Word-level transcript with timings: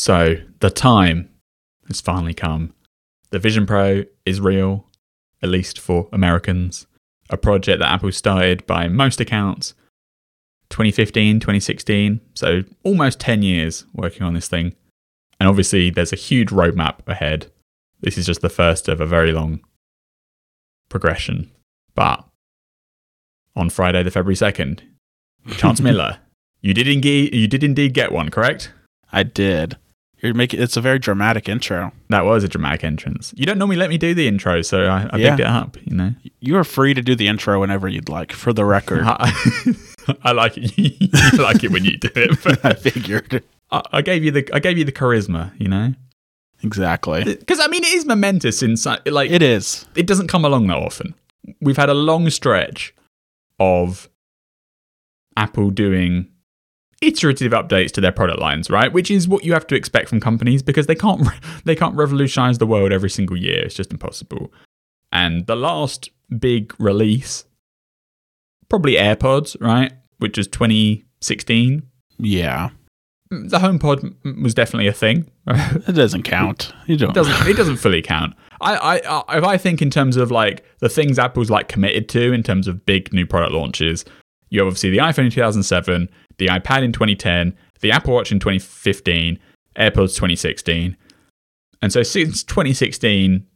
So 0.00 0.36
the 0.60 0.70
time 0.70 1.28
has 1.88 2.00
finally 2.00 2.32
come. 2.32 2.72
The 3.32 3.38
Vision 3.38 3.66
Pro 3.66 4.04
is 4.24 4.40
real, 4.40 4.86
at 5.42 5.50
least 5.50 5.78
for 5.78 6.08
Americans. 6.10 6.86
A 7.28 7.36
project 7.36 7.80
that 7.80 7.92
Apple 7.92 8.10
started 8.10 8.66
by 8.66 8.88
most 8.88 9.20
accounts 9.20 9.74
2015, 10.70 11.40
2016. 11.40 12.18
So 12.32 12.62
almost 12.82 13.20
10 13.20 13.42
years 13.42 13.84
working 13.92 14.22
on 14.22 14.32
this 14.32 14.48
thing. 14.48 14.74
And 15.38 15.46
obviously, 15.46 15.90
there's 15.90 16.14
a 16.14 16.16
huge 16.16 16.48
roadmap 16.48 17.06
ahead. 17.06 17.52
This 18.00 18.16
is 18.16 18.24
just 18.24 18.40
the 18.40 18.48
first 18.48 18.88
of 18.88 19.02
a 19.02 19.06
very 19.06 19.32
long 19.32 19.60
progression. 20.88 21.50
But 21.94 22.24
on 23.54 23.68
Friday, 23.68 24.02
the 24.02 24.10
February 24.10 24.36
2nd, 24.36 24.80
Chance 25.58 25.80
Miller, 25.82 26.20
you 26.62 26.72
did, 26.72 26.88
indeed, 26.88 27.34
you 27.34 27.46
did 27.46 27.62
indeed 27.62 27.92
get 27.92 28.12
one, 28.12 28.30
correct? 28.30 28.72
I 29.12 29.24
did. 29.24 29.76
You're 30.22 30.34
making 30.34 30.60
it's 30.60 30.76
a 30.76 30.80
very 30.80 30.98
dramatic 30.98 31.48
intro. 31.48 31.92
That 32.10 32.24
was 32.26 32.44
a 32.44 32.48
dramatic 32.48 32.84
entrance. 32.84 33.32
You 33.36 33.46
don't 33.46 33.58
normally 33.58 33.76
let 33.76 33.88
me 33.88 33.96
do 33.98 34.12
the 34.14 34.28
intro, 34.28 34.60
so 34.62 34.86
I, 34.86 35.08
I 35.10 35.16
Yeah. 35.16 35.30
picked 35.30 35.40
it 35.40 35.46
up. 35.46 35.76
You 35.84 35.96
know, 35.96 36.14
You 36.40 36.56
are 36.56 36.64
free 36.64 36.92
to 36.94 37.00
do 37.02 37.14
the 37.14 37.26
intro 37.26 37.60
whenever 37.60 37.88
you'd 37.88 38.08
like, 38.08 38.32
for 38.32 38.52
the 38.52 38.64
record. 38.64 39.02
I, 39.04 39.32
I 40.22 40.32
like 40.32 40.56
it. 40.58 40.76
you 40.78 41.42
like 41.42 41.64
it 41.64 41.70
when 41.70 41.84
you 41.84 41.96
do 41.96 42.10
it. 42.14 42.60
I 42.64 42.74
figured. 42.74 43.42
I, 43.70 43.82
I 43.92 44.02
gave 44.02 44.22
you 44.24 44.30
the 44.30 44.48
I 44.52 44.58
gave 44.58 44.76
you 44.76 44.84
the 44.84 44.92
charisma. 44.92 45.52
You 45.58 45.68
know, 45.68 45.94
Exactly. 46.62 47.22
Uh, 47.22 47.24
because 47.38 47.58
I 47.60 47.68
mean, 47.68 47.82
it 47.84 47.94
is 47.94 48.04
momentous 48.04 48.62
in 48.62 48.76
si- 48.76 48.96
like 49.06 49.30
It 49.30 49.42
is. 49.42 49.86
it 49.94 50.06
doesn't 50.06 50.28
come 50.28 50.44
along 50.44 50.66
that 50.66 50.76
often. 50.76 51.14
We've 51.62 51.78
had 51.78 51.88
a 51.88 51.94
long 51.94 52.28
stretch 52.28 52.94
of 53.58 54.10
Apple 55.36 55.70
doing 55.70 56.29
iterative 57.00 57.52
updates 57.52 57.92
to 57.92 58.00
their 58.00 58.12
product 58.12 58.40
lines, 58.40 58.68
right? 58.70 58.92
Which 58.92 59.10
is 59.10 59.26
what 59.26 59.44
you 59.44 59.52
have 59.52 59.66
to 59.68 59.74
expect 59.74 60.08
from 60.08 60.20
companies 60.20 60.62
because 60.62 60.86
they 60.86 60.94
can't 60.94 61.26
they 61.64 61.74
can't 61.76 61.96
revolutionize 61.96 62.58
the 62.58 62.66
world 62.66 62.92
every 62.92 63.10
single 63.10 63.36
year. 63.36 63.64
It's 63.64 63.74
just 63.74 63.92
impossible. 63.92 64.52
And 65.12 65.46
the 65.46 65.56
last 65.56 66.10
big 66.38 66.72
release 66.78 67.44
probably 68.68 68.94
AirPods, 68.94 69.60
right? 69.60 69.92
Which 70.18 70.38
was 70.38 70.46
2016. 70.48 71.82
Yeah. 72.18 72.70
The 73.30 73.58
HomePod 73.58 74.42
was 74.42 74.54
definitely 74.54 74.88
a 74.88 74.92
thing. 74.92 75.30
It 75.86 75.94
doesn't 75.94 76.22
count. 76.22 76.72
You 76.86 76.96
don't. 76.96 77.10
It 77.10 77.14
doesn't 77.14 77.48
it 77.48 77.56
doesn't 77.56 77.76
fully 77.84 78.02
count. 78.02 78.34
I, 78.60 78.76
I, 78.76 79.22
I 79.28 79.38
if 79.38 79.44
I 79.44 79.56
think 79.56 79.82
in 79.82 79.90
terms 79.90 80.16
of 80.16 80.30
like 80.30 80.64
the 80.78 80.88
things 80.88 81.18
Apple's 81.18 81.50
like 81.50 81.68
committed 81.68 82.08
to 82.10 82.32
in 82.32 82.42
terms 82.42 82.68
of 82.68 82.84
big 82.86 83.12
new 83.12 83.26
product 83.26 83.52
launches, 83.52 84.04
you 84.50 84.60
have 84.60 84.66
obviously 84.66 84.90
the 84.90 84.98
iPhone 84.98 85.24
in 85.24 85.30
2007, 85.30 86.08
the 86.40 86.46
iPad 86.46 86.82
in 86.82 86.92
2010, 86.92 87.56
the 87.80 87.92
Apple 87.92 88.14
Watch 88.14 88.32
in 88.32 88.40
2015, 88.40 89.38
AirPods 89.76 90.16
2016, 90.16 90.96
and 91.82 91.92
so 91.92 92.02
since 92.02 92.42
2016, 92.42 93.46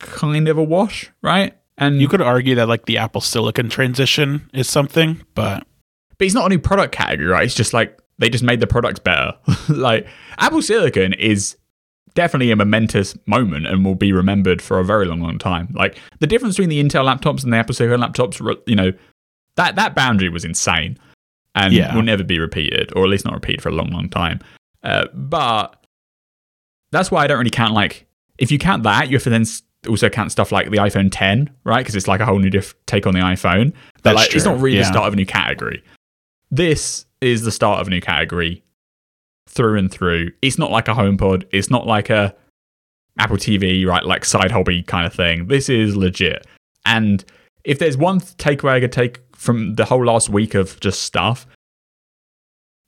kind 0.00 0.48
of 0.48 0.58
a 0.58 0.62
wash, 0.62 1.10
right? 1.22 1.56
And 1.76 2.00
You 2.00 2.08
could 2.08 2.20
argue 2.20 2.54
that 2.54 2.68
like 2.68 2.86
the 2.86 2.98
Apple 2.98 3.20
Silicon 3.20 3.68
transition 3.68 4.48
is 4.52 4.68
something, 4.68 5.20
but 5.34 5.66
But 6.18 6.24
it's 6.24 6.34
not 6.34 6.46
a 6.46 6.48
new 6.48 6.58
product 6.58 6.94
category, 6.94 7.28
right? 7.28 7.44
It's 7.44 7.54
just 7.54 7.72
like 7.72 7.98
they 8.18 8.28
just 8.28 8.44
made 8.44 8.60
the 8.60 8.66
products 8.66 9.00
better. 9.00 9.34
like 9.68 10.06
Apple 10.38 10.62
Silicon 10.62 11.12
is 11.14 11.56
definitely 12.14 12.52
a 12.52 12.56
momentous 12.56 13.16
moment 13.26 13.66
and 13.66 13.84
will 13.84 13.96
be 13.96 14.12
remembered 14.12 14.62
for 14.62 14.78
a 14.78 14.84
very 14.84 15.04
long, 15.04 15.20
long 15.20 15.36
time. 15.38 15.68
Like 15.74 15.98
the 16.20 16.28
difference 16.28 16.54
between 16.54 16.68
the 16.68 16.82
Intel 16.82 17.04
laptops 17.04 17.42
and 17.42 17.52
the 17.52 17.56
Apple 17.56 17.74
Silicon 17.74 18.00
laptops, 18.00 18.56
you 18.66 18.76
know, 18.76 18.92
that 19.56 19.76
that 19.76 19.94
boundary 19.94 20.28
was 20.28 20.44
insane 20.44 20.98
and 21.54 21.72
Yeah. 21.72 21.94
will 21.94 22.02
never 22.02 22.24
be 22.24 22.38
repeated, 22.38 22.92
or 22.96 23.04
at 23.04 23.10
least 23.10 23.24
not 23.24 23.34
repeated 23.34 23.62
for 23.62 23.68
a 23.68 23.72
long, 23.72 23.90
long 23.90 24.08
time. 24.08 24.40
Uh, 24.82 25.06
but 25.14 25.84
that's 26.90 27.10
why 27.10 27.24
I 27.24 27.26
don't 27.26 27.38
really 27.38 27.50
count 27.50 27.72
like 27.74 28.06
if 28.38 28.50
you 28.50 28.58
count 28.58 28.82
that, 28.82 29.08
you 29.08 29.16
have 29.16 29.22
to 29.22 29.30
then 29.30 29.44
also 29.88 30.08
count 30.08 30.32
stuff 30.32 30.50
like 30.50 30.70
the 30.70 30.78
iPhone 30.78 31.08
10, 31.12 31.48
right? 31.64 31.78
Because 31.80 31.94
it's 31.94 32.08
like 32.08 32.20
a 32.20 32.26
whole 32.26 32.38
new 32.38 32.50
diff- 32.50 32.74
take 32.86 33.06
on 33.06 33.14
the 33.14 33.20
iPhone. 33.20 33.72
But 34.02 34.14
That's 34.14 34.16
like, 34.16 34.34
it's 34.34 34.44
not 34.44 34.60
really 34.60 34.78
the 34.78 34.84
start 34.84 35.06
of 35.06 35.12
a 35.12 35.16
new 35.16 35.26
category. 35.26 35.82
This 36.50 37.06
is 37.20 37.42
the 37.42 37.52
start 37.52 37.80
of 37.80 37.86
a 37.86 37.90
new 37.90 38.00
category 38.00 38.64
through 39.48 39.78
and 39.78 39.90
through. 39.90 40.30
It's 40.42 40.58
not 40.58 40.70
like 40.72 40.88
a 40.88 40.94
HomePod. 40.94 41.44
It's 41.52 41.70
not 41.70 41.86
like 41.86 42.10
a 42.10 42.34
Apple 43.18 43.36
TV, 43.36 43.86
right? 43.86 44.04
Like 44.04 44.24
side 44.24 44.50
hobby 44.50 44.82
kind 44.82 45.06
of 45.06 45.12
thing. 45.14 45.46
This 45.46 45.68
is 45.68 45.96
legit. 45.96 46.44
And 46.86 47.24
if 47.62 47.78
there's 47.78 47.96
one 47.96 48.20
takeaway 48.20 48.72
I 48.72 48.80
could 48.80 48.92
take 48.92 49.20
from 49.44 49.74
the 49.74 49.84
whole 49.84 50.04
last 50.04 50.28
week 50.28 50.54
of 50.54 50.80
just 50.80 51.02
stuff, 51.02 51.46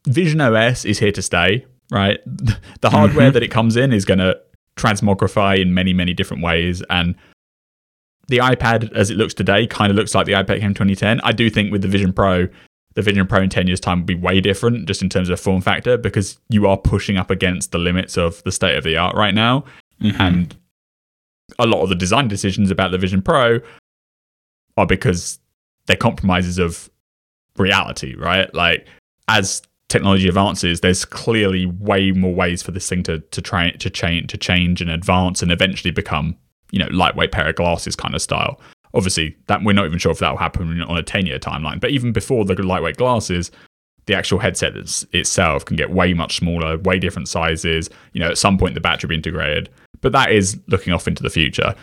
Vision 0.09 0.41
OS 0.41 0.85
is 0.85 0.99
here 0.99 1.13
to 1.13 1.23
stay, 1.23 1.67
right? 1.91 2.19
The 2.81 2.91
hardware 2.91 3.31
Mhm. 3.31 3.35
that 3.35 3.43
it 3.43 3.51
comes 3.51 3.77
in 3.77 3.93
is 3.93 4.05
going 4.05 4.19
to 4.19 4.39
transmogrify 4.77 5.61
in 5.61 5.75
many, 5.75 5.93
many 5.93 6.15
different 6.15 6.43
ways. 6.43 6.83
And 6.91 7.15
the 8.29 8.39
iPad, 8.39 8.93
as 8.93 9.11
it 9.11 9.17
looks 9.17 9.35
today, 9.35 9.67
kind 9.67 9.91
of 9.91 9.97
looks 9.97 10.15
like 10.15 10.27
the 10.27 10.33
iPad 10.33 10.61
came 10.61 10.75
2010. 10.75 11.21
I 11.23 11.33
do 11.33 11.49
think 11.51 11.73
with 11.73 11.83
the 11.83 11.89
Vision 11.89 12.13
Pro, 12.13 12.49
the 12.95 13.03
Vision 13.03 13.27
Pro 13.27 13.41
in 13.43 13.49
10 13.51 13.67
years' 13.67 13.81
time 13.81 14.01
will 14.01 14.07
be 14.07 14.15
way 14.15 14.41
different 14.41 14.87
just 14.87 15.03
in 15.03 15.09
terms 15.09 15.29
of 15.29 15.39
form 15.41 15.61
factor 15.61 15.97
because 15.97 16.39
you 16.49 16.67
are 16.67 16.77
pushing 16.77 17.17
up 17.17 17.31
against 17.31 17.73
the 17.73 17.79
limits 17.79 18.17
of 18.17 18.43
the 18.45 18.53
state 18.53 18.77
of 18.77 18.85
the 18.85 18.97
art 18.97 19.15
right 19.17 19.35
now. 19.35 19.65
Mhm. 20.03 20.21
And 20.21 20.57
a 21.59 21.67
lot 21.67 21.83
of 21.83 21.89
the 21.89 21.95
design 21.95 22.29
decisions 22.29 22.71
about 22.71 22.91
the 22.91 22.99
Vision 22.99 23.23
Pro 23.23 23.61
are 24.77 24.87
because 24.87 25.39
they're 25.87 25.97
compromises 25.97 26.59
of 26.59 26.91
reality, 27.57 28.15
right? 28.17 28.53
Like 28.55 28.87
as 29.29 29.63
technology 29.89 30.29
advances, 30.29 30.81
there's 30.81 31.05
clearly 31.05 31.67
way 31.67 32.13
more 32.13 32.35
ways 32.35 32.63
for 32.63 32.73
this 32.73 32.89
thing 32.89 33.03
to 33.05 33.21
to 33.21 33.41
try 33.41 33.71
to 33.71 33.91
change 33.91 34.29
to 34.29 34.37
change 34.37 34.81
and 34.81 34.91
advance 34.91 35.43
and 35.43 35.53
eventually 35.53 35.91
become, 35.91 36.37
you 36.71 36.79
know, 36.79 36.89
lightweight 36.91 37.33
pair 37.33 37.49
of 37.49 37.57
glasses 37.57 37.97
kind 37.97 38.15
of 38.15 38.23
style. 38.23 38.61
Obviously, 38.95 39.37
that 39.47 39.63
we're 39.63 39.73
not 39.73 39.87
even 39.87 39.99
sure 39.99 40.13
if 40.13 40.19
that 40.21 40.31
will 40.31 40.39
happen 40.39 40.81
on 40.83 40.97
a 40.97 41.03
10 41.03 41.27
year 41.27 41.39
timeline. 41.39 41.81
But 41.81 41.91
even 41.91 42.13
before 42.13 42.45
the 42.45 42.55
lightweight 42.55 42.97
glasses, 42.97 43.51
the 44.07 44.15
actual 44.15 44.39
headset 44.39 44.71
it's- 44.71 45.05
itself 45.13 45.65
can 45.65 45.77
get 45.77 45.91
way 45.91 46.15
much 46.15 46.37
smaller, 46.37 46.79
way 46.79 46.99
different 46.99 47.29
sizes. 47.29 47.91
You 48.13 48.21
know, 48.21 48.31
at 48.31 48.39
some 48.39 48.57
point 48.57 48.75
the 48.75 48.81
battery 48.81 49.09
will 49.09 49.11
be 49.11 49.17
integrated. 49.17 49.69
But 50.01 50.13
that 50.13 50.31
is 50.31 50.59
looking 50.69 50.93
off 50.93 51.09
into 51.09 51.23
the 51.23 51.31
future. 51.31 51.75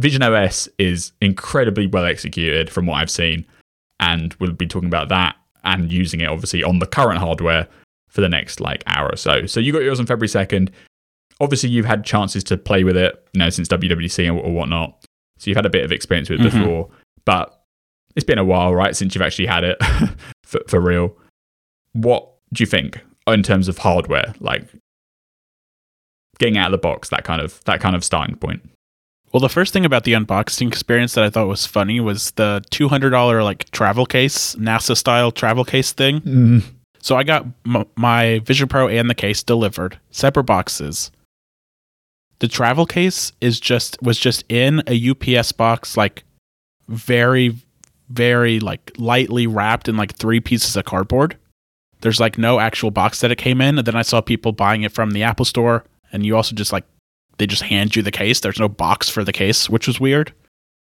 Vision 0.00 0.22
OS 0.22 0.68
is 0.78 1.12
incredibly 1.20 1.86
well 1.86 2.04
executed 2.04 2.70
from 2.70 2.86
what 2.86 2.94
I've 2.96 3.10
seen, 3.10 3.44
and 4.00 4.34
we'll 4.40 4.52
be 4.52 4.66
talking 4.66 4.88
about 4.88 5.08
that 5.10 5.36
and 5.62 5.92
using 5.92 6.20
it 6.20 6.26
obviously 6.28 6.64
on 6.64 6.78
the 6.78 6.86
current 6.86 7.18
hardware 7.18 7.68
for 8.08 8.22
the 8.22 8.28
next 8.28 8.60
like 8.60 8.82
hour 8.86 9.10
or 9.12 9.16
so. 9.16 9.46
So 9.46 9.60
you 9.60 9.72
got 9.72 9.82
yours 9.82 10.00
on 10.00 10.06
February 10.06 10.28
second. 10.28 10.70
Obviously, 11.40 11.70
you've 11.70 11.86
had 11.86 12.04
chances 12.04 12.42
to 12.44 12.56
play 12.56 12.82
with 12.84 12.96
it, 12.96 13.26
you 13.32 13.38
know, 13.38 13.50
since 13.50 13.68
WWDC 13.68 14.28
or, 14.28 14.38
or 14.40 14.52
whatnot. 14.52 15.04
So 15.38 15.48
you've 15.50 15.56
had 15.56 15.66
a 15.66 15.70
bit 15.70 15.84
of 15.84 15.92
experience 15.92 16.28
with 16.28 16.40
it 16.40 16.52
Mhm. 16.52 16.60
before, 16.60 16.90
but 17.24 17.62
it's 18.16 18.24
been 18.24 18.38
a 18.38 18.44
while, 18.44 18.74
right, 18.74 18.94
since 18.96 19.14
you've 19.14 19.22
actually 19.22 19.46
had 19.46 19.64
it 19.64 19.78
for, 20.44 20.60
for 20.68 20.80
real. 20.80 21.16
What 21.92 22.28
do 22.52 22.62
you 22.62 22.66
think 22.66 23.00
in 23.26 23.42
terms 23.42 23.68
of 23.68 23.78
hardware, 23.78 24.34
like 24.40 24.64
getting 26.38 26.58
out 26.58 26.66
of 26.66 26.72
the 26.72 26.78
box, 26.78 27.08
that 27.10 27.24
kind 27.24 27.40
of 27.40 27.62
that 27.64 27.80
kind 27.80 27.94
of 27.96 28.04
starting 28.04 28.36
point? 28.36 28.68
Well, 29.32 29.40
the 29.40 29.48
first 29.48 29.72
thing 29.72 29.84
about 29.84 30.04
the 30.04 30.12
unboxing 30.12 30.66
experience 30.68 31.14
that 31.14 31.22
I 31.22 31.30
thought 31.30 31.46
was 31.46 31.64
funny 31.64 32.00
was 32.00 32.32
the 32.32 32.64
two 32.70 32.88
hundred 32.88 33.10
dollar 33.10 33.42
like 33.44 33.70
travel 33.70 34.04
case, 34.06 34.56
NASA 34.56 34.96
style 34.96 35.30
travel 35.30 35.64
case 35.64 35.92
thing. 35.92 36.20
Mm. 36.20 36.62
So 37.00 37.16
I 37.16 37.22
got 37.22 37.46
m- 37.64 37.86
my 37.96 38.40
Vision 38.40 38.68
Pro 38.68 38.88
and 38.88 39.08
the 39.08 39.14
case 39.14 39.42
delivered, 39.42 39.98
separate 40.10 40.44
boxes. 40.44 41.10
The 42.40 42.48
travel 42.48 42.86
case 42.86 43.32
is 43.40 43.60
just 43.60 44.02
was 44.02 44.18
just 44.18 44.44
in 44.48 44.82
a 44.86 45.10
UPS 45.10 45.52
box, 45.52 45.96
like 45.96 46.24
very, 46.88 47.56
very 48.08 48.58
like 48.58 48.92
lightly 48.98 49.46
wrapped 49.46 49.88
in 49.88 49.96
like 49.96 50.16
three 50.16 50.40
pieces 50.40 50.76
of 50.76 50.84
cardboard. 50.84 51.36
There's 52.00 52.18
like 52.18 52.36
no 52.36 52.58
actual 52.58 52.90
box 52.90 53.20
that 53.20 53.30
it 53.30 53.36
came 53.36 53.60
in, 53.60 53.78
and 53.78 53.86
then 53.86 53.94
I 53.94 54.02
saw 54.02 54.20
people 54.20 54.52
buying 54.52 54.82
it 54.82 54.92
from 54.92 55.12
the 55.12 55.22
Apple 55.22 55.44
Store, 55.44 55.84
and 56.12 56.26
you 56.26 56.34
also 56.34 56.56
just 56.56 56.72
like 56.72 56.84
they 57.40 57.46
just 57.46 57.62
hand 57.62 57.96
you 57.96 58.02
the 58.02 58.10
case. 58.10 58.40
There's 58.40 58.60
no 58.60 58.68
box 58.68 59.08
for 59.08 59.24
the 59.24 59.32
case, 59.32 59.70
which 59.70 59.86
was 59.86 59.98
weird. 59.98 60.34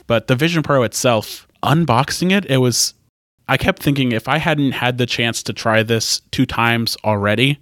But 0.07 0.27
the 0.27 0.35
Vision 0.35 0.63
Pro 0.63 0.83
itself, 0.83 1.45
unboxing 1.61 2.31
it, 2.31 2.45
it 2.45 2.57
was 2.57 2.93
I 3.49 3.57
kept 3.57 3.83
thinking 3.83 4.13
if 4.13 4.29
I 4.29 4.37
hadn't 4.37 4.71
had 4.71 4.97
the 4.97 5.05
chance 5.05 5.43
to 5.43 5.53
try 5.53 5.83
this 5.83 6.21
two 6.31 6.45
times 6.45 6.95
already, 7.03 7.59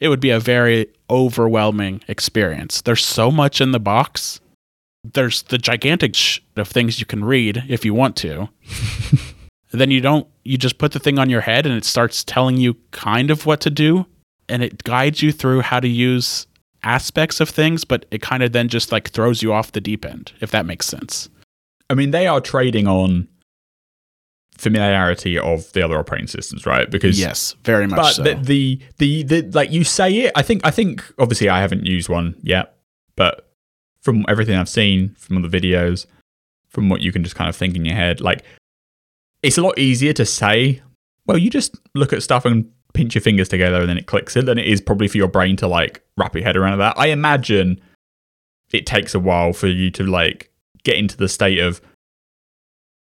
it 0.00 0.08
would 0.08 0.20
be 0.20 0.30
a 0.30 0.40
very 0.40 0.86
overwhelming 1.10 2.00
experience. 2.08 2.80
There's 2.80 3.04
so 3.04 3.30
much 3.30 3.60
in 3.60 3.72
the 3.72 3.80
box. 3.80 4.40
There's 5.04 5.42
the 5.42 5.58
gigantic 5.58 6.14
sh- 6.14 6.40
of 6.56 6.68
things 6.68 7.00
you 7.00 7.06
can 7.06 7.26
read 7.26 7.64
if 7.68 7.84
you 7.84 7.92
want 7.92 8.16
to. 8.16 8.48
then 9.70 9.90
you 9.90 10.00
don't, 10.00 10.26
you 10.44 10.56
just 10.56 10.78
put 10.78 10.92
the 10.92 10.98
thing 10.98 11.18
on 11.18 11.28
your 11.28 11.42
head 11.42 11.66
and 11.66 11.74
it 11.74 11.84
starts 11.84 12.24
telling 12.24 12.56
you 12.56 12.78
kind 12.90 13.30
of 13.30 13.44
what 13.44 13.60
to 13.60 13.70
do. 13.70 14.06
And 14.48 14.62
it 14.62 14.82
guides 14.82 15.22
you 15.22 15.30
through 15.30 15.60
how 15.60 15.80
to 15.80 15.88
use 15.88 16.46
aspects 16.84 17.40
of 17.40 17.48
things, 17.48 17.84
but 17.84 18.06
it 18.10 18.22
kind 18.22 18.42
of 18.42 18.52
then 18.52 18.68
just 18.68 18.92
like 18.92 19.10
throws 19.10 19.42
you 19.42 19.52
off 19.52 19.72
the 19.72 19.80
deep 19.80 20.04
end, 20.04 20.32
if 20.40 20.50
that 20.50 20.66
makes 20.66 20.86
sense. 20.86 21.28
I 21.90 21.94
mean, 21.94 22.10
they 22.10 22.26
are 22.26 22.40
trading 22.40 22.86
on 22.86 23.28
familiarity 24.56 25.38
of 25.38 25.72
the 25.72 25.82
other 25.82 25.98
operating 25.98 26.28
systems, 26.28 26.64
right? 26.66 26.90
Because 26.90 27.18
yes, 27.18 27.54
very 27.64 27.86
much 27.86 27.98
but 27.98 28.12
so. 28.12 28.22
the, 28.22 28.34
the 28.34 28.80
the 28.98 29.22
the 29.22 29.50
like 29.52 29.70
you 29.70 29.84
say 29.84 30.12
it, 30.18 30.32
I 30.36 30.42
think 30.42 30.64
I 30.64 30.70
think 30.70 31.04
obviously 31.18 31.48
I 31.48 31.60
haven't 31.60 31.84
used 31.84 32.08
one 32.08 32.36
yet, 32.42 32.76
but 33.16 33.50
from 34.00 34.24
everything 34.28 34.56
I've 34.56 34.68
seen 34.68 35.14
from 35.18 35.42
the 35.42 35.48
videos, 35.48 36.06
from 36.68 36.88
what 36.88 37.00
you 37.00 37.12
can 37.12 37.24
just 37.24 37.36
kind 37.36 37.48
of 37.48 37.56
think 37.56 37.74
in 37.74 37.84
your 37.84 37.96
head, 37.96 38.20
like 38.20 38.44
it's 39.42 39.58
a 39.58 39.62
lot 39.62 39.78
easier 39.78 40.12
to 40.14 40.24
say, 40.24 40.80
well, 41.26 41.36
you 41.36 41.50
just 41.50 41.76
look 41.94 42.12
at 42.12 42.22
stuff 42.22 42.44
and 42.44 42.70
pinch 42.94 43.14
your 43.14 43.22
fingers 43.22 43.48
together 43.48 43.80
and 43.80 43.88
then 43.88 43.98
it 43.98 44.06
clicks 44.06 44.36
it 44.36 44.46
than 44.46 44.56
it 44.58 44.66
is 44.66 44.80
probably 44.80 45.08
for 45.08 45.18
your 45.18 45.28
brain 45.28 45.56
to 45.56 45.66
like 45.68 46.02
wrap 46.16 46.34
your 46.34 46.44
head 46.44 46.56
around 46.56 46.78
that. 46.78 46.94
I 46.98 47.08
imagine 47.08 47.80
it 48.72 48.86
takes 48.86 49.14
a 49.14 49.20
while 49.20 49.52
for 49.52 49.66
you 49.66 49.90
to 49.92 50.04
like 50.04 50.50
get 50.84 50.96
into 50.96 51.16
the 51.16 51.28
state 51.28 51.58
of 51.58 51.80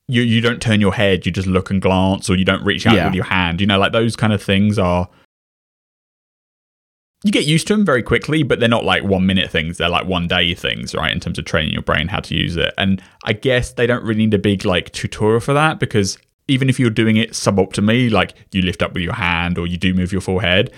you 0.07 0.21
you 0.21 0.39
don't 0.41 0.61
turn 0.61 0.81
your 0.81 0.93
head, 0.93 1.25
you 1.25 1.31
just 1.31 1.47
look 1.47 1.71
and 1.71 1.81
glance, 1.81 2.29
or 2.29 2.35
you 2.35 2.45
don't 2.45 2.63
reach 2.63 2.85
out 2.85 2.95
Yeah. 2.95 3.05
with 3.05 3.15
your 3.15 3.23
hand. 3.25 3.59
You 3.61 3.65
know, 3.67 3.79
like 3.79 3.91
those 3.91 4.15
kind 4.15 4.33
of 4.33 4.43
things 4.43 4.77
are. 4.77 5.09
You 7.23 7.31
get 7.31 7.45
used 7.45 7.65
to 7.67 7.75
them 7.75 7.85
very 7.85 8.03
quickly, 8.03 8.43
but 8.43 8.59
they're 8.59 8.69
not 8.69 8.85
like 8.85 9.03
one 9.03 9.25
minute 9.25 9.49
things. 9.49 9.77
They're 9.79 9.89
like 9.89 10.05
one 10.05 10.27
day 10.27 10.53
things, 10.53 10.93
right? 10.93 11.11
In 11.11 11.19
terms 11.19 11.39
of 11.39 11.45
training 11.45 11.73
your 11.73 11.81
brain 11.81 12.07
how 12.07 12.19
to 12.19 12.35
use 12.35 12.55
it. 12.55 12.71
And 12.77 13.01
I 13.23 13.33
guess 13.33 13.73
they 13.73 13.88
don't 13.88 14.03
really 14.03 14.19
need 14.25 14.33
a 14.35 14.38
big 14.38 14.63
like 14.63 14.91
tutorial 14.91 15.39
for 15.39 15.53
that 15.55 15.79
because 15.79 16.19
even 16.47 16.69
if 16.69 16.80
you're 16.80 16.89
doing 16.89 17.18
it 17.18 17.31
suboptimally, 17.31 18.12
like 18.12 18.33
you 18.51 18.62
lift 18.62 18.81
up 18.83 18.94
with 18.94 19.03
your 19.03 19.13
hand 19.13 19.57
or 19.57 19.68
you 19.68 19.77
do 19.77 19.94
move 19.94 20.12
your 20.12 20.21
forehead, 20.21 20.71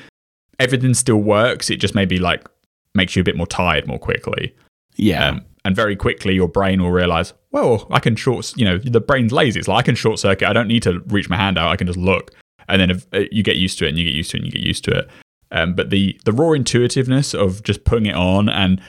everything 0.59 0.93
still 0.93 1.17
works. 1.17 1.69
It 1.69 1.77
just 1.77 1.95
maybe 1.95 2.19
like 2.19 2.47
makes 2.95 3.15
you 3.15 3.21
a 3.21 3.25
bit 3.25 3.35
more 3.35 3.47
tired 3.47 3.87
more 3.87 3.99
quickly. 3.99 4.55
yeah, 4.95 5.29
Um, 5.29 5.45
and 5.65 5.75
very 5.75 5.97
quickly, 5.97 6.33
your 6.33 6.47
brain 6.47 6.81
will 6.81 6.91
realize, 6.91 7.33
well, 7.51 7.87
I 7.91 7.99
can 7.99 8.15
short, 8.15 8.53
you 8.55 8.63
know, 8.63 8.77
the 8.77 9.01
brain's 9.01 9.33
lazy. 9.33 9.59
It's 9.59 9.67
like 9.67 9.79
I 9.79 9.81
can 9.81 9.95
short 9.95 10.17
circuit. 10.17 10.47
I 10.47 10.53
don't 10.53 10.67
need 10.67 10.83
to 10.83 11.01
reach 11.07 11.29
my 11.29 11.35
hand 11.35 11.57
out. 11.57 11.69
I 11.69 11.75
can 11.75 11.87
just 11.87 11.99
look. 11.99 12.31
And 12.69 12.79
then 12.79 12.89
if, 12.89 13.05
uh, 13.13 13.25
you 13.31 13.43
get 13.43 13.57
used 13.57 13.77
to 13.79 13.85
it 13.85 13.89
and 13.89 13.97
you 13.97 14.05
get 14.05 14.13
used 14.13 14.31
to 14.31 14.37
it 14.37 14.39
and 14.39 14.45
you 14.45 14.51
get 14.51 14.65
used 14.65 14.85
to 14.85 14.91
it. 14.91 15.09
Um, 15.51 15.73
but 15.73 15.89
the, 15.89 16.19
the 16.23 16.31
raw 16.31 16.51
intuitiveness 16.51 17.33
of 17.33 17.63
just 17.63 17.83
putting 17.83 18.05
it 18.05 18.15
on 18.15 18.47
and 18.49 18.81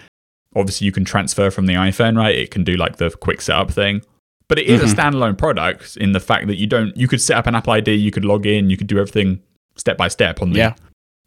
obviously 0.55 0.85
you 0.85 0.93
can 0.93 1.05
transfer 1.05 1.51
from 1.51 1.67
the 1.67 1.75
iPhone, 1.75 2.17
right? 2.17 2.35
It 2.35 2.51
can 2.51 2.65
do 2.65 2.75
like 2.77 2.97
the 2.97 3.11
quick 3.11 3.41
setup 3.41 3.71
thing. 3.71 4.03
But 4.49 4.59
it 4.59 4.67
is 4.67 4.81
a 4.81 4.97
standalone 4.97 5.37
product 5.37 5.99
in 5.99 6.13
the 6.13 6.21
fact 6.21 6.47
that 6.47 6.57
you 6.57 6.67
don't, 6.67 6.97
you 6.97 7.07
could 7.07 7.21
set 7.21 7.37
up 7.37 7.47
an 7.47 7.55
Apple 7.55 7.75
ID, 7.75 7.93
you 7.93 8.11
could 8.11 8.25
log 8.25 8.47
in, 8.47 8.71
you 8.71 8.79
could 8.79 8.87
do 8.87 8.99
everything 8.99 9.43
step 9.77 9.99
by 9.99 10.09
step 10.09 10.41
on 10.41 10.53
the 10.53 10.59
yeah, 10.59 10.75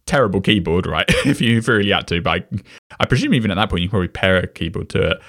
terrible 0.06 0.42
keyboard, 0.42 0.88
right? 0.88 1.06
if 1.26 1.26
you 1.42 1.60
if 1.60 1.68
you 1.68 1.74
really 1.74 1.92
had 1.92 2.08
to, 2.08 2.22
but 2.22 2.32
I, 2.32 2.46
I 3.00 3.06
presume 3.06 3.34
even 3.34 3.52
at 3.52 3.56
that 3.56 3.70
point 3.70 3.84
you 3.84 3.90
probably 3.90 4.08
pair 4.08 4.38
a 4.38 4.48
keyboard 4.48 4.90
to 4.90 5.12
it. 5.12 5.22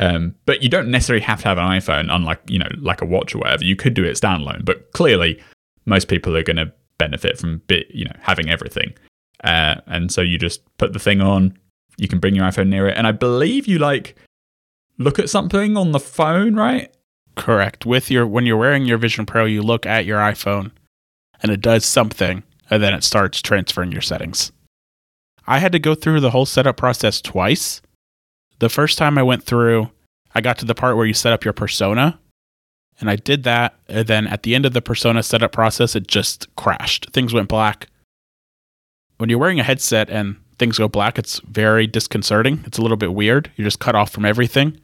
Um, 0.00 0.36
but 0.46 0.62
you 0.62 0.68
don't 0.68 0.90
necessarily 0.90 1.24
have 1.24 1.40
to 1.42 1.48
have 1.48 1.58
an 1.58 1.64
iPhone, 1.64 2.14
unlike 2.14 2.40
you 2.48 2.58
know, 2.58 2.68
like 2.78 3.02
a 3.02 3.06
watch 3.06 3.34
or 3.34 3.38
whatever. 3.38 3.64
You 3.64 3.76
could 3.76 3.94
do 3.94 4.04
it 4.04 4.16
standalone, 4.16 4.64
but 4.64 4.92
clearly 4.92 5.42
most 5.86 6.08
people 6.08 6.36
are 6.36 6.42
going 6.42 6.56
to 6.56 6.72
benefit 6.98 7.38
from 7.38 7.62
bit, 7.66 7.86
you 7.90 8.04
know, 8.04 8.14
having 8.20 8.48
everything. 8.48 8.94
Uh, 9.42 9.76
and 9.86 10.12
so 10.12 10.20
you 10.20 10.38
just 10.38 10.60
put 10.76 10.92
the 10.92 10.98
thing 10.98 11.20
on. 11.20 11.58
You 11.96 12.06
can 12.06 12.20
bring 12.20 12.34
your 12.34 12.44
iPhone 12.44 12.68
near 12.68 12.88
it, 12.88 12.96
and 12.96 13.06
I 13.06 13.12
believe 13.12 13.66
you 13.66 13.78
like 13.78 14.14
look 14.98 15.18
at 15.18 15.30
something 15.30 15.76
on 15.76 15.92
the 15.92 16.00
phone, 16.00 16.54
right? 16.54 16.92
Correct. 17.38 17.86
With 17.86 18.10
your 18.10 18.26
when 18.26 18.44
you're 18.44 18.56
wearing 18.56 18.84
your 18.84 18.98
Vision 18.98 19.24
Pro, 19.24 19.44
you 19.44 19.62
look 19.62 19.86
at 19.86 20.04
your 20.04 20.18
iPhone, 20.18 20.72
and 21.42 21.50
it 21.50 21.60
does 21.60 21.86
something, 21.86 22.42
and 22.68 22.82
then 22.82 22.92
it 22.92 23.04
starts 23.04 23.40
transferring 23.40 23.92
your 23.92 24.02
settings. 24.02 24.52
I 25.46 25.58
had 25.58 25.72
to 25.72 25.78
go 25.78 25.94
through 25.94 26.20
the 26.20 26.30
whole 26.30 26.44
setup 26.44 26.76
process 26.76 27.22
twice. 27.22 27.80
The 28.58 28.68
first 28.68 28.98
time 28.98 29.16
I 29.16 29.22
went 29.22 29.44
through, 29.44 29.90
I 30.34 30.42
got 30.42 30.58
to 30.58 30.66
the 30.66 30.74
part 30.74 30.96
where 30.96 31.06
you 31.06 31.14
set 31.14 31.32
up 31.32 31.44
your 31.44 31.54
persona, 31.54 32.18
and 33.00 33.08
I 33.08 33.16
did 33.16 33.44
that. 33.44 33.76
And 33.88 34.06
then 34.06 34.26
at 34.26 34.42
the 34.42 34.54
end 34.54 34.66
of 34.66 34.74
the 34.74 34.82
persona 34.82 35.22
setup 35.22 35.52
process, 35.52 35.96
it 35.96 36.06
just 36.06 36.54
crashed. 36.56 37.10
Things 37.12 37.32
went 37.32 37.48
black. 37.48 37.88
When 39.16 39.30
you're 39.30 39.38
wearing 39.38 39.60
a 39.60 39.64
headset 39.64 40.10
and 40.10 40.36
things 40.58 40.78
go 40.78 40.88
black, 40.88 41.18
it's 41.18 41.40
very 41.40 41.86
disconcerting. 41.86 42.62
It's 42.66 42.78
a 42.78 42.82
little 42.82 42.96
bit 42.96 43.14
weird. 43.14 43.50
You're 43.56 43.66
just 43.66 43.80
cut 43.80 43.94
off 43.94 44.10
from 44.10 44.24
everything. 44.24 44.80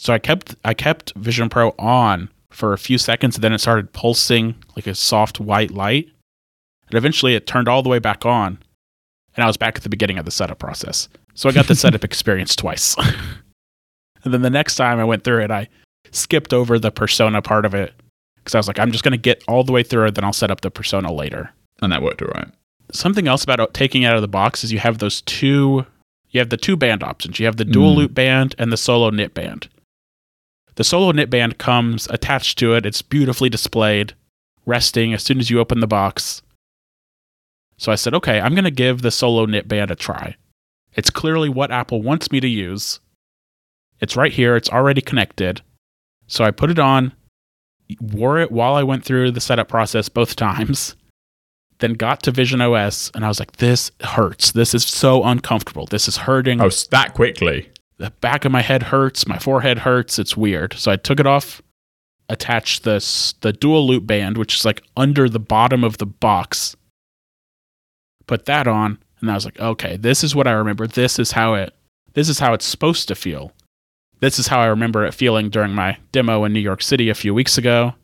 So 0.00 0.14
I 0.14 0.18
kept 0.18 0.56
I 0.64 0.72
kept 0.72 1.12
Vision 1.14 1.50
Pro 1.50 1.74
on 1.78 2.30
for 2.48 2.72
a 2.72 2.78
few 2.78 2.96
seconds, 2.96 3.36
and 3.36 3.44
then 3.44 3.52
it 3.52 3.58
started 3.58 3.92
pulsing 3.92 4.54
like 4.74 4.86
a 4.86 4.94
soft 4.94 5.40
white 5.40 5.72
light. 5.72 6.08
And 6.88 6.96
eventually, 6.96 7.34
it 7.34 7.46
turned 7.46 7.68
all 7.68 7.82
the 7.82 7.90
way 7.90 7.98
back 7.98 8.24
on, 8.24 8.58
and 9.36 9.44
I 9.44 9.46
was 9.46 9.58
back 9.58 9.76
at 9.76 9.82
the 9.82 9.90
beginning 9.90 10.16
of 10.16 10.24
the 10.24 10.30
setup 10.30 10.58
process. 10.58 11.10
So 11.34 11.50
I 11.50 11.52
got 11.52 11.66
the 11.66 11.74
setup 11.74 12.02
experience 12.10 12.56
twice. 12.56 12.96
and 14.24 14.32
then 14.32 14.40
the 14.40 14.48
next 14.48 14.76
time 14.76 14.98
I 14.98 15.04
went 15.04 15.22
through 15.22 15.42
it, 15.42 15.50
I 15.50 15.68
skipped 16.12 16.54
over 16.54 16.78
the 16.78 16.90
persona 16.90 17.42
part 17.42 17.66
of 17.66 17.74
it 17.74 17.92
because 18.36 18.54
I 18.54 18.58
was 18.58 18.68
like, 18.68 18.78
I'm 18.78 18.92
just 18.92 19.04
going 19.04 19.12
to 19.12 19.18
get 19.18 19.44
all 19.48 19.64
the 19.64 19.72
way 19.72 19.82
through 19.82 20.06
it, 20.06 20.14
then 20.14 20.24
I'll 20.24 20.32
set 20.32 20.50
up 20.50 20.62
the 20.62 20.70
persona 20.70 21.12
later. 21.12 21.52
And 21.82 21.92
that 21.92 22.02
worked 22.02 22.22
all 22.22 22.28
right. 22.28 22.48
Something 22.90 23.28
else 23.28 23.44
about 23.44 23.74
taking 23.74 24.02
it 24.02 24.06
out 24.06 24.16
of 24.16 24.22
the 24.22 24.28
box 24.28 24.64
is 24.64 24.72
you 24.72 24.78
have 24.78 24.96
those 24.96 25.20
two, 25.20 25.84
you 26.30 26.40
have 26.40 26.48
the 26.48 26.56
two 26.56 26.74
band 26.74 27.02
options. 27.02 27.38
You 27.38 27.44
have 27.44 27.58
the 27.58 27.66
dual 27.66 27.92
Mm. 27.92 27.96
loop 27.96 28.14
band 28.14 28.54
and 28.58 28.72
the 28.72 28.78
solo 28.78 29.10
knit 29.10 29.34
band. 29.34 29.68
The 30.76 30.84
solo 30.84 31.12
knit 31.12 31.30
band 31.30 31.58
comes 31.58 32.06
attached 32.10 32.58
to 32.58 32.74
it. 32.74 32.86
It's 32.86 33.02
beautifully 33.02 33.48
displayed, 33.48 34.14
resting 34.66 35.12
as 35.12 35.22
soon 35.22 35.38
as 35.38 35.50
you 35.50 35.58
open 35.58 35.80
the 35.80 35.86
box. 35.86 36.42
So 37.76 37.90
I 37.90 37.94
said, 37.96 38.14
okay, 38.14 38.40
I'm 38.40 38.54
going 38.54 38.64
to 38.64 38.70
give 38.70 39.02
the 39.02 39.10
solo 39.10 39.46
knit 39.46 39.66
band 39.68 39.90
a 39.90 39.96
try. 39.96 40.36
It's 40.94 41.10
clearly 41.10 41.48
what 41.48 41.70
Apple 41.70 42.02
wants 42.02 42.30
me 42.30 42.40
to 42.40 42.48
use. 42.48 43.00
It's 44.00 44.16
right 44.16 44.32
here, 44.32 44.56
it's 44.56 44.68
already 44.70 45.00
connected. 45.00 45.62
So 46.26 46.44
I 46.44 46.50
put 46.50 46.70
it 46.70 46.78
on, 46.78 47.12
wore 48.00 48.38
it 48.38 48.52
while 48.52 48.74
I 48.74 48.82
went 48.82 49.04
through 49.04 49.32
the 49.32 49.40
setup 49.40 49.68
process 49.68 50.08
both 50.08 50.36
times, 50.48 50.96
then 51.78 51.94
got 51.94 52.22
to 52.24 52.30
Vision 52.30 52.60
OS, 52.60 53.10
and 53.14 53.24
I 53.24 53.28
was 53.28 53.40
like, 53.40 53.52
this 53.56 53.90
hurts. 54.02 54.52
This 54.52 54.74
is 54.74 54.84
so 54.84 55.24
uncomfortable. 55.24 55.86
This 55.86 56.08
is 56.08 56.18
hurting 56.18 56.60
Oh, 56.60 56.68
that 56.90 57.14
quickly. 57.14 57.70
The 58.00 58.10
back 58.22 58.46
of 58.46 58.50
my 58.50 58.62
head 58.62 58.84
hurts, 58.84 59.26
my 59.26 59.38
forehead 59.38 59.80
hurts. 59.80 60.18
It's 60.18 60.34
weird. 60.34 60.72
So 60.72 60.90
I 60.90 60.96
took 60.96 61.20
it 61.20 61.26
off, 61.26 61.60
attached 62.30 62.82
this 62.82 63.34
the 63.42 63.52
dual 63.52 63.86
loop 63.86 64.06
band, 64.06 64.38
which 64.38 64.56
is 64.56 64.64
like 64.64 64.82
under 64.96 65.28
the 65.28 65.38
bottom 65.38 65.84
of 65.84 65.98
the 65.98 66.06
box. 66.06 66.74
Put 68.26 68.46
that 68.46 68.66
on, 68.66 68.98
and 69.20 69.30
I 69.30 69.34
was 69.34 69.44
like, 69.44 69.60
okay, 69.60 69.98
this 69.98 70.24
is 70.24 70.34
what 70.34 70.46
I 70.46 70.52
remember. 70.52 70.86
This 70.86 71.18
is 71.18 71.32
how 71.32 71.54
it 71.54 71.74
this 72.14 72.30
is 72.30 72.38
how 72.38 72.54
it's 72.54 72.64
supposed 72.64 73.06
to 73.08 73.14
feel. 73.14 73.52
This 74.20 74.38
is 74.38 74.46
how 74.46 74.60
I 74.60 74.66
remember 74.66 75.04
it 75.04 75.14
feeling 75.14 75.50
during 75.50 75.74
my 75.74 75.98
demo 76.10 76.44
in 76.44 76.54
New 76.54 76.60
York 76.60 76.82
City 76.82 77.10
a 77.10 77.14
few 77.14 77.34
weeks 77.34 77.58
ago. 77.58 77.94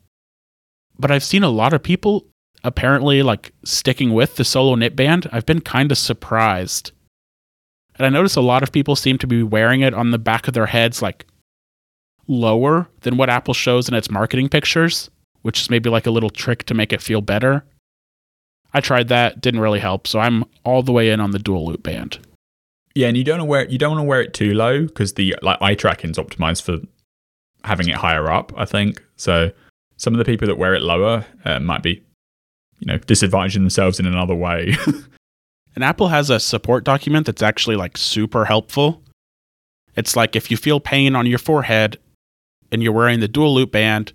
But 0.99 1.09
I've 1.09 1.23
seen 1.23 1.43
a 1.43 1.49
lot 1.49 1.73
of 1.73 1.81
people 1.81 2.27
apparently 2.63 3.23
like 3.23 3.51
sticking 3.65 4.13
with 4.13 4.35
the 4.35 4.43
solo 4.43 4.75
knit 4.75 4.95
band. 4.95 5.27
I've 5.31 5.45
been 5.45 5.61
kind 5.61 5.91
of 5.91 5.97
surprised. 5.97 6.91
And 7.97 8.05
I 8.05 8.09
notice 8.09 8.35
a 8.35 8.41
lot 8.41 8.63
of 8.63 8.71
people 8.71 8.95
seem 8.95 9.17
to 9.19 9.27
be 9.27 9.43
wearing 9.43 9.81
it 9.81 9.93
on 9.93 10.11
the 10.11 10.19
back 10.19 10.47
of 10.47 10.53
their 10.53 10.67
heads, 10.67 11.01
like 11.01 11.25
lower 12.27 12.87
than 13.01 13.17
what 13.17 13.29
Apple 13.29 13.53
shows 13.53 13.87
in 13.87 13.95
its 13.95 14.11
marketing 14.11 14.49
pictures, 14.49 15.09
which 15.41 15.61
is 15.61 15.69
maybe 15.69 15.89
like 15.89 16.05
a 16.05 16.11
little 16.11 16.29
trick 16.29 16.63
to 16.65 16.73
make 16.73 16.93
it 16.93 17.01
feel 17.01 17.21
better. 17.21 17.63
I 18.73 18.81
tried 18.81 19.07
that, 19.07 19.41
didn't 19.41 19.61
really 19.61 19.79
help, 19.79 20.07
so 20.07 20.19
I'm 20.19 20.43
all 20.63 20.83
the 20.83 20.91
way 20.91 21.09
in 21.09 21.19
on 21.19 21.31
the 21.31 21.39
dual 21.39 21.65
loop 21.65 21.83
band. 21.83 22.19
Yeah, 22.93 23.07
and 23.07 23.17
you 23.17 23.23
don't 23.23 23.47
wear 23.47 23.67
you 23.67 23.77
don't 23.77 23.91
want 23.91 24.01
to 24.01 24.07
wear 24.07 24.21
it 24.21 24.33
too 24.33 24.53
low 24.53 24.85
because 24.85 25.13
the 25.13 25.35
like 25.41 25.61
eye 25.61 25.75
tracking's 25.75 26.17
optimized 26.17 26.63
for 26.63 26.79
having 27.63 27.87
it 27.89 27.95
higher 27.95 28.29
up. 28.29 28.51
I 28.57 28.65
think 28.65 29.03
so. 29.15 29.51
Some 29.97 30.13
of 30.13 30.17
the 30.19 30.25
people 30.25 30.47
that 30.47 30.57
wear 30.57 30.75
it 30.75 30.81
lower 30.81 31.25
uh, 31.45 31.59
might 31.59 31.81
be, 31.81 32.03
you 32.79 32.85
know, 32.87 32.99
disadvantaging 32.99 33.53
themselves 33.53 33.99
in 33.99 34.05
another 34.05 34.35
way. 34.35 34.75
And 35.77 35.83
Apple 35.83 36.07
has 36.07 36.31
a 36.31 36.39
support 36.39 36.83
document 36.83 37.27
that's 37.27 37.43
actually 37.43 37.75
like 37.75 37.97
super 37.97 38.45
helpful. 38.45 39.03
It's 39.95 40.15
like 40.15 40.35
if 40.35 40.49
you 40.49 40.57
feel 40.57 40.79
pain 40.79 41.15
on 41.15 41.27
your 41.27 41.37
forehead 41.37 41.99
and 42.71 42.81
you're 42.81 42.91
wearing 42.91 43.19
the 43.19 43.27
dual 43.27 43.53
loop 43.53 43.73
band, 43.73 44.11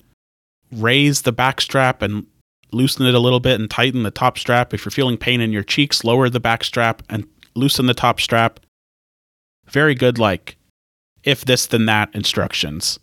raise 0.72 1.22
the 1.22 1.30
back 1.30 1.60
strap 1.60 2.02
and 2.02 2.26
loosen 2.72 3.06
it 3.06 3.14
a 3.14 3.20
little 3.20 3.38
bit 3.38 3.60
and 3.60 3.70
tighten 3.70 4.02
the 4.02 4.10
top 4.10 4.38
strap. 4.38 4.74
If 4.74 4.84
you're 4.84 4.90
feeling 4.90 5.16
pain 5.16 5.40
in 5.40 5.52
your 5.52 5.62
cheeks, 5.62 6.02
lower 6.02 6.28
the 6.28 6.40
back 6.40 6.64
strap 6.64 7.00
and 7.08 7.28
loosen 7.54 7.86
the 7.86 7.94
top 7.94 8.20
strap. 8.20 8.58
Very 9.68 9.94
good, 9.94 10.18
like 10.18 10.56
if 11.22 11.44
this, 11.44 11.66
then 11.66 11.86
that 11.86 12.12
instructions. 12.12 12.98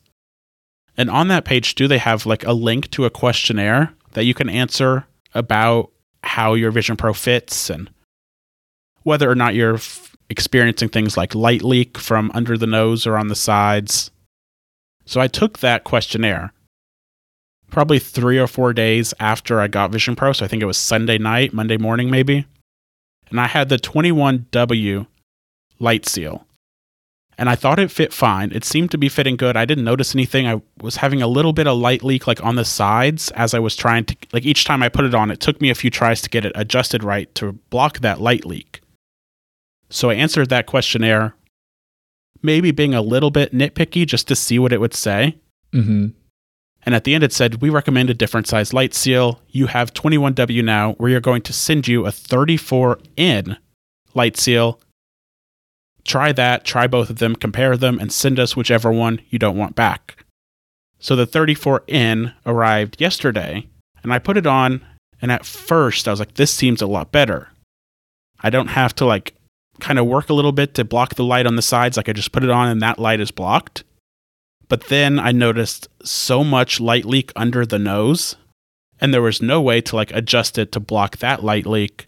And 0.97 1.09
on 1.09 1.29
that 1.29 1.45
page, 1.45 1.75
do 1.75 1.87
they 1.87 1.99
have 1.99 2.25
like 2.25 2.45
a 2.45 2.51
link 2.51 2.91
to 2.91 3.05
a 3.05 3.09
questionnaire 3.09 3.93
that 4.11 4.25
you 4.25 4.33
can 4.33 4.49
answer 4.49 5.07
about 5.33 5.91
how 6.25 6.55
your 6.55 6.71
Vision 6.71 6.97
Pro 6.97 7.13
fits 7.13 7.69
and 7.69 7.89
whether 9.03 9.29
or 9.29 9.35
not 9.35 9.55
you're 9.55 9.75
f- 9.75 10.15
experiencing 10.29 10.89
things 10.89 11.17
like 11.17 11.33
light 11.35 11.63
leak 11.63 11.97
from 11.97 12.31
under 12.33 12.57
the 12.57 12.67
nose 12.67 13.07
or 13.07 13.17
on 13.17 13.27
the 13.27 13.35
sides. 13.35 14.11
So 15.05 15.19
I 15.19 15.27
took 15.27 15.59
that 15.59 15.83
questionnaire 15.83 16.53
probably 17.71 17.99
three 17.99 18.39
or 18.39 18.47
four 18.47 18.73
days 18.73 19.13
after 19.19 19.59
I 19.61 19.67
got 19.67 19.91
Vision 19.91 20.15
Pro. 20.15 20.33
So 20.33 20.43
I 20.43 20.47
think 20.47 20.63
it 20.63 20.65
was 20.67 20.77
Sunday 20.77 21.17
night, 21.19 21.53
Monday 21.53 21.77
morning, 21.77 22.09
maybe. 22.09 22.45
And 23.29 23.39
I 23.39 23.45
had 23.47 23.69
the 23.69 23.77
21W 23.77 25.05
light 25.79 26.07
seal. 26.07 26.45
and 27.37 27.49
I 27.49 27.55
thought 27.55 27.79
it 27.79 27.89
fit 27.89 28.11
fine. 28.11 28.51
It 28.51 28.65
seemed 28.65 28.91
to 28.91 28.97
be 28.97 29.07
fitting 29.07 29.37
good. 29.37 29.55
I 29.55 29.63
didn't 29.63 29.85
notice 29.85 30.13
anything. 30.13 30.45
I 30.45 30.61
was 30.81 30.97
having 30.97 31.21
a 31.21 31.27
little 31.27 31.53
bit 31.53 31.67
of 31.67 31.77
light 31.77 32.03
leak 32.03 32.27
like 32.27 32.43
on 32.43 32.55
the 32.55 32.65
sides 32.65 33.31
as 33.31 33.53
I 33.53 33.59
was 33.59 33.77
trying 33.77 34.03
to 34.05 34.17
like 34.33 34.45
each 34.45 34.65
time 34.65 34.83
I 34.83 34.89
put 34.89 35.05
it 35.05 35.15
on, 35.15 35.31
it 35.31 35.39
took 35.39 35.61
me 35.61 35.69
a 35.69 35.75
few 35.75 35.89
tries 35.89 36.21
to 36.23 36.29
get 36.29 36.43
it 36.43 36.51
adjusted 36.55 37.01
right 37.03 37.33
to 37.35 37.53
block 37.69 37.99
that 37.99 38.19
light 38.19 38.45
leak. 38.45 38.81
So 39.89 40.09
I 40.09 40.15
answered 40.15 40.49
that 40.49 40.67
questionnaire, 40.67 41.35
maybe 42.41 42.71
being 42.71 42.93
a 42.93 43.01
little 43.01 43.31
bit 43.31 43.53
nitpicky 43.53 44.05
just 44.05 44.27
to 44.27 44.35
see 44.35 44.59
what 44.59 44.73
it 44.73 44.79
would 44.79 44.93
say. 44.93 45.37
Mm-hmm. 45.73 46.09
And 46.83 46.95
at 46.95 47.03
the 47.03 47.13
end, 47.13 47.23
it 47.23 47.33
said, 47.33 47.61
We 47.61 47.69
recommend 47.69 48.09
a 48.09 48.13
different 48.13 48.47
size 48.47 48.73
light 48.73 48.93
seal. 48.93 49.41
You 49.49 49.67
have 49.67 49.93
21W 49.93 50.63
now. 50.63 50.95
We 50.99 51.13
are 51.15 51.19
going 51.19 51.41
to 51.43 51.53
send 51.53 51.87
you 51.87 52.05
a 52.05 52.11
34 52.11 52.99
in 53.17 53.57
light 54.13 54.37
seal. 54.37 54.79
Try 56.05 56.31
that, 56.31 56.63
try 56.63 56.87
both 56.87 57.09
of 57.09 57.19
them, 57.19 57.35
compare 57.35 57.75
them, 57.75 57.99
and 57.99 58.11
send 58.11 58.39
us 58.39 58.55
whichever 58.55 58.91
one 58.91 59.21
you 59.29 59.37
don't 59.37 59.57
want 59.57 59.75
back. 59.75 60.25
So 60.99 61.15
the 61.15 61.27
34N 61.27 62.33
arrived 62.45 62.99
yesterday, 62.99 63.67
and 64.03 64.13
I 64.13 64.19
put 64.19 64.37
it 64.37 64.47
on. 64.47 64.85
And 65.21 65.31
at 65.31 65.45
first, 65.45 66.07
I 66.07 66.11
was 66.11 66.19
like, 66.19 66.35
This 66.35 66.53
seems 66.53 66.81
a 66.81 66.87
lot 66.87 67.11
better. 67.11 67.49
I 68.41 68.49
don't 68.49 68.67
have 68.67 68.95
to 68.95 69.05
like 69.05 69.33
kind 69.79 69.99
of 69.99 70.05
work 70.05 70.29
a 70.29 70.33
little 70.33 70.51
bit 70.51 70.73
to 70.75 70.83
block 70.83 71.15
the 71.15 71.23
light 71.23 71.45
on 71.45 71.55
the 71.55 71.61
sides. 71.61 71.97
Like 71.97 72.09
I 72.09 72.13
just 72.13 72.31
put 72.31 72.43
it 72.43 72.49
on, 72.49 72.67
and 72.67 72.81
that 72.81 72.99
light 72.99 73.19
is 73.19 73.31
blocked. 73.31 73.83
But 74.67 74.85
then 74.87 75.19
I 75.19 75.31
noticed 75.31 75.87
so 76.03 76.43
much 76.43 76.79
light 76.79 77.05
leak 77.05 77.31
under 77.35 77.65
the 77.65 77.79
nose, 77.79 78.35
and 79.01 79.13
there 79.13 79.21
was 79.21 79.41
no 79.41 79.61
way 79.61 79.81
to 79.81 79.95
like 79.95 80.11
adjust 80.13 80.57
it 80.57 80.71
to 80.73 80.79
block 80.79 81.17
that 81.17 81.43
light 81.43 81.65
leak. 81.65 82.07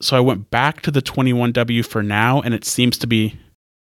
So 0.00 0.16
I 0.16 0.20
went 0.20 0.50
back 0.50 0.80
to 0.82 0.90
the 0.90 1.02
21W 1.02 1.84
for 1.84 2.02
now, 2.02 2.40
and 2.40 2.54
it 2.54 2.64
seems 2.64 2.96
to 2.98 3.06
be 3.06 3.38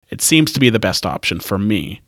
it 0.10 0.22
seems 0.22 0.52
to 0.54 0.60
be 0.60 0.70
the 0.70 0.80
best 0.80 1.06
option 1.06 1.40
for 1.40 1.58
me. 1.58 2.02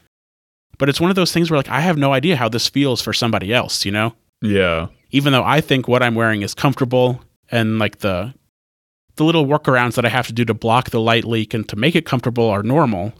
But 0.77 0.89
it's 0.89 0.99
one 0.99 1.09
of 1.09 1.15
those 1.15 1.31
things 1.31 1.49
where 1.49 1.57
like 1.57 1.69
I 1.69 1.79
have 1.79 1.97
no 1.97 2.13
idea 2.13 2.35
how 2.35 2.49
this 2.49 2.67
feels 2.67 3.01
for 3.01 3.13
somebody 3.13 3.53
else, 3.53 3.85
you 3.85 3.91
know? 3.91 4.13
Yeah. 4.41 4.87
Even 5.11 5.31
though 5.31 5.43
I 5.43 5.61
think 5.61 5.87
what 5.87 6.03
I'm 6.03 6.15
wearing 6.15 6.41
is 6.41 6.53
comfortable 6.53 7.21
and 7.49 7.79
like 7.79 7.99
the 7.99 8.33
the 9.15 9.23
little 9.23 9.45
workarounds 9.45 9.95
that 9.95 10.05
I 10.05 10.09
have 10.09 10.27
to 10.27 10.33
do 10.33 10.45
to 10.45 10.53
block 10.53 10.89
the 10.89 10.99
light 10.99 11.25
leak 11.25 11.53
and 11.53 11.67
to 11.69 11.75
make 11.75 11.95
it 11.95 12.05
comfortable 12.05 12.49
are 12.49 12.63
normal 12.63 13.13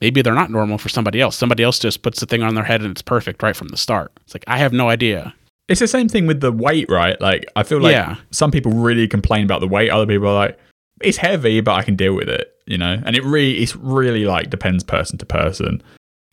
maybe 0.00 0.20
they're 0.22 0.34
not 0.34 0.50
normal 0.50 0.76
for 0.76 0.90
somebody 0.90 1.20
else. 1.22 1.36
Somebody 1.36 1.62
else 1.62 1.78
just 1.78 2.02
puts 2.02 2.20
the 2.20 2.26
thing 2.26 2.42
on 2.42 2.54
their 2.54 2.64
head 2.64 2.82
and 2.82 2.90
it's 2.90 3.00
perfect 3.00 3.42
right 3.42 3.56
from 3.56 3.68
the 3.68 3.78
start. 3.78 4.12
It's 4.24 4.34
like 4.34 4.44
I 4.46 4.58
have 4.58 4.72
no 4.72 4.90
idea. 4.90 5.34
It's 5.68 5.80
the 5.80 5.88
same 5.88 6.08
thing 6.08 6.26
with 6.26 6.40
the 6.40 6.52
weight, 6.52 6.88
right? 6.90 7.18
Like 7.20 7.46
I 7.56 7.62
feel 7.62 7.80
like 7.80 7.92
Yeah. 7.92 8.16
some 8.30 8.50
people 8.50 8.72
really 8.72 9.08
complain 9.08 9.44
about 9.44 9.60
the 9.60 9.66
weight. 9.68 9.90
Other 9.90 10.06
people 10.06 10.28
are 10.28 10.34
like, 10.34 10.58
it's 11.00 11.16
heavy, 11.16 11.60
but 11.62 11.72
I 11.76 11.82
can 11.82 11.96
deal 11.96 12.14
with 12.14 12.28
it, 12.28 12.52
you 12.66 12.76
know. 12.78 13.00
And 13.06 13.16
it 13.16 13.24
really, 13.24 13.58
it's 13.62 13.74
really 13.74 14.26
like 14.26 14.50
depends 14.50 14.84
person 14.84 15.16
to 15.18 15.26
person. 15.26 15.82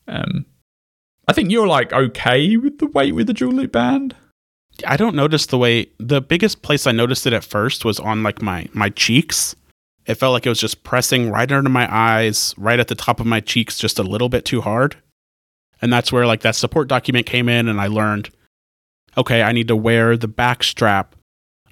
Um, 0.10 0.46
I 1.28 1.34
think 1.34 1.50
you're 1.50 1.68
like 1.68 1.94
okay 1.94 2.58
with 2.58 2.80
the 2.80 2.88
weight 2.88 3.16
with 3.16 3.28
the 3.28 3.34
dual 3.34 3.54
loop 3.54 3.72
band. 3.72 4.14
I 4.88 4.98
don't 4.98 5.16
notice 5.16 5.46
the 5.46 5.58
way 5.58 5.88
the 6.00 6.22
biggest 6.22 6.62
place 6.62 6.88
I 6.88 6.92
noticed 6.92 7.28
it 7.28 7.34
at 7.34 7.44
first 7.44 7.86
was 7.86 8.00
on 8.00 8.24
like 8.24 8.42
my 8.42 8.68
my 8.74 8.90
cheeks. 8.90 9.56
It 10.06 10.16
felt 10.16 10.34
like 10.34 10.46
it 10.46 10.50
was 10.50 10.60
just 10.60 10.84
pressing 10.84 11.30
right 11.30 11.50
under 11.50 11.70
my 11.70 11.88
eyes, 11.94 12.54
right 12.58 12.80
at 12.80 12.90
the 12.90 12.96
top 12.96 13.20
of 13.20 13.26
my 13.26 13.40
cheeks 13.40 13.78
just 13.78 14.00
a 14.00 14.04
little 14.04 14.30
bit 14.30 14.44
too 14.44 14.62
hard. 14.62 14.98
And 15.82 15.94
that's 15.94 16.12
where 16.12 16.26
like 16.26 16.42
that 16.42 16.56
support 16.56 16.88
document 16.88 17.26
came 17.26 17.48
in 17.48 17.68
and 17.68 17.80
I 17.80 17.88
learned 17.88 18.30
okay, 19.16 19.44
I 19.44 19.52
need 19.52 19.68
to 19.68 19.76
wear 19.76 20.18
the 20.18 20.28
back 20.28 20.64
strap 20.64 21.16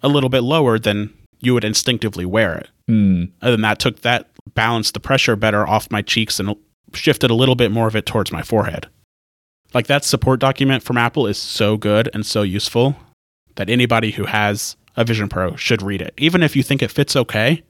a 0.03 0.07
little 0.07 0.29
bit 0.29 0.41
lower 0.41 0.77
than 0.77 1.13
you 1.39 1.53
would 1.53 1.63
instinctively 1.63 2.25
wear 2.25 2.55
it. 2.55 2.69
Hmm. 2.87 3.25
And 3.41 3.53
then 3.53 3.61
that 3.61 3.79
took 3.79 4.01
that 4.01 4.29
balanced 4.53 4.93
the 4.93 4.99
pressure 4.99 5.35
better 5.35 5.67
off 5.67 5.91
my 5.91 6.01
cheeks 6.01 6.39
and 6.39 6.55
shifted 6.93 7.31
a 7.31 7.35
little 7.35 7.55
bit 7.55 7.71
more 7.71 7.87
of 7.87 7.95
it 7.95 8.05
towards 8.05 8.31
my 8.31 8.41
forehead. 8.41 8.87
Like 9.73 9.87
that 9.87 10.03
support 10.03 10.39
document 10.39 10.83
from 10.83 10.97
Apple 10.97 11.27
is 11.27 11.37
so 11.37 11.77
good 11.77 12.09
and 12.13 12.25
so 12.25 12.41
useful 12.41 12.95
that 13.55 13.69
anybody 13.69 14.11
who 14.11 14.25
has 14.25 14.75
a 14.97 15.05
Vision 15.05 15.29
Pro 15.29 15.55
should 15.55 15.81
read 15.81 16.01
it. 16.01 16.13
Even 16.17 16.43
if 16.43 16.55
you 16.55 16.63
think 16.63 16.81
it 16.81 16.91
fits 16.91 17.15
okay 17.15 17.63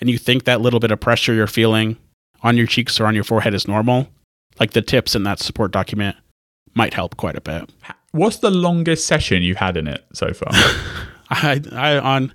and 0.00 0.10
you 0.10 0.18
think 0.18 0.44
that 0.44 0.60
little 0.60 0.80
bit 0.80 0.90
of 0.90 1.00
pressure 1.00 1.32
you're 1.32 1.46
feeling 1.46 1.96
on 2.42 2.56
your 2.56 2.66
cheeks 2.66 3.00
or 3.00 3.06
on 3.06 3.14
your 3.14 3.24
forehead 3.24 3.54
is 3.54 3.66
normal, 3.66 4.08
like 4.60 4.72
the 4.72 4.82
tips 4.82 5.14
in 5.14 5.22
that 5.22 5.38
support 5.38 5.70
document 5.70 6.16
might 6.74 6.94
help 6.94 7.16
quite 7.16 7.36
a 7.36 7.40
bit. 7.40 7.70
What's 8.12 8.38
the 8.38 8.50
longest 8.50 9.06
session 9.06 9.42
you've 9.42 9.56
had 9.56 9.76
in 9.76 9.88
it 9.88 10.04
so 10.12 10.32
far? 10.32 10.50
I, 11.30 11.60
I 11.72 11.98
on 11.98 12.32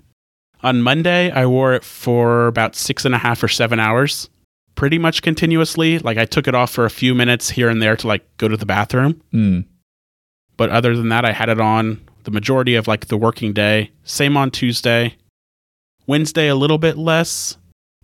on 0.62 0.82
Monday 0.82 1.30
I 1.30 1.46
wore 1.46 1.74
it 1.74 1.82
for 1.82 2.46
about 2.46 2.76
six 2.76 3.04
and 3.04 3.14
a 3.14 3.18
half 3.18 3.42
or 3.42 3.48
seven 3.48 3.80
hours, 3.80 4.28
pretty 4.74 4.98
much 4.98 5.22
continuously. 5.22 5.98
Like 5.98 6.18
I 6.18 6.24
took 6.24 6.48
it 6.48 6.54
off 6.54 6.70
for 6.70 6.84
a 6.84 6.90
few 6.90 7.14
minutes 7.14 7.50
here 7.50 7.68
and 7.68 7.80
there 7.82 7.96
to 7.96 8.06
like 8.06 8.24
go 8.38 8.48
to 8.48 8.56
the 8.56 8.66
bathroom, 8.66 9.20
Hmm. 9.30 9.60
but 10.56 10.70
other 10.70 10.96
than 10.96 11.08
that, 11.10 11.24
I 11.24 11.32
had 11.32 11.48
it 11.48 11.60
on 11.60 12.00
the 12.24 12.30
majority 12.30 12.74
of 12.74 12.86
like 12.88 13.06
the 13.06 13.16
working 13.16 13.52
day. 13.52 13.90
Same 14.04 14.36
on 14.36 14.50
Tuesday, 14.50 15.16
Wednesday 16.06 16.48
a 16.48 16.54
little 16.54 16.78
bit 16.78 16.96
less. 16.98 17.56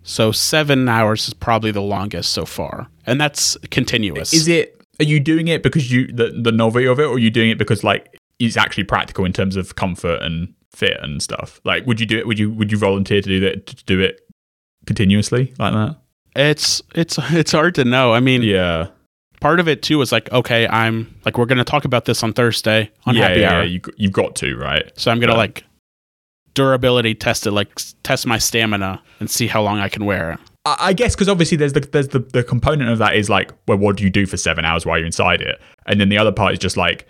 So 0.03 0.33
seven 0.33 0.89
hours 0.89 1.29
is 1.29 1.35
probably 1.35 1.71
the 1.71 1.83
longest 1.83 2.33
so 2.33 2.47
far, 2.47 2.89
and 3.07 3.21
that's 3.21 3.57
continuous. 3.71 4.33
Is 4.33 4.49
it? 4.49 4.75
Are 5.01 5.05
you 5.05 5.21
doing 5.21 5.49
it 5.49 5.63
because 5.63 5.93
you 5.93 6.07
the 6.13 6.31
the 6.31 6.51
novelty 6.53 6.87
of 6.87 6.99
it, 6.99 7.05
or 7.05 7.15
are 7.15 7.19
you 7.19 7.31
doing 7.31 7.51
it 7.51 7.59
because 7.59 7.85
like 7.85 8.17
it's 8.39 8.57
actually 8.57 8.85
practical 8.85 9.25
in 9.25 9.33
terms 9.33 9.55
of 9.57 9.75
comfort 9.77 10.23
and 10.23 10.55
fit 10.73 10.97
and 11.03 11.23
stuff? 11.23 11.61
Like, 11.65 11.87
would 11.87 12.01
you 12.01 12.07
do 12.07 12.17
it? 12.19 12.27
Would 12.27 12.39
you 12.39 12.51
would 12.51 12.73
you 12.73 12.79
volunteer 12.79 13.21
to 13.21 13.29
do 13.29 13.41
that 13.41 13.67
to 13.67 13.85
do 13.85 14.01
it 14.01 14.21
continuously 14.87 15.53
like 15.59 15.75
that? 15.75 15.97
It's 16.39 16.81
it's 16.95 17.19
it's 17.33 17.53
hard 17.53 17.75
to 17.77 17.85
know. 17.85 18.13
I 18.15 18.21
mean, 18.21 18.43
Yeah. 18.43 18.89
part 19.41 19.61
of 19.61 19.69
it 19.69 19.83
too 19.83 19.99
was 19.99 20.13
like, 20.13 20.31
okay, 20.33 20.67
I'm 20.69 21.15
like, 21.25 21.37
we're 21.37 21.47
gonna 21.47 21.65
talk 21.65 21.85
about 21.85 22.05
this 22.05 22.23
on 22.23 22.33
Thursday 22.33 22.91
on 23.07 23.15
yeah, 23.17 23.29
Happy 23.29 23.41
yeah, 23.41 23.53
Hour. 23.53 23.63
yeah, 23.63 23.69
You 23.69 23.81
you've 23.97 24.13
got 24.13 24.37
to 24.37 24.57
right. 24.57 24.91
So 24.97 25.11
I'm 25.11 25.19
gonna 25.21 25.33
Yeah. 25.33 25.39
like 25.39 25.65
durability 26.55 27.15
test 27.15 27.47
it, 27.47 27.53
like 27.53 27.69
test 28.03 28.27
my 28.27 28.39
stamina 28.39 29.03
and 29.21 29.31
see 29.31 29.47
how 29.47 29.63
long 29.63 29.79
I 29.79 29.89
can 29.89 30.05
wear 30.05 30.33
it. 30.33 30.41
I 30.65 30.77
I 30.79 30.93
guess 30.93 31.15
because 31.15 31.29
obviously 31.29 31.57
there's 31.57 31.73
the 31.73 31.81
there's 31.81 32.09
the, 32.09 32.21
the 32.21 32.43
component 32.45 32.91
of 32.91 32.99
that 32.99 33.17
is 33.17 33.29
like, 33.29 33.53
well, 33.67 33.79
what 33.79 33.97
do 33.97 34.05
you 34.05 34.11
do 34.11 34.27
for 34.27 34.37
seven 34.37 34.65
hours 34.65 34.85
while 34.87 34.99
you're 34.99 35.07
inside 35.07 35.41
it? 35.41 35.61
And 35.87 36.01
then 36.01 36.09
the 36.09 36.19
other 36.19 36.33
part 36.33 36.53
is 36.53 36.59
just 36.59 36.77
like, 36.77 37.07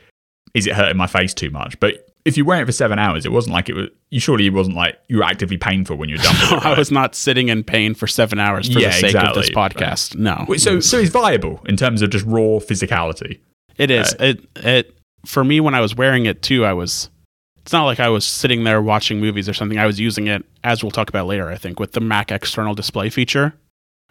is 0.54 0.66
it 0.66 0.75
hurting 0.75 0.97
my 0.97 1.06
face 1.06 1.35
too 1.35 1.50
much? 1.50 1.78
But 1.80 2.08
if 2.28 2.37
you're 2.37 2.47
wearing 2.47 2.62
it 2.62 2.66
for 2.66 2.73
seven 2.73 2.99
hours, 2.99 3.26
it 3.26 3.32
wasn't 3.32 3.54
like 3.54 3.68
it 3.68 3.75
was. 3.75 3.88
You 4.11 4.20
surely 4.20 4.47
it 4.47 4.52
wasn't 4.54 4.76
like 4.76 4.99
you 5.08 5.18
were 5.18 5.25
actively 5.25 5.56
painful 5.58 5.97
when 5.97 6.08
you're 6.08 6.18
done. 6.18 6.35
It, 6.37 6.64
I 6.64 6.78
was 6.78 6.90
not 6.90 7.14
sitting 7.14 7.49
in 7.49 7.64
pain 7.64 7.94
for 7.94 8.06
seven 8.06 8.38
hours 8.38 8.73
for 8.73 8.78
Yeah, 8.78 8.88
the 8.88 8.92
sake 8.94 9.14
of 9.16 9.35
this 9.35 9.49
exactly. 9.49 9.80
podcast. 9.82 10.16
No, 10.16 10.54
So 10.56 10.80
so 10.80 10.99
it's 10.99 11.11
viable 11.11 11.61
in 11.66 11.76
terms 11.76 12.00
of 12.02 12.11
just 12.11 12.25
raw 12.26 12.58
physicality. 12.61 13.40
it 13.76 13.90
is. 13.90 14.14
It 14.20 14.44
it 14.56 14.94
for 15.26 15.42
me 15.44 15.61
when 15.61 15.75
I 15.75 15.80
was 15.80 15.94
wearing 15.97 16.26
it 16.26 16.42
too. 16.42 16.64
I 16.64 16.73
was. 16.73 17.11
It's 17.58 17.73
not 17.73 17.85
like 17.85 18.00
I 18.00 18.08
was 18.08 18.26
sitting 18.26 18.64
there 18.64 18.80
watching 18.80 19.20
movies 19.20 19.47
or 19.47 19.52
something. 19.52 19.78
I 19.78 19.85
was 19.85 20.00
using 20.00 20.26
it, 20.26 20.42
as 20.64 20.82
we'll 20.82 20.90
talk 20.90 21.11
about 21.11 21.26
later. 21.26 21.49
I 21.50 21.56
think 21.56 21.78
with 21.78 21.92
the 21.92 22.00
Mac 22.00 22.32
external 22.32 22.75
display 22.75 23.11
feature. 23.11 23.52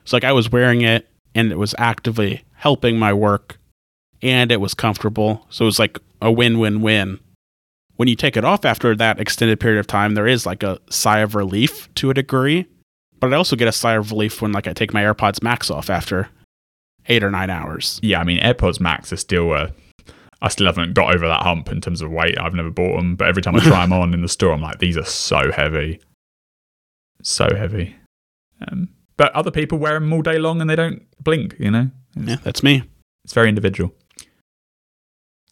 So 0.06 0.16
like 0.16 0.24
I 0.24 0.32
was 0.32 0.52
wearing 0.52 0.82
it, 0.82 1.08
and 1.34 1.52
it 1.52 1.58
was 1.58 1.74
actively 1.80 2.44
helping 2.54 3.00
my 3.00 3.14
work, 3.14 3.58
and 4.22 4.52
it 4.52 4.62
was 4.62 4.76
comfortable. 4.76 5.46
So 5.50 5.66
it 5.66 5.68
was 5.68 5.80
like 5.80 5.98
a 6.22 6.32
win-win-win. 6.32 7.20
When 7.98 8.08
you 8.08 8.16
take 8.16 8.38
it 8.38 8.46
off 8.46 8.64
after 8.64 8.96
that 8.96 9.20
extended 9.20 9.60
period 9.60 9.80
of 9.80 9.88
time, 9.88 10.14
there 10.14 10.28
is 10.28 10.46
like 10.46 10.64
a 10.64 10.80
sigh 10.90 11.20
of 11.20 11.36
relief 11.36 11.94
to 11.96 12.10
a 12.10 12.14
degree. 12.14 12.68
But 13.20 13.34
I 13.34 13.38
also 13.38 13.56
get 13.56 13.68
a 13.68 13.72
sigh 13.72 13.94
of 13.94 14.12
relief 14.12 14.42
when 14.42 14.52
like 14.52 14.68
I 14.68 14.74
take 14.74 14.94
my 14.94 15.04
AirPods 15.04 15.42
Max 15.42 15.70
off 15.72 15.90
after 15.90 16.30
eight 17.08 17.24
or 17.24 17.32
nine 17.32 17.50
hours. 17.50 18.00
Yeah, 18.04 18.20
I 18.20 18.24
mean 18.24 18.40
AirPods 18.40 18.80
Max 18.80 19.12
are 19.12 19.18
still. 19.18 19.52
Uh, 19.52 19.72
I 20.40 20.50
still 20.50 20.68
haven't 20.68 20.94
got 20.94 21.16
over 21.16 21.28
that 21.28 21.42
hump 21.42 21.70
in 21.72 21.82
terms 21.82 22.02
of 22.02 22.12
weight. 22.12 22.40
I've 22.40 22.54
never 22.54 22.70
bought 22.70 22.98
them, 22.98 23.16
but 23.16 23.28
every 23.28 23.42
time 23.42 23.56
I 23.56 23.60
try 23.60 23.82
them 23.82 23.94
on 23.94 24.14
in 24.14 24.22
the 24.22 24.28
store, 24.28 24.54
I'm 24.54 24.62
like, 24.62 24.78
these 24.78 24.96
are 24.96 25.04
so 25.04 25.52
heavy, 25.52 26.00
so 27.24 27.48
heavy. 27.56 27.96
Um, 28.68 28.90
but 29.18 29.32
other 29.34 29.50
people 29.50 29.80
wear 29.80 29.96
them 29.96 30.14
all 30.14 30.22
day 30.22 30.38
long 30.38 30.62
and 30.62 30.70
they 30.70 30.76
don't 30.76 31.02
blink. 31.24 31.56
You 31.58 31.72
know, 31.72 31.90
Yeah, 32.16 32.36
that's 32.44 32.62
me. 32.62 32.84
It's 33.24 33.34
very 33.34 33.50
individual. 33.50 33.96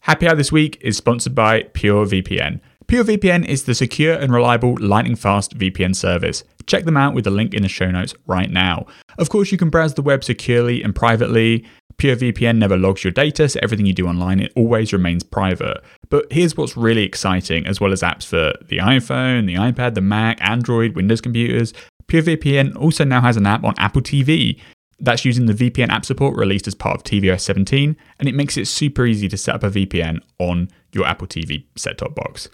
Happy 0.06 0.28
Hour 0.28 0.36
this 0.36 0.52
week 0.52 0.78
is 0.82 0.96
sponsored 0.96 1.34
by 1.34 1.62
PureVPN. 1.62 2.60
PureVPN 2.86 3.44
is 3.44 3.64
the 3.64 3.74
secure 3.74 4.14
and 4.14 4.32
reliable 4.32 4.76
lightning 4.78 5.16
fast 5.16 5.58
VPN 5.58 5.96
service. 5.96 6.44
Check 6.68 6.84
them 6.84 6.96
out 6.96 7.12
with 7.12 7.24
the 7.24 7.32
link 7.32 7.52
in 7.52 7.62
the 7.64 7.68
show 7.68 7.90
notes 7.90 8.14
right 8.24 8.48
now. 8.48 8.86
Of 9.18 9.30
course, 9.30 9.50
you 9.50 9.58
can 9.58 9.68
browse 9.68 9.94
the 9.94 10.02
web 10.02 10.22
securely 10.22 10.80
and 10.80 10.94
privately. 10.94 11.66
PureVPN 11.98 12.56
never 12.56 12.76
logs 12.76 13.02
your 13.02 13.10
data, 13.10 13.48
so 13.48 13.58
everything 13.64 13.84
you 13.84 13.92
do 13.92 14.06
online 14.06 14.38
it 14.38 14.52
always 14.54 14.92
remains 14.92 15.24
private. 15.24 15.82
But 16.08 16.26
here's 16.30 16.56
what's 16.56 16.76
really 16.76 17.02
exciting, 17.02 17.66
as 17.66 17.80
well 17.80 17.92
as 17.92 18.02
apps 18.02 18.24
for 18.24 18.52
the 18.68 18.78
iPhone, 18.78 19.48
the 19.48 19.56
iPad, 19.56 19.94
the 19.94 20.02
Mac, 20.02 20.38
Android, 20.40 20.94
Windows 20.94 21.20
computers. 21.20 21.74
PureVPN 22.06 22.76
also 22.76 23.02
now 23.02 23.22
has 23.22 23.36
an 23.36 23.46
app 23.46 23.64
on 23.64 23.74
Apple 23.76 24.02
TV. 24.02 24.60
That's 24.98 25.24
using 25.24 25.46
the 25.46 25.52
VPN 25.52 25.90
app 25.90 26.06
support 26.06 26.36
released 26.36 26.66
as 26.66 26.74
part 26.74 26.96
of 26.96 27.04
tvOS 27.04 27.40
17, 27.40 27.96
and 28.18 28.28
it 28.28 28.34
makes 28.34 28.56
it 28.56 28.66
super 28.66 29.04
easy 29.04 29.28
to 29.28 29.36
set 29.36 29.54
up 29.54 29.62
a 29.62 29.70
VPN 29.70 30.20
on 30.38 30.68
your 30.92 31.06
Apple 31.06 31.26
TV 31.26 31.64
set 31.76 31.98
top 31.98 32.14
box. 32.14 32.48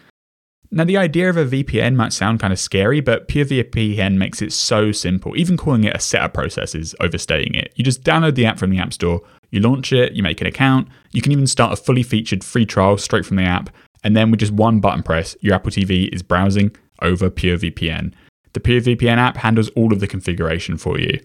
Now, 0.75 0.85
the 0.85 0.97
idea 0.97 1.29
of 1.29 1.37
a 1.37 1.45
VPN 1.45 1.97
might 1.97 2.15
sound 2.15 2.41
kind 2.41 2.53
of 2.53 2.59
scary, 2.59 3.01
but 3.01 3.29
PureVPN 3.29 4.17
makes 4.17 4.41
it 4.41 4.55
so 4.55 4.91
simple. 4.91 5.37
Even 5.37 5.59
calling 5.59 5.85
it 5.85 5.95
a 5.95 6.01
setup 6.01 6.33
process 6.33 6.75
is 6.75 6.97
overstating 6.99 7.55
it. 7.55 7.75
You 7.77 7.85
just 7.85 8.03
download 8.03 8.37
the 8.37 8.47
app 8.47 8.59
from 8.59 8.71
the 8.71 8.79
App 8.79 8.95
Store, 8.95 9.21
you 9.51 9.61
launch 9.61 9.93
it, 9.93 10.15
you 10.15 10.23
make 10.23 10.41
an 10.41 10.47
account, 10.47 10.89
you 11.13 11.21
can 11.21 11.31
even 11.31 11.47
start 11.47 11.75
a 11.75 11.77
fully 11.77 12.03
featured 12.03 12.43
free 12.43 12.65
trial 12.65 12.97
straight 12.97 13.27
from 13.27 13.37
the 13.37 13.43
app, 13.43 13.69
and 14.03 14.17
then 14.17 14.31
with 14.31 14.41
just 14.41 14.53
one 14.53 14.81
button 14.81 15.03
press, 15.03 15.37
your 15.41 15.55
Apple 15.55 15.71
TV 15.71 16.09
is 16.13 16.23
browsing 16.23 16.75
over 17.03 17.29
PureVPN. 17.29 18.15
The 18.55 18.61
PureVPN 18.61 19.19
app 19.19 19.37
handles 19.37 19.69
all 19.77 19.93
of 19.93 20.01
the 20.01 20.07
configuration 20.07 20.79
for 20.79 20.99
you. 20.99 21.21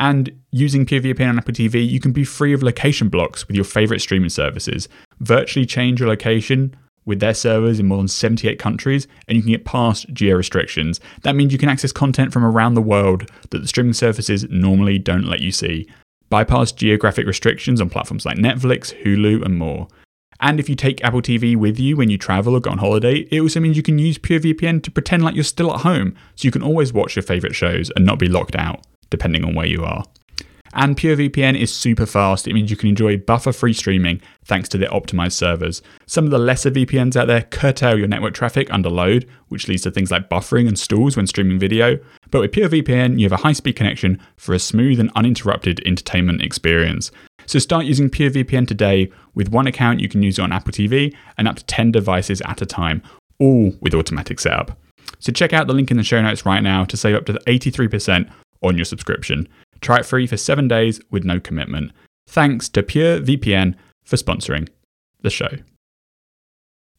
And 0.00 0.30
using 0.52 0.86
PureVPN 0.86 1.28
on 1.28 1.38
Apple 1.38 1.54
TV, 1.54 1.86
you 1.86 2.00
can 2.00 2.12
be 2.12 2.24
free 2.24 2.52
of 2.52 2.62
location 2.62 3.08
blocks 3.08 3.46
with 3.48 3.56
your 3.56 3.64
favorite 3.64 4.00
streaming 4.00 4.30
services. 4.30 4.88
Virtually 5.20 5.66
change 5.66 6.00
your 6.00 6.08
location 6.08 6.76
with 7.04 7.20
their 7.20 7.34
servers 7.34 7.80
in 7.80 7.86
more 7.86 7.98
than 7.98 8.06
78 8.06 8.58
countries, 8.58 9.08
and 9.26 9.36
you 9.36 9.42
can 9.42 9.50
get 9.50 9.64
past 9.64 10.06
geo 10.12 10.36
restrictions. 10.36 11.00
That 11.22 11.34
means 11.34 11.52
you 11.52 11.58
can 11.58 11.70
access 11.70 11.90
content 11.90 12.32
from 12.32 12.44
around 12.44 12.74
the 12.74 12.82
world 12.82 13.30
that 13.50 13.60
the 13.60 13.66
streaming 13.66 13.94
services 13.94 14.46
normally 14.50 14.98
don't 14.98 15.24
let 15.24 15.40
you 15.40 15.50
see. 15.50 15.88
Bypass 16.28 16.70
geographic 16.72 17.26
restrictions 17.26 17.80
on 17.80 17.88
platforms 17.88 18.26
like 18.26 18.36
Netflix, 18.36 18.94
Hulu, 19.02 19.42
and 19.44 19.58
more. 19.58 19.88
And 20.40 20.60
if 20.60 20.68
you 20.68 20.76
take 20.76 21.02
Apple 21.02 21.22
TV 21.22 21.56
with 21.56 21.80
you 21.80 21.96
when 21.96 22.10
you 22.10 22.18
travel 22.18 22.54
or 22.54 22.60
go 22.60 22.70
on 22.70 22.78
holiday, 22.78 23.26
it 23.30 23.40
also 23.40 23.58
means 23.58 23.76
you 23.76 23.82
can 23.82 23.98
use 23.98 24.18
PureVPN 24.18 24.82
to 24.82 24.90
pretend 24.90 25.24
like 25.24 25.34
you're 25.34 25.44
still 25.44 25.74
at 25.74 25.80
home, 25.80 26.14
so 26.36 26.46
you 26.46 26.52
can 26.52 26.62
always 26.62 26.92
watch 26.92 27.16
your 27.16 27.22
favorite 27.22 27.56
shows 27.56 27.90
and 27.96 28.04
not 28.04 28.18
be 28.18 28.28
locked 28.28 28.54
out, 28.54 28.84
depending 29.10 29.44
on 29.44 29.54
where 29.54 29.66
you 29.66 29.84
are. 29.84 30.04
And 30.74 30.96
PureVPN 30.96 31.58
is 31.58 31.74
super 31.74 32.06
fast. 32.06 32.46
It 32.46 32.54
means 32.54 32.70
you 32.70 32.76
can 32.76 32.90
enjoy 32.90 33.16
buffer 33.16 33.52
free 33.52 33.72
streaming 33.72 34.20
thanks 34.44 34.68
to 34.70 34.78
their 34.78 34.90
optimized 34.90 35.32
servers. 35.32 35.82
Some 36.06 36.24
of 36.24 36.30
the 36.30 36.38
lesser 36.38 36.70
VPNs 36.70 37.16
out 37.16 37.26
there 37.26 37.42
curtail 37.42 37.98
your 37.98 38.08
network 38.08 38.34
traffic 38.34 38.72
under 38.72 38.90
load, 38.90 39.26
which 39.48 39.66
leads 39.66 39.82
to 39.82 39.90
things 39.90 40.10
like 40.10 40.28
buffering 40.28 40.68
and 40.68 40.78
stalls 40.78 41.16
when 41.16 41.26
streaming 41.26 41.58
video. 41.58 41.98
But 42.30 42.40
with 42.40 42.52
PureVPN, 42.52 43.18
you 43.18 43.24
have 43.24 43.32
a 43.32 43.42
high 43.42 43.52
speed 43.52 43.76
connection 43.76 44.20
for 44.36 44.54
a 44.54 44.58
smooth 44.58 45.00
and 45.00 45.10
uninterrupted 45.16 45.80
entertainment 45.86 46.42
experience. 46.42 47.10
So 47.46 47.58
start 47.58 47.86
using 47.86 48.10
PureVPN 48.10 48.68
today. 48.68 49.10
With 49.34 49.48
one 49.48 49.66
account, 49.66 50.00
you 50.00 50.08
can 50.08 50.22
use 50.22 50.38
on 50.38 50.52
Apple 50.52 50.72
TV 50.72 51.14
and 51.38 51.48
up 51.48 51.56
to 51.56 51.64
10 51.64 51.92
devices 51.92 52.42
at 52.42 52.60
a 52.60 52.66
time, 52.66 53.02
all 53.38 53.72
with 53.80 53.94
automatic 53.94 54.38
setup. 54.38 54.78
So 55.18 55.32
check 55.32 55.52
out 55.52 55.66
the 55.66 55.72
link 55.72 55.90
in 55.90 55.96
the 55.96 56.02
show 56.02 56.20
notes 56.20 56.44
right 56.44 56.62
now 56.62 56.84
to 56.84 56.96
save 56.96 57.16
up 57.16 57.26
to 57.26 57.32
83% 57.46 58.30
on 58.62 58.76
your 58.76 58.84
subscription. 58.84 59.48
Try 59.80 59.98
it 59.98 60.06
free 60.06 60.26
for 60.26 60.36
seven 60.36 60.68
days 60.68 61.00
with 61.10 61.24
no 61.24 61.40
commitment. 61.40 61.92
Thanks 62.26 62.68
to 62.70 62.82
PureVPN 62.82 63.74
for 64.04 64.16
sponsoring 64.16 64.68
the 65.20 65.30
show. 65.30 65.50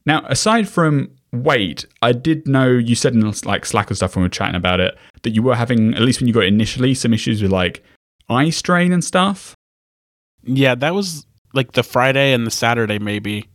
Now, 0.05 0.25
aside 0.27 0.67
from 0.67 1.11
weight, 1.31 1.85
I 2.01 2.13
did 2.13 2.47
know 2.47 2.69
you 2.69 2.95
said 2.95 3.13
in 3.13 3.33
like 3.45 3.65
Slack 3.65 3.89
and 3.89 3.97
stuff 3.97 4.15
when 4.15 4.23
we 4.23 4.25
were 4.25 4.29
chatting 4.29 4.55
about 4.55 4.79
it 4.79 4.97
that 5.23 5.31
you 5.31 5.43
were 5.43 5.55
having, 5.55 5.93
at 5.93 6.01
least 6.01 6.19
when 6.19 6.27
you 6.27 6.33
got 6.33 6.45
initially, 6.45 6.93
some 6.93 7.13
issues 7.13 7.41
with 7.41 7.51
like 7.51 7.83
eye 8.29 8.49
strain 8.49 8.91
and 8.91 9.03
stuff. 9.03 9.55
Yeah, 10.43 10.75
that 10.75 10.95
was 10.95 11.25
like 11.53 11.73
the 11.73 11.83
Friday 11.83 12.33
and 12.33 12.47
the 12.47 12.51
Saturday, 12.51 12.99
maybe. 12.99 13.47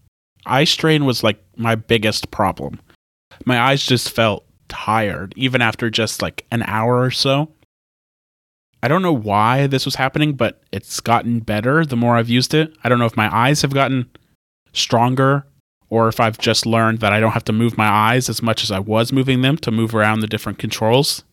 Eye 0.47 0.65
strain 0.65 1.07
was 1.07 1.23
like 1.23 1.43
my 1.57 1.75
biggest 1.75 2.31
problem. 2.31 2.81
My 3.47 3.59
eyes 3.59 3.85
just 3.85 4.11
felt 4.11 4.45
tired, 4.69 5.33
even 5.37 5.63
after 5.63 5.91
just 5.91 6.23
like 6.23 6.47
an 6.51 6.63
hour 6.65 7.01
or 7.01 7.11
so. 7.11 7.51
I 8.85 8.89
don't 8.89 9.01
know 9.01 9.15
why 9.15 9.67
this 9.67 9.87
was 9.87 9.95
happening, 9.95 10.35
but 10.35 10.61
it's 10.71 11.01
gotten 11.01 11.41
better 11.41 11.87
the 11.87 11.97
more 11.97 12.19
I've 12.19 12.29
used 12.29 12.53
it. 12.53 12.77
I 12.85 12.91
don't 12.91 12.99
know 12.99 13.07
if 13.07 13.17
my 13.17 13.35
eyes 13.35 13.63
have 13.63 13.73
gotten 13.73 14.11
stronger 14.75 15.47
or 15.89 16.09
if 16.09 16.21
I've 16.21 16.37
just 16.37 16.67
learned 16.67 17.01
that 17.01 17.11
I 17.11 17.19
don't 17.19 17.33
have 17.33 17.45
to 17.45 17.53
move 17.55 17.79
my 17.79 17.89
eyes 17.89 18.29
as 18.29 18.43
much 18.43 18.63
as 18.63 18.71
I 18.71 18.81
was 18.81 19.11
moving 19.11 19.41
them 19.41 19.57
to 19.57 19.71
move 19.71 19.95
around 19.95 20.21
the 20.21 20.27
different 20.27 20.59
controls. 20.59 21.25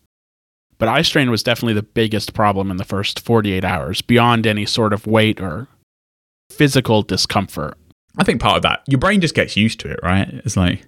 But 0.77 0.87
eye 0.87 1.01
strain 1.01 1.29
was 1.29 1.43
definitely 1.43 1.73
the 1.73 1.83
biggest 1.83 2.33
problem 2.33 2.71
in 2.71 2.77
the 2.77 2.85
first 2.85 3.19
48 3.19 3.65
hours, 3.65 4.01
beyond 4.01 4.47
any 4.47 4.65
sort 4.65 4.93
of 4.93 5.05
weight 5.05 5.41
or 5.41 5.67
physical 6.49 7.01
discomfort. 7.01 7.77
I 8.17 8.23
think 8.23 8.39
part 8.39 8.55
of 8.55 8.63
that, 8.63 8.81
your 8.87 8.99
brain 8.99 9.19
just 9.19 9.35
gets 9.35 9.57
used 9.57 9.81
to 9.81 9.91
it, 9.91 9.99
right? 10.01 10.29
It's 10.45 10.55
like 10.55 10.85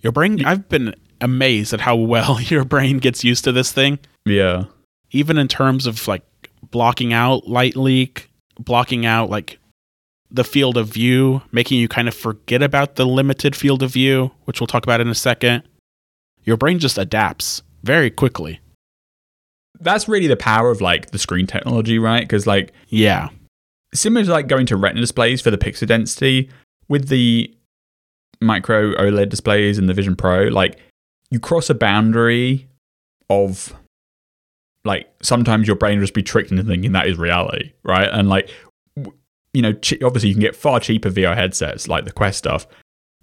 your 0.00 0.10
brain, 0.10 0.44
I've 0.44 0.68
been 0.68 0.92
amazed 1.20 1.72
at 1.72 1.82
how 1.82 1.94
well 1.94 2.40
your 2.40 2.64
brain 2.64 2.98
gets 2.98 3.22
used 3.22 3.44
to 3.44 3.52
this 3.52 3.70
thing. 3.70 4.00
Yeah 4.26 4.64
even 5.10 5.38
in 5.38 5.48
terms 5.48 5.86
of 5.86 6.06
like 6.08 6.22
blocking 6.70 7.12
out 7.12 7.48
light 7.48 7.76
leak, 7.76 8.30
blocking 8.58 9.06
out 9.06 9.30
like 9.30 9.58
the 10.30 10.44
field 10.44 10.76
of 10.76 10.88
view, 10.88 11.42
making 11.50 11.78
you 11.78 11.88
kind 11.88 12.08
of 12.08 12.14
forget 12.14 12.62
about 12.62 12.96
the 12.96 13.06
limited 13.06 13.56
field 13.56 13.82
of 13.82 13.92
view, 13.92 14.30
which 14.44 14.60
we'll 14.60 14.66
talk 14.66 14.84
about 14.84 15.00
in 15.00 15.08
a 15.08 15.14
second. 15.14 15.62
Your 16.44 16.56
brain 16.56 16.78
just 16.78 16.98
adapts 16.98 17.62
very 17.82 18.10
quickly. 18.10 18.60
That's 19.80 20.08
really 20.08 20.26
the 20.26 20.36
power 20.36 20.70
of 20.70 20.80
like 20.80 21.10
the 21.10 21.18
screen 21.18 21.46
technology, 21.46 21.98
right? 21.98 22.22
Because 22.22 22.46
like 22.46 22.72
yeah, 22.88 23.30
similar 23.94 24.24
to 24.24 24.32
like 24.32 24.46
going 24.46 24.66
to 24.66 24.76
retina 24.76 25.00
displays 25.00 25.40
for 25.40 25.50
the 25.50 25.58
pixel 25.58 25.86
density 25.86 26.50
with 26.88 27.08
the 27.08 27.54
micro 28.40 28.92
OLED 28.94 29.28
displays 29.28 29.78
and 29.78 29.88
the 29.88 29.94
Vision 29.94 30.16
Pro, 30.16 30.44
like 30.44 30.78
you 31.30 31.40
cross 31.40 31.70
a 31.70 31.74
boundary 31.74 32.68
of 33.28 33.74
like 34.84 35.08
sometimes 35.22 35.66
your 35.66 35.76
brain 35.76 35.98
will 35.98 36.04
just 36.04 36.14
be 36.14 36.22
tricked 36.22 36.50
into 36.50 36.64
thinking 36.64 36.92
that 36.92 37.06
is 37.06 37.18
reality, 37.18 37.72
right? 37.82 38.08
And 38.08 38.28
like, 38.28 38.50
you 39.52 39.62
know, 39.62 39.74
obviously 40.04 40.28
you 40.28 40.34
can 40.34 40.40
get 40.40 40.56
far 40.56 40.80
cheaper 40.80 41.10
VR 41.10 41.34
headsets 41.34 41.88
like 41.88 42.04
the 42.04 42.12
Quest 42.12 42.38
stuff. 42.38 42.66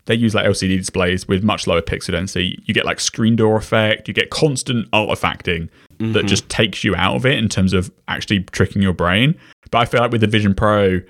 They 0.06 0.16
use 0.16 0.34
like 0.34 0.46
LCD 0.46 0.78
displays 0.78 1.28
with 1.28 1.44
much 1.44 1.68
lower 1.68 1.82
pixel 1.82 2.12
density. 2.12 2.62
You 2.66 2.74
get 2.74 2.86
like 2.86 3.00
screen 3.00 3.36
door 3.36 3.58
effect. 3.58 4.08
You 4.08 4.14
get 4.14 4.30
constant 4.30 4.90
artifacting 4.92 5.70
mm-hmm. 5.98 6.14
that 6.14 6.26
just 6.26 6.48
takes 6.48 6.84
you 6.84 6.96
out 6.96 7.16
of 7.16 7.26
it 7.26 7.38
in 7.38 7.50
terms 7.50 7.74
of 7.74 7.92
actually 8.08 8.44
tricking 8.44 8.82
your 8.82 8.94
brain. 8.94 9.36
But 9.70 9.80
I 9.80 9.86
feel 9.86 10.00
like 10.00 10.12
with 10.12 10.22
the 10.22 10.28
Vision 10.28 10.56
Pro, 10.56 11.02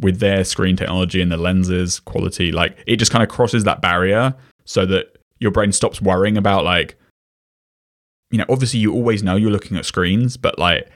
with 0.00 0.20
their 0.20 0.42
screen 0.44 0.76
technology 0.76 1.20
and 1.20 1.30
the 1.30 1.36
lenses 1.36 2.00
quality, 2.00 2.50
like 2.50 2.78
it 2.86 2.96
just 2.96 3.12
kind 3.12 3.22
of 3.22 3.28
crosses 3.28 3.64
that 3.64 3.82
barrier 3.82 4.34
so 4.64 4.86
that 4.86 5.18
your 5.38 5.50
brain 5.50 5.72
stops 5.72 6.00
worrying 6.00 6.38
about 6.38 6.64
like 6.64 6.98
you 8.36 8.44
know, 8.44 8.52
obviously 8.52 8.80
you 8.80 8.92
always 8.92 9.22
know 9.22 9.34
you're 9.34 9.50
looking 9.50 9.78
at 9.78 9.86
screens, 9.86 10.36
but 10.36 10.58
like 10.58 10.90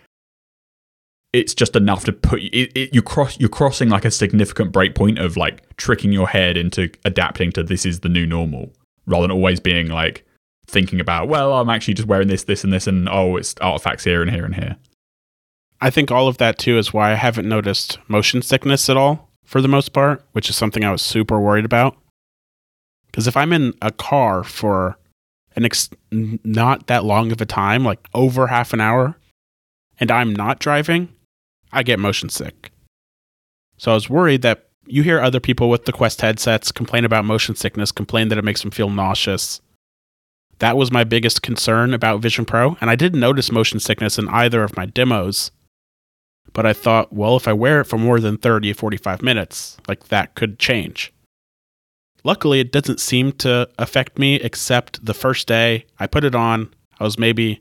it's 1.33 1.55
just 1.55 1.75
enough 1.75 2.05
to 2.05 2.13
put 2.13 2.43
it, 2.43 2.71
it, 2.77 2.95
you 2.95 3.01
cross 3.01 3.41
you're 3.41 3.49
crossing 3.49 3.89
like 3.89 4.05
a 4.05 4.11
significant 4.11 4.73
breakpoint 4.73 5.19
of 5.19 5.39
like 5.39 5.75
tricking 5.79 6.13
your 6.13 6.29
head 6.29 6.59
into 6.59 6.91
adapting 7.07 7.51
to 7.53 7.63
this 7.63 7.87
is 7.87 8.01
the 8.01 8.11
new 8.11 8.27
normal 8.27 8.75
rather 9.07 9.23
than 9.23 9.31
always 9.31 9.59
being 9.59 9.89
like 9.89 10.27
thinking 10.67 11.01
about 11.01 11.29
well 11.29 11.55
I'm 11.55 11.71
actually 11.71 11.95
just 11.95 12.09
wearing 12.09 12.29
this 12.29 12.45
this 12.45 12.63
and 12.63 12.71
this 12.71 12.87
and 12.87 13.09
oh 13.09 13.37
it's 13.37 13.55
artifacts 13.63 14.05
here 14.05 14.21
and 14.21 14.31
here 14.31 14.45
and 14.45 14.55
here. 14.55 14.77
I 15.81 15.89
think 15.89 16.11
all 16.11 16.29
of 16.29 16.37
that 16.37 16.59
too 16.59 16.77
is 16.77 16.93
why 16.93 17.13
I 17.13 17.15
haven't 17.15 17.49
noticed 17.49 17.99
motion 18.07 18.43
sickness 18.43 18.91
at 18.91 18.99
all 18.99 19.31
for 19.45 19.63
the 19.63 19.69
most 19.69 19.95
part, 19.95 20.23
which 20.33 20.51
is 20.51 20.57
something 20.57 20.85
I 20.85 20.93
was 20.93 21.01
super 21.01 21.41
worried 21.41 21.65
about. 21.65 21.97
Because 23.07 23.27
if 23.27 23.35
I'm 23.35 23.55
in 23.55 23.73
a 23.81 23.91
car 23.91 24.45
for 24.45 24.99
an 25.57 25.65
ex- 25.65 25.91
not 26.11 26.87
that 26.87 27.05
long 27.05 27.33
of 27.33 27.41
a 27.41 27.47
time, 27.47 27.85
like 27.85 28.07
over 28.15 28.47
half 28.47 28.73
an 28.73 28.81
hour, 28.81 29.17
and 29.99 30.11
I'm 30.11 30.35
not 30.35 30.59
driving, 30.59 31.09
I 31.73 31.83
get 31.83 31.99
motion 31.99 32.29
sick. 32.29 32.73
So 33.77 33.93
I 33.93 33.95
was 33.95 34.11
worried 34.11 34.43
that 34.43 34.69
you 34.87 35.03
hear 35.03 35.21
other 35.21 35.41
people 35.41 35.71
with 35.71 35.85
the 35.85 35.93
Quest 35.93 36.21
headsets 36.21 36.73
complain 36.73 37.05
about 37.05 37.25
motion 37.25 37.55
sickness, 37.55 37.93
complain 37.93 38.29
that 38.29 38.39
it 38.39 38.45
makes 38.45 38.63
them 38.63 38.71
feel 38.71 38.91
nauseous. 38.91 39.61
That 40.59 40.77
was 40.77 40.93
my 40.93 41.05
biggest 41.05 41.43
concern 41.43 41.95
about 41.95 42.21
Vision 42.21 42.45
Pro, 42.45 42.77
and 42.81 42.91
I 42.91 42.97
didn't 42.97 43.21
notice 43.21 43.53
motion 43.53 43.81
sickness 43.81 44.19
in 44.19 44.29
either 44.29 44.63
of 44.63 44.77
my 44.77 44.87
demos. 44.87 45.51
But 46.53 46.67
I 46.67 46.73
thought, 46.73 47.13
well, 47.13 47.37
if 47.37 47.47
I 47.47 47.53
wear 47.53 47.81
it 47.81 47.85
for 47.85 47.97
more 47.97 48.21
than 48.21 48.37
30 48.37 48.73
or 48.73 48.75
45 48.75 49.23
minutes, 49.23 49.79
like 49.87 50.09
that 50.09 50.35
could 50.35 50.59
change. 50.59 51.13
Luckily, 52.25 52.61
it 52.61 52.73
doesn't 52.73 53.01
seem 53.01 53.33
to 53.33 53.69
affect 53.79 54.19
me 54.19 54.37
except 54.37 55.05
the 55.05 55.15
first 55.15 55.47
day 55.47 55.87
I 55.99 56.07
put 56.07 56.25
it 56.25 56.35
on. 56.35 56.73
I 56.99 57.05
was 57.05 57.19
maybe 57.19 57.61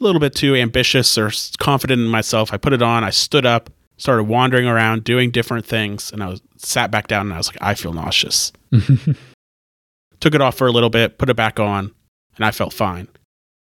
a 0.00 0.04
little 0.04 0.20
bit 0.20 0.34
too 0.34 0.54
ambitious 0.54 1.16
or 1.16 1.30
confident 1.58 2.00
in 2.00 2.08
myself. 2.08 2.52
I 2.52 2.56
put 2.56 2.72
it 2.72 2.82
on, 2.82 3.04
I 3.04 3.10
stood 3.10 3.46
up, 3.46 3.70
started 3.96 4.24
wandering 4.24 4.66
around, 4.66 5.04
doing 5.04 5.30
different 5.30 5.66
things, 5.66 6.12
and 6.12 6.22
I 6.22 6.28
was 6.28 6.42
sat 6.56 6.90
back 6.90 7.08
down 7.08 7.26
and 7.26 7.34
I 7.34 7.38
was 7.38 7.48
like, 7.48 7.58
I 7.60 7.74
feel 7.74 7.92
nauseous. 7.92 8.52
Took 10.20 10.34
it 10.34 10.40
off 10.40 10.56
for 10.56 10.66
a 10.66 10.72
little 10.72 10.90
bit, 10.90 11.18
put 11.18 11.30
it 11.30 11.36
back 11.36 11.60
on, 11.60 11.92
and 12.36 12.44
I 12.44 12.50
felt 12.50 12.72
fine. 12.72 13.08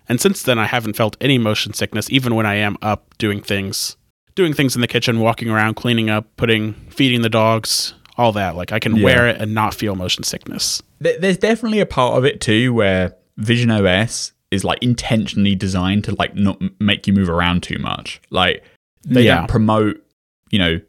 And 0.09 0.19
since 0.19 0.43
then, 0.43 0.59
I 0.59 0.65
haven't 0.65 0.97
felt 0.97 1.15
any 1.21 1.37
motion 1.37 1.73
sickness, 1.73 2.09
even 2.09 2.35
when 2.35 2.45
I 2.45 2.55
am 2.55 2.77
up 2.81 3.17
doing 3.17 3.41
things, 3.41 3.95
doing 4.35 4.53
things 4.53 4.75
in 4.75 4.81
the 4.81 4.87
kitchen, 4.87 5.21
walking 5.21 5.49
around, 5.49 5.75
cleaning 5.75 6.09
up, 6.09 6.35
putting, 6.35 6.73
feeding 6.89 7.21
the 7.21 7.29
dogs, 7.29 7.93
all 8.17 8.31
that. 8.33 8.55
Like 8.55 8.71
I 8.71 8.79
can 8.79 8.95
yeah. 8.95 9.03
wear 9.03 9.27
it 9.27 9.41
and 9.41 9.53
not 9.53 9.73
feel 9.73 9.95
motion 9.95 10.23
sickness. 10.23 10.81
There's 10.99 11.37
definitely 11.37 11.79
a 11.79 11.85
part 11.85 12.17
of 12.17 12.25
it 12.25 12.41
too 12.41 12.73
where 12.73 13.15
Vision 13.37 13.71
OS 13.71 14.31
is 14.51 14.63
like 14.63 14.81
intentionally 14.83 15.55
designed 15.55 16.03
to 16.05 16.15
like 16.15 16.35
not 16.35 16.61
make 16.79 17.07
you 17.07 17.13
move 17.13 17.29
around 17.29 17.63
too 17.63 17.79
much. 17.79 18.21
Like 18.29 18.63
they 19.05 19.23
yeah. 19.23 19.39
don't 19.39 19.49
promote, 19.49 20.05
you 20.51 20.59
know, 20.59 20.79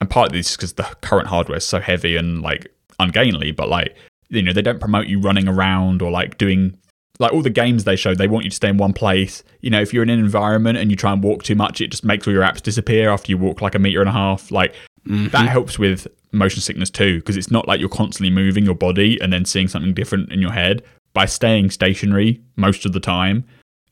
and 0.00 0.10
part 0.10 0.28
of 0.28 0.32
this 0.34 0.50
is 0.50 0.56
because 0.56 0.74
the 0.74 0.84
current 1.00 1.28
hardware 1.28 1.58
is 1.58 1.64
so 1.64 1.80
heavy 1.80 2.16
and 2.16 2.42
like 2.42 2.68
ungainly, 3.00 3.50
but 3.50 3.68
like 3.68 3.96
you 4.28 4.42
know 4.42 4.52
they 4.52 4.62
don't 4.62 4.80
promote 4.80 5.06
you 5.06 5.20
running 5.20 5.48
around 5.48 6.02
or 6.02 6.10
like 6.10 6.36
doing 6.38 6.76
like 7.18 7.32
all 7.32 7.42
the 7.42 7.50
games 7.50 7.84
they 7.84 7.96
show 7.96 8.14
they 8.14 8.28
want 8.28 8.44
you 8.44 8.50
to 8.50 8.56
stay 8.56 8.68
in 8.68 8.76
one 8.76 8.92
place 8.92 9.42
you 9.60 9.70
know 9.70 9.80
if 9.80 9.94
you're 9.94 10.02
in 10.02 10.10
an 10.10 10.18
environment 10.18 10.76
and 10.76 10.90
you 10.90 10.96
try 10.96 11.12
and 11.12 11.22
walk 11.22 11.42
too 11.42 11.54
much 11.54 11.80
it 11.80 11.88
just 11.88 12.04
makes 12.04 12.26
all 12.26 12.32
your 12.32 12.42
apps 12.42 12.60
disappear 12.60 13.08
after 13.08 13.30
you 13.30 13.38
walk 13.38 13.62
like 13.62 13.74
a 13.74 13.78
meter 13.78 14.00
and 14.00 14.08
a 14.08 14.12
half 14.12 14.50
like 14.50 14.74
Mhm. 15.08 15.30
that 15.30 15.48
helps 15.48 15.78
with 15.78 16.08
motion 16.32 16.60
sickness 16.60 16.90
too 16.90 17.18
because 17.18 17.36
it's 17.36 17.50
not 17.50 17.66
like 17.68 17.80
you're 17.80 17.88
constantly 17.88 18.30
moving 18.30 18.64
your 18.64 18.74
body 18.74 19.18
and 19.20 19.32
then 19.32 19.44
seeing 19.44 19.68
something 19.68 19.94
different 19.94 20.30
in 20.32 20.40
your 20.40 20.52
head 20.52 20.82
by 21.14 21.24
staying 21.24 21.70
stationary 21.70 22.40
most 22.56 22.84
of 22.84 22.92
the 22.92 23.00
time 23.00 23.44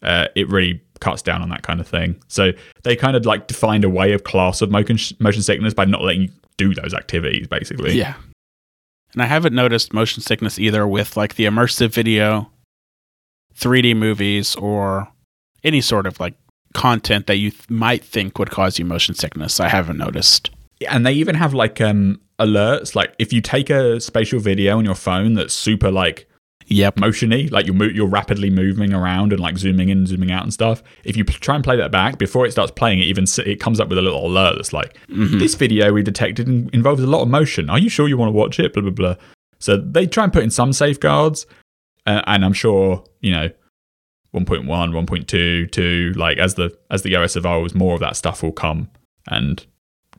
uh, 0.02 0.26
it 0.34 0.48
really 0.50 0.80
cuts 1.00 1.22
down 1.22 1.40
on 1.42 1.48
that 1.48 1.62
kind 1.62 1.80
of 1.80 1.86
thing 1.88 2.20
so 2.28 2.52
they 2.82 2.94
kind 2.96 3.16
of 3.16 3.24
like 3.24 3.46
defined 3.46 3.84
a 3.84 3.88
way 3.90 4.12
of 4.12 4.24
class 4.24 4.60
of 4.60 4.70
motion, 4.70 4.98
motion 5.20 5.42
sickness 5.42 5.72
by 5.72 5.84
not 5.84 6.02
letting 6.02 6.22
you 6.22 6.28
do 6.56 6.74
those 6.74 6.94
activities 6.94 7.46
basically 7.46 7.94
Yeah. 7.96 8.14
And 9.12 9.22
I 9.22 9.26
haven't 9.26 9.54
noticed 9.54 9.92
motion 9.92 10.22
sickness 10.22 10.58
either 10.58 10.86
with 10.88 11.16
like 11.16 11.36
the 11.36 11.44
immersive 11.44 11.90
video, 11.90 12.50
3D 13.56 13.96
movies, 13.96 14.56
or 14.56 15.08
any 15.62 15.80
sort 15.80 16.06
of 16.06 16.18
like 16.18 16.34
content 16.72 17.28
that 17.28 17.36
you 17.36 17.50
th- 17.50 17.70
might 17.70 18.04
think 18.04 18.38
would 18.40 18.50
cause 18.50 18.78
you 18.78 18.84
motion 18.84 19.14
sickness. 19.14 19.60
I 19.60 19.68
haven't 19.68 19.98
noticed. 19.98 20.50
and 20.88 21.06
they 21.06 21.12
even 21.12 21.36
have 21.36 21.54
like 21.54 21.80
um 21.80 22.20
alerts 22.38 22.94
like 22.94 23.14
if 23.18 23.32
you 23.32 23.40
take 23.40 23.70
a 23.70 24.00
spatial 24.00 24.40
video 24.40 24.76
on 24.78 24.84
your 24.84 24.94
phone 24.94 25.34
that's 25.34 25.54
super 25.54 25.90
like 25.90 26.28
Yep. 26.66 26.96
motiony 26.96 27.50
like 27.50 27.66
you're 27.66 27.74
mo- 27.74 27.84
you're 27.84 28.06
rapidly 28.08 28.48
moving 28.48 28.94
around 28.94 29.32
and 29.34 29.40
like 29.40 29.58
zooming 29.58 29.90
in 29.90 30.06
zooming 30.06 30.32
out 30.32 30.42
and 30.44 30.52
stuff 30.52 30.82
if 31.04 31.14
you 31.14 31.22
p- 31.24 31.34
try 31.34 31.54
and 31.54 31.62
play 31.62 31.76
that 31.76 31.90
back 31.92 32.16
before 32.16 32.46
it 32.46 32.52
starts 32.52 32.72
playing 32.72 33.00
it 33.00 33.04
even 33.04 33.24
s- 33.24 33.38
it 33.40 33.60
comes 33.60 33.78
up 33.80 33.88
with 33.90 33.98
a 33.98 34.02
little 34.02 34.26
alert 34.26 34.54
that's 34.56 34.72
like 34.72 34.96
Mhm. 35.10 35.38
this 35.38 35.54
video 35.56 35.92
we 35.92 36.02
detected 36.02 36.48
in- 36.48 36.70
involves 36.72 37.02
a 37.02 37.06
lot 37.06 37.20
of 37.20 37.28
motion 37.28 37.68
are 37.68 37.78
you 37.78 37.90
sure 37.90 38.08
you 38.08 38.16
want 38.16 38.28
to 38.30 38.32
watch 38.32 38.58
it 38.58 38.72
blah 38.72 38.80
blah 38.82 38.90
blah 38.92 39.14
so 39.60 39.76
they 39.76 40.06
try 40.06 40.24
and 40.24 40.32
put 40.32 40.42
in 40.42 40.48
some 40.50 40.72
safeguards 40.72 41.44
uh, 42.06 42.22
and 42.26 42.44
i'm 42.46 42.54
sure 42.54 43.04
you 43.20 43.30
know 43.30 43.50
1.1 44.34 44.66
1.2 44.66 45.70
2 45.70 46.12
like 46.16 46.38
as 46.38 46.54
the 46.54 46.74
as 46.90 47.02
the 47.02 47.14
os 47.14 47.36
evolves 47.36 47.74
more 47.74 47.94
of 47.94 48.00
that 48.00 48.16
stuff 48.16 48.42
will 48.42 48.52
come 48.52 48.88
and 49.28 49.66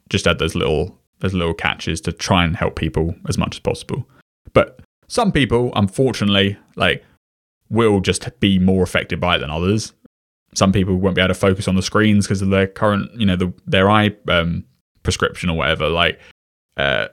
just 0.10 0.28
add 0.28 0.38
those 0.39 0.56
little 0.56 1.01
those 1.26 1.34
little 1.34 1.54
catches 1.54 2.00
to 2.02 2.12
try 2.12 2.44
and 2.44 2.56
help 2.56 2.76
people 2.76 3.16
as 3.28 3.38
much 3.38 3.56
as 3.56 3.60
possible. 3.60 4.08
But 4.54 4.80
some 5.08 5.32
people 5.32 5.72
unfortunately 5.76 6.58
like 6.76 7.04
will 7.70 8.00
just 8.00 8.40
be 8.40 8.60
more 8.60 8.84
affected 8.84 9.20
by 9.20 9.36
it 9.36 9.40
than 9.40 9.50
others. 9.50 9.94
Some 10.54 10.72
people 10.72 10.96
won't 10.96 11.16
be 11.16 11.22
able 11.22 11.30
to 11.30 11.40
focus 11.40 11.68
on 11.68 11.76
the 11.76 11.82
screens 11.82 12.26
because 12.26 12.42
of 12.42 12.50
their 12.50 12.68
current 12.68 13.12
you 13.20 13.26
know 13.26 13.36
the, 13.36 13.54
their 13.66 13.90
eye 13.90 14.16
um, 14.30 14.64
prescription 15.04 15.50
or 15.50 15.58
whatever. 15.58 15.90
Like 15.90 16.20
uh, 16.78 17.08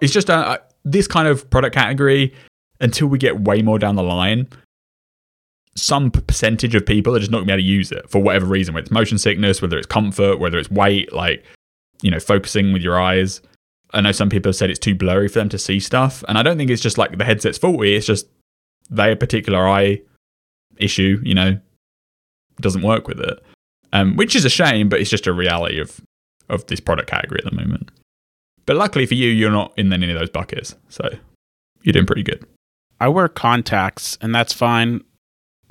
it's 0.00 0.12
just 0.12 0.30
uh, 0.30 0.58
this 0.84 1.06
kind 1.06 1.26
of 1.26 1.48
product 1.50 1.74
category 1.74 2.34
until 2.80 3.08
we 3.08 3.18
get 3.18 3.40
way 3.40 3.62
more 3.62 3.78
down 3.78 3.96
the 3.96 4.02
line 4.02 4.46
some 5.78 6.10
percentage 6.10 6.74
of 6.74 6.84
people 6.84 7.14
are 7.14 7.20
just 7.20 7.30
not 7.30 7.38
going 7.38 7.46
to 7.46 7.50
be 7.50 7.52
able 7.52 7.62
to 7.62 7.66
use 7.66 7.92
it 7.92 8.10
for 8.10 8.20
whatever 8.20 8.46
reason 8.46 8.74
whether 8.74 8.82
it's 8.82 8.90
motion 8.90 9.16
sickness 9.16 9.62
whether 9.62 9.78
it's 9.78 9.86
comfort 9.86 10.38
whether 10.38 10.58
it's 10.58 10.70
weight 10.70 11.12
like 11.12 11.44
you 12.02 12.10
know 12.10 12.20
focusing 12.20 12.72
with 12.72 12.82
your 12.82 13.00
eyes 13.00 13.40
i 13.92 14.00
know 14.00 14.12
some 14.12 14.28
people 14.28 14.48
have 14.50 14.56
said 14.56 14.70
it's 14.70 14.78
too 14.78 14.94
blurry 14.94 15.28
for 15.28 15.38
them 15.38 15.48
to 15.48 15.58
see 15.58 15.80
stuff 15.80 16.24
and 16.28 16.38
i 16.38 16.42
don't 16.42 16.56
think 16.56 16.70
it's 16.70 16.82
just 16.82 16.98
like 16.98 17.16
the 17.16 17.24
headset's 17.24 17.58
faulty 17.58 17.94
it's 17.94 18.06
just 18.06 18.26
their 18.90 19.16
particular 19.16 19.66
eye 19.66 20.00
issue 20.76 21.20
you 21.22 21.34
know 21.34 21.58
doesn't 22.60 22.82
work 22.82 23.06
with 23.06 23.20
it 23.20 23.42
um, 23.92 24.16
which 24.16 24.36
is 24.36 24.44
a 24.44 24.50
shame 24.50 24.88
but 24.88 25.00
it's 25.00 25.10
just 25.10 25.26
a 25.26 25.32
reality 25.32 25.80
of 25.80 26.00
of 26.48 26.66
this 26.66 26.80
product 26.80 27.08
category 27.08 27.40
at 27.44 27.50
the 27.50 27.56
moment 27.56 27.90
but 28.66 28.76
luckily 28.76 29.06
for 29.06 29.14
you 29.14 29.28
you're 29.28 29.50
not 29.50 29.72
in 29.76 29.92
any 29.92 30.10
of 30.10 30.18
those 30.18 30.30
buckets 30.30 30.74
so 30.88 31.08
you're 31.82 31.92
doing 31.92 32.06
pretty 32.06 32.22
good 32.22 32.46
I 33.00 33.08
wear 33.08 33.28
contacts, 33.28 34.18
and 34.20 34.34
that's 34.34 34.52
fine 34.52 35.04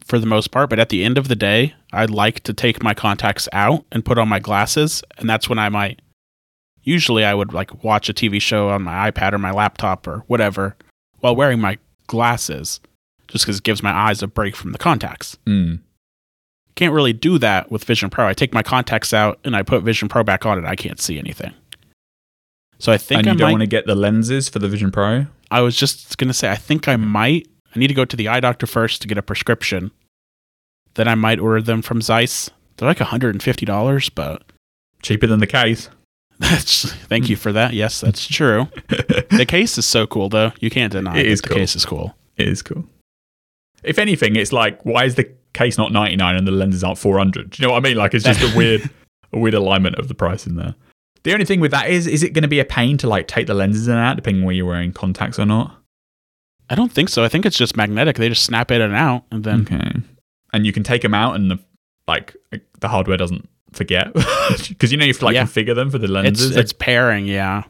for 0.04 0.20
the 0.20 0.26
most 0.26 0.52
part. 0.52 0.70
But 0.70 0.80
at 0.80 0.90
the 0.90 1.04
end 1.04 1.18
of 1.18 1.28
the 1.28 1.36
day, 1.36 1.74
I 1.92 2.06
like 2.06 2.42
to 2.42 2.54
take 2.54 2.82
my 2.82 2.94
contacts 2.94 3.50
out 3.52 3.86
and 3.92 4.06
put 4.06 4.18
on 4.18 4.30
my 4.30 4.40
glasses, 4.40 5.04
and 5.18 5.30
that's 5.30 5.50
when 5.50 5.60
I 5.60 5.70
might. 5.70 6.02
Usually, 6.88 7.26
I 7.26 7.34
would 7.34 7.52
like 7.52 7.84
watch 7.84 8.08
a 8.08 8.14
TV 8.14 8.42
show 8.42 8.70
on 8.70 8.84
my 8.84 9.12
iPad 9.12 9.34
or 9.34 9.38
my 9.38 9.52
laptop 9.52 10.08
or 10.08 10.20
whatever 10.28 10.78
while 11.20 11.36
wearing 11.36 11.60
my 11.60 11.78
glasses, 12.08 12.80
just 13.28 13.44
because 13.44 13.58
it 13.58 13.64
gives 13.64 13.84
my 13.84 13.92
eyes 13.92 14.24
a 14.24 14.28
break 14.28 14.56
from 14.56 14.72
the 14.72 14.78
contacts. 14.78 15.38
mm. 15.46 15.82
Can't 16.76 16.94
really 16.94 17.12
do 17.12 17.40
that 17.40 17.70
with 17.70 17.84
Vision 17.84 18.10
Pro. 18.10 18.26
I 18.26 18.34
take 18.34 18.54
my 18.54 18.64
contacts 18.64 19.12
out 19.12 19.38
and 19.44 19.54
I 19.54 19.64
put 19.64 19.84
Vision 19.84 20.08
Pro 20.08 20.24
back 20.24 20.46
on, 20.46 20.58
and 20.58 20.66
I 20.66 20.78
can't 20.78 21.02
see 21.02 21.20
anything. 21.20 21.54
So 22.80 22.94
I 22.94 22.98
think 22.98 23.20
and 23.20 23.28
I 23.28 23.32
you 23.34 23.38
don't 23.38 23.48
might. 23.48 23.52
want 23.52 23.62
to 23.64 23.68
get 23.68 23.86
the 23.86 23.96
lenses 23.96 24.48
for 24.48 24.60
the 24.60 24.70
vision 24.70 24.90
pro 24.90 25.26
I 25.52 25.60
was 25.60 25.76
just 25.76 26.18
gonna 26.18 26.34
say, 26.34 26.50
I 26.50 26.56
think 26.56 26.88
I 26.88 26.96
might. 26.96 27.50
I 27.76 27.80
need 27.80 27.88
to 27.88 27.94
go 27.94 28.06
to 28.06 28.16
the 28.16 28.30
eye 28.30 28.40
doctor 28.40 28.66
first 28.66 29.02
to 29.02 29.10
get 29.10 29.18
a 29.18 29.22
prescription. 29.22 29.92
Then 30.94 31.10
I 31.10 31.16
might 31.16 31.40
order 31.40 31.62
them 31.62 31.82
from 31.82 32.02
Zeiss. 32.02 32.50
They're 32.78 32.88
like 32.88 33.00
hundred 33.00 33.36
and 33.36 33.44
fifty 33.44 33.66
dollars, 33.66 34.08
but 34.08 34.44
cheaper 35.02 35.28
than 35.28 35.42
the 35.42 35.48
case 35.48 35.90
that's 36.50 36.92
thank 36.94 37.30
you 37.30 37.36
for 37.36 37.52
that. 37.52 37.74
Yes, 37.74 38.02
that's 38.02 38.28
true. 38.28 38.68
the 38.88 39.46
case 39.48 39.78
is 39.78 39.86
so 39.86 40.06
cool, 40.08 40.30
though. 40.30 40.52
You 40.60 40.70
can't 40.70 40.92
deny 40.92 41.12
It 41.20 41.24
that 41.24 41.26
is 41.26 41.42
the 41.42 41.48
cool. 41.50 41.58
case 41.58 41.76
is 41.76 41.86
cool. 41.86 42.16
It 42.38 42.48
is 42.48 42.62
cool. 42.62 42.86
If 43.84 43.98
anything, 44.00 44.36
it's 44.36 44.52
like, 44.54 44.84
why 44.86 45.06
is 45.06 45.16
the 45.16 45.32
case 45.54 45.78
not 45.78 45.92
99 45.92 46.36
and 46.36 46.48
the 46.48 46.52
lenses 46.52 46.84
aren't 46.84 46.98
400? 47.00 47.50
Do 47.52 47.62
you 47.62 47.68
know 47.68 47.74
what 47.74 47.80
I 47.86 47.90
mean? 47.90 47.98
Like, 47.98 48.14
it's 48.14 48.26
just 48.26 48.42
a 48.42 48.56
weird, 48.58 48.90
a 49.34 49.40
weird 49.40 49.54
alignment 49.54 49.96
of 49.98 50.08
the 50.08 50.14
price 50.16 50.46
in 50.46 50.56
there. 50.56 50.76
The 51.24 51.34
only 51.34 51.46
thing 51.46 51.60
with 51.60 51.72
that 51.72 51.90
is, 51.90 52.06
is 52.08 52.24
it 52.24 52.34
going 52.34 52.44
to 52.44 52.48
be 52.48 52.60
a 52.60 52.66
pain 52.66 52.98
to 53.00 53.08
like 53.08 53.28
take 53.28 53.48
the 53.48 53.54
lenses 53.54 53.88
in 53.88 53.96
and 53.96 54.04
out, 54.04 54.16
depending 54.16 54.44
where 54.46 54.54
you're 54.54 54.66
wearing 54.66 54.94
contacts 54.94 55.40
or 55.40 55.46
not? 55.46 55.76
I 56.70 56.76
don't 56.76 56.92
think 56.92 57.10
so. 57.10 57.24
I 57.24 57.30
think 57.30 57.46
it's 57.46 57.58
just 57.58 57.76
magnetic. 57.78 58.18
They 58.18 58.30
just 58.30 58.44
snap 58.44 58.72
in 58.72 58.82
and 58.82 58.94
out, 58.94 59.24
and 59.32 59.44
then 59.44 59.62
Okay. 59.62 59.92
And 60.54 60.66
you 60.66 60.72
can 60.74 60.84
take 60.84 61.02
them 61.02 61.14
out, 61.14 61.36
and 61.36 61.50
the 61.52 61.60
like 62.08 62.36
the 62.80 62.88
hardware 62.88 63.18
doesn't 63.18 63.48
forget 63.78 64.14
because 64.70 64.92
you 64.92 64.98
know 64.98 65.06
you 65.06 65.12
have 65.14 65.20
to 65.20 65.26
like 65.26 65.36
Yeah. 65.36 65.44
configure 65.46 65.76
them 65.76 65.90
for 65.90 65.98
the 65.98 66.08
lenses. 66.08 66.56
it's 66.56 66.74
pairing. 66.74 67.26
Yeah, 67.28 67.64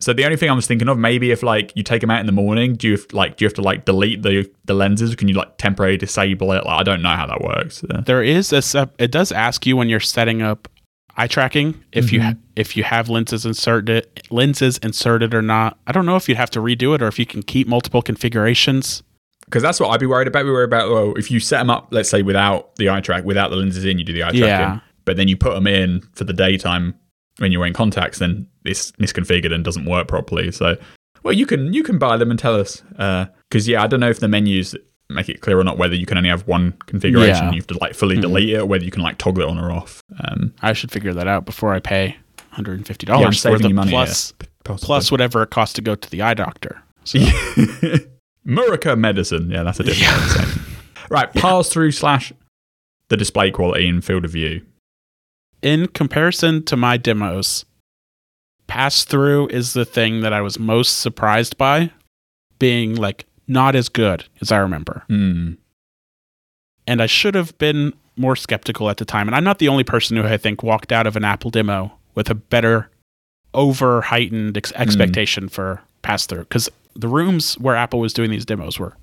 So 0.00 0.12
the 0.12 0.24
only 0.24 0.36
thing 0.36 0.50
I 0.50 0.52
was 0.54 0.66
thinking 0.66 0.88
of, 0.88 0.98
maybe 0.98 1.30
if 1.30 1.42
like 1.42 1.72
you 1.74 1.82
take 1.82 2.00
them 2.02 2.10
out 2.10 2.20
in 2.20 2.26
the 2.26 2.32
morning, 2.32 2.74
do 2.74 2.88
you 2.88 2.96
have, 2.96 3.06
like 3.12 3.36
do 3.36 3.44
you 3.44 3.46
have 3.46 3.54
to 3.54 3.62
like 3.62 3.84
delete 3.86 4.22
the 4.22 4.50
the 4.66 4.74
lenses? 4.74 5.14
Can 5.16 5.28
you 5.28 5.34
like 5.34 5.56
temporarily 5.58 5.96
disable 5.98 6.52
it? 6.52 6.64
Like 6.66 6.80
I 6.80 6.82
don't 6.82 7.00
know 7.02 7.14
how 7.16 7.26
that 7.26 7.40
works. 7.40 7.82
There 8.06 8.22
is 8.22 8.52
a 8.52 8.60
sep- 8.60 8.94
it 8.98 9.10
does 9.10 9.32
ask 9.32 9.64
you 9.66 9.76
when 9.76 9.88
you're 9.88 10.00
setting 10.00 10.42
up 10.42 10.68
eye 11.16 11.28
tracking 11.28 11.80
if 11.92 12.12
you 12.12 12.18
Mhm. 12.18 12.22
ha- 12.24 12.34
if 12.56 12.76
you 12.76 12.82
have 12.82 13.08
lenses 13.08 13.46
inserted 13.46 14.04
lenses 14.30 14.78
inserted 14.78 15.32
or 15.32 15.42
not. 15.42 15.78
I 15.86 15.92
don't 15.92 16.06
know 16.06 16.16
if 16.16 16.28
you'd 16.28 16.38
have 16.38 16.50
to 16.50 16.60
redo 16.60 16.94
it 16.94 17.00
or 17.02 17.06
if 17.06 17.18
you 17.20 17.26
can 17.26 17.42
keep 17.42 17.68
multiple 17.68 18.02
configurations. 18.02 19.02
Because 19.44 19.62
that's 19.62 19.78
what 19.78 19.90
I'd 19.90 20.00
be 20.00 20.06
worried 20.06 20.26
about. 20.26 20.44
We 20.44 20.50
worry 20.50 20.64
about 20.64 20.90
well, 20.90 21.14
if 21.16 21.30
you 21.30 21.38
set 21.38 21.58
them 21.58 21.70
up, 21.70 21.88
let's 21.92 22.08
say 22.08 22.22
without 22.22 22.74
the 22.76 22.90
eye 22.90 23.00
track, 23.00 23.24
without 23.24 23.50
the 23.50 23.56
lenses 23.56 23.84
in, 23.84 23.98
you 23.98 24.04
do 24.04 24.12
the 24.12 24.22
eye 24.24 24.30
Yeah. 24.32 24.80
But 25.04 25.16
then 25.16 25.28
you 25.28 25.36
put 25.36 25.54
them 25.54 25.66
in 25.66 26.00
for 26.14 26.24
the 26.24 26.32
daytime 26.32 26.94
when 27.38 27.50
you're 27.52 27.60
wearing 27.60 27.74
contacts, 27.74 28.18
then 28.18 28.46
it's 28.64 28.92
misconfigured 28.92 29.52
and 29.52 29.64
doesn't 29.64 29.84
work 29.86 30.06
properly. 30.08 30.52
So, 30.52 30.76
well, 31.22 31.32
you 31.34 31.46
can 31.46 31.72
you 31.72 31.82
can 31.82 31.98
buy 31.98 32.16
them 32.16 32.30
and 32.30 32.38
tell 32.38 32.54
us. 32.54 32.82
Because 33.50 33.66
yeah, 33.68 33.82
I 33.82 33.86
don't 33.86 34.00
know 34.00 34.10
if 34.10 34.20
the 34.20 34.28
menus 34.28 34.74
make 35.10 35.28
it 35.28 35.40
clear 35.42 35.58
or 35.58 35.64
not 35.64 35.76
whether 35.78 35.94
you 35.94 36.06
can 36.06 36.16
only 36.16 36.30
have 36.30 36.46
one 36.46 36.72
configuration. 36.86 37.44
Yeah. 37.46 37.50
You 37.52 37.56
have 37.58 37.66
to 37.68 37.78
like 37.78 37.94
fully 37.94 38.16
Mhm. 38.16 38.22
delete 38.22 38.50
it, 38.50 38.58
or 38.58 38.66
whether 38.66 38.84
you 38.84 38.90
can 38.90 39.02
like 39.02 39.18
toggle 39.18 39.42
it 39.42 39.48
on 39.48 39.58
or 39.58 39.70
off. 39.72 40.00
Um, 40.20 40.54
I 40.62 40.72
should 40.72 40.90
figure 40.90 41.12
that 41.14 41.26
out 41.28 41.44
before 41.44 41.74
I 41.74 41.80
pay 41.80 42.16
$150 42.56 43.20
Yeah, 43.20 43.26
for 43.26 43.32
saving 43.32 43.62
the 43.62 43.68
you 43.68 43.74
money 43.74 43.90
plus 43.90 44.32
plus 44.64 45.10
whatever 45.12 45.42
it 45.42 45.50
costs 45.50 45.74
to 45.74 45.82
go 45.82 45.94
to 45.94 46.10
the 46.10 46.22
eye 46.22 46.34
doctor. 46.34 46.80
So, 47.04 47.18
Murica 48.46 48.96
medicine. 48.98 49.50
Yeah, 49.50 49.62
that's 49.62 49.80
a 49.80 49.84
different 49.84 50.12
conversation. 50.12 50.60
Right, 51.10 51.30
pass 51.34 51.68
through 51.68 51.90
slash 51.90 52.32
the 53.08 53.16
display 53.18 53.50
quality 53.50 53.86
in 53.86 54.00
field 54.00 54.24
of 54.24 54.30
view. 54.30 54.62
In 55.64 55.88
comparison 55.88 56.62
to 56.66 56.76
my 56.76 56.96
demos, 56.96 57.64
pass 58.66 59.02
through 59.02 59.48
is 59.48 59.72
the 59.72 59.86
thing 59.86 60.20
that 60.20 60.32
I 60.32 60.42
was 60.42 60.58
most 60.58 61.00
surprised 61.00 61.56
by 61.58 61.90
being 62.58 62.94
like 62.94 63.24
not 63.48 63.74
as 63.74 63.88
good 63.88 64.26
as 64.40 64.52
I 64.52 64.58
remember. 64.58 65.04
Mm. 65.08 65.56
And 66.86 67.02
I 67.02 67.06
should 67.06 67.34
have 67.34 67.56
been 67.58 67.94
more 68.16 68.36
skeptical 68.36 68.90
at 68.90 68.98
the 68.98 69.04
time. 69.04 69.26
And 69.26 69.34
I'm 69.34 69.42
not 69.42 69.58
the 69.58 69.68
only 69.68 69.84
person 69.84 70.16
who 70.16 70.24
I 70.24 70.36
think 70.36 70.62
walked 70.62 70.92
out 70.92 71.06
of 71.06 71.16
an 71.16 71.24
Apple 71.24 71.50
demo 71.50 71.92
with 72.14 72.30
a 72.30 72.34
better 72.34 72.90
over 73.54 74.02
heightened 74.02 74.56
ex- 74.56 74.72
expectation 74.72 75.48
for 75.48 75.80
pass 76.02 76.26
through 76.26 76.40
because 76.40 76.68
the 76.94 77.08
rooms 77.08 77.54
where 77.54 77.74
Apple 77.74 78.00
was 78.00 78.12
doing 78.12 78.30
these 78.30 78.44
demos 78.44 78.78
were 78.78 78.96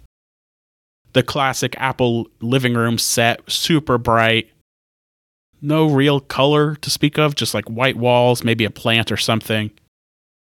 the 1.14 1.24
classic 1.24 1.76
Apple 1.78 2.28
living 2.40 2.74
room 2.74 2.98
set, 2.98 3.42
super 3.50 3.98
bright, 3.98 4.50
no 5.62 5.88
real 5.88 6.20
color 6.20 6.76
to 6.76 6.90
speak 6.90 7.18
of, 7.18 7.36
just 7.36 7.54
like 7.54 7.66
white 7.70 7.96
walls, 7.98 8.44
maybe 8.44 8.66
a 8.66 8.70
plant 8.72 9.12
or 9.12 9.18
something. 9.18 9.72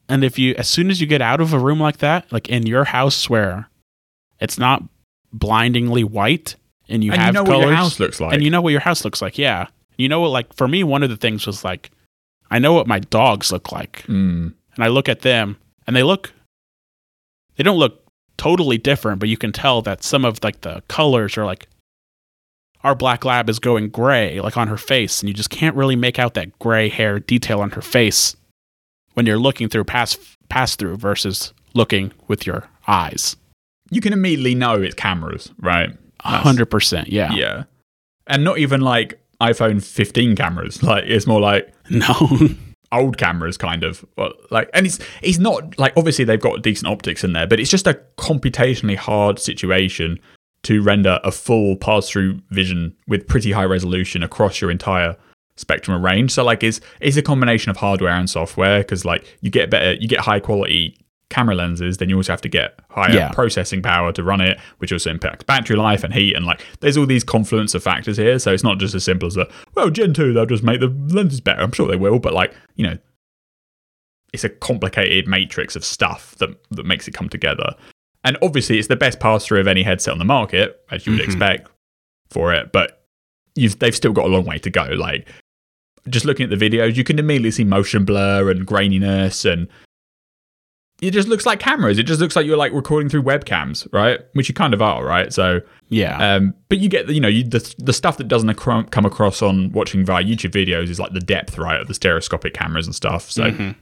And 0.09 0.23
if 0.23 0.37
you, 0.39 0.55
as 0.55 0.67
soon 0.67 0.89
as 0.89 0.99
you 0.99 1.07
get 1.07 1.21
out 1.21 1.39
of 1.41 1.53
a 1.53 1.59
room 1.59 1.79
like 1.79 1.97
that, 1.97 2.31
like 2.31 2.49
in 2.49 2.65
your 2.65 2.85
house 2.85 3.29
where 3.29 3.69
it's 4.39 4.57
not 4.57 4.83
blindingly 5.31 6.03
white 6.03 6.55
and 6.89 7.03
you 7.03 7.11
and 7.11 7.21
have 7.21 7.33
you 7.35 7.41
know 7.41 7.45
colors, 7.45 7.59
what 7.59 7.67
your 7.67 7.75
house 7.75 7.99
looks 7.99 8.19
like. 8.19 8.33
and 8.33 8.43
you 8.43 8.49
know 8.49 8.61
what 8.61 8.71
your 8.71 8.81
house 8.81 9.05
looks 9.05 9.21
like, 9.21 9.37
yeah. 9.37 9.67
You 9.97 10.09
know 10.09 10.19
what, 10.21 10.29
like 10.29 10.53
for 10.55 10.67
me, 10.67 10.83
one 10.83 11.03
of 11.03 11.09
the 11.09 11.17
things 11.17 11.45
was 11.47 11.63
like, 11.63 11.91
I 12.49 12.59
know 12.59 12.73
what 12.73 12.87
my 12.87 12.99
dogs 12.99 13.51
look 13.51 13.71
like, 13.71 14.03
Mm. 14.07 14.53
and 14.75 14.83
I 14.83 14.87
look 14.87 15.07
at 15.07 15.21
them, 15.21 15.57
and 15.87 15.95
they 15.95 16.03
look, 16.03 16.33
they 17.55 17.63
don't 17.63 17.77
look 17.77 18.03
totally 18.37 18.77
different, 18.77 19.19
but 19.19 19.29
you 19.29 19.37
can 19.37 19.51
tell 19.51 19.81
that 19.83 20.03
some 20.03 20.25
of 20.25 20.43
like 20.43 20.61
the 20.61 20.81
colors 20.87 21.37
are 21.37 21.45
like 21.45 21.67
our 22.83 22.95
black 22.95 23.25
lab 23.25 23.49
is 23.49 23.59
going 23.59 23.89
gray, 23.89 24.39
like 24.41 24.57
on 24.57 24.67
her 24.67 24.77
face, 24.77 25.21
and 25.21 25.29
you 25.29 25.33
just 25.33 25.49
can't 25.49 25.75
really 25.75 25.95
make 25.95 26.19
out 26.19 26.33
that 26.33 26.57
gray 26.59 26.89
hair 26.89 27.19
detail 27.19 27.61
on 27.61 27.71
her 27.71 27.81
face 27.81 28.35
when 29.13 29.25
you're 29.25 29.37
looking 29.37 29.69
through 29.69 29.83
pass 29.83 30.17
pass 30.49 30.75
through 30.75 30.97
versus 30.97 31.53
looking 31.73 32.11
with 32.27 32.45
your 32.45 32.67
eyes. 32.87 33.35
You 33.89 34.01
can 34.01 34.13
immediately 34.13 34.55
know 34.55 34.81
it's 34.81 34.95
cameras, 34.95 35.51
right? 35.59 35.91
Hundred 36.21 36.67
percent, 36.67 37.09
yeah. 37.09 37.33
Yeah. 37.33 37.63
And 38.27 38.43
not 38.43 38.59
even 38.59 38.81
like 38.81 39.19
iPhone 39.41 39.83
15 39.83 40.35
cameras. 40.35 40.83
Like 40.91 41.05
it's 41.05 41.27
more 41.27 41.41
like 41.41 41.73
No, 41.89 42.13
old 42.91 43.17
cameras 43.17 43.57
kind 43.57 43.83
of 43.83 44.05
Well, 44.17 44.33
like 44.49 44.69
and 44.73 44.85
it's 44.85 44.99
it's 45.21 45.39
not 45.39 45.77
like 45.79 45.93
obviously 45.97 46.25
they've 46.25 46.39
got 46.39 46.61
decent 46.61 46.91
optics 46.91 47.23
in 47.23 47.33
there 47.33 47.47
but 47.47 47.59
it's 47.59 47.69
just 47.69 47.87
a 47.87 47.99
computationally 48.17 48.97
hard 48.97 49.39
situation 49.39 50.19
to 50.63 50.81
render 50.83 51.19
a 51.23 51.31
full 51.31 51.75
pass-through 51.75 52.39
vision 52.49 52.95
with 53.07 53.27
pretty 53.27 53.51
high 53.51 53.63
resolution 53.65 54.21
across 54.23 54.61
your 54.61 54.69
entire 54.71 55.15
spectrum 55.57 55.95
of 55.95 56.01
range 56.01 56.31
so 56.31 56.43
like 56.43 56.63
it's 56.63 56.79
it's 57.01 57.17
a 57.17 57.21
combination 57.21 57.69
of 57.69 57.77
hardware 57.77 58.13
and 58.13 58.29
software 58.29 58.79
because 58.79 59.03
like 59.05 59.25
you 59.41 59.49
get 59.51 59.69
better 59.69 59.93
you 59.93 60.07
get 60.07 60.19
high 60.19 60.39
quality 60.39 60.97
camera 61.29 61.53
lenses 61.55 61.97
then 61.97 62.09
you 62.09 62.15
also 62.15 62.31
have 62.33 62.41
to 62.41 62.49
get 62.49 62.79
higher 62.89 63.13
Yeah. 63.13 63.31
processing 63.31 63.81
power 63.81 64.11
to 64.13 64.23
run 64.23 64.41
it 64.41 64.57
which 64.79 64.91
also 64.91 65.09
impacts 65.11 65.43
battery 65.43 65.75
life 65.77 66.03
and 66.03 66.13
heat 66.13 66.35
and 66.35 66.45
like 66.45 66.61
there's 66.79 66.97
all 66.97 67.05
these 67.05 67.23
confluence 67.23 67.75
of 67.75 67.83
factors 67.83 68.17
here 68.17 68.39
so 68.39 68.51
it's 68.51 68.63
not 68.63 68.79
just 68.79 68.95
as 68.95 69.03
simple 69.03 69.27
as 69.27 69.37
a 69.37 69.47
well 69.75 69.89
gen 69.89 70.13
2 70.13 70.33
they'll 70.33 70.45
just 70.45 70.63
make 70.63 70.79
the 70.79 70.87
lenses 71.09 71.41
better 71.41 71.61
i'm 71.61 71.71
sure 71.71 71.87
they 71.87 71.95
will 71.95 72.17
but 72.19 72.33
like 72.33 72.53
you 72.75 72.85
know 72.87 72.97
it's 74.33 74.43
a 74.45 74.49
complicated 74.49 75.27
matrix 75.27 75.75
of 75.75 75.83
stuff 75.83 76.35
that 76.39 76.49
that 76.71 76.85
makes 76.85 77.05
it 77.07 77.13
come 77.13 77.27
together. 77.27 77.75
And 78.23 78.37
obviously, 78.41 78.77
it's 78.77 78.87
the 78.87 78.95
best 78.95 79.19
pass 79.19 79.45
through 79.45 79.59
of 79.61 79.67
any 79.67 79.83
headset 79.83 80.11
on 80.13 80.19
the 80.19 80.25
market, 80.25 80.79
as 80.91 81.05
you 81.07 81.13
would 81.13 81.21
Mhm. 81.21 81.25
expect 81.25 81.67
for 82.29 82.53
it. 82.53 82.71
But 82.71 83.03
you've 83.55 83.79
they've 83.79 83.95
still 83.95 84.13
got 84.13 84.25
a 84.25 84.29
long 84.29 84.45
way 84.45 84.57
to 84.59 84.69
go. 84.69 84.83
Like 84.95 85.27
just 86.09 86.25
looking 86.25 86.51
at 86.51 86.57
the 86.57 86.69
videos, 86.69 86.95
you 86.95 87.03
can 87.03 87.19
immediately 87.19 87.51
see 87.51 87.63
motion 87.63 88.05
blur 88.05 88.49
and 88.51 88.65
graininess, 88.65 89.51
and 89.51 89.67
it 91.01 91.11
just 91.11 91.27
looks 91.27 91.47
like 91.47 91.59
cameras. 91.59 91.97
It 91.97 92.03
just 92.03 92.21
looks 92.21 92.35
like 92.35 92.45
you're 92.45 92.57
like 92.57 92.73
recording 92.73 93.09
through 93.09 93.23
webcams, 93.23 93.87
right? 93.91 94.19
Which 94.33 94.47
you 94.47 94.53
kind 94.53 94.73
of 94.73 94.81
are, 94.83 95.03
right? 95.03 95.33
So 95.33 95.61
yeah, 95.89 96.35
um, 96.35 96.53
but 96.69 96.77
you 96.77 96.89
get 96.89 97.07
the, 97.07 97.13
you 97.13 97.19
know, 97.19 97.27
you, 97.27 97.43
the 97.43 97.73
the 97.79 97.93
stuff 97.93 98.17
that 98.17 98.27
doesn't 98.27 98.53
come 98.55 99.05
across 99.05 99.41
on 99.41 99.71
watching 99.71 100.05
via 100.05 100.23
YouTube 100.23 100.51
videos 100.51 100.89
is 100.89 100.99
like 100.99 101.13
the 101.13 101.19
depth, 101.19 101.57
right, 101.57 101.81
of 101.81 101.87
the 101.87 101.95
stereoscopic 101.95 102.53
cameras 102.53 102.85
and 102.85 102.95
stuff. 102.95 103.31
So 103.31 103.45
Mhm. 103.51 103.75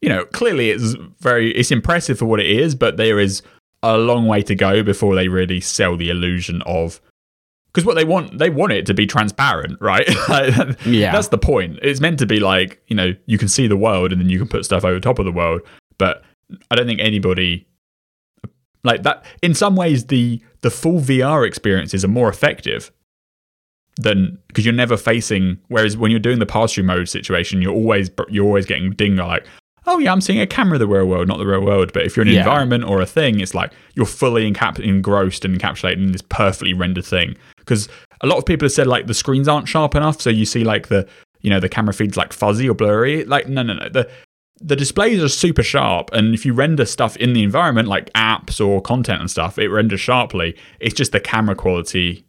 you 0.00 0.08
know, 0.08 0.24
clearly 0.24 0.70
it's 0.70 0.94
very 1.20 1.50
it's 1.54 1.70
impressive 1.70 2.18
for 2.18 2.24
what 2.24 2.40
it 2.40 2.46
is, 2.50 2.74
but 2.74 2.96
there 2.96 3.20
is 3.20 3.42
a 3.82 3.98
long 3.98 4.26
way 4.26 4.42
to 4.42 4.54
go 4.54 4.82
before 4.82 5.14
they 5.14 5.28
really 5.28 5.60
sell 5.60 5.96
the 5.96 6.10
illusion 6.10 6.62
of 6.62 7.00
because 7.66 7.86
what 7.86 7.94
they 7.96 8.04
want 8.04 8.38
they 8.38 8.50
want 8.50 8.72
it 8.72 8.86
to 8.86 8.94
be 8.94 9.06
transparent, 9.06 9.78
right? 9.80 10.06
Yeah. 10.86 11.12
that's 11.12 11.28
the 11.28 11.38
point. 11.38 11.78
It's 11.82 12.00
meant 12.00 12.18
to 12.18 12.26
be 12.26 12.38
like 12.40 12.82
you 12.88 12.96
know 12.96 13.14
you 13.26 13.38
can 13.38 13.48
see 13.48 13.66
the 13.66 13.76
world 13.76 14.12
and 14.12 14.20
then 14.20 14.28
you 14.28 14.38
can 14.38 14.48
put 14.48 14.64
stuff 14.64 14.84
over 14.84 15.00
top 15.00 15.18
of 15.18 15.24
the 15.24 15.32
world, 15.32 15.62
but 15.98 16.22
I 16.70 16.74
don't 16.74 16.86
think 16.86 17.00
anybody 17.00 17.66
like 18.84 19.02
that. 19.04 19.24
In 19.42 19.54
some 19.54 19.76
ways, 19.76 20.06
the 20.06 20.42
the 20.60 20.70
full 20.70 21.00
VR 21.00 21.46
experiences 21.46 22.04
are 22.04 22.08
more 22.08 22.28
effective 22.28 22.92
than 23.96 24.38
because 24.48 24.64
you're 24.64 24.74
never 24.74 24.96
facing. 24.96 25.58
Whereas 25.68 25.96
when 25.96 26.10
you're 26.10 26.20
doing 26.20 26.38
the 26.38 26.46
pass 26.46 26.72
through 26.72 26.84
mode 26.84 27.08
situation, 27.08 27.62
you're 27.62 27.74
always 27.74 28.10
you're 28.28 28.44
always 28.46 28.66
getting 28.66 28.92
dinged 28.92 29.18
like, 29.18 29.46
oh 29.86 29.98
yeah, 29.98 30.12
I'm 30.12 30.20
seeing 30.20 30.40
a 30.40 30.46
camera 30.46 30.74
of 30.76 30.80
the 30.80 30.86
real 30.86 31.06
world, 31.06 31.28
not 31.28 31.38
the 31.38 31.46
real 31.46 31.60
world. 31.64 31.92
But 31.92 32.04
if 32.04 32.16
you're 32.16 32.22
in 32.22 32.28
an 32.28 32.34
Yeah. 32.34 32.40
environment 32.40 32.84
or 32.84 33.00
a 33.00 33.06
thing, 33.06 33.40
it's 33.40 33.54
like 33.54 33.72
you're 33.94 34.06
fully 34.06 34.50
encap- 34.50 34.78
engrossed 34.80 35.44
and 35.44 35.58
encapsulated 35.60 35.96
in 35.96 36.12
this 36.12 36.22
perfectly 36.22 36.72
rendered 36.74 37.04
thing. 37.04 37.36
Because 37.58 37.88
a 38.20 38.26
lot 38.26 38.38
of 38.38 38.46
people 38.46 38.66
have 38.66 38.72
said 38.72 38.86
like 38.86 39.06
the 39.06 39.14
screens 39.14 39.48
aren't 39.48 39.68
sharp 39.68 39.94
enough, 39.94 40.20
so 40.20 40.30
you 40.30 40.44
see 40.46 40.64
like 40.64 40.88
the 40.88 41.06
you 41.40 41.50
know 41.50 41.58
the 41.60 41.68
camera 41.68 41.92
feeds 41.92 42.16
like 42.16 42.32
fuzzy 42.32 42.68
or 42.68 42.74
blurry. 42.74 43.24
Like 43.24 43.48
no 43.48 43.62
no 43.62 43.74
no 43.74 43.88
the 43.88 44.08
the 44.64 44.76
displays 44.76 45.20
are 45.20 45.28
super 45.28 45.62
sharp 45.64 46.08
and 46.12 46.34
if 46.34 46.46
you 46.46 46.54
render 46.54 46.84
stuff 46.84 47.16
in 47.16 47.32
the 47.32 47.42
environment 47.42 47.88
like 47.88 48.12
apps 48.12 48.64
or 48.64 48.80
content 48.80 49.20
and 49.20 49.28
stuff 49.28 49.58
it 49.58 49.66
renders 49.70 49.98
sharply 50.00 50.54
it's 50.78 50.94
just 50.94 51.10
the 51.10 51.18
camera 51.18 51.56
quality 51.56 52.24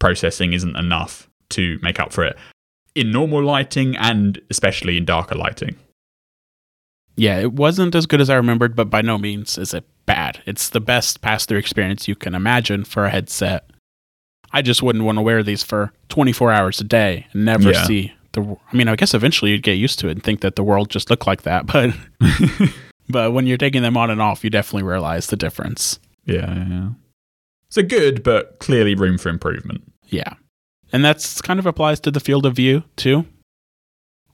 processing 0.00 0.52
isn't 0.52 0.74
enough 0.76 1.28
to 1.50 1.78
make 1.80 2.00
up 2.00 2.12
for 2.12 2.24
it 2.24 2.36
in 2.96 3.12
normal 3.12 3.40
lighting 3.40 3.96
and 3.98 4.40
especially 4.50 4.96
in 4.96 5.04
darker 5.04 5.36
lighting 5.36 5.76
yeah, 7.16 7.38
it 7.40 7.52
wasn't 7.52 7.94
as 7.94 8.06
good 8.06 8.20
as 8.20 8.28
I 8.30 8.36
remembered, 8.36 8.74
but 8.76 8.90
by 8.90 9.02
no 9.02 9.18
means 9.18 9.56
is 9.58 9.72
it 9.74 9.84
bad. 10.06 10.40
It's 10.46 10.68
the 10.68 10.80
best 10.80 11.20
pass 11.20 11.46
through 11.46 11.58
experience 11.58 12.08
you 12.08 12.14
can 12.14 12.34
imagine 12.34 12.84
for 12.84 13.04
a 13.06 13.10
headset. 13.10 13.70
I 14.52 14.62
just 14.62 14.82
wouldn't 14.82 15.04
want 15.04 15.18
to 15.18 15.22
wear 15.22 15.42
these 15.42 15.62
for 15.62 15.92
24 16.10 16.52
hours 16.52 16.80
a 16.80 16.84
day 16.84 17.26
and 17.32 17.44
never 17.44 17.70
Yeah. 17.72 17.84
see 17.84 18.12
the. 18.32 18.42
I 18.72 18.76
mean, 18.76 18.88
I 18.88 18.96
guess 18.96 19.14
eventually 19.14 19.50
you'd 19.52 19.62
get 19.62 19.72
used 19.78 19.98
to 20.00 20.08
it 20.08 20.12
and 20.12 20.22
think 20.22 20.40
that 20.40 20.56
the 20.56 20.62
world 20.64 20.90
just 20.90 21.10
looked 21.10 21.26
like 21.26 21.42
that, 21.42 21.66
but 21.72 21.94
but 23.08 23.32
when 23.32 23.46
you're 23.46 23.56
taking 23.58 23.82
them 23.82 23.96
on 23.96 24.10
and 24.10 24.20
off, 24.22 24.44
you 24.44 24.50
definitely 24.50 24.88
realize 24.88 25.26
the 25.28 25.36
difference. 25.36 25.98
yeah, 26.24 26.54
yeah, 26.54 26.66
yeah. 26.68 26.88
so 27.68 27.82
good 27.82 28.22
but 28.22 28.58
clearly 28.60 28.94
room 28.94 29.18
for 29.18 29.28
improvement 29.28 29.82
Yeah. 30.08 30.34
And 30.92 31.04
that's 31.04 31.42
kind 31.42 31.58
of 31.58 31.66
applies 31.66 31.98
to 32.00 32.10
the 32.12 32.20
field 32.20 32.46
of 32.46 32.54
view 32.54 32.84
too. 32.96 33.26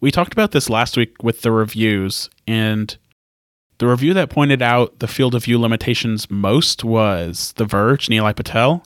We 0.00 0.10
talked 0.10 0.32
about 0.32 0.52
this 0.52 0.70
last 0.70 0.96
week 0.96 1.22
with 1.22 1.42
the 1.42 1.52
reviews, 1.52 2.30
and 2.46 2.96
the 3.78 3.86
review 3.86 4.14
that 4.14 4.30
pointed 4.30 4.62
out 4.62 4.98
the 4.98 5.08
field 5.08 5.34
of 5.34 5.44
view 5.44 5.58
limitations 5.58 6.30
most 6.30 6.84
was 6.84 7.52
The 7.56 7.66
Verge, 7.66 8.08
Nilay 8.08 8.34
Patel. 8.34 8.84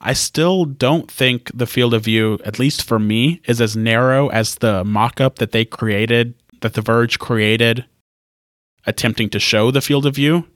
I 0.00 0.12
still 0.12 0.64
don't 0.64 1.10
think 1.10 1.50
the 1.54 1.66
field 1.66 1.94
of 1.94 2.04
view, 2.04 2.38
at 2.44 2.58
least 2.58 2.82
for 2.84 2.98
me, 2.98 3.40
is 3.46 3.60
as 3.60 3.74
narrow 3.76 4.28
as 4.28 4.56
the 4.56 4.84
mock 4.84 5.20
up 5.20 5.36
that 5.36 5.52
they 5.52 5.64
created, 5.64 6.34
that 6.60 6.74
The 6.74 6.82
Verge 6.82 7.18
created, 7.18 7.84
attempting 8.86 9.30
to 9.30 9.40
show 9.40 9.70
the 9.70 9.80
field 9.80 10.06
of 10.06 10.14
view. 10.14 10.46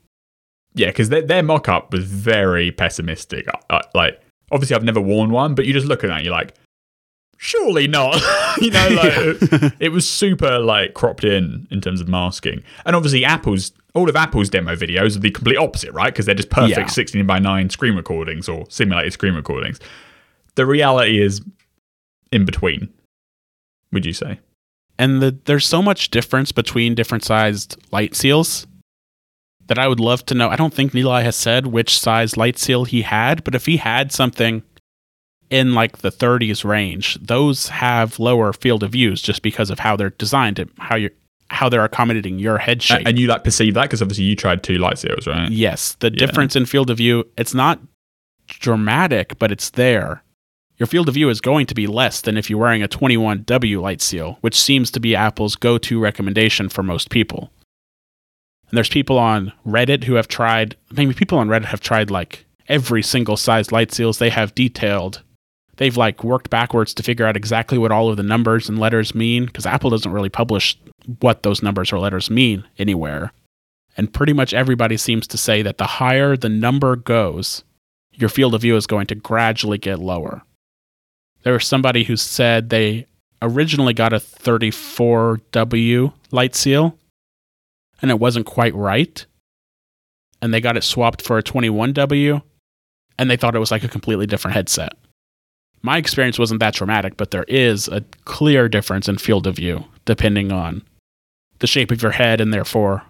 yeah 0.75 0.87
because 0.87 1.09
their, 1.09 1.21
their 1.21 1.43
mock-up 1.43 1.91
was 1.91 2.05
very 2.05 2.71
pessimistic 2.71 3.45
like 3.93 4.19
obviously 4.51 4.75
i've 4.75 4.83
never 4.83 5.01
worn 5.01 5.29
one 5.29 5.53
but 5.53 5.65
you 5.65 5.73
just 5.73 5.85
look 5.85 6.03
at 6.03 6.07
that 6.07 6.15
and 6.17 6.25
you're 6.25 6.33
like 6.33 6.55
surely 7.43 7.87
not. 7.87 8.21
You 8.61 8.69
know 8.69 8.87
like 8.89 9.73
it 9.79 9.91
was 9.91 10.07
super 10.07 10.59
like 10.59 10.93
cropped 10.93 11.23
in 11.23 11.67
in 11.71 11.81
terms 11.81 11.99
of 12.01 12.07
masking. 12.07 12.63
And 12.85 12.95
obviously 12.95 13.25
apple's 13.25 13.71
all 13.95 14.07
of 14.07 14.15
apple's 14.15 14.47
demo 14.49 14.75
videos 14.75 15.15
are 15.17 15.19
the 15.19 15.31
complete 15.31 15.57
opposite 15.57 15.91
right? 15.91 16.13
Because 16.13 16.25
they're 16.27 16.35
just 16.35 16.51
perfect 16.51 16.77
Yeah. 16.77 16.85
16 16.85 17.25
by 17.25 17.39
9 17.39 17.69
screen 17.71 17.95
recordings 17.95 18.47
or 18.47 18.65
simulated 18.69 19.11
screen 19.13 19.33
recordings. 19.33 19.79
The 20.55 20.65
reality 20.67 21.19
is 21.21 21.41
in 22.31 22.45
between 22.45 22.89
would 23.91 24.05
you 24.05 24.13
say? 24.13 24.39
And 24.99 25.21
the, 25.21 25.37
there's 25.45 25.67
so 25.67 25.81
much 25.81 26.09
difference 26.11 26.51
between 26.51 26.93
different 26.95 27.23
sized 27.23 27.75
light 27.91 28.15
seals 28.15 28.67
that 29.67 29.79
I 29.79 29.87
would 29.87 29.99
love 29.99 30.25
to 30.27 30.35
know. 30.35 30.49
I 30.49 30.55
don't 30.55 30.73
think 30.73 30.91
Nilay 30.93 31.23
has 31.23 31.35
said 31.35 31.67
which 31.67 31.97
size 31.99 32.37
light 32.37 32.59
seal 32.59 32.85
he 32.85 33.01
had, 33.01 33.43
but 33.43 33.55
if 33.55 33.65
he 33.65 33.77
had 33.77 34.11
something 34.11 34.61
in 35.53 35.73
like 35.73 35.99
the 35.99 36.11
30s 36.11 36.63
range, 36.65 37.17
those 37.21 37.69
have 37.69 38.19
lower 38.19 38.51
field 38.53 38.81
of 38.83 38.91
views 38.91 39.21
just 39.21 39.41
because 39.41 39.69
of 39.69 39.79
how 39.79 39.95
they're 39.95 40.09
designed, 40.09 40.57
and 40.59 40.71
how 40.79 40.95
you 40.95 41.09
how 41.49 41.69
they're 41.69 41.83
accommodating 41.85 42.39
your 42.39 42.57
head 42.57 42.81
shape. 42.81 43.05
and 43.05 43.19
you 43.19 43.27
like 43.27 43.43
perceive 43.43 43.75
that 43.75 43.83
because 43.83 44.01
obviously 44.01 44.23
you 44.23 44.35
tried 44.35 44.63
two 44.63 44.77
light 44.79 44.97
seals 44.97 45.27
right 45.27 45.51
Yes, 45.51 45.95
the 45.99 46.07
Yeah. 46.11 46.17
difference 46.25 46.55
in 46.55 46.65
field 46.65 46.89
of 46.89 46.97
view, 46.97 47.25
it's 47.37 47.53
not 47.53 47.79
dramatic, 48.47 49.37
but 49.39 49.51
it's 49.51 49.69
there. 49.71 50.23
Your 50.79 50.87
field 50.87 51.07
of 51.07 51.13
view 51.13 51.29
is 51.29 51.39
going 51.41 51.67
to 51.67 51.75
be 51.75 51.85
less 51.85 52.21
than 52.21 52.37
if 52.37 52.49
you're 52.49 52.59
wearing 52.59 52.81
a 52.81 52.87
21W 52.87 53.79
light 53.81 54.01
seal, 54.01 54.37
which 54.41 54.59
seems 54.59 54.89
to 54.91 54.99
be 54.99 55.15
Apple's 55.15 55.55
go 55.55 55.77
to 55.77 55.99
recommendation 55.99 56.69
for 56.69 56.81
most 56.81 57.09
people. 57.11 57.51
And 58.69 58.75
there's 58.77 58.89
people 58.89 59.19
on 59.19 59.53
Reddit 59.65 60.05
who 60.05 60.15
have 60.15 60.27
tried, 60.27 60.75
maybe 60.91 61.13
people 61.13 61.37
on 61.37 61.47
Reddit 61.47 61.65
have 61.65 61.79
tried 61.81 62.09
like 62.09 62.45
every 62.67 63.03
single 63.03 63.37
size 63.37 63.71
light 63.71 63.91
seals 63.91 64.17
they 64.17 64.31
have 64.31 64.55
detailed. 64.55 65.21
They've 65.77 65.97
like 65.97 66.23
worked 66.23 66.49
backwards 66.49 66.93
to 66.93 67.03
figure 67.03 67.25
out 67.25 67.35
exactly 67.35 67.77
what 67.77 67.91
all 67.91 68.09
of 68.09 68.17
the 68.17 68.23
numbers 68.23 68.69
and 68.69 68.77
letters 68.77 69.15
mean 69.15 69.45
because 69.45 69.65
Apple 69.65 69.89
doesn't 69.89 70.11
really 70.11 70.29
publish 70.29 70.77
what 71.19 71.43
those 71.43 71.63
numbers 71.63 71.91
or 71.91 71.99
letters 71.99 72.29
mean 72.29 72.63
anywhere. 72.77 73.31
And 73.97 74.13
pretty 74.13 74.33
much 74.33 74.53
everybody 74.53 74.97
seems 74.97 75.27
to 75.27 75.37
say 75.37 75.61
that 75.61 75.77
the 75.77 75.85
higher 75.85 76.35
the 76.37 76.49
number 76.49 76.95
goes, 76.95 77.63
your 78.13 78.29
field 78.29 78.55
of 78.55 78.61
view 78.61 78.75
is 78.75 78.87
going 78.87 79.07
to 79.07 79.15
gradually 79.15 79.77
get 79.77 79.99
lower. 79.99 80.43
There 81.43 81.53
was 81.53 81.65
somebody 81.65 82.03
who 82.03 82.15
said 82.15 82.69
they 82.69 83.07
originally 83.41 83.93
got 83.93 84.13
a 84.13 84.17
34W 84.17 86.13
light 86.31 86.55
seal 86.55 86.97
and 88.01 88.11
it 88.11 88.19
wasn't 88.19 88.45
quite 88.45 88.75
right. 88.75 89.25
And 90.41 90.53
they 90.53 90.61
got 90.61 90.77
it 90.77 90.83
swapped 90.83 91.21
for 91.21 91.37
a 91.37 91.43
21W 91.43 92.41
and 93.17 93.29
they 93.29 93.37
thought 93.37 93.55
it 93.55 93.59
was 93.59 93.71
like 93.71 93.83
a 93.83 93.89
completely 93.89 94.27
different 94.27 94.55
headset. 94.55 94.93
My 95.83 95.97
experience 95.97 96.39
wasn't 96.39 96.61
that 96.61 96.73
traumatic, 96.73 97.17
but 97.17 97.31
there 97.31 97.43
is 97.47 97.87
a 97.89 98.01
clear 98.23 98.69
difference 98.69 99.09
in 99.09 99.17
field 99.17 99.45
of 99.45 99.57
view 99.57 99.83
depending 100.05 100.51
on 100.51 100.81
the 101.59 101.67
shape 101.67 101.91
of 101.91 102.01
your 102.01 102.11
head 102.11 102.41
and 102.41 102.53
therefore 102.53 103.03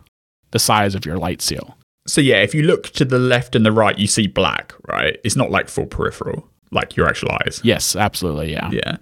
the 0.52 0.60
size 0.60 0.96
of 0.96 1.06
your 1.06 1.18
light 1.18 1.42
seal. 1.42 1.78
So 2.08 2.20
yeah, 2.20 2.42
if 2.42 2.54
you 2.54 2.64
look 2.64 2.90
to 2.92 3.06
the 3.06 3.20
left 3.20 3.56
and 3.56 3.66
the 3.66 3.72
right, 3.72 3.98
you 3.98 4.08
see 4.08 4.28
black, 4.28 4.74
right? 4.88 5.20
It's 5.24 5.36
not 5.36 5.52
like 5.52 5.70
full 5.70 5.86
peripheral, 5.86 6.48
like 6.72 6.98
your 6.98 7.08
actual 7.08 7.32
eyes. 7.44 7.62
Yes, 7.64 7.96
absolutely. 7.96 8.52
Yeah. 8.52 8.70
Yeah. 8.72 8.98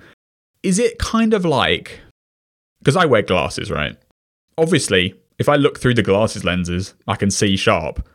Is 0.63 0.77
it 0.77 0.99
kind 0.99 1.33
of 1.33 1.45
like 1.45 1.99
because 2.79 2.95
I 2.95 3.05
wear 3.05 3.21
glasses, 3.21 3.71
right? 3.71 3.95
Obviously, 4.57 5.15
if 5.39 5.47
I 5.47 5.55
look 5.55 5.79
through 5.79 5.93
the 5.93 6.03
glasses 6.03 6.43
lenses, 6.43 6.93
I 7.07 7.15
can 7.15 7.31
see 7.31 7.55
sharp. 7.55 8.07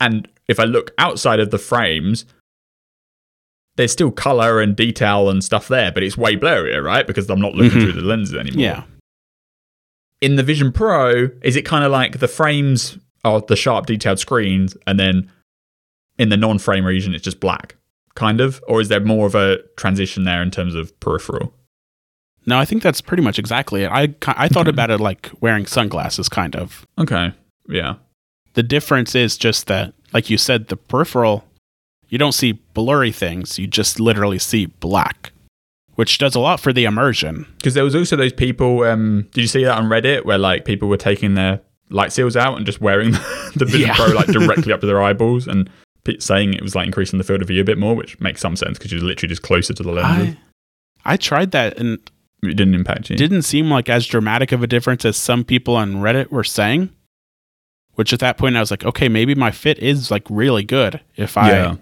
And 0.00 0.28
if 0.48 0.58
I 0.58 0.64
look 0.64 0.92
outside 0.98 1.40
of 1.40 1.50
the 1.50 1.58
frames, 1.58 2.24
there's 3.76 3.92
still 3.92 4.10
color 4.10 4.60
and 4.60 4.76
detail 4.76 5.28
and 5.30 5.42
stuff 5.42 5.68
there, 5.68 5.90
but 5.90 6.02
it's 6.02 6.16
way 6.16 6.36
blurrier, 6.36 6.82
right? 6.82 7.06
Because 7.06 7.28
I'm 7.28 7.40
not 7.40 7.54
looking 7.54 7.78
Mhm. 7.78 7.82
through 7.82 7.92
the 7.92 8.02
lenses 8.02 8.34
anymore. 8.34 8.62
Yeah. 8.62 8.82
In 10.20 10.36
the 10.36 10.42
Vision 10.42 10.72
Pro, 10.72 11.30
is 11.42 11.56
it 11.56 11.62
kind 11.62 11.84
of 11.84 11.90
like 11.92 12.18
the 12.18 12.28
frames 12.28 12.98
are 13.24 13.40
the 13.40 13.56
sharp 13.56 13.86
detailed 13.86 14.18
screens 14.18 14.76
and 14.86 14.98
then 14.98 15.30
in 16.18 16.28
the 16.28 16.36
non-frame 16.36 16.84
region 16.84 17.14
it's 17.14 17.24
just 17.24 17.40
black? 17.40 17.76
Kind 18.14 18.40
of? 18.40 18.62
Or 18.68 18.80
is 18.80 18.88
there 18.88 19.00
more 19.00 19.26
of 19.26 19.34
a 19.34 19.58
transition 19.76 20.24
there 20.24 20.40
in 20.42 20.50
terms 20.50 20.74
of 20.74 20.98
peripheral? 21.00 21.52
No, 22.46 22.58
I 22.58 22.64
think 22.64 22.82
that's 22.82 23.00
pretty 23.00 23.22
much 23.22 23.38
exactly 23.38 23.82
it. 23.82 23.90
I 23.90 24.14
I 24.28 24.48
thought 24.48 24.68
about 24.68 24.90
it 24.90 25.00
like 25.00 25.30
wearing 25.40 25.66
sunglasses, 25.66 26.28
kind 26.28 26.54
of. 26.54 26.86
Okay. 26.98 27.32
Yeah. 27.68 27.94
The 28.52 28.62
difference 28.62 29.14
is 29.14 29.36
just 29.36 29.66
that, 29.66 29.94
like 30.12 30.30
you 30.30 30.38
said, 30.38 30.68
the 30.68 30.76
peripheral, 30.76 31.44
you 32.08 32.18
don't 32.18 32.32
see 32.32 32.52
blurry 32.52 33.12
things. 33.12 33.58
You 33.58 33.66
just 33.66 33.98
literally 34.00 34.38
see 34.38 34.66
black, 34.66 35.32
which 35.94 36.18
does 36.18 36.34
a 36.34 36.40
lot 36.40 36.60
for 36.60 36.72
the 36.72 36.84
immersion. 36.84 37.46
Because 37.56 37.74
there 37.74 37.84
was 37.84 37.94
also 37.94 38.16
those 38.16 38.32
people. 38.32 38.82
Um, 38.84 39.28
did 39.32 39.40
you 39.42 39.48
see 39.48 39.64
that 39.64 39.76
on 39.78 39.84
Reddit 39.88 40.24
where 40.24 40.38
like 40.38 40.64
people 40.64 40.88
were 40.88 40.96
taking 40.96 41.34
their 41.34 41.60
light 41.90 42.12
seals 42.12 42.36
out 42.36 42.56
and 42.56 42.64
just 42.66 42.80
wearing 42.80 43.10
the 43.56 43.64
Vision 43.66 43.88
Yeah. 43.88 43.94
Pro 43.96 44.06
like 44.06 44.26
directly 44.28 44.72
up 44.72 44.80
to 44.80 44.86
their 44.86 45.02
eyeballs 45.02 45.46
and 45.46 45.68
saying 46.18 46.52
it 46.54 46.62
was 46.62 46.74
like 46.74 46.86
increasing 46.86 47.18
the 47.18 47.24
field 47.24 47.40
of 47.42 47.48
view 47.48 47.60
a 47.60 47.64
bit 47.64 47.78
more, 47.78 47.94
which 47.94 48.18
makes 48.20 48.40
some 48.40 48.56
sense 48.56 48.78
because 48.78 48.92
you're 48.92 49.00
literally 49.02 49.28
just 49.28 49.42
closer 49.42 49.72
to 49.74 49.82
the 49.82 49.90
lenses. 49.92 50.36
I 51.04 51.12
I 51.14 51.16
tried 51.16 51.50
that 51.52 51.78
and 51.78 51.98
it 52.42 52.56
didn't 52.56 52.74
impact 52.74 53.08
you. 53.10 53.14
it 53.14 53.18
didn't 53.18 53.42
seem 53.42 53.70
like 53.70 53.88
as 53.88 54.06
dramatic 54.06 54.52
of 54.52 54.62
a 54.62 54.66
difference 54.66 55.04
as 55.04 55.16
some 55.16 55.44
people 55.44 55.76
on 55.76 55.94
Reddit 55.96 56.30
were 56.30 56.44
saying. 56.44 56.90
Which 57.94 58.12
at 58.12 58.18
that 58.20 58.36
point 58.38 58.56
I 58.56 58.60
was 58.60 58.72
like, 58.72 58.84
okay, 58.84 59.08
maybe 59.08 59.34
my 59.36 59.52
fit 59.52 59.78
is 59.78 60.10
like 60.10 60.24
really 60.28 60.64
good 60.64 61.00
if 61.16 61.36
I 61.36 61.50
Yeah. 61.50 61.76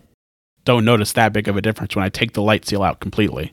Don't 0.65 0.85
notice 0.85 1.13
that 1.13 1.33
big 1.33 1.49
of 1.49 1.57
a 1.57 1.63
difference 1.63 1.97
when 1.97 2.05
I 2.05 2.09
take 2.09 2.33
the 2.33 2.43
light 2.43 2.67
seal 2.67 2.83
out 2.83 3.01
completely. 3.01 3.53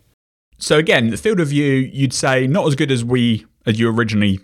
So 0.57 0.77
again, 0.77 1.09
the 1.09 1.17
field 1.17 1.39
of 1.39 1.47
view, 1.47 1.73
you'd 1.73 2.13
say 2.13 2.45
not 2.47 2.67
as 2.67 2.75
good 2.75 2.91
as 2.91 3.03
we 3.03 3.45
as 3.65 3.79
you 3.79 3.89
originally 3.89 4.39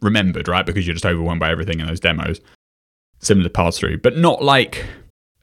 remembered, 0.00 0.48
right? 0.48 0.64
Because 0.64 0.86
you're 0.86 0.94
just 0.94 1.06
overwhelmed 1.06 1.40
by 1.40 1.50
everything 1.50 1.80
in 1.80 1.86
those 1.86 2.00
demos. 2.00 2.40
Similar 3.20 3.48
to 3.48 3.52
pass 3.52 3.78
through, 3.78 3.98
but 3.98 4.16
not 4.16 4.42
like 4.42 4.84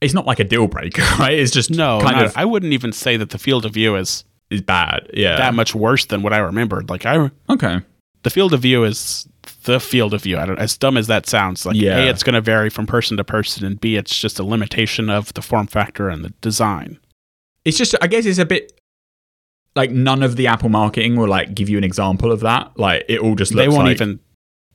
it's 0.02 0.14
not 0.14 0.26
like 0.26 0.40
a 0.40 0.44
deal 0.44 0.68
breaker, 0.68 1.02
right? 1.20 1.34
It's 1.34 1.52
just 1.52 1.72
No, 1.72 2.00
kind 2.02 2.24
of 2.26 2.36
I 2.38 2.46
wouldn't 2.46 2.74
even 2.74 2.92
say 2.92 3.18
that 3.18 3.32
the 3.32 3.38
field 3.38 3.66
of 3.66 3.74
view 3.74 3.96
is 3.96 4.24
is 4.50 4.62
bad. 4.62 5.10
Yeah. 5.14 5.38
that 5.38 5.54
much 5.56 5.74
worse 5.74 6.06
than 6.06 6.22
what 6.22 6.32
I 6.32 6.38
remembered. 6.38 6.90
Like 6.90 7.06
I, 7.06 7.32
okay. 7.50 7.82
the 8.24 8.30
field 8.30 8.54
of 8.54 8.62
view 8.62 8.84
is 8.84 9.28
the 9.64 9.80
field 9.80 10.14
of 10.14 10.24
view. 10.24 10.38
I 10.38 10.46
don't, 10.46 10.60
as 10.60 10.78
dumb 10.78 10.98
as 10.98 11.08
that 11.08 11.28
sounds, 11.28 11.66
like 11.66 11.76
Yeah. 11.76 11.98
a, 12.00 12.10
it's 12.10 12.24
going 12.24 12.34
to 12.36 12.42
vary 12.42 12.70
from 12.70 12.86
person 12.88 13.18
to 13.18 13.24
person, 13.24 13.66
and 13.66 13.80
b, 13.80 13.96
it's 13.96 14.18
just 14.18 14.40
a 14.40 14.44
limitation 14.44 15.10
of 15.10 15.34
the 15.34 15.42
form 15.42 15.68
factor 15.68 16.10
and 16.10 16.24
the 16.24 16.30
design. 16.42 17.00
It's 17.64 17.78
just 17.78 17.96
I 18.02 18.08
guess 18.08 18.26
it's 18.26 18.38
a 18.40 18.46
bit 18.46 18.80
like 19.76 19.92
none 19.92 20.24
of 20.24 20.36
the 20.36 20.48
Apple 20.48 20.70
marketing 20.70 21.16
will 21.16 21.28
like 21.28 21.54
give 21.56 21.68
you 21.70 21.78
an 21.78 21.84
example 21.84 22.32
of 22.32 22.40
that. 22.42 22.78
Like 22.78 23.06
it 23.10 23.20
all 23.20 23.36
just 23.36 23.56
They 23.56 23.68
won't 23.68 23.86
like- 23.88 23.96
even 23.96 24.20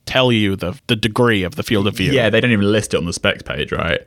tell 0.05 0.31
you 0.31 0.55
the 0.55 0.79
the 0.87 0.95
degree 0.95 1.43
of 1.43 1.55
the 1.55 1.63
field 1.63 1.87
of 1.87 1.95
view. 1.95 2.11
Yeah, 2.11 2.29
they 2.29 2.41
don't 2.41 2.51
even 2.51 2.71
list 2.71 2.93
it 2.93 2.97
on 2.97 3.05
the 3.05 3.13
specs 3.13 3.43
page, 3.43 3.71
right? 3.71 4.01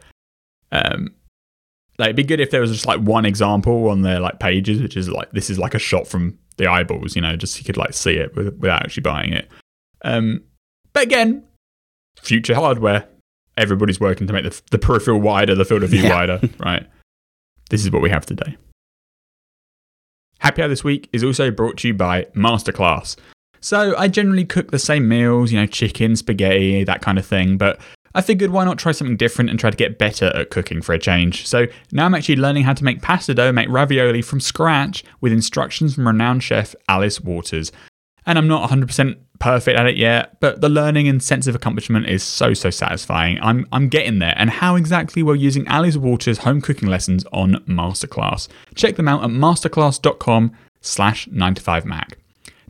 Um, 0.72 1.14
like 1.98 2.07
it'd 2.09 2.16
be 2.16 2.24
good 2.24 2.40
if 2.40 2.50
there 2.50 2.61
was 2.61 2.72
just 2.72 2.87
like 2.87 3.00
one 3.00 3.24
example 3.24 3.88
on 3.88 4.03
their 4.03 4.20
like 4.20 4.38
pages, 4.40 4.83
which 4.83 4.96
is 4.96 5.09
like 5.09 5.31
this 5.33 5.48
is 5.50 5.59
like 5.59 5.74
a 5.74 5.79
shot 5.79 6.07
from 6.07 6.37
the 6.57 6.66
eyeballs, 6.66 7.16
you 7.16 7.22
know, 7.22 7.35
just 7.37 7.59
you 7.59 7.64
could 7.64 7.77
like 7.77 7.94
see 7.94 8.12
it 8.14 8.35
with, 8.37 8.57
without 8.59 8.83
actually 8.85 9.03
buying 9.03 9.33
it. 9.33 9.48
Um, 10.05 10.42
but 10.94 11.02
again, 11.02 11.44
future 12.16 12.54
hardware, 12.54 13.07
everybody's 13.59 14.00
working 14.00 14.26
to 14.26 14.33
make 14.33 14.44
the, 14.44 14.61
the 14.70 14.78
peripheral 14.78 15.20
wider, 15.20 15.54
the 15.54 15.64
field 15.64 15.83
of 15.83 15.90
view 15.90 16.02
Yeah. 16.02 16.14
wider, 16.14 16.40
right? 16.59 16.87
This 17.70 17.83
is 17.85 17.90
what 17.90 18.00
we 18.02 18.11
have 18.11 18.24
today. 18.24 18.57
Happy 20.38 20.62
Hour 20.62 20.68
this 20.68 20.85
week 20.85 21.09
is 21.12 21.24
also 21.24 21.50
brought 21.50 21.78
to 21.78 21.88
you 21.88 21.94
by 21.94 22.24
Masterclass. 22.35 23.16
So 23.61 23.96
I 23.96 24.09
generally 24.09 24.44
cook 24.44 24.70
the 24.70 24.78
same 24.78 25.09
meals, 25.09 25.50
you 25.50 25.59
know, 25.59 25.66
chicken, 25.66 26.16
spaghetti, 26.16 26.85
that 26.85 27.00
kind 27.00 27.18
of 27.18 27.24
thing, 27.24 27.57
but 27.57 27.80
I 28.14 28.20
figured 28.20 28.50
why 28.50 28.64
not 28.64 28.78
try 28.78 28.92
something 28.92 29.16
different 29.16 29.48
and 29.50 29.59
try 29.59 29.70
to 29.70 29.76
get 29.76 29.98
better 29.98 30.26
at 30.37 30.50
cooking 30.50 30.83
for 30.83 30.92
a 30.92 30.98
change. 30.98 31.46
So 31.48 31.66
now 31.90 32.04
I'm 32.04 32.14
actually 32.14 32.37
learning 32.37 32.64
how 32.64 32.74
to 32.74 32.85
make 32.85 33.00
pasta 33.00 33.35
dough, 33.35 33.52
make 33.52 33.68
ravioli 33.70 34.20
from 34.22 34.38
scratch 34.38 35.02
with 35.22 35.33
instructions 35.33 35.94
from 35.94 36.07
renowned 36.07 36.42
chef 36.42 36.74
Alice 36.88 37.20
Waters. 37.22 37.72
And 38.26 38.38
I'm 38.38 38.46
not 38.46 38.68
100% 38.70 39.16
perfect 39.38 39.79
at 39.79 39.87
it 39.87 39.97
yet, 39.97 40.38
but 40.40 40.61
the 40.61 40.68
learning 40.68 41.09
and 41.09 41.23
sense 41.23 41.47
of 41.47 41.55
accomplishment 41.55 42.07
is 42.07 42.23
so 42.23 42.55
so 42.55 42.70
satisfying. 42.70 43.38
I'm 43.40 43.66
I'm 43.73 43.88
getting 43.88 44.18
there. 44.18 44.35
And 44.37 44.51
how 44.51 44.77
exactly 44.77 45.23
we're 45.23 45.35
using 45.35 45.66
Alice 45.68 45.97
Waters 45.97 46.38
home 46.38 46.61
cooking 46.61 46.88
lessons 46.88 47.25
on 47.33 47.55
Masterclass. 47.66 48.49
Check 48.75 48.97
them 48.97 49.09
out 49.09 49.25
at 49.25 49.31
masterclass.com 49.31 50.53
slash 50.81 51.29
9to5mac. 51.29 52.14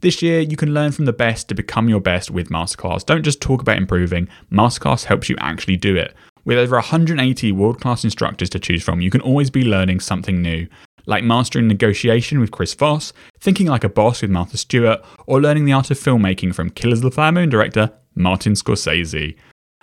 This 0.00 0.20
year, 0.20 0.40
you 0.40 0.56
can 0.56 0.74
learn 0.74 0.92
from 0.92 1.06
the 1.06 1.12
best 1.12 1.48
to 1.48 1.54
become 1.54 1.88
your 1.88 2.00
best 2.00 2.30
with 2.30 2.50
Masterclass. 2.50 3.06
Don't 3.06 3.22
just 3.22 3.40
talk 3.40 3.62
about 3.62 3.78
improving, 3.78 4.28
Masterclass 4.52 5.04
helps 5.04 5.30
you 5.30 5.36
actually 5.38 5.76
do 5.76 5.96
it. 5.96 6.14
With 6.44 6.58
over 6.58 6.76
180 6.76 7.52
world 7.52 7.80
class 7.80 8.04
instructors 8.04 8.50
to 8.50 8.58
choose 8.58 8.82
from, 8.82 9.00
you 9.00 9.10
can 9.10 9.22
always 9.22 9.48
be 9.48 9.64
learning 9.64 10.00
something 10.00 10.42
new, 10.42 10.66
like 11.06 11.24
mastering 11.24 11.68
negotiation 11.68 12.40
with 12.40 12.50
Chris 12.50 12.74
Voss, 12.74 13.12
thinking 13.40 13.66
like 13.66 13.84
a 13.84 13.88
boss 13.88 14.22
with 14.22 14.30
Martha 14.30 14.56
Stewart, 14.56 15.04
or 15.26 15.40
learning 15.40 15.64
the 15.64 15.72
art 15.72 15.90
of 15.90 15.98
filmmaking 15.98 16.54
from 16.54 16.70
Killers 16.70 17.00
of 17.00 17.04
the 17.04 17.10
Flower 17.10 17.32
Moon 17.32 17.48
director 17.48 17.92
Martin 18.14 18.52
Scorsese. 18.54 19.36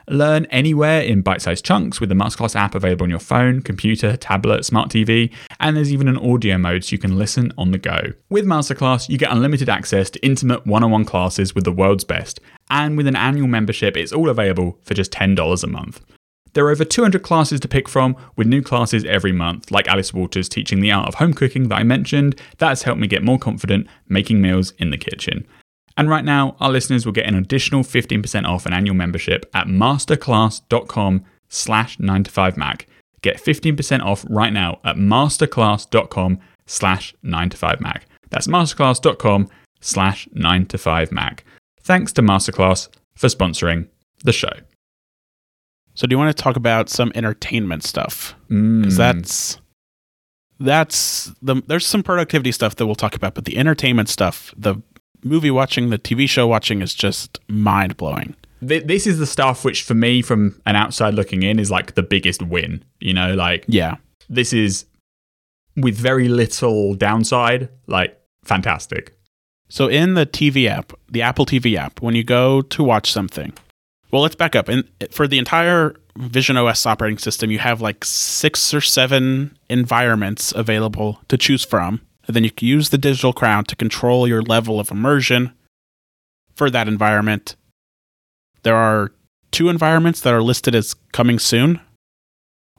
Learn 0.09 0.45
anywhere 0.45 1.01
in 1.01 1.21
bite 1.21 1.41
sized 1.41 1.63
chunks 1.63 1.99
with 1.99 2.09
the 2.09 2.15
Masterclass 2.15 2.55
app 2.55 2.75
available 2.75 3.03
on 3.03 3.09
your 3.09 3.19
phone, 3.19 3.61
computer, 3.61 4.17
tablet, 4.17 4.65
smart 4.65 4.89
TV, 4.89 5.31
and 5.59 5.77
there's 5.77 5.93
even 5.93 6.07
an 6.07 6.17
audio 6.17 6.57
mode 6.57 6.83
so 6.83 6.93
you 6.93 6.97
can 6.97 7.17
listen 7.17 7.53
on 7.57 7.71
the 7.71 7.77
go. 7.77 7.99
With 8.29 8.45
Masterclass, 8.45 9.09
you 9.09 9.17
get 9.17 9.31
unlimited 9.31 9.69
access 9.69 10.09
to 10.09 10.25
intimate 10.25 10.65
one 10.65 10.83
on 10.83 10.91
one 10.91 11.05
classes 11.05 11.53
with 11.53 11.63
the 11.63 11.71
world's 11.71 12.03
best, 12.03 12.39
and 12.69 12.97
with 12.97 13.07
an 13.07 13.15
annual 13.15 13.47
membership, 13.47 13.95
it's 13.95 14.11
all 14.11 14.29
available 14.29 14.79
for 14.81 14.95
just 14.95 15.11
$10 15.11 15.63
a 15.63 15.67
month. 15.67 16.01
There 16.53 16.65
are 16.65 16.71
over 16.71 16.83
200 16.83 17.23
classes 17.23 17.59
to 17.61 17.67
pick 17.67 17.87
from, 17.87 18.15
with 18.35 18.47
new 18.47 18.61
classes 18.61 19.05
every 19.05 19.31
month, 19.31 19.71
like 19.71 19.87
Alice 19.87 20.13
Waters 20.13 20.49
teaching 20.49 20.81
the 20.81 20.91
art 20.91 21.07
of 21.07 21.15
home 21.15 21.33
cooking 21.33 21.69
that 21.69 21.75
I 21.75 21.83
mentioned. 21.83 22.39
That 22.57 22.69
has 22.69 22.83
helped 22.83 22.99
me 22.99 23.07
get 23.07 23.23
more 23.23 23.39
confident 23.39 23.87
making 24.09 24.41
meals 24.41 24.73
in 24.77 24.89
the 24.89 24.97
kitchen. 24.97 25.47
And 25.97 26.09
right 26.09 26.25
now, 26.25 26.55
our 26.59 26.69
listeners 26.69 27.05
will 27.05 27.13
get 27.13 27.27
an 27.27 27.35
additional 27.35 27.83
15% 27.83 28.45
off 28.45 28.65
an 28.65 28.73
annual 28.73 28.95
membership 28.95 29.49
at 29.53 29.67
masterclass.com 29.67 31.25
slash 31.49 31.97
9to5mac. 31.97 32.85
Get 33.21 33.37
15% 33.37 34.01
off 34.01 34.25
right 34.29 34.53
now 34.53 34.79
at 34.83 34.95
masterclass.com 34.95 36.39
slash 36.65 37.13
9to5mac. 37.23 38.01
That's 38.29 38.47
masterclass.com 38.47 39.49
slash 39.79 40.27
9to5mac. 40.35 41.39
Thanks 41.81 42.13
to 42.13 42.21
Masterclass 42.21 42.89
for 43.15 43.27
sponsoring 43.27 43.87
the 44.23 44.33
show. 44.33 44.53
So 46.01 46.07
do 46.07 46.15
you 46.15 46.17
want 46.17 46.35
to 46.35 46.43
talk 46.43 46.55
about 46.55 46.89
some 46.89 47.11
entertainment 47.13 47.83
stuff? 47.83 48.33
Mm. 48.49 48.81
Because 48.81 48.97
that's 48.97 49.59
that's 50.59 51.31
the 51.43 51.61
there's 51.67 51.85
some 51.85 52.01
productivity 52.01 52.51
stuff 52.51 52.77
that 52.77 52.87
we'll 52.87 52.95
talk 52.95 53.13
about, 53.15 53.35
but 53.35 53.45
the 53.45 53.55
entertainment 53.55 54.09
stuff, 54.09 54.51
the 54.57 54.81
movie 55.23 55.51
watching, 55.51 55.91
the 55.91 55.99
TV 55.99 56.27
show 56.27 56.47
watching 56.47 56.81
is 56.81 56.95
just 56.95 57.39
mind 57.47 57.97
blowing. 57.97 58.35
This 58.63 59.05
is 59.05 59.19
the 59.19 59.27
stuff 59.27 59.63
which, 59.63 59.83
for 59.83 59.93
me, 59.93 60.23
from 60.23 60.59
an 60.65 60.75
outside 60.75 61.13
looking 61.13 61.43
in, 61.43 61.59
is 61.59 61.69
like 61.69 61.93
the 61.93 62.01
biggest 62.01 62.41
win. 62.41 62.83
You 62.99 63.13
know, 63.13 63.35
like 63.35 63.65
Yeah. 63.67 63.97
this 64.27 64.53
is 64.53 64.85
with 65.75 65.95
very 65.95 66.29
little 66.29 66.95
downside, 66.95 67.69
like 67.85 68.19
fantastic. 68.43 69.15
So 69.69 69.87
in 69.87 70.15
the 70.15 70.25
TV 70.25 70.67
app, 70.67 70.93
the 71.11 71.21
Apple 71.21 71.45
TV 71.45 71.77
app, 71.77 72.01
when 72.01 72.15
you 72.15 72.23
go 72.23 72.63
to 72.63 72.83
watch 72.83 73.11
something, 73.11 73.53
well, 74.11 74.21
let's 74.21 74.35
back 74.35 74.55
up. 74.55 74.67
And 74.67 74.87
for 75.11 75.27
the 75.27 75.37
entire 75.37 75.95
Vision 76.17 76.57
OS 76.57 76.85
operating 76.85 77.17
system, 77.17 77.51
you 77.51 77.59
have 77.59 77.81
like 77.81 78.03
six 78.03 78.73
or 78.73 78.81
seven 78.81 79.57
environments 79.69 80.51
available 80.51 81.21
to 81.29 81.37
choose 81.37 81.63
from. 81.63 82.01
And 82.27 82.35
then 82.35 82.43
you 82.43 82.51
can 82.51 82.67
use 82.67 82.89
the 82.89 82.97
digital 82.97 83.33
crown 83.33 83.63
to 83.65 83.75
control 83.75 84.27
your 84.27 84.41
level 84.41 84.79
of 84.79 84.91
immersion 84.91 85.53
for 86.55 86.69
that 86.69 86.87
environment. 86.87 87.55
There 88.63 88.75
are 88.75 89.11
two 89.51 89.69
environments 89.69 90.21
that 90.21 90.33
are 90.33 90.41
listed 90.43 90.75
as 90.75 90.93
coming 91.13 91.39
soon, 91.39 91.79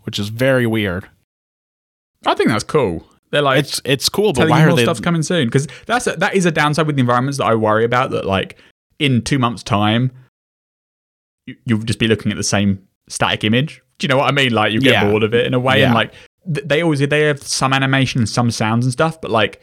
which 0.03 0.19
is 0.19 0.29
very 0.29 0.67
weird. 0.67 1.09
I 2.27 2.35
think 2.35 2.51
that's 2.51 2.65
cool. 2.65 3.07
They're 3.31 3.43
like 3.43 3.61
It's 3.61 3.81
it's 3.85 4.09
cool, 4.09 4.33
but 4.35 4.49
why 4.49 4.63
are 4.63 4.77
they? 4.77 4.83
stuff's 4.83 5.01
coming 5.01 5.23
soon 5.23 5.47
because 5.49 5.67
that's 5.87 6.07
a, 6.07 6.13
that 6.17 6.35
is 6.35 6.45
a 6.45 6.51
downside 6.51 6.87
with 6.87 6.97
the 6.97 7.01
environments 7.01 7.39
that 7.39 7.47
I 7.47 7.55
worry 7.55 7.85
about. 7.85 8.11
That 8.11 8.27
like 8.27 8.59
in 8.99 9.23
two 9.23 9.39
months' 9.39 9.63
time, 9.63 10.13
you'll 11.65 11.81
just 11.83 11.99
be 11.99 12.09
looking 12.09 12.31
at 12.33 12.37
the 12.37 12.45
same 12.45 12.87
static 13.09 13.45
image. 13.45 13.83
Do 13.99 14.05
you 14.05 14.09
know 14.09 14.19
what 14.19 14.29
I 14.29 14.33
mean? 14.33 14.53
Like 14.53 14.73
you 14.73 14.81
get 14.81 14.93
Yeah. 14.93 15.09
bored 15.11 15.23
of 15.23 15.35
it 15.35 15.47
in 15.47 15.55
a 15.55 15.61
way, 15.61 15.83
and 15.83 15.95
like 15.95 16.13
they 16.47 16.83
always 16.83 17.01
they 17.01 17.23
have 17.23 17.43
some 17.43 17.73
animation 17.73 18.21
and 18.21 18.29
some 18.29 18.51
sounds 18.51 18.87
and 18.87 18.93
stuff, 18.93 19.21
but 19.21 19.31
like. 19.31 19.61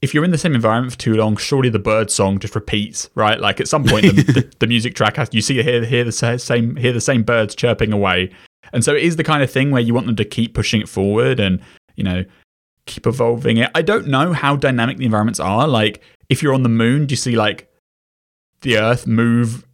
If 0.00 0.12
you're 0.12 0.24
in 0.24 0.32
the 0.32 0.36
same 0.38 0.56
environment 0.56 0.92
for 0.94 0.98
too 0.98 1.14
long, 1.14 1.36
surely 1.36 1.68
the 1.68 1.78
bird 1.78 2.10
song 2.10 2.40
just 2.40 2.56
repeats, 2.56 3.08
right? 3.14 3.38
Like 3.38 3.60
at 3.60 3.68
some 3.68 3.84
point, 3.84 4.04
the, 4.06 4.10
the, 4.32 4.52
the 4.58 4.66
music 4.66 4.96
track 4.96 5.14
has 5.14 5.28
you 5.30 5.40
see 5.40 5.62
hear 5.62 5.84
hear 5.84 6.02
the 6.02 6.10
same 6.10 6.74
hear 6.74 6.92
the 6.92 7.00
same 7.00 7.22
birds 7.22 7.54
chirping 7.54 7.92
away, 7.92 8.32
and 8.72 8.82
so 8.84 8.96
it 8.96 9.04
is 9.04 9.14
the 9.14 9.22
kind 9.22 9.44
of 9.44 9.50
thing 9.52 9.70
where 9.70 9.80
you 9.80 9.94
want 9.94 10.06
them 10.06 10.16
to 10.16 10.24
keep 10.24 10.54
pushing 10.54 10.80
it 10.80 10.88
forward 10.88 11.38
and 11.38 11.60
you 11.94 12.02
know 12.02 12.24
keep 12.86 13.06
evolving 13.06 13.58
it. 13.58 13.70
I 13.76 13.82
don't 13.82 14.08
know 14.08 14.32
how 14.32 14.56
dynamic 14.56 14.96
the 14.96 15.04
environments 15.04 15.38
are. 15.38 15.68
Like 15.68 16.02
if 16.28 16.42
you're 16.42 16.52
on 16.52 16.64
the 16.64 16.68
moon, 16.68 17.06
do 17.06 17.12
you 17.12 17.16
see 17.16 17.36
like 17.36 17.70
the 18.62 18.78
Earth 18.78 19.06
move 19.06 19.64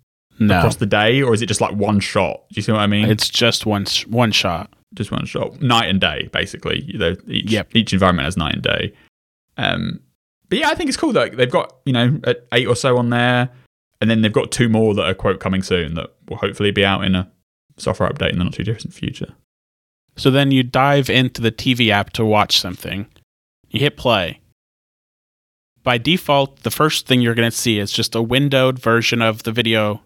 No, 0.41 0.59
across 0.59 0.76
the 0.76 0.86
day, 0.86 1.20
or 1.22 1.34
is 1.34 1.43
it 1.43 1.47
just 1.47 1.61
like 1.61 1.74
one 1.74 2.01
shot? 2.01 2.49
Do 2.51 2.55
you 2.57 2.62
see 2.62 2.72
what 2.72 2.80
I 2.80 2.86
mean? 2.86 3.09
it's 3.11 3.28
just 3.28 3.66
one 3.66 3.84
sh- 3.86 4.07
one 4.07 4.30
shot. 4.32 4.72
just 4.95 5.11
one 5.11 5.24
shot, 5.26 5.61
night 5.61 5.89
and 5.89 6.01
day, 6.01 6.28
basically. 6.32 6.82
You 6.84 6.99
know, 6.99 7.16
each 7.26 7.51
Yep. 7.51 7.74
each 7.76 7.93
environment 7.93 8.24
has 8.24 8.36
night 8.36 8.55
and 8.55 8.62
day. 8.62 8.93
Um, 9.57 10.01
but 10.49 10.59
yeah, 10.59 10.70
I 10.70 10.74
think 10.74 10.89
it's 10.89 10.97
cool 10.97 11.12
that 11.12 11.36
they've 11.36 11.51
got 11.51 11.76
you 11.84 11.93
know 11.93 12.20
eight 12.53 12.66
or 12.66 12.76
so 12.76 12.97
on 12.99 13.11
there, 13.11 13.51
and 14.01 14.09
then 14.11 14.22
they've 14.22 14.32
got 14.32 14.51
two 14.53 14.68
more 14.68 14.95
that 14.95 15.05
are 15.05 15.14
quote 15.14 15.41
coming 15.41 15.62
soon 15.62 15.95
that 15.95 16.11
will 16.28 16.36
hopefully 16.39 16.70
be 16.70 16.84
out 16.84 17.05
in 17.05 17.14
a 17.14 17.30
software 17.76 18.09
update 18.09 18.30
in 18.32 18.39
the 18.39 18.45
not 18.45 18.53
too 18.55 18.64
distant 18.64 18.95
future. 18.95 19.34
So 20.16 20.30
then 20.30 20.51
you 20.51 20.62
dive 20.64 21.09
into 21.11 21.41
the 21.41 21.53
TV 21.53 21.91
app 21.91 22.11
to 22.14 22.24
watch 22.24 22.59
something. 22.61 23.07
You 23.70 23.78
hit 23.80 23.97
play. 23.97 24.41
By 25.84 25.99
default, 25.99 26.62
the 26.64 26.70
first 26.70 27.07
thing 27.07 27.20
you're 27.20 27.34
going 27.36 27.51
to 27.51 27.57
see 27.57 27.78
is 27.78 27.93
just 27.93 28.14
a 28.14 28.22
windowed 28.22 28.78
version 28.80 29.22
of 29.22 29.45
the 29.45 29.53
video 29.53 30.03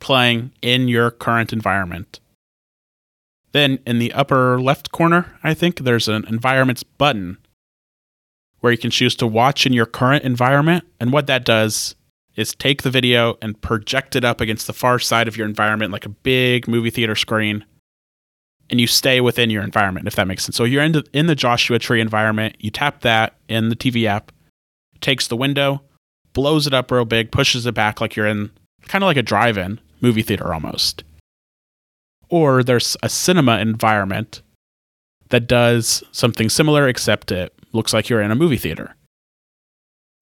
playing 0.00 0.52
in 0.62 0.88
your 0.88 1.10
current 1.10 1.52
environment. 1.52 2.20
Then 3.52 3.78
in 3.86 3.98
the 3.98 4.12
upper 4.12 4.60
left 4.60 4.92
corner, 4.92 5.38
I 5.42 5.54
think 5.54 5.80
there's 5.80 6.08
an 6.08 6.24
environments 6.26 6.82
button 6.82 7.38
where 8.60 8.72
you 8.72 8.78
can 8.78 8.90
choose 8.90 9.14
to 9.16 9.26
watch 9.26 9.66
in 9.66 9.72
your 9.72 9.86
current 9.86 10.24
environment. 10.24 10.84
And 11.00 11.12
what 11.12 11.26
that 11.26 11.44
does 11.44 11.94
is 12.36 12.54
take 12.54 12.82
the 12.82 12.90
video 12.90 13.36
and 13.42 13.60
project 13.60 14.14
it 14.14 14.24
up 14.24 14.40
against 14.40 14.66
the 14.66 14.72
far 14.72 14.98
side 14.98 15.28
of 15.28 15.36
your 15.36 15.46
environment 15.46 15.92
like 15.92 16.06
a 16.06 16.10
big 16.10 16.68
movie 16.68 16.90
theater 16.90 17.14
screen 17.14 17.64
and 18.68 18.80
you 18.80 18.86
stay 18.86 19.20
within 19.20 19.50
your 19.50 19.64
environment, 19.64 20.06
if 20.06 20.14
that 20.14 20.28
makes 20.28 20.44
sense. 20.44 20.56
So 20.56 20.62
you're 20.62 20.84
in 20.84 20.92
the, 20.92 21.04
in 21.12 21.26
the 21.26 21.34
Joshua 21.34 21.80
Tree 21.80 22.00
environment, 22.00 22.54
you 22.60 22.70
tap 22.70 23.00
that 23.00 23.34
in 23.48 23.68
the 23.68 23.74
TV 23.74 24.04
app, 24.04 24.30
takes 25.00 25.26
the 25.26 25.36
window, 25.36 25.82
blows 26.32 26.68
it 26.68 26.74
up 26.74 26.92
real 26.92 27.04
big, 27.04 27.32
pushes 27.32 27.66
it 27.66 27.74
back 27.74 28.00
like 28.00 28.14
you're 28.14 28.28
in 28.28 28.50
kind 28.82 29.02
of 29.02 29.08
like 29.08 29.16
a 29.16 29.22
drive 29.22 29.58
in 29.58 29.80
movie 30.00 30.22
theater 30.22 30.52
almost. 30.52 31.04
Or 32.28 32.62
there's 32.62 32.96
a 33.02 33.08
cinema 33.08 33.58
environment 33.58 34.42
that 35.30 35.48
does 35.48 36.02
something 36.12 36.48
similar, 36.48 36.88
except 36.88 37.32
it 37.32 37.54
looks 37.72 37.92
like 37.92 38.08
you're 38.08 38.20
in 38.20 38.30
a 38.30 38.36
movie 38.36 38.56
theater. 38.56 38.94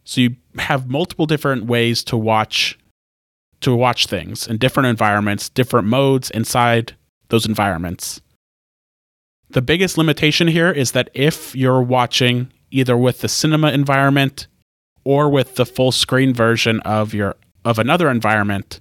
So 0.05 0.23
you 0.23 0.37
have 0.59 0.89
multiple 0.89 1.27
different 1.27 1.67
ways 1.67 2.03
to 2.05 2.17
watch 2.17 2.79
to 3.61 3.75
watch 3.75 4.07
things 4.07 4.47
in 4.47 4.57
different 4.57 4.87
environments, 4.87 5.49
different 5.49 5.89
modes 5.89 6.31
inside 6.31 6.95
those 7.29 7.45
environments. 7.45 8.21
The 9.51 9.63
biggest 9.63 9.99
limitation 9.99 10.47
here 10.47 10.71
is 10.71 10.93
that 10.93 11.11
if 11.13 11.57
you're 11.57 11.83
watching 11.83 12.53
either 12.71 12.97
with 12.97 13.21
the 13.21 13.29
cinema 13.29 13.73
environment 13.73 14.47
or 15.05 15.29
with 15.29 15.57
the 15.57 15.67
full 15.67 15.91
screen 15.91 16.35
version 16.35 16.81
of 16.81 17.15
your 17.15 17.37
of 17.65 17.79
another 17.79 18.11
environment, 18.11 18.81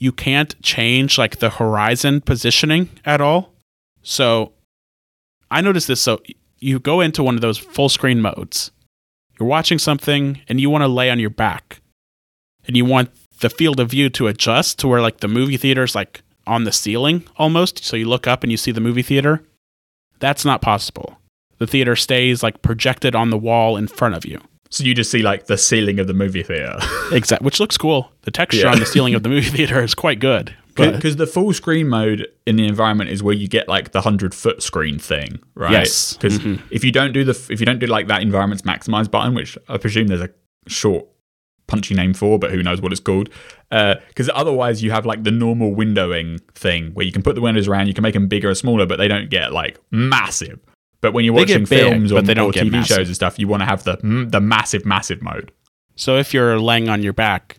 you 0.00 0.10
can't 0.10 0.60
change 0.62 1.18
like 1.18 1.36
the 1.36 1.50
horizon 1.50 2.22
positioning 2.22 2.88
at 3.04 3.20
all. 3.20 3.52
So 4.02 4.54
I 5.50 5.60
noticed 5.60 5.86
this 5.86 6.00
so 6.00 6.20
you 6.58 6.80
go 6.80 7.00
into 7.00 7.22
one 7.22 7.34
of 7.36 7.42
those 7.42 7.58
full 7.58 7.88
screen 7.88 8.20
modes. 8.20 8.72
You're 9.38 9.48
watching 9.48 9.78
something 9.78 10.40
and 10.48 10.60
you 10.60 10.70
want 10.70 10.82
to 10.82 10.88
lay 10.88 11.10
on 11.10 11.20
your 11.20 11.30
back. 11.30 11.80
And 12.66 12.76
you 12.76 12.84
want 12.84 13.10
the 13.40 13.50
field 13.50 13.78
of 13.78 13.90
view 13.90 14.10
to 14.10 14.26
adjust 14.26 14.78
to 14.80 14.88
where 14.88 15.00
like 15.00 15.20
the 15.20 15.28
movie 15.28 15.56
theater 15.56 15.84
is 15.84 15.94
like 15.94 16.22
on 16.46 16.64
the 16.64 16.72
ceiling 16.72 17.24
almost. 17.36 17.84
So 17.84 17.96
you 17.96 18.06
look 18.06 18.26
up 18.26 18.42
and 18.42 18.50
you 18.50 18.56
see 18.56 18.72
the 18.72 18.80
movie 18.80 19.02
theater. 19.02 19.44
That's 20.18 20.44
not 20.44 20.62
possible. 20.62 21.18
The 21.58 21.66
theater 21.66 21.94
stays 21.94 22.42
like 22.42 22.62
projected 22.62 23.14
on 23.14 23.30
the 23.30 23.38
wall 23.38 23.76
in 23.76 23.86
front 23.86 24.14
of 24.14 24.24
you. 24.24 24.40
So 24.70 24.84
you 24.84 24.94
just 24.94 25.10
see 25.10 25.22
like 25.22 25.46
the 25.46 25.58
ceiling 25.58 25.98
of 25.98 26.06
the 26.06 26.14
movie 26.14 26.42
theater. 26.42 26.78
exactly, 27.12 27.44
which 27.44 27.58
looks 27.60 27.76
cool. 27.76 28.12
The 28.22 28.30
texture 28.30 28.62
Yeah. 28.66 28.72
on 28.72 28.78
the 28.80 28.86
ceiling 28.86 29.14
of 29.14 29.22
the 29.22 29.28
movie 29.28 29.50
theater 29.56 29.82
is 29.82 29.94
quite 29.94 30.20
good. 30.20 30.54
But 30.76 30.94
Because 30.94 31.16
the 31.16 31.26
full 31.26 31.52
screen 31.52 31.88
mode 31.88 32.28
in 32.46 32.56
the 32.56 32.64
environment 32.66 33.10
is 33.10 33.22
where 33.22 33.34
you 33.34 33.48
get 33.48 33.68
like 33.68 33.90
the 33.90 34.00
hundred 34.02 34.32
foot 34.34 34.62
screen 34.62 34.98
thing, 34.98 35.40
right? 35.54 35.72
Yes. 35.72 36.14
Because 36.14 36.38
Mhm. 36.38 36.60
if 36.70 36.84
you 36.84 36.92
don't 36.92 37.12
do 37.12 37.24
the 37.24 37.32
if 37.50 37.58
you 37.60 37.66
don't 37.66 37.80
do 37.80 37.86
like 37.86 38.06
that 38.06 38.22
environment's 38.22 38.62
maximize 38.62 39.10
button, 39.10 39.34
which 39.34 39.58
I 39.68 39.76
presume 39.76 40.06
there's 40.06 40.20
a 40.22 40.30
short 40.68 41.06
punchy 41.66 41.94
name 41.94 42.14
for, 42.14 42.38
but 42.38 42.50
who 42.52 42.62
knows 42.62 42.80
what 42.80 42.92
it's 42.92 43.00
called? 43.00 43.28
Because 43.70 44.30
otherwise 44.34 44.82
you 44.82 44.90
have 44.92 45.04
like 45.04 45.24
the 45.24 45.30
normal 45.30 45.74
windowing 45.74 46.40
thing 46.54 46.90
where 46.94 47.04
you 47.04 47.12
can 47.12 47.22
put 47.22 47.34
the 47.34 47.40
windows 47.40 47.68
around, 47.68 47.88
you 47.88 47.94
can 47.94 48.02
make 48.02 48.14
them 48.14 48.28
bigger 48.28 48.50
or 48.50 48.54
smaller, 48.54 48.86
but 48.86 48.98
they 48.98 49.08
don't 49.08 49.28
get 49.30 49.52
like 49.52 49.78
massive. 49.90 50.58
But 51.00 51.12
when 51.14 51.24
you're 51.24 51.34
They 51.34 51.40
watching 51.42 51.64
big, 51.64 51.68
films 51.68 52.12
or, 52.12 52.16
but 52.16 52.26
they 52.26 52.34
don't 52.34 52.54
or 52.56 52.60
TV 52.60 52.70
massive. 52.72 52.96
shows 52.96 53.06
and 53.08 53.16
stuff, 53.16 53.38
you 53.38 53.48
want 53.48 53.62
to 53.62 53.66
have 53.66 53.84
the 53.84 53.96
mm, 53.98 54.30
the 54.30 54.40
massive, 54.40 54.84
massive 54.84 55.22
mode. 55.22 55.50
so 55.96 56.16
if 56.18 56.34
you're 56.34 56.58
laying 56.60 56.88
on 56.88 57.02
your 57.02 57.12
back, 57.14 57.56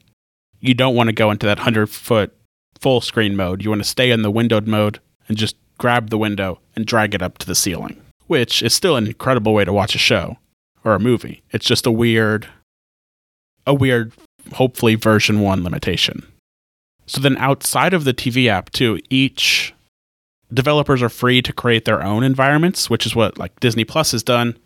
you 0.60 0.74
don't 0.74 0.96
want 0.96 1.08
to 1.08 1.14
go 1.14 1.32
into 1.32 1.46
that 1.48 1.58
100 1.58 1.88
foot 1.90 2.36
full 2.80 3.02
screen 3.02 3.36
mode. 3.36 3.64
You 3.64 3.70
want 3.70 3.82
to 3.82 3.88
stay 3.90 4.12
in 4.12 4.22
the 4.22 4.32
windowed 4.32 4.68
mode 4.68 5.00
and 5.28 5.38
just 5.38 5.56
grab 5.78 6.10
the 6.12 6.18
window 6.18 6.60
and 6.76 6.86
drag 6.86 7.16
it 7.16 7.22
up 7.24 7.38
to 7.40 7.48
the 7.48 7.56
ceiling, 7.56 8.00
which 8.28 8.62
is 8.62 8.74
still 8.74 8.96
an 8.96 9.08
incredible 9.08 9.54
way 9.54 9.66
to 9.66 9.74
watch 9.74 9.96
a 9.96 10.00
show 10.00 10.38
or 10.84 10.94
a 10.94 11.00
movie. 11.00 11.42
It's 11.52 11.66
just 11.66 11.86
a 11.88 11.92
weird, 11.92 12.48
a 13.66 13.74
weird, 13.74 14.14
hopefully 14.54 14.96
version 14.96 15.42
one 15.42 15.64
limitation. 15.64 16.26
So 17.08 17.20
then 17.22 17.38
outside 17.38 17.94
of 17.94 18.04
the 18.04 18.14
TV 18.14 18.48
app 18.48 18.70
too, 18.72 19.00
each 19.10 19.74
developers 20.54 21.02
are 21.02 21.10
free 21.10 21.42
to 21.42 21.54
create 21.54 21.86
their 21.86 22.04
own 22.04 22.24
environments, 22.24 22.90
which 22.90 23.06
is 23.06 23.16
what 23.16 23.38
like 23.38 23.60
Disney 23.60 23.86
Plus 23.86 24.12
has 24.12 24.24
done, 24.24 24.58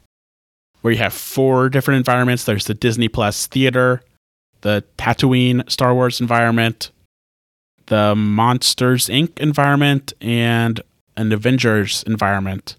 where 0.81 0.93
you 0.93 0.99
have 0.99 1.13
four 1.13 1.69
different 1.69 1.97
environments. 1.97 2.43
There's 2.43 2.65
the 2.65 2.73
Disney 2.73 3.07
Plus 3.07 3.47
theater, 3.47 4.01
the 4.61 4.83
Tatooine 4.97 5.69
Star 5.69 5.93
Wars 5.93 6.21
environment, 6.21 6.91
the 7.87 8.15
Monsters 8.15 9.07
Inc. 9.07 9.37
environment, 9.39 10.13
and 10.21 10.81
an 11.17 11.31
Avengers 11.31 12.03
environment. 12.07 12.75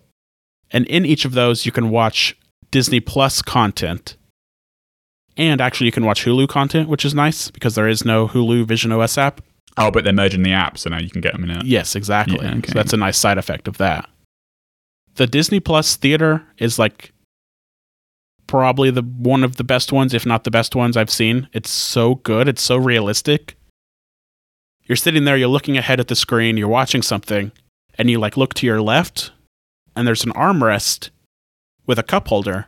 And 0.71 0.87
in 0.87 1.07
each 1.07 1.25
of 1.25 1.33
those, 1.33 1.65
you 1.65 1.73
can 1.73 1.91
watch 1.91 2.37
Disney 2.71 3.01
Plus 3.01 3.41
content. 3.43 4.17
And 5.37 5.61
actually, 5.61 5.87
you 5.87 5.93
can 5.93 6.05
watch 6.05 6.25
Hulu 6.25 6.49
content, 6.49 6.89
which 6.89 7.05
is 7.05 7.15
nice 7.15 7.51
because 7.51 7.75
there 7.75 7.89
is 7.89 8.05
no 8.05 8.27
Hulu 8.27 8.67
Vision 8.67 8.91
OS 8.91 9.19
app. 9.19 9.43
Oh, 9.79 9.91
but 9.91 10.05
they're 10.05 10.13
merging 10.13 10.43
the 10.43 10.51
apps, 10.51 10.79
so 10.79 10.91
now 10.91 10.99
you 10.99 11.11
can 11.11 11.21
get 11.21 11.33
them 11.33 11.45
in 11.45 11.51
it. 11.51 11.65
Yes, 11.65 11.95
exactly. 11.95 12.39
Yeah, 12.41 12.55
okay. 12.57 12.69
So 12.69 12.75
that's 12.75 12.93
a 12.93 12.97
nice 12.97 13.19
side 13.19 13.39
effect 13.39 13.69
of 13.69 13.77
that. 13.79 14.09
The 15.17 15.27
Disney 15.27 15.61
Plus 15.61 15.97
theater 15.97 16.43
is 16.59 16.79
like 16.79 17.13
probably 18.47 18.91
the 18.91 19.03
one 19.03 19.45
of 19.45 19.57
the 19.57 19.65
best 19.65 19.93
ones, 19.93 20.15
if 20.15 20.25
not 20.25 20.45
the 20.45 20.51
best 20.51 20.75
ones 20.75 20.97
I've 20.97 21.11
seen. 21.11 21.49
It's 21.53 21.71
so 21.71 22.17
good. 22.17 22.49
It's 22.49 22.63
so 22.63 22.77
realistic. 22.77 23.57
You're 24.85 24.97
sitting 24.97 25.25
there, 25.25 25.37
you're 25.37 25.49
looking 25.49 25.77
ahead 25.77 26.01
at 26.01 26.09
the 26.09 26.15
screen, 26.15 26.57
you're 26.57 26.69
watching 26.69 27.03
something, 27.03 27.51
and 27.99 28.09
you 28.09 28.19
like 28.19 28.37
look 28.37 28.55
to 28.55 28.67
your 28.67 28.81
left, 28.81 29.33
and 29.97 30.07
there's 30.07 30.25
an 30.25 30.33
armrest 30.33 31.11
with 31.87 31.99
a 31.99 32.05
cup 32.05 32.29
holder. 32.29 32.67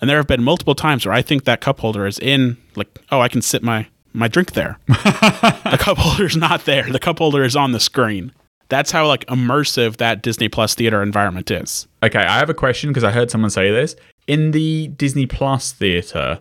And 0.00 0.08
there 0.08 0.16
have 0.16 0.26
been 0.26 0.42
multiple 0.42 0.74
times 0.74 1.04
where 1.04 1.14
I 1.14 1.20
think 1.20 1.44
that 1.44 1.60
cup 1.60 1.80
holder 1.80 2.06
is 2.06 2.18
in 2.18 2.56
like, 2.74 2.88
oh, 3.10 3.20
I 3.20 3.28
can 3.28 3.42
sit 3.42 3.62
my 3.62 3.88
my 4.12 4.28
drink 4.28 4.52
there 4.52 4.78
the 4.88 5.76
cup 5.78 5.98
holder's 5.98 6.36
not 6.36 6.64
there. 6.64 6.90
The 6.90 6.98
cup 6.98 7.18
holder 7.18 7.44
is 7.44 7.54
on 7.56 7.72
the 7.72 7.80
screen. 7.80 8.32
That's 8.68 8.90
how 8.90 9.06
like 9.06 9.26
immersive 9.26 9.96
that 9.96 10.22
Disney 10.22 10.48
Plus 10.48 10.74
theater 10.74 11.02
environment 11.02 11.50
is. 11.50 11.86
Okay, 12.02 12.18
I 12.20 12.38
have 12.38 12.50
a 12.50 12.54
question 12.54 12.90
because 12.90 13.04
I 13.04 13.10
heard 13.10 13.30
someone 13.30 13.50
say 13.50 13.70
this. 13.70 13.96
In 14.26 14.52
the 14.52 14.88
Disney 14.88 15.26
Plus 15.26 15.72
theater, 15.72 16.40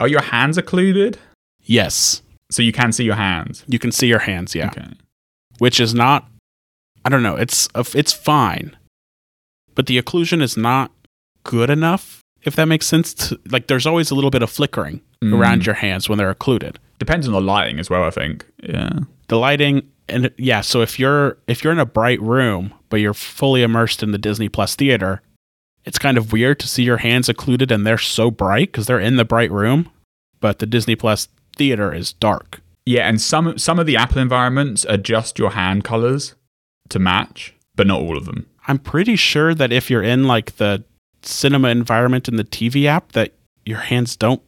are 0.00 0.08
your 0.08 0.22
hands 0.22 0.56
occluded? 0.58 1.18
Yes, 1.62 2.22
So 2.50 2.62
you 2.62 2.72
can 2.72 2.92
see 2.92 3.04
your 3.04 3.16
hands. 3.16 3.64
you 3.66 3.78
can 3.78 3.92
see 3.92 4.06
your 4.06 4.20
hands, 4.20 4.54
yeah. 4.54 4.68
Okay. 4.68 4.86
Which 5.58 5.80
is 5.80 5.94
not 5.94 6.28
I 7.04 7.08
don't 7.08 7.22
know, 7.22 7.36
it's 7.36 7.68
it's 7.94 8.12
fine. 8.12 8.76
But 9.74 9.86
the 9.86 10.00
occlusion 10.00 10.40
is 10.42 10.56
not 10.56 10.90
good 11.44 11.70
enough 11.70 12.20
if 12.42 12.54
that 12.56 12.66
makes 12.66 12.86
sense. 12.86 13.12
To, 13.14 13.40
like 13.50 13.66
there's 13.66 13.86
always 13.86 14.10
a 14.10 14.14
little 14.14 14.30
bit 14.30 14.42
of 14.42 14.50
flickering 14.50 15.00
Mm. 15.24 15.32
around 15.38 15.64
your 15.64 15.76
hands 15.76 16.10
when 16.10 16.18
they're 16.18 16.28
occluded. 16.30 16.78
Depends 16.98 17.26
on 17.26 17.32
the 17.32 17.40
lighting 17.40 17.78
as 17.78 17.90
well, 17.90 18.04
I 18.04 18.10
think. 18.10 18.46
Yeah. 18.62 18.90
The 19.28 19.38
lighting 19.38 19.88
and 20.08 20.30
yeah, 20.38 20.60
so 20.60 20.82
if 20.82 20.98
you're 20.98 21.38
if 21.46 21.64
you're 21.64 21.72
in 21.72 21.78
a 21.78 21.86
bright 21.86 22.20
room 22.20 22.72
but 22.88 23.00
you're 23.00 23.14
fully 23.14 23.62
immersed 23.62 24.02
in 24.02 24.12
the 24.12 24.18
Disney 24.18 24.48
Plus 24.48 24.76
theater, 24.76 25.20
it's 25.84 25.98
kind 25.98 26.16
of 26.16 26.32
weird 26.32 26.60
to 26.60 26.68
see 26.68 26.84
your 26.84 26.98
hands 26.98 27.28
occluded 27.28 27.72
and 27.72 27.86
they're 27.86 27.98
so 27.98 28.30
bright 28.30 28.70
because 28.72 28.86
they're 28.86 29.00
in 29.00 29.16
the 29.16 29.24
bright 29.24 29.50
room, 29.50 29.90
but 30.40 30.58
the 30.58 30.66
Disney 30.66 30.96
Plus 30.96 31.28
theater 31.56 31.92
is 31.92 32.12
dark. 32.12 32.60
Yeah, 32.84 33.08
and 33.08 33.20
some 33.20 33.58
some 33.58 33.78
of 33.78 33.86
the 33.86 33.96
Apple 33.96 34.22
environments 34.22 34.86
adjust 34.88 35.38
your 35.38 35.50
hand 35.50 35.82
colors 35.82 36.34
to 36.88 36.98
match, 37.00 37.54
but 37.74 37.86
not 37.86 38.00
all 38.00 38.16
of 38.16 38.26
them. 38.26 38.46
I'm 38.68 38.78
pretty 38.78 39.16
sure 39.16 39.54
that 39.54 39.72
if 39.72 39.90
you're 39.90 40.02
in 40.02 40.24
like 40.24 40.56
the 40.56 40.84
cinema 41.22 41.68
environment 41.68 42.28
in 42.28 42.36
the 42.36 42.44
TV 42.44 42.84
app, 42.86 43.12
that 43.12 43.32
your 43.64 43.78
hands 43.78 44.16
don't 44.16 44.42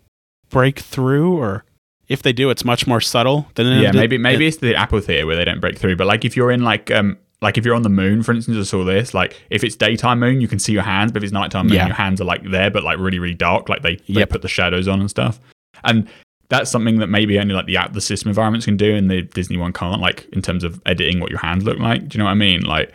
break 0.51 0.79
through, 0.79 1.37
or 1.37 1.65
if 2.09 2.23
they 2.23 2.33
do, 2.33 2.49
it's 2.51 2.65
much 2.65 2.87
more 2.87 3.01
subtle 3.01 3.47
than 3.55 3.81
yeah, 3.83 3.93
maybe 3.93 4.17
maybe 4.19 4.47
it's 4.47 4.57
the 4.59 4.75
Apple 4.75 5.01
Theater 5.01 5.27
where 5.27 5.37
they 5.37 5.45
don't 5.45 5.61
break 5.61 5.79
through. 5.79 5.97
But 5.97 6.07
like 6.07 6.25
if 6.25 6.37
you're 6.37 6.51
in 6.51 6.63
like 6.65 6.91
um 6.91 7.19
like 7.41 7.57
if 7.59 7.65
you're 7.65 7.75
on 7.75 7.83
the 7.83 7.89
moon, 7.89 8.23
for 8.23 8.33
instance, 8.33 8.57
I 8.59 8.63
saw 8.63 8.85
this. 8.85 9.15
Like 9.15 9.41
if 9.51 9.63
it's 9.63 9.77
daytime 9.77 10.19
moon, 10.19 10.41
you 10.41 10.49
can 10.49 10.59
see 10.59 10.73
your 10.73 10.83
hands, 10.83 11.13
but 11.13 11.19
if 11.19 11.25
it's 11.25 11.33
nighttime 11.33 11.67
moon, 11.67 11.77
Yeah. 11.77 11.87
your 11.87 11.95
hands 11.95 12.21
are 12.21 12.25
like 12.25 12.43
there, 12.51 12.71
but 12.71 12.83
like 12.83 12.99
really 12.99 13.19
really 13.19 13.35
dark. 13.35 13.69
Like 13.69 13.83
they 13.83 13.97
they 13.97 14.21
Yep. 14.21 14.31
put 14.31 14.43
the 14.43 14.49
shadows 14.49 14.89
on 14.89 15.01
and 15.01 15.09
stuff. 15.11 15.39
And 15.85 16.09
that's 16.49 16.71
something 16.71 16.99
that 16.99 17.09
maybe 17.09 17.39
only 17.39 17.55
like 17.55 17.67
the 17.67 17.77
app 17.77 17.93
the 17.93 18.01
system 18.01 18.29
environments 18.31 18.65
can 18.65 18.77
do, 18.79 18.95
and 18.95 19.11
the 19.11 19.23
Disney 19.23 19.59
one 19.59 19.73
can't. 19.75 20.01
Like 20.01 20.27
in 20.33 20.41
terms 20.43 20.65
of 20.65 20.81
editing 20.87 21.21
what 21.21 21.31
your 21.31 21.41
hands 21.41 21.65
look 21.65 21.79
like. 21.79 22.09
Do 22.09 22.17
you 22.17 22.19
know 22.21 22.25
what 22.25 22.31
I 22.33 22.35
mean? 22.35 22.63
Like 22.63 22.93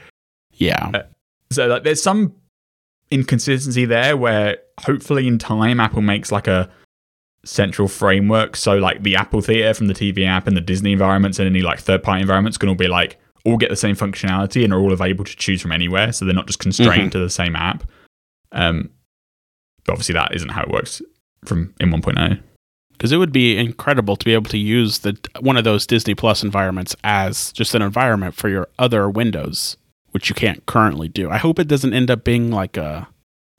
yeah, 0.56 1.04
so 1.52 1.68
like 1.68 1.84
there's 1.84 2.02
some 2.02 2.34
inconsistency 3.12 3.86
there 3.86 4.18
where 4.18 4.58
hopefully 4.82 5.28
in 5.28 5.38
time 5.38 5.80
Apple 5.80 6.02
makes 6.02 6.32
like 6.32 6.48
a 6.48 6.70
central 7.46 7.88
framework. 7.88 8.56
So 8.56 8.78
like 8.78 9.04
the 9.04 9.16
Apple 9.16 9.42
Theater 9.42 9.74
from 9.74 9.88
the 9.88 9.94
TV 9.94 10.26
app 10.26 10.48
and 10.48 10.56
the 10.56 10.62
Disney 10.62 10.94
environments 10.94 11.40
and 11.40 11.48
any 11.48 11.62
like 11.62 11.80
third 11.80 12.04
party 12.04 12.22
environments 12.22 12.58
can 12.58 12.70
all 12.70 12.76
be 12.76 12.88
like 12.88 13.20
all 13.46 13.58
get 13.58 13.70
the 13.70 13.76
same 13.76 13.96
functionality 13.96 14.64
and 14.64 14.74
are 14.74 14.80
all 14.80 14.94
available 14.94 15.26
to 15.26 15.36
choose 15.36 15.62
from 15.62 15.72
anywhere. 15.72 16.14
So 16.14 16.26
they're 16.26 16.34
not 16.34 16.48
just 16.48 16.60
constrained 16.60 17.12
to 17.12 17.20
the 17.20 17.30
same 17.30 17.56
app. 17.56 17.84
Um, 18.52 18.90
but 19.84 19.94
obviously 19.94 20.14
that 20.14 20.34
isn't 20.34 20.50
how 20.50 20.64
it 20.64 20.70
works 20.70 21.02
from 21.46 21.74
in 21.80 21.94
oh. 21.94 21.98
1.0. 21.98 22.40
because 22.94 23.12
it 23.12 23.18
would 23.18 23.34
be 23.34 23.58
incredible 23.58 24.16
to 24.16 24.24
be 24.24 24.34
able 24.34 24.50
to 24.50 24.58
use 24.58 25.00
the 25.00 25.18
one 25.42 25.58
of 25.58 25.66
those 25.66 25.86
Disney 25.86 26.16
Plus 26.16 26.44
environments 26.44 26.96
as 27.04 27.52
just 27.52 27.76
an 27.76 27.82
environment 27.82 28.36
for 28.36 28.48
your 28.48 28.70
other 28.80 29.10
windows, 29.10 29.76
which 30.12 30.30
you 30.30 30.36
can't 30.36 30.66
currently 30.66 31.10
do. 31.10 31.30
I 31.30 31.38
hope 31.38 31.60
it 31.60 31.68
doesn't 31.68 31.94
end 31.94 32.10
up 32.10 32.24
being 32.24 32.50
like 32.50 32.78
a, 32.78 33.08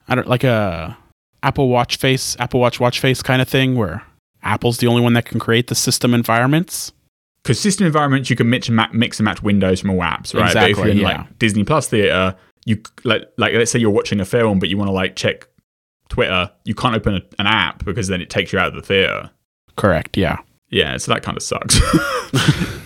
I 0.08 0.14
don't 0.14 0.28
like 0.28 0.44
a 0.44 0.96
Apple 1.44 1.68
Watch 1.68 1.96
face, 1.96 2.36
Apple 2.40 2.58
Watch 2.60 2.80
watch 2.80 2.98
face 3.00 3.22
kind 3.22 3.40
of 3.42 3.48
thing 3.48 3.76
where 3.76 4.02
Apple's 4.42 4.78
the 4.78 4.86
only 4.86 5.00
one 5.02 5.12
that 5.12 5.24
can 5.26 5.38
create 5.38 5.68
the 5.68 5.74
system 5.74 6.14
environments. 6.14 6.92
Because 7.42 7.60
system 7.60 7.86
environments, 7.86 8.30
you 8.30 8.36
can 8.36 8.48
mix 8.48 8.68
and, 8.68 8.76
ma- 8.76 8.88
mix 8.92 9.18
and 9.18 9.24
match 9.24 9.42
windows 9.42 9.80
from 9.80 9.90
all 9.90 9.98
apps, 9.98 10.34
right? 10.34 10.52
but 10.54 10.56
if 10.64 10.70
Exactly, 10.70 10.82
you're 10.82 10.90
in 10.92 10.96
yeah. 10.98 11.06
like 11.22 11.38
Disney 11.38 11.62
Plus 11.64 11.88
Theater, 11.88 12.34
you 12.64 12.80
like 13.04 13.22
like 13.36 13.52
let's 13.52 13.70
say 13.70 13.78
you're 13.78 13.90
watching 13.90 14.18
a 14.20 14.24
film, 14.24 14.58
but 14.58 14.68
you 14.70 14.78
want 14.78 14.88
to 14.88 14.92
like 14.92 15.14
check 15.16 15.46
Twitter, 16.08 16.50
you 16.64 16.74
can't 16.74 16.94
open 16.96 17.14
a, 17.16 17.20
an 17.38 17.46
app 17.46 17.84
because 17.84 18.08
then 18.08 18.20
it 18.22 18.30
takes 18.30 18.52
you 18.52 18.58
out 18.58 18.68
of 18.68 18.74
the 18.74 18.82
theater. 18.82 19.30
Correct. 19.76 20.16
Yeah. 20.16 20.38
Yeah, 20.70 20.96
so 20.96 21.12
that 21.12 21.22
kind 21.22 21.36
of 21.36 21.42
sucks. 21.42 21.78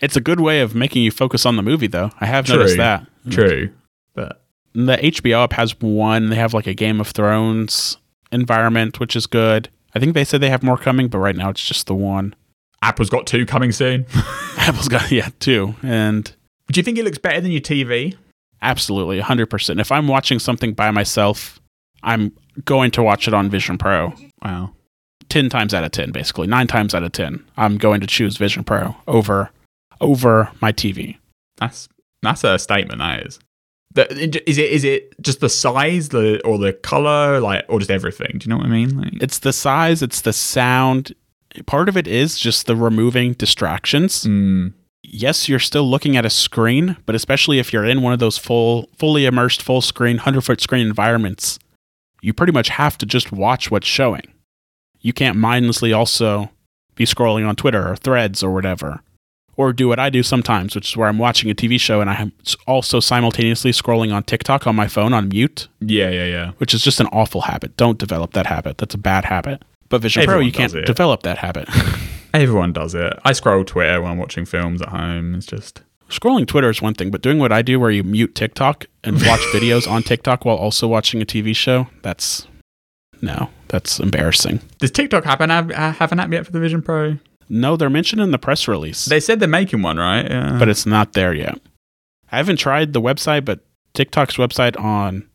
It's 0.00 0.14
a 0.14 0.20
good 0.20 0.40
way 0.40 0.60
of 0.60 0.74
making 0.74 1.02
you 1.04 1.10
focus 1.10 1.46
on 1.46 1.56
the 1.56 1.62
movie, 1.62 1.86
though. 1.86 2.10
I 2.20 2.26
have 2.26 2.44
True. 2.44 2.56
noticed 2.56 2.76
that. 2.76 3.06
True, 3.30 3.72
The 4.76 4.98
HBO 4.98 5.44
app 5.44 5.54
has 5.54 5.80
one. 5.80 6.28
They 6.28 6.36
have 6.36 6.52
like 6.52 6.66
a 6.66 6.74
Game 6.74 7.00
of 7.00 7.08
Thrones 7.08 7.96
environment, 8.30 9.00
which 9.00 9.16
is 9.16 9.26
good. 9.26 9.70
I 9.94 9.98
think 9.98 10.12
they 10.12 10.22
said 10.22 10.42
they 10.42 10.50
have 10.50 10.62
more 10.62 10.76
coming, 10.76 11.08
but 11.08 11.18
right 11.18 11.34
now 11.34 11.48
it's 11.48 11.64
just 11.64 11.86
the 11.86 11.94
one. 11.94 12.34
Apple's 12.82 13.08
got 13.08 13.26
two 13.26 13.46
coming 13.46 13.72
soon. 13.72 14.04
Apple's 14.58 14.88
got 14.88 15.10
yeah 15.10 15.30
two, 15.40 15.74
and 15.82 16.30
Do 16.70 16.78
you 16.78 16.82
think 16.84 16.98
it 16.98 17.04
looks 17.04 17.16
better 17.16 17.40
than 17.40 17.50
your 17.52 17.62
TV? 17.62 18.14
absolutely 18.60 19.18
hundred 19.20 19.46
percent. 19.46 19.80
If 19.80 19.90
I'm 19.90 20.08
watching 20.08 20.38
something 20.38 20.74
by 20.74 20.90
myself, 20.90 21.58
I'm 22.02 22.32
going 22.66 22.90
to 22.92 23.02
watch 23.02 23.26
it 23.26 23.32
on 23.34 23.48
Vision 23.48 23.78
Pro. 23.78 24.12
Wow. 24.44 24.72
Ten 25.30 25.48
times 25.48 25.72
out 25.72 25.84
of 25.84 25.90
ten, 25.92 26.12
basically 26.12 26.46
nine 26.48 26.66
times 26.66 26.94
out 26.94 27.02
of 27.02 27.12
ten, 27.12 27.42
I'm 27.56 27.78
going 27.78 28.02
to 28.02 28.06
choose 28.06 28.36
Vision 28.36 28.62
Pro 28.62 28.94
over 29.08 29.50
over 30.02 30.50
my 30.60 30.70
TV. 30.72 31.16
That's 31.56 31.88
that's 32.22 32.44
a 32.44 32.58
statement. 32.58 32.98
That 32.98 33.26
is. 33.26 33.38
The, 33.96 34.48
is 34.48 34.58
it 34.58 34.70
is 34.70 34.84
it 34.84 35.20
just 35.20 35.40
the 35.40 35.48
size, 35.48 36.10
the 36.10 36.40
or 36.44 36.58
the 36.58 36.72
color, 36.72 37.40
like, 37.40 37.64
or 37.68 37.78
just 37.78 37.90
everything? 37.90 38.38
Do 38.38 38.44
you 38.44 38.50
know 38.50 38.58
what 38.58 38.66
I 38.66 38.70
mean? 38.70 38.96
Like, 38.96 39.22
It's 39.22 39.38
the 39.38 39.52
size, 39.52 40.02
it's 40.02 40.20
the 40.20 40.32
sound. 40.32 41.14
Part 41.66 41.88
of 41.88 41.96
it 41.96 42.06
is 42.06 42.38
just 42.38 42.66
the 42.66 42.76
removing 42.76 43.32
distractions. 43.32 44.24
mm, 44.24 44.74
yes, 45.02 45.48
you're 45.48 45.58
still 45.58 45.88
looking 45.88 46.16
at 46.16 46.26
a 46.26 46.30
screen, 46.30 46.96
but 47.06 47.14
especially 47.14 47.58
if 47.58 47.72
you're 47.72 47.86
in 47.86 48.02
one 48.02 48.12
of 48.12 48.18
those 48.18 48.36
full, 48.36 48.90
fully 48.98 49.24
immersed, 49.24 49.62
full 49.62 49.80
screen, 49.80 50.16
100 50.16 50.42
foot 50.42 50.60
screen 50.60 50.86
environments, 50.86 51.58
you 52.20 52.34
pretty 52.34 52.52
much 52.52 52.68
have 52.68 52.98
to 52.98 53.06
just 53.06 53.32
watch 53.32 53.70
what's 53.70 53.86
showing. 53.86 54.26
You 55.00 55.14
can't 55.14 55.38
mindlessly 55.38 55.94
also 55.94 56.50
be 56.94 57.06
scrolling 57.06 57.48
on 57.48 57.56
Twitter 57.56 57.88
or 57.88 57.96
threads 57.96 58.42
or 58.42 58.52
whatever. 58.52 59.00
Or 59.58 59.72
do 59.72 59.88
what 59.88 59.98
I 59.98 60.10
do 60.10 60.22
sometimes, 60.22 60.74
which 60.74 60.90
is 60.90 60.96
where 60.96 61.08
I'm 61.08 61.18
watching 61.18 61.50
a 61.50 61.54
TV 61.54 61.80
show 61.80 62.02
and 62.02 62.10
I'm 62.10 62.32
also 62.66 63.00
simultaneously 63.00 63.70
scrolling 63.70 64.14
on 64.14 64.22
TikTok 64.22 64.66
on 64.66 64.76
my 64.76 64.86
phone 64.86 65.14
on 65.14 65.28
mute, 65.30 65.68
yeah, 65.80 66.10
yeah, 66.10 66.26
yeah. 66.26 66.52
which 66.58 66.74
is 66.74 66.82
just 66.82 67.00
an 67.00 67.06
awful 67.06 67.42
habit. 67.42 67.74
Don't 67.76 67.98
develop 67.98 68.34
that 68.34 68.46
habit. 68.46 68.76
That's 68.76 68.94
a 68.94 68.98
bad 68.98 69.24
habit. 69.24 69.62
But 69.88 70.02
Vision 70.02 70.24
Pro, 70.24 70.40
you 70.40 70.52
can't 70.52 70.74
it. 70.74 70.84
develop 70.84 71.22
that 71.22 71.38
habit. 71.38 71.68
Everyone 72.34 72.72
does 72.72 72.94
it. 72.94 73.14
I 73.24 73.32
scroll 73.32 73.64
Twitter 73.64 74.02
when 74.02 74.12
I'm 74.12 74.18
watching 74.18 74.44
films 74.44 74.82
at 74.82 74.88
home. 74.88 75.34
It's 75.34 75.46
just 75.46 75.80
scrolling 76.10 76.46
Twitter 76.46 76.68
is 76.68 76.82
one 76.82 76.94
thing, 76.94 77.10
but 77.10 77.22
doing 77.22 77.38
what 77.38 77.52
I 77.52 77.62
do 77.62 77.80
where 77.80 77.90
you 77.90 78.02
mute 78.02 78.34
TikTok 78.34 78.86
and 79.04 79.16
watch 79.26 79.40
videos 79.54 79.90
on 79.90 80.02
TikTok 80.02 80.44
while 80.44 80.56
also 80.56 80.86
watching 80.86 81.22
a 81.22 81.26
TV 81.26 81.54
show, 81.54 81.86
that's 82.02 82.46
no, 83.22 83.48
that's 83.68 83.98
embarrassing. 83.98 84.60
does 84.78 84.90
TikTok 84.90 85.24
have 85.24 85.40
an 85.40 85.50
app, 85.50 85.70
uh, 85.70 85.92
have 85.92 86.12
an 86.12 86.20
app 86.20 86.30
yet 86.30 86.44
for 86.44 86.52
the 86.52 86.60
Vision 86.60 86.82
Pro? 86.82 87.16
No, 87.48 87.76
they're 87.76 87.90
mentioned 87.90 88.20
in 88.22 88.30
the 88.30 88.38
press 88.38 88.66
release, 88.68 89.04
They 89.04 89.20
said 89.20 89.40
they're 89.40 89.48
making 89.48 89.82
one, 89.82 89.98
right? 89.98 90.28
Yeah. 90.28 90.58
but 90.58 90.68
it's 90.68 90.86
not 90.86 91.12
there 91.12 91.32
yet. 91.34 91.58
I 92.32 92.38
haven't 92.38 92.56
tried 92.58 92.92
the 92.92 93.00
website, 93.00 93.44
but 93.44 93.60
TikTok's 93.94 94.36
website 94.36 94.78
on 94.80 95.28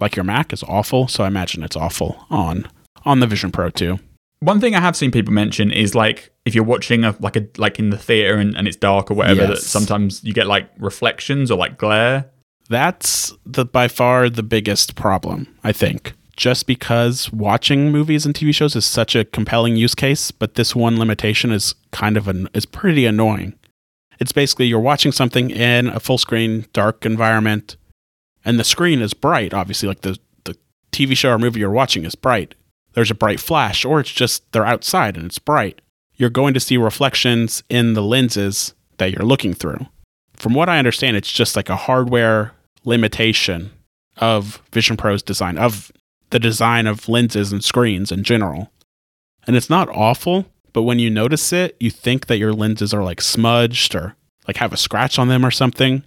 like 0.00 0.16
your 0.16 0.24
Mac 0.24 0.52
is 0.52 0.62
awful, 0.64 1.08
so 1.08 1.24
I 1.24 1.28
imagine 1.28 1.62
it's 1.62 1.76
awful 1.76 2.26
on 2.30 2.68
on 3.04 3.20
the 3.20 3.26
Vision 3.26 3.50
Pro 3.52 3.70
too. 3.70 3.98
one 4.40 4.60
thing 4.60 4.74
I 4.74 4.80
have 4.80 4.96
seen 4.96 5.10
people 5.10 5.32
mention 5.32 5.70
is 5.70 5.94
like 5.94 6.30
if 6.44 6.54
you're 6.54 6.64
watching 6.64 7.04
a 7.04 7.14
like 7.20 7.36
a 7.36 7.46
like 7.56 7.78
in 7.78 7.90
the 7.90 7.98
theater 7.98 8.36
and, 8.36 8.54
and 8.56 8.66
it's 8.68 8.76
dark 8.76 9.10
or 9.10 9.14
whatever, 9.14 9.46
that 9.46 9.58
sometimes 9.58 10.22
you 10.24 10.34
get 10.34 10.46
like 10.46 10.68
reflections 10.78 11.50
or 11.50 11.56
like 11.58 11.78
glare. 11.78 12.30
That's 12.68 13.32
the 13.46 13.64
by 13.64 13.88
far 13.88 14.28
the 14.30 14.42
biggest 14.42 14.94
problem, 14.96 15.48
I 15.64 15.72
think. 15.72 16.12
Just 16.36 16.66
because 16.66 17.32
watching 17.32 17.92
movies 17.92 18.26
and 18.26 18.34
TV 18.34 18.54
shows 18.54 18.74
is 18.74 18.84
such 18.84 19.14
a 19.14 19.24
compelling 19.24 19.76
use 19.76 19.94
case, 19.94 20.30
but 20.30 20.54
this 20.54 20.74
one 20.74 20.98
limitation 20.98 21.52
is 21.52 21.74
kind 21.92 22.16
of 22.16 22.28
an 22.28 22.48
is 22.54 22.66
pretty 22.66 23.06
annoying. 23.06 23.54
It's 24.18 24.32
basically 24.32 24.66
you're 24.66 24.80
watching 24.80 25.12
something 25.12 25.50
in 25.50 25.88
a 25.88 26.00
full 26.00 26.18
screen 26.18 26.66
dark 26.72 27.06
environment 27.06 27.76
and 28.44 28.58
the 28.58 28.64
screen 28.64 29.00
is 29.00 29.14
bright, 29.14 29.54
obviously 29.54 29.88
like 29.88 30.00
the 30.00 30.18
the 30.44 30.56
TV 30.92 31.16
show 31.16 31.30
or 31.30 31.38
movie 31.38 31.60
you're 31.60 31.70
watching 31.70 32.04
is 32.04 32.14
bright. 32.14 32.54
There's 32.94 33.10
a 33.10 33.14
bright 33.14 33.40
flash 33.40 33.84
or 33.84 34.00
it's 34.00 34.12
just 34.12 34.50
they're 34.52 34.66
outside 34.66 35.16
and 35.16 35.26
it's 35.26 35.38
bright. 35.38 35.80
You're 36.16 36.30
going 36.30 36.54
to 36.54 36.60
see 36.60 36.76
reflections 36.76 37.62
in 37.68 37.94
the 37.94 38.02
lenses 38.02 38.74
that 38.98 39.12
you're 39.12 39.26
looking 39.26 39.54
through 39.54 39.86
from 40.36 40.54
what 40.54 40.68
I 40.68 40.78
understand, 40.78 41.16
it's 41.16 41.32
just 41.32 41.56
like 41.56 41.68
a 41.68 41.76
hardware 41.76 42.52
limitation 42.84 43.70
of 44.18 44.62
Vision 44.72 44.96
Pro's 44.96 45.22
design, 45.22 45.58
of 45.58 45.90
the 46.30 46.38
design 46.38 46.86
of 46.86 47.08
lenses 47.08 47.52
and 47.52 47.62
screens 47.62 48.10
in 48.10 48.24
general. 48.24 48.70
And 49.46 49.56
it's 49.56 49.70
not 49.70 49.88
awful, 49.90 50.46
but 50.72 50.82
when 50.82 50.98
you 50.98 51.10
notice 51.10 51.52
it, 51.52 51.76
you 51.78 51.90
think 51.90 52.26
that 52.26 52.38
your 52.38 52.52
lenses 52.52 52.92
are 52.92 53.02
like 53.02 53.20
smudged 53.20 53.94
or 53.94 54.16
like 54.46 54.56
have 54.56 54.72
a 54.72 54.76
scratch 54.76 55.18
on 55.18 55.28
them 55.28 55.44
or 55.44 55.50
something. 55.50 56.02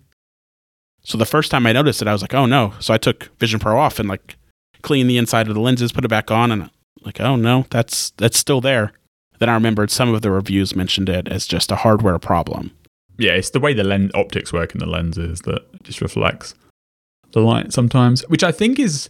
So 1.03 1.17
the 1.17 1.25
first 1.25 1.51
time 1.51 1.65
I 1.65 1.71
noticed 1.71 2.01
it, 2.01 2.07
I 2.07 2.13
was 2.13 2.21
like, 2.21 2.33
oh 2.33 2.45
no. 2.45 2.73
So 2.79 2.93
I 2.93 2.97
took 2.97 3.29
Vision 3.39 3.59
Pro 3.59 3.79
off 3.79 3.99
and 3.99 4.09
like 4.09 4.35
cleaned 4.81 5.09
the 5.09 5.17
inside 5.17 5.47
of 5.47 5.55
the 5.55 5.61
lenses, 5.61 5.91
put 5.91 6.05
it 6.05 6.09
back 6.09 6.31
on, 6.31 6.51
and 6.51 6.69
like, 7.03 7.21
oh 7.21 7.35
no, 7.35 7.65
that's 7.69 8.11
that's 8.11 8.37
still 8.37 8.61
there. 8.61 8.91
Then 9.39 9.49
I 9.49 9.53
remembered 9.53 9.91
some 9.91 10.13
of 10.13 10.21
the 10.21 10.31
reviews 10.31 10.75
mentioned 10.75 11.09
it 11.09 11.27
as 11.27 11.47
just 11.47 11.71
a 11.71 11.77
hardware 11.77 12.19
problem. 12.19 12.71
Yeah, 13.17 13.33
it's 13.33 13.51
the 13.51 13.59
way 13.59 13.73
the 13.73 13.83
lens 13.83 14.11
optics 14.13 14.51
work 14.51 14.73
in 14.73 14.79
the 14.79 14.85
lenses 14.85 15.41
that 15.41 15.83
just 15.83 16.01
reflects 16.01 16.55
the 17.31 17.41
light 17.41 17.73
sometimes, 17.73 18.27
which 18.29 18.43
I 18.43 18.51
think 18.51 18.79
is 18.79 19.09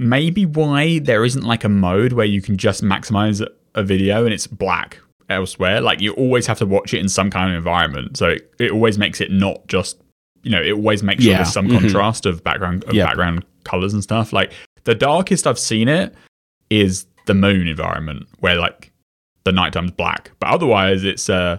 maybe 0.00 0.46
why 0.46 0.98
there 0.98 1.24
isn't 1.24 1.44
like 1.44 1.62
a 1.64 1.68
mode 1.68 2.12
where 2.12 2.26
you 2.26 2.40
can 2.42 2.56
just 2.56 2.82
maximize 2.82 3.46
a 3.74 3.82
video 3.82 4.24
and 4.24 4.32
it's 4.34 4.46
black 4.46 4.98
elsewhere. 5.28 5.80
Like 5.80 6.00
you 6.00 6.12
always 6.14 6.46
have 6.46 6.58
to 6.58 6.66
watch 6.66 6.92
it 6.94 6.98
in 6.98 7.08
some 7.08 7.30
kind 7.30 7.50
of 7.52 7.56
environment, 7.56 8.16
so 8.16 8.30
it, 8.30 8.50
it 8.58 8.70
always 8.72 8.98
makes 8.98 9.20
it 9.20 9.30
not 9.30 9.66
just 9.68 10.00
you 10.42 10.50
know 10.50 10.62
it 10.62 10.72
always 10.72 11.02
makes 11.02 11.22
sure 11.22 11.32
Yeah, 11.32 11.38
there's 11.38 11.52
some 11.52 11.68
mhm. 11.68 11.78
contrast 11.80 12.24
of 12.26 12.42
background 12.42 12.82
of 12.84 12.94
Yep. 12.94 13.06
background 13.08 13.44
colors 13.64 13.92
and 13.94 14.02
stuff. 14.02 14.32
Like 14.32 14.52
the 14.84 14.94
darkest 14.94 15.46
I've 15.46 15.58
seen 15.58 15.86
it 15.88 16.14
is 16.70 17.06
the 17.26 17.34
moon 17.34 17.68
environment 17.68 18.26
where 18.38 18.56
like 18.56 18.90
the 19.44 19.52
nighttime's 19.52 19.90
black, 19.92 20.30
but 20.40 20.48
otherwise 20.48 21.04
it's 21.04 21.28
uh 21.28 21.58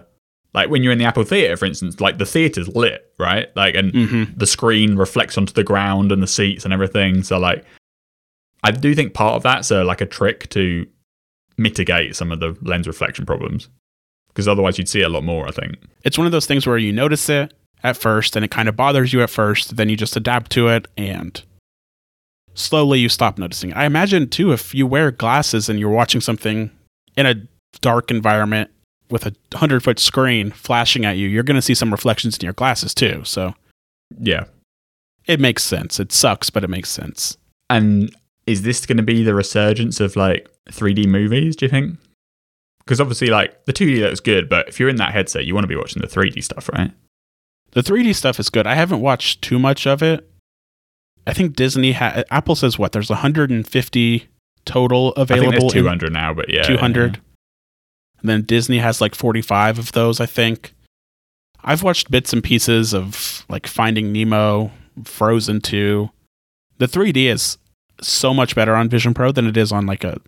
like 0.54 0.68
when 0.68 0.82
you're 0.82 0.92
in 0.92 0.98
the 0.98 1.04
Apple 1.06 1.24
Theater, 1.24 1.56
for 1.56 1.64
instance, 1.64 1.98
like 2.00 2.18
the 2.18 2.26
theater's 2.26 2.68
lit, 2.68 3.10
right? 3.18 3.48
Like, 3.56 3.74
and 3.74 3.90
Mm-hmm. 3.92 4.36
the 4.36 4.46
screen 4.46 4.96
reflects 4.96 5.38
onto 5.38 5.54
the 5.54 5.64
ground 5.64 6.12
and 6.12 6.22
the 6.22 6.26
seats 6.26 6.66
and 6.66 6.74
everything. 6.74 7.22
So, 7.22 7.38
like, 7.38 7.64
I 8.62 8.70
do 8.70 8.94
think 8.94 9.14
part 9.14 9.34
of 9.34 9.42
that's 9.42 9.70
a, 9.70 9.82
like 9.84 10.00
a 10.00 10.06
trick 10.06 10.48
to 10.50 10.86
mitigate 11.58 12.16
some 12.16 12.30
of 12.32 12.40
the 12.40 12.56
lens 12.62 12.86
reflection 12.86 13.26
problems, 13.26 13.68
because 14.28 14.46
otherwise 14.48 14.78
you'd 14.78 14.88
see 14.88 15.02
a 15.02 15.08
lot 15.08 15.24
more. 15.24 15.46
I 15.48 15.50
think. 15.50 15.76
it's 16.04 16.16
one 16.18 16.26
of 16.26 16.32
those 16.32 16.46
things 16.46 16.66
where 16.66 16.78
you 16.78 16.92
notice 16.92 17.28
it 17.28 17.52
at 17.84 17.96
first 17.96 18.36
and 18.36 18.44
it 18.44 18.50
kind 18.50 18.68
of 18.68 18.76
bothers 18.76 19.12
you 19.12 19.22
at 19.22 19.30
first, 19.30 19.76
then 19.76 19.88
you 19.88 19.96
just 19.96 20.16
adapt 20.16 20.50
to 20.52 20.68
it 20.68 20.86
and 20.96 21.42
slowly 22.54 23.00
you 23.00 23.08
stop 23.08 23.38
noticing 23.38 23.70
it. 23.70 23.76
I 23.76 23.84
imagine 23.86 24.28
too 24.28 24.52
if 24.52 24.74
you 24.74 24.86
wear 24.86 25.10
glasses 25.10 25.68
and 25.68 25.80
you're 25.80 25.90
watching 25.90 26.20
something 26.20 26.70
in 27.16 27.26
a 27.26 27.34
dark 27.80 28.10
environment 28.10 28.70
with 29.10 29.26
a 29.26 29.34
100 29.50 29.82
foot 29.82 29.98
screen 29.98 30.50
flashing 30.52 31.04
at 31.04 31.16
you, 31.16 31.28
you're 31.28 31.42
going 31.42 31.56
to 31.56 31.62
see 31.62 31.74
some 31.74 31.90
reflections 31.90 32.36
in 32.38 32.44
your 32.44 32.52
glasses 32.52 32.94
too. 32.94 33.22
So 33.24 33.54
Yeah. 34.20 34.44
it 35.26 35.40
makes 35.40 35.64
sense. 35.64 35.98
It 35.98 36.12
sucks, 36.12 36.50
but 36.50 36.62
it 36.64 36.70
makes 36.70 36.90
sense. 36.90 37.36
And 37.68 38.14
is 38.46 38.62
this 38.62 38.84
going 38.86 38.96
to 38.96 39.02
be 39.02 39.22
the 39.22 39.34
resurgence 39.34 40.00
of 40.00 40.16
like 40.16 40.48
3D 40.70 41.06
movies, 41.06 41.56
do 41.56 41.66
you 41.66 41.70
think? 41.70 41.98
Because 42.80 43.00
obviously, 43.00 43.28
like 43.28 43.64
the 43.66 43.72
2D 43.72 44.00
looks 44.00 44.20
good, 44.20 44.48
but 44.48 44.68
if 44.68 44.80
you're 44.80 44.88
in 44.88 44.96
that 44.96 45.12
headset, 45.12 45.44
you 45.44 45.54
want 45.54 45.64
to 45.64 45.68
be 45.68 45.76
watching 45.76 46.02
the 46.02 46.08
3D 46.08 46.42
stuff, 46.42 46.68
right? 46.70 46.90
The 47.72 47.80
3D 47.82 48.14
stuff 48.14 48.40
is 48.40 48.50
good. 48.50 48.66
I 48.66 48.74
haven't 48.74 49.00
watched 49.00 49.40
too 49.42 49.58
much 49.58 49.86
of 49.86 50.02
it. 50.02 50.28
I 51.26 51.32
think 51.32 51.54
Disney 51.54 51.92
ha- 51.92 52.24
Apple 52.30 52.56
says 52.56 52.78
what 52.78 52.90
there's 52.92 53.08
150 53.08 54.28
total 54.64 55.12
I 55.16 55.24
think 55.24 55.30
available. 55.30 55.50
there's 55.70 55.74
in- 55.74 55.82
200 55.82 56.12
now, 56.12 56.34
but 56.34 56.50
yeah. 56.50 56.64
200. 56.64 57.20
And 58.20 58.28
then 58.28 58.42
Disney 58.42 58.78
has 58.78 59.00
like 59.00 59.14
45 59.14 59.78
of 59.78 59.92
those, 59.92 60.20
I 60.20 60.26
think. 60.26 60.74
I've 61.64 61.82
watched 61.84 62.10
bits 62.10 62.32
and 62.32 62.42
pieces 62.42 62.92
of 62.92 63.44
like 63.48 63.66
Finding 63.68 64.12
Nemo, 64.12 64.72
Frozen 65.04 65.60
2. 65.60 66.10
The 66.78 66.86
3D 66.86 67.32
is 67.32 67.56
so 68.02 68.32
much 68.34 68.54
better 68.54 68.74
on 68.74 68.88
Vision 68.88 69.14
Pro 69.14 69.32
than 69.32 69.46
it 69.46 69.56
is 69.56 69.72
on 69.72 69.86
like 69.86 70.04
a 70.04 70.20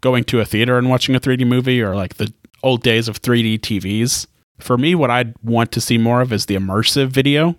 going 0.00 0.24
to 0.24 0.40
a 0.40 0.44
theater 0.44 0.78
and 0.78 0.88
watching 0.90 1.14
a 1.14 1.20
3D 1.20 1.46
movie 1.46 1.80
or 1.82 1.94
like 1.94 2.14
the 2.16 2.32
old 2.62 2.82
days 2.82 3.08
of 3.08 3.20
3D 3.22 3.60
TVs. 3.60 4.26
For 4.58 4.78
me, 4.78 4.94
what 4.94 5.10
I'd 5.10 5.34
want 5.42 5.72
to 5.72 5.80
see 5.80 5.98
more 5.98 6.20
of 6.22 6.32
is 6.32 6.46
the 6.46 6.54
immersive 6.56 7.08
video, 7.08 7.56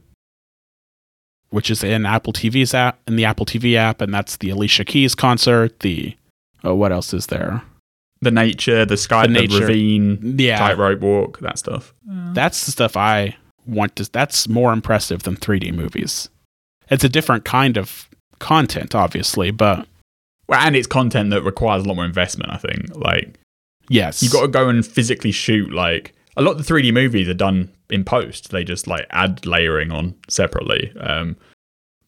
which 1.50 1.70
is 1.70 1.84
in 1.84 2.06
Apple 2.06 2.34
TV's 2.34 2.74
app, 2.74 3.00
in 3.08 3.16
the 3.16 3.26
Apple 3.26 3.46
TV 3.46 3.76
app, 3.76 4.02
and 4.02 4.14
that's 4.14 4.38
the 4.38 4.50
Alicia 4.50 4.86
Keys 4.86 5.16
concert. 5.16 5.80
The 5.82 6.16
oh, 6.64 6.76
what 6.76 6.92
else 6.92 7.14
is 7.14 7.28
there? 7.28 7.62
The 8.22 8.32
nature, 8.32 8.84
the 8.86 8.98
sky, 8.98 9.28
The 9.28 9.34
the, 9.34 9.40
nature. 9.42 9.60
ravine, 9.68 10.36
Yeah, 10.40 10.58
tightrope 10.58 11.02
walk, 11.02 11.40
that 11.40 11.60
stuff. 11.60 11.94
that's 12.34 12.66
the 12.66 12.72
stuff 12.72 12.98
I 12.98 13.36
want 13.68 13.96
to. 13.98 14.12
That's 14.12 14.48
more 14.50 14.74
impressive 14.74 15.24
than 15.24 15.36
3D 15.38 15.74
movies. 15.74 16.30
It's 16.90 17.04
a 17.04 17.10
different 17.10 17.46
kind 17.46 17.78
of 17.78 18.10
content, 18.40 18.96
obviously, 18.96 19.52
but 19.52 19.88
Well, 20.48 20.60
and 20.60 20.76
it's 20.76 20.88
content 20.88 21.30
that 21.32 21.44
requires 21.44 21.84
a 21.84 21.88
lot 21.88 21.96
more 21.96 22.06
investment, 22.06 22.52
I 22.52 22.58
think. 22.58 22.96
Like, 22.96 23.40
yes, 23.90 24.24
you've 24.24 24.32
got 24.32 24.42
to 24.42 24.48
go 24.48 24.70
and 24.70 24.86
physically 24.86 25.32
shoot, 25.32 25.72
like, 25.72 26.14
a 26.36 26.42
lot 26.42 26.52
of 26.52 26.66
the 26.66 26.74
3D 26.74 26.94
movies 26.94 27.28
are 27.28 27.34
done 27.34 27.72
in 27.90 28.04
post. 28.04 28.52
They 28.52 28.64
just, 28.64 28.88
like, 28.88 29.06
add 29.10 29.46
layering 29.46 29.92
on 29.92 30.16
separately. 30.30 30.94
Um, 31.00 31.36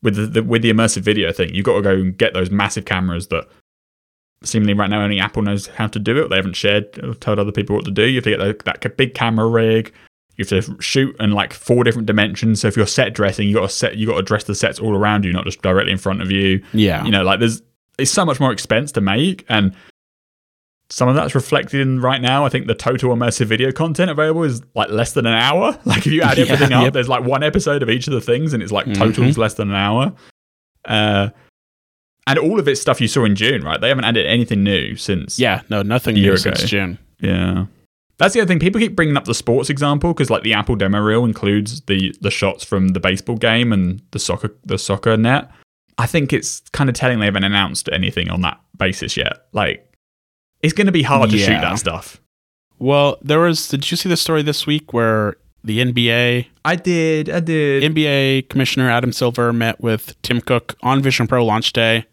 with 0.02 0.16
the, 0.16 0.26
the 0.28 0.44
with 0.44 0.62
the 0.62 0.72
immersive 0.72 1.02
video 1.02 1.32
thing, 1.32 1.54
you've 1.54 1.66
got 1.66 1.76
to 1.76 1.82
go 1.82 1.92
and 1.92 2.18
get 2.18 2.34
those 2.34 2.50
massive 2.50 2.86
cameras 2.86 3.28
that 3.28 3.48
seemingly 4.44 4.74
right 4.74 4.90
now 4.90 5.02
only 5.02 5.20
Apple 5.20 5.42
knows 5.42 5.68
how 5.68 5.88
to 5.88 6.00
do 6.00 6.22
it. 6.24 6.30
They 6.30 6.38
haven't 6.38 6.56
shared 6.56 7.04
or 7.04 7.14
told 7.16 7.40
other 7.40 7.52
people 7.52 7.76
what 7.76 7.86
to 7.86 7.92
do. 7.92 8.06
You 8.06 8.16
have 8.16 8.24
to 8.26 8.30
get 8.30 8.66
that, 8.66 8.82
that 8.82 8.98
big 8.98 9.14
camera 9.14 9.48
rig. 9.48 9.94
You 10.40 10.46
have 10.56 10.66
to 10.66 10.82
shoot 10.82 11.16
in 11.20 11.32
like 11.32 11.54
four 11.54 11.84
different 11.84 12.08
dimensions. 12.08 12.62
So 12.62 12.68
if 12.68 12.78
you're 12.78 12.88
set 12.88 13.14
dressing, 13.14 13.48
you 13.48 13.54
got 13.54 13.62
to 13.62 13.70
set, 13.70 13.98
you 13.98 14.08
got 14.08 14.16
to 14.18 14.24
dress 14.24 14.46
the 14.46 14.56
sets 14.56 14.80
all 14.80 14.96
around 14.96 15.26
you, 15.26 15.34
not 15.34 15.46
just 15.46 15.62
directly 15.62 15.92
in 15.92 15.98
front 15.98 16.22
of 16.22 16.32
you. 16.32 16.64
yeah, 16.74 17.04
You 17.06 17.12
know, 17.12 17.24
like 17.24 17.40
there's 17.40 17.62
it's 17.98 18.10
so 18.12 18.24
much 18.26 18.40
more 18.40 18.52
expense 18.54 18.92
to 18.94 19.02
make, 19.02 19.46
and 19.50 19.76
some 20.90 21.08
of 21.10 21.16
that's 21.16 21.36
reflected 21.36 21.82
in 21.82 22.00
right 22.02 22.22
now. 22.22 22.46
I 22.46 22.50
think 22.50 22.66
the 22.66 22.74
total 22.74 23.14
immersive 23.16 23.46
video 23.46 23.72
content 23.72 24.10
available 24.10 24.44
is 24.44 24.62
like 24.74 24.90
less 24.90 25.12
than 25.14 25.26
an 25.28 25.34
hour. 25.34 25.78
Like 25.86 26.00
if 26.08 26.14
you 26.14 26.22
add 26.22 26.38
Yeah, 26.40 26.46
everything 26.46 26.74
up, 26.74 26.84
yep. 26.86 26.94
there's 26.94 27.10
like 27.10 27.24
one 27.24 27.44
episode 27.44 27.84
of 27.84 27.90
each 27.90 28.08
of 28.08 28.14
the 28.14 28.22
things, 28.22 28.54
and 28.54 28.64
it's 28.64 28.72
like 28.72 28.92
totals 28.94 29.38
less 29.38 29.54
than 29.56 29.70
an 29.70 29.76
hour. 29.76 30.14
Uh, 30.86 31.30
and 32.26 32.40
all 32.40 32.60
of 32.60 32.68
it's 32.68 32.80
stuff 32.80 33.02
you 33.02 33.08
saw 33.08 33.26
in 33.26 33.36
June, 33.36 33.64
right? 33.64 33.80
They 33.82 33.90
haven't 33.90 34.06
added 34.06 34.26
anything 34.26 34.64
new 34.64 34.96
since. 34.96 35.38
yeah, 35.40 35.62
no, 35.70 35.82
nothing 35.82 36.16
new 36.16 36.30
ago. 36.32 36.36
since 36.38 36.64
June. 36.64 36.98
Yeah. 37.20 37.66
That's 38.20 38.34
the 38.34 38.42
other 38.42 38.50
thing. 38.50 38.60
People 38.60 38.80
keep 38.82 38.96
bringing 38.96 39.18
up 39.18 39.26
the 39.26 39.34
sports 39.34 39.70
example 39.70 40.14
because, 40.14 40.30
like, 40.30 40.44
the 40.44 40.54
Apple 40.54 40.76
demo 40.76 41.00
reel 41.00 41.26
includes 41.26 41.82
the 41.82 42.14
the 42.22 42.30
shots 42.30 42.64
from 42.64 42.90
the 42.90 43.00
baseball 43.00 43.38
game 43.38 43.74
and 43.74 44.02
the 44.12 44.20
soccer 44.20 44.56
the 44.66 44.78
soccer 44.78 45.18
net. 45.18 45.50
I 45.98 46.06
think 46.06 46.32
it's 46.32 46.62
kind 46.72 46.90
of 46.90 46.96
telling 46.96 47.20
they 47.20 47.26
haven't 47.26 47.44
announced 47.44 47.90
anything 47.92 48.30
on 48.30 48.42
that 48.42 48.60
basis 48.78 49.18
yet. 49.18 49.48
Like, 49.54 49.92
it's 50.62 50.74
going 50.74 50.88
to 50.88 50.94
be 50.94 51.04
hard 51.04 51.30
to 51.32 51.38
shoot 51.38 51.62
that 51.62 51.80
stuff. 51.80 52.22
Well, 52.78 53.18
there 53.22 53.40
was. 53.40 53.70
Did 53.70 53.90
you 53.90 53.98
see 53.98 54.10
the 54.10 54.18
story 54.18 54.42
this 54.42 54.68
week 54.68 54.94
where 54.94 55.38
the 55.64 55.80
NBA 55.80 56.48
I 56.66 56.76
did. 56.76 57.30
I 57.30 57.40
did. 57.40 57.84
NBA 57.84 58.50
Commissioner 58.50 58.90
Adam 58.90 59.12
Silver 59.12 59.52
met 59.54 59.82
with 59.82 60.22
Tim 60.22 60.42
Cook 60.42 60.76
on 60.82 61.02
Vision 61.02 61.28
Pro 61.28 61.44
launch 61.46 61.74
day, 61.74 62.06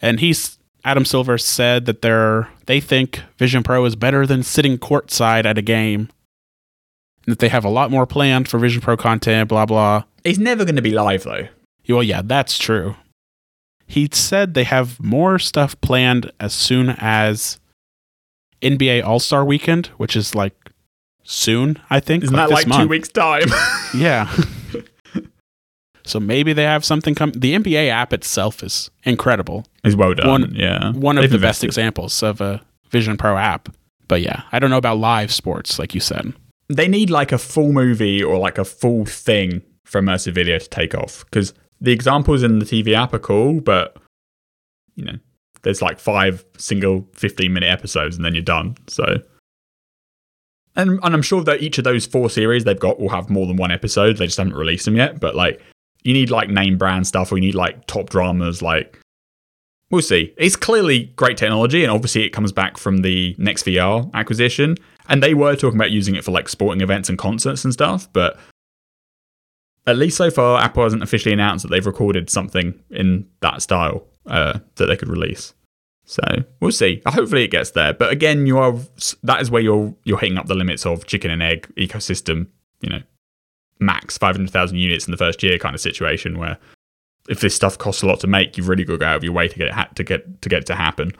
and 0.00 0.20
he's 0.20 0.58
Adam 0.84 1.04
Silver 1.04 1.38
said 1.38 1.86
that 1.86 2.02
they're 2.02 2.48
they 2.66 2.80
think 2.80 3.22
Vision 3.38 3.62
Pro 3.62 3.84
is 3.84 3.96
better 3.96 4.26
than 4.26 4.42
sitting 4.42 4.78
courtside 4.78 5.46
at 5.46 5.58
a 5.58 5.62
game, 5.62 6.10
and 7.24 7.32
that 7.32 7.38
they 7.38 7.48
have 7.48 7.64
a 7.64 7.70
lot 7.70 7.90
more 7.90 8.06
planned 8.06 8.48
for 8.48 8.58
Vision 8.58 8.80
Pro 8.82 8.96
content. 8.96 9.48
Blah 9.48 9.66
blah. 9.66 10.04
He's 10.22 10.38
never 10.38 10.64
going 10.64 10.76
to 10.76 10.82
be 10.82 10.92
live 10.92 11.24
though. 11.24 11.48
Well, 11.88 12.02
yeah, 12.02 12.22
that's 12.24 12.58
true. 12.58 12.96
He 13.86 14.08
said 14.12 14.54
they 14.54 14.64
have 14.64 14.98
more 15.00 15.38
stuff 15.38 15.78
planned 15.80 16.32
as 16.40 16.54
soon 16.54 16.90
as 16.98 17.58
NBA 18.62 19.04
All 19.04 19.20
Star 19.20 19.44
Weekend, 19.44 19.86
which 19.98 20.16
is 20.16 20.34
like 20.34 20.54
soon. 21.22 21.78
I 21.90 22.00
think 22.00 22.24
Isn't 22.24 22.36
that 22.36 22.48
this 22.48 22.66
like 22.66 22.80
two 22.80 22.88
weeks 22.88 23.08
time? 23.08 23.48
Yeah. 23.94 24.34
so 26.04 26.20
maybe 26.20 26.52
they 26.52 26.64
have 26.64 26.84
something 26.84 27.14
come. 27.14 27.32
The 27.32 27.54
NBA 27.54 27.88
app 27.88 28.12
itself 28.12 28.62
is 28.62 28.90
incredible. 29.04 29.64
it's 29.82 29.96
well 29.96 30.14
done. 30.14 30.28
One- 30.28 30.54
yeah, 30.54 30.92
One 30.92 31.18
of 31.18 31.22
They've 31.22 31.30
the 31.32 31.38
best 31.38 31.64
examples 31.64 32.22
of 32.22 32.40
a 32.40 32.60
Vision 32.90 33.16
Pro 33.16 33.36
app. 33.36 33.74
But 34.06 34.20
yeah, 34.20 34.42
I 34.52 34.58
don't 34.58 34.70
know 34.70 34.76
about 34.76 34.98
live 34.98 35.32
sports, 35.32 35.78
like 35.78 35.94
you 35.94 36.00
said. 36.00 36.34
they 36.68 36.88
need 36.88 37.10
like 37.10 37.32
a 37.32 37.38
full 37.38 37.72
movie 37.72 38.22
or 38.22 38.36
like 38.38 38.58
a 38.58 38.64
full 38.64 39.04
thing 39.06 39.62
for 39.84 40.00
immersive 40.00 40.34
video 40.34 40.58
to 40.58 40.68
take 40.68 40.94
off 40.94 41.24
because 41.26 41.52
the 41.80 41.92
examples 41.92 42.42
in 42.42 42.58
the 42.58 42.64
TV 42.66 42.94
app 42.94 43.12
are 43.14 43.18
cool, 43.18 43.60
but 43.60 43.96
you 44.94 45.04
know, 45.04 45.18
there's 45.62 45.80
like 45.82 45.98
five 45.98 46.44
single 46.58 47.06
15 47.14 47.52
minute 47.52 47.68
episodes 47.70 48.16
and 48.16 48.24
then 48.24 48.34
you're 48.34 48.42
done. 48.42 48.76
So, 48.88 49.04
and, 50.76 50.98
and 51.02 51.14
I'm 51.14 51.22
sure 51.22 51.42
that 51.44 51.62
each 51.62 51.78
of 51.78 51.84
those 51.84 52.04
four 52.06 52.28
series 52.30 52.64
they've 52.64 52.78
got 52.78 52.98
will 52.98 53.08
have 53.10 53.30
more 53.30 53.46
than 53.46 53.56
one 53.56 53.70
episode. 53.70 54.16
They 54.16 54.26
just 54.26 54.38
haven't 54.38 54.54
released 54.54 54.84
them 54.84 54.96
yet. 54.96 55.20
But 55.20 55.34
like, 55.36 55.60
you 56.04 56.12
need 56.12 56.30
like 56.30 56.48
name 56.48 56.78
brand 56.78 57.06
stuff 57.06 57.32
or 57.32 57.36
you 57.36 57.42
need 57.42 57.54
like 57.54 57.86
top 57.86 58.10
dramas. 58.10 58.62
Like, 58.62 59.00
we'll 59.90 60.02
see. 60.02 60.34
It's 60.36 60.56
clearly 60.56 61.12
great 61.16 61.36
technology, 61.36 61.82
and 61.82 61.92
obviously 61.92 62.24
it 62.24 62.30
comes 62.30 62.52
back 62.52 62.76
from 62.76 62.98
the 62.98 63.34
NextVR 63.38 64.12
acquisition. 64.14 64.76
And 65.08 65.22
they 65.22 65.34
were 65.34 65.54
talking 65.54 65.78
about 65.78 65.90
using 65.90 66.14
it 66.14 66.24
for 66.24 66.30
like 66.30 66.48
sporting 66.48 66.80
events 66.80 67.10
and 67.10 67.18
concerts 67.18 67.64
and 67.64 67.72
stuff, 67.72 68.10
but 68.12 68.38
at 69.86 69.96
least 69.96 70.16
so 70.16 70.30
far, 70.30 70.60
Apple 70.62 70.84
hasn't 70.84 71.02
officially 71.02 71.32
announced 71.32 71.62
that 71.62 71.68
they've 71.68 71.84
recorded 71.84 72.30
something 72.30 72.80
in 72.90 73.26
that 73.40 73.60
style 73.60 74.06
uh, 74.26 74.58
that 74.76 74.86
they 74.86 74.96
could 74.96 75.08
release. 75.08 75.52
So 76.06 76.22
we'll 76.60 76.72
see. 76.72 77.02
Hopefully, 77.06 77.44
it 77.44 77.50
gets 77.50 77.70
there. 77.72 77.92
But 77.92 78.10
again, 78.10 78.46
you 78.46 78.58
are 78.58 78.74
that 79.22 79.40
is 79.40 79.50
where 79.50 79.62
you're 79.62 79.94
you're 80.04 80.18
hitting 80.18 80.38
up 80.38 80.46
the 80.46 80.54
limits 80.54 80.84
of 80.86 81.06
chicken 81.06 81.30
and 81.30 81.42
egg 81.42 81.70
ecosystem. 81.76 82.48
You 82.80 82.90
know, 82.90 83.02
max 83.80 84.16
five 84.18 84.36
hundred 84.36 84.50
thousand 84.50 84.78
units 84.78 85.06
in 85.06 85.10
the 85.10 85.16
first 85.16 85.42
year 85.42 85.58
kind 85.58 85.74
of 85.74 85.80
situation 85.80 86.38
where 86.38 86.58
if 87.28 87.40
this 87.40 87.54
stuff 87.54 87.78
costs 87.78 88.02
a 88.02 88.06
lot 88.06 88.20
to 88.20 88.26
make, 88.26 88.56
you've 88.56 88.68
really 88.68 88.84
got 88.84 88.94
to 88.94 88.98
go 88.98 89.06
out 89.06 89.16
of 89.16 89.24
your 89.24 89.32
way 89.32 89.48
to 89.48 89.58
get 89.58 89.68
it 89.68 89.72
ha- 89.72 89.88
to 89.94 90.04
get 90.04 90.42
to 90.42 90.48
get 90.48 90.60
it 90.60 90.66
to 90.66 90.74
happen. 90.74 91.12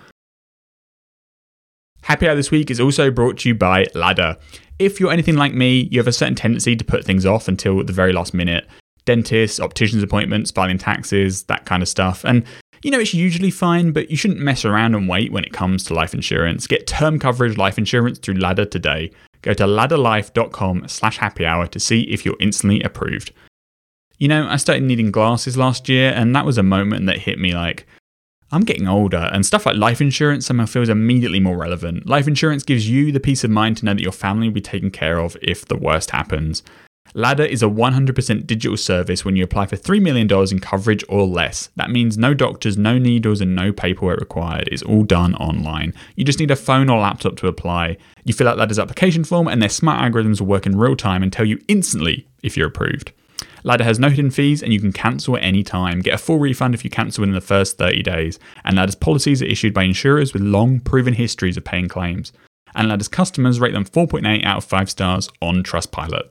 Happy 2.02 2.28
Hour 2.28 2.34
this 2.34 2.50
week 2.50 2.70
is 2.70 2.80
also 2.80 3.11
brought 3.11 3.38
to 3.38 3.48
you 3.48 3.55
by 3.55 3.86
Ladder. 3.94 4.36
If 4.78 5.00
you're 5.00 5.12
anything 5.12 5.36
like 5.36 5.55
me, 5.55 5.88
you 5.90 5.98
have 5.98 6.07
a 6.07 6.12
certain 6.12 6.34
tendency 6.34 6.76
to 6.76 6.84
put 6.84 7.05
things 7.05 7.24
off 7.24 7.48
until 7.48 7.82
the 7.82 7.94
very 7.94 8.12
last 8.12 8.34
minute. 8.34 8.66
Dentists, 9.07 9.59
opticians 9.59 10.02
appointments, 10.02 10.50
filing 10.50 10.76
taxes, 10.76 11.44
that 11.44 11.64
kind 11.64 11.82
of 11.82 11.88
stuff. 11.88 12.24
And 12.24 12.44
you 12.82 12.90
know, 12.90 13.00
it's 13.00 13.14
usually 13.14 13.50
fine, 13.50 13.92
but 13.92 14.11
you 14.11 14.16
shouldn't 14.16 14.40
mess 14.40 14.66
around 14.66 14.94
and 14.94 15.09
wait 15.09 15.32
when 15.32 15.44
it 15.44 15.55
comes 15.55 15.84
to 15.84 15.94
life 15.94 16.12
insurance. 16.12 16.66
Get 16.66 16.86
term 16.86 17.18
coverage 17.18 17.57
life 17.57 17.78
insurance 17.78 18.18
through 18.18 18.34
Ladder 18.34 18.66
today. 18.66 19.11
Go 19.45 19.53
to 19.53 19.64
ladderlife.com 19.64 20.88
slash 20.88 21.18
happy 21.18 21.45
hour 21.45 21.66
to 21.66 21.78
see 21.78 22.01
if 22.05 22.24
you're 22.24 22.34
instantly 22.40 22.82
approved. 22.82 23.30
You 24.16 24.26
know, 24.26 24.49
I 24.49 24.57
started 24.57 24.84
needing 24.84 25.11
glasses 25.11 25.59
last 25.59 25.86
year, 25.86 26.12
and 26.12 26.34
that 26.34 26.47
was 26.47 26.57
a 26.57 26.62
moment 26.62 27.05
that 27.07 27.18
hit 27.18 27.38
me 27.38 27.53
like, 27.53 27.86
I'm 28.51 28.62
getting 28.62 28.88
older, 28.88 29.28
and 29.34 29.45
stuff 29.45 29.66
like 29.66 29.76
life 29.76 30.01
insurance 30.01 30.47
somehow 30.47 30.64
feels 30.64 30.88
immediately 30.88 31.40
more 31.40 31.59
relevant. 31.59 32.07
Life 32.07 32.26
insurance 32.26 32.62
gives 32.62 32.88
you 32.88 33.12
the 33.12 33.20
peace 33.20 33.45
of 33.45 33.51
mind 33.51 33.76
to 33.76 33.84
know 33.84 33.92
that 33.92 34.01
your 34.01 34.12
family 34.12 34.49
will 34.49 34.55
be 34.55 34.62
taken 34.62 34.90
care 34.90 35.18
of 35.18 35.36
if 35.42 35.66
the 35.66 35.76
worst 35.76 36.12
happens. 36.12 36.62
Ladder 37.16 37.44
is 37.44 37.62
a 37.62 37.66
100% 37.66 38.44
digital 38.44 38.76
service 38.76 39.24
when 39.24 39.36
you 39.36 39.44
apply 39.44 39.66
for 39.66 39.76
$3 39.76 40.02
million 40.02 40.28
in 40.50 40.59
coverage 40.59 41.05
or 41.09 41.24
less. 41.24 41.68
That 41.76 41.90
means 41.90 42.18
no 42.18 42.34
doctors, 42.34 42.76
no 42.76 42.98
needles, 42.98 43.40
and 43.40 43.55
no 43.55 43.72
paperwork 43.72 44.18
required. 44.18 44.68
It's 44.72 44.82
all 44.82 45.05
done 45.05 45.36
online. 45.36 45.94
You 46.16 46.24
just 46.24 46.40
need 46.40 46.50
a 46.50 46.57
phone 46.57 46.90
or 46.90 46.98
laptop 46.98 47.36
to 47.36 47.46
apply. 47.46 47.98
You 48.24 48.34
fill 48.34 48.48
out 48.48 48.59
Ladder's 48.59 48.80
application 48.80 49.22
form, 49.22 49.46
and 49.46 49.62
their 49.62 49.68
smart 49.68 50.00
algorithms 50.00 50.40
will 50.40 50.48
work 50.48 50.66
in 50.66 50.76
real 50.76 50.96
time 50.96 51.22
and 51.22 51.32
tell 51.32 51.44
you 51.44 51.61
instantly 51.68 52.26
if 52.42 52.57
you're 52.57 52.66
approved. 52.66 53.12
Ladder 53.62 53.84
has 53.84 54.00
no 54.00 54.11
hidden 54.11 54.32
fees 54.32 54.62
and 54.62 54.72
you 54.72 54.80
can 54.80 54.92
cancel 54.92 55.36
at 55.36 55.44
any 55.44 55.62
time. 55.62 56.00
Get 56.00 56.14
a 56.14 56.18
full 56.18 56.38
refund 56.38 56.74
if 56.74 56.82
you 56.82 56.90
cancel 56.90 57.22
within 57.22 57.34
the 57.34 57.40
first 57.40 57.78
30 57.78 58.02
days. 58.02 58.38
And 58.64 58.76
Ladder's 58.76 58.94
policies 58.94 59.40
are 59.40 59.46
issued 59.46 59.72
by 59.72 59.84
insurers 59.84 60.32
with 60.32 60.42
long 60.42 60.80
proven 60.80 61.14
histories 61.14 61.57
of 61.57 61.64
paying 61.64 61.88
claims. 61.88 62.32
And 62.74 62.88
Ladder's 62.88 63.09
customers 63.09 63.61
rate 63.61 63.72
them 63.72 63.86
4.8 63.86 64.44
out 64.44 64.59
of 64.59 64.64
5 64.64 64.90
stars 64.90 65.30
on 65.40 65.62
Trustpilot. 65.62 66.28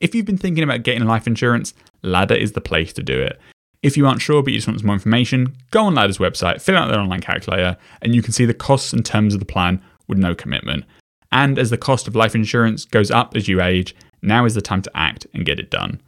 If 0.00 0.14
you've 0.14 0.26
been 0.26 0.38
thinking 0.38 0.64
about 0.64 0.82
getting 0.82 1.04
life 1.04 1.26
insurance, 1.26 1.74
Ladder 2.02 2.34
is 2.34 2.52
the 2.52 2.60
place 2.60 2.92
to 2.94 3.02
do 3.02 3.20
it. 3.20 3.40
If 3.82 3.96
you 3.96 4.06
aren't 4.06 4.22
sure 4.22 4.42
but 4.42 4.52
you 4.52 4.58
just 4.58 4.68
want 4.68 4.80
some 4.80 4.86
more 4.86 4.94
information, 4.94 5.56
go 5.70 5.84
on 5.84 5.94
Ladder's 5.94 6.18
website, 6.18 6.60
fill 6.60 6.76
out 6.76 6.88
their 6.88 6.98
online 6.98 7.20
calculator, 7.20 7.76
and 8.02 8.14
you 8.14 8.22
can 8.22 8.32
see 8.32 8.44
the 8.44 8.54
costs 8.54 8.92
and 8.92 9.04
terms 9.04 9.34
of 9.34 9.40
the 9.40 9.46
plan 9.46 9.82
with 10.08 10.18
no 10.18 10.34
commitment. 10.34 10.84
And 11.32 11.58
as 11.58 11.70
the 11.70 11.78
cost 11.78 12.08
of 12.08 12.16
life 12.16 12.34
insurance 12.34 12.84
goes 12.84 13.10
up 13.10 13.36
as 13.36 13.48
you 13.48 13.60
age, 13.60 13.94
now 14.22 14.44
is 14.44 14.54
the 14.54 14.62
time 14.62 14.82
to 14.82 14.96
act 14.96 15.26
and 15.34 15.44
get 15.44 15.60
it 15.60 15.70
done. 15.70 16.00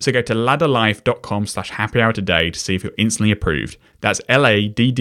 So 0.00 0.12
go 0.12 0.22
to 0.22 0.34
ladderlife.com 0.34 1.46
slash 1.46 1.70
happy 1.70 2.00
hour 2.00 2.12
today 2.12 2.50
to 2.50 2.58
see 2.58 2.74
if 2.74 2.84
you're 2.84 2.92
instantly 2.98 3.30
approved. 3.30 3.78
That's 4.00 4.20
L-A-D-D-E-R-L-I-F-E 4.28 4.94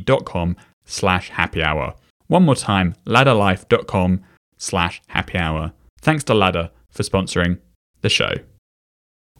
dot 0.00 0.24
com 0.24 0.56
slash 0.84 1.30
happy 1.30 1.62
hour. 1.62 1.94
One 2.28 2.44
more 2.44 2.54
time, 2.54 2.94
ladderlife.com 3.06 4.22
slash 4.56 5.02
happy 5.08 5.38
hour. 5.38 5.72
Thanks 6.02 6.24
to 6.24 6.34
Ladder 6.34 6.70
for 6.90 7.02
sponsoring 7.02 7.58
the 8.00 8.08
show. 8.08 8.32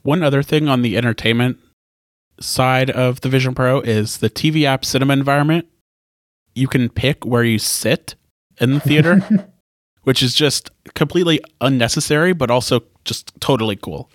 One 0.03 0.23
other 0.23 0.43
thing 0.43 0.69
on 0.69 0.83
the 0.83 0.97
entertainment 0.97 1.59
side 2.41 2.91
of 2.91 3.21
the 3.21 3.29
Vision 3.29 3.55
Pro 3.55 3.81
is 3.81 4.19
the 4.19 4.31
TV 4.31 4.65
app 4.65 4.85
cinema 4.85 5.13
environment. 5.13 5.67
You 6.55 6.69
can 6.69 6.89
pick 6.89 7.25
where 7.25 7.45
you 7.45 7.59
sit 7.59 8.15
in 8.61 8.75
the 8.75 8.81
theater, 8.81 9.21
which 10.03 10.23
is 10.23 10.35
just 10.35 10.71
completely 10.95 11.41
unnecessary, 11.61 12.33
but 12.33 12.51
also 12.51 12.81
just 13.05 13.33
totally 13.41 13.77
cool. 13.77 14.11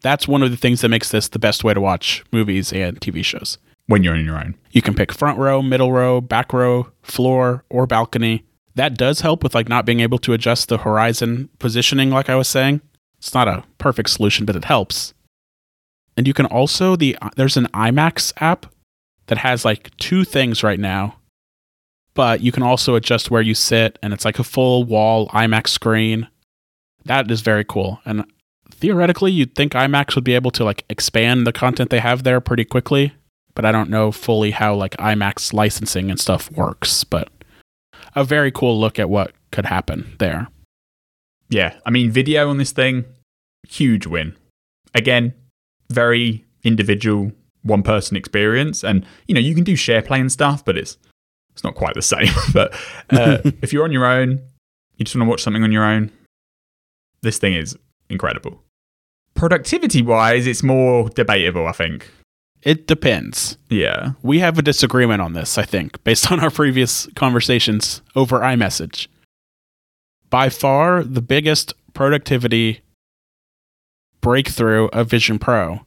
That's 0.00 0.26
one 0.26 0.42
of 0.42 0.50
the 0.50 0.56
things 0.56 0.80
that 0.80 0.88
makes 0.88 1.10
this 1.10 1.28
the 1.28 1.38
best 1.38 1.62
way 1.62 1.74
to 1.74 1.80
watch 1.80 2.24
movies 2.32 2.72
and 2.72 3.00
TV 3.00 3.24
shows. 3.24 3.58
When 3.86 4.04
you're 4.04 4.14
on 4.14 4.24
your 4.24 4.38
own. 4.38 4.54
You 4.70 4.80
can 4.80 4.94
pick 4.94 5.12
front 5.12 5.38
row, 5.38 5.60
middle 5.60 5.92
row, 5.92 6.20
back 6.20 6.52
row, 6.52 6.88
floor, 7.02 7.64
or 7.68 7.86
balcony. 7.86 8.44
That 8.74 8.96
does 8.96 9.20
help 9.20 9.42
with 9.42 9.54
like 9.54 9.68
not 9.68 9.84
being 9.84 10.00
able 10.00 10.18
to 10.18 10.32
adjust 10.32 10.68
the 10.68 10.78
horizon 10.78 11.50
positioning 11.58 12.10
like 12.10 12.28
I 12.28 12.36
was 12.36 12.48
saying. 12.48 12.80
It's 13.18 13.34
not 13.34 13.48
a 13.48 13.64
perfect 13.78 14.10
solution, 14.10 14.46
but 14.46 14.56
it 14.56 14.64
helps. 14.64 15.14
And 16.16 16.26
you 16.26 16.34
can 16.34 16.46
also 16.46 16.96
the 16.96 17.16
there's 17.36 17.56
an 17.56 17.68
IMAX 17.68 18.32
app 18.38 18.66
that 19.26 19.38
has 19.38 19.64
like 19.64 19.96
two 19.98 20.24
things 20.24 20.62
right 20.62 20.80
now. 20.80 21.16
But 22.14 22.42
you 22.42 22.52
can 22.52 22.62
also 22.62 22.94
adjust 22.94 23.30
where 23.30 23.40
you 23.40 23.54
sit 23.54 23.98
and 24.02 24.12
it's 24.12 24.24
like 24.24 24.38
a 24.38 24.44
full 24.44 24.84
wall 24.84 25.28
IMAX 25.28 25.68
screen. 25.68 26.28
That 27.04 27.30
is 27.30 27.40
very 27.40 27.64
cool. 27.64 28.00
And 28.04 28.24
theoretically, 28.70 29.32
you'd 29.32 29.54
think 29.54 29.72
IMAX 29.72 30.14
would 30.14 30.24
be 30.24 30.34
able 30.34 30.50
to 30.52 30.64
like 30.64 30.84
expand 30.90 31.46
the 31.46 31.52
content 31.52 31.90
they 31.90 32.00
have 32.00 32.22
there 32.22 32.40
pretty 32.40 32.64
quickly, 32.64 33.14
but 33.54 33.64
I 33.64 33.72
don't 33.72 33.90
know 33.90 34.12
fully 34.12 34.50
how 34.50 34.74
like 34.74 34.96
IMAX 34.98 35.52
licensing 35.52 36.10
and 36.10 36.20
stuff 36.20 36.50
works, 36.52 37.04
but 37.04 37.30
a 38.14 38.24
very 38.24 38.50
cool 38.50 38.78
look 38.78 38.98
at 38.98 39.08
what 39.08 39.32
could 39.50 39.66
happen 39.66 40.16
there. 40.18 40.48
Yeah, 41.48 41.76
I 41.84 41.90
mean, 41.90 42.10
video 42.10 42.48
on 42.48 42.58
this 42.58 42.72
thing, 42.72 43.04
huge 43.68 44.06
win. 44.06 44.36
Again, 44.94 45.34
very 45.90 46.44
individual, 46.64 47.32
one 47.62 47.82
person 47.82 48.16
experience, 48.16 48.82
and 48.82 49.04
you 49.26 49.34
know 49.34 49.40
you 49.40 49.54
can 49.54 49.64
do 49.64 49.76
share 49.76 50.02
play 50.02 50.20
and 50.20 50.32
stuff, 50.32 50.64
but 50.64 50.76
it's 50.76 50.96
it's 51.52 51.64
not 51.64 51.74
quite 51.74 51.94
the 51.94 52.02
same. 52.02 52.32
but 52.54 52.72
uh, 53.10 53.38
if 53.62 53.72
you're 53.72 53.84
on 53.84 53.92
your 53.92 54.06
own, 54.06 54.40
you 54.96 55.04
just 55.04 55.14
want 55.14 55.26
to 55.26 55.30
watch 55.30 55.42
something 55.42 55.62
on 55.62 55.72
your 55.72 55.84
own, 55.84 56.10
this 57.22 57.38
thing 57.38 57.54
is 57.54 57.76
incredible. 58.08 58.62
Productivity 59.34 60.02
wise, 60.02 60.46
it's 60.46 60.62
more 60.62 61.08
debatable, 61.08 61.66
I 61.66 61.72
think. 61.72 62.10
It 62.62 62.86
depends. 62.86 63.56
Yeah. 63.68 64.12
We 64.22 64.38
have 64.38 64.56
a 64.58 64.62
disagreement 64.62 65.20
on 65.20 65.32
this, 65.32 65.58
I 65.58 65.64
think, 65.64 66.02
based 66.04 66.30
on 66.30 66.40
our 66.40 66.50
previous 66.50 67.08
conversations 67.16 68.02
over 68.14 68.40
iMessage. 68.40 69.08
By 70.30 70.48
far, 70.48 71.02
the 71.02 71.20
biggest 71.20 71.74
productivity 71.92 72.80
breakthrough 74.20 74.86
of 74.86 75.10
Vision 75.10 75.38
Pro 75.38 75.80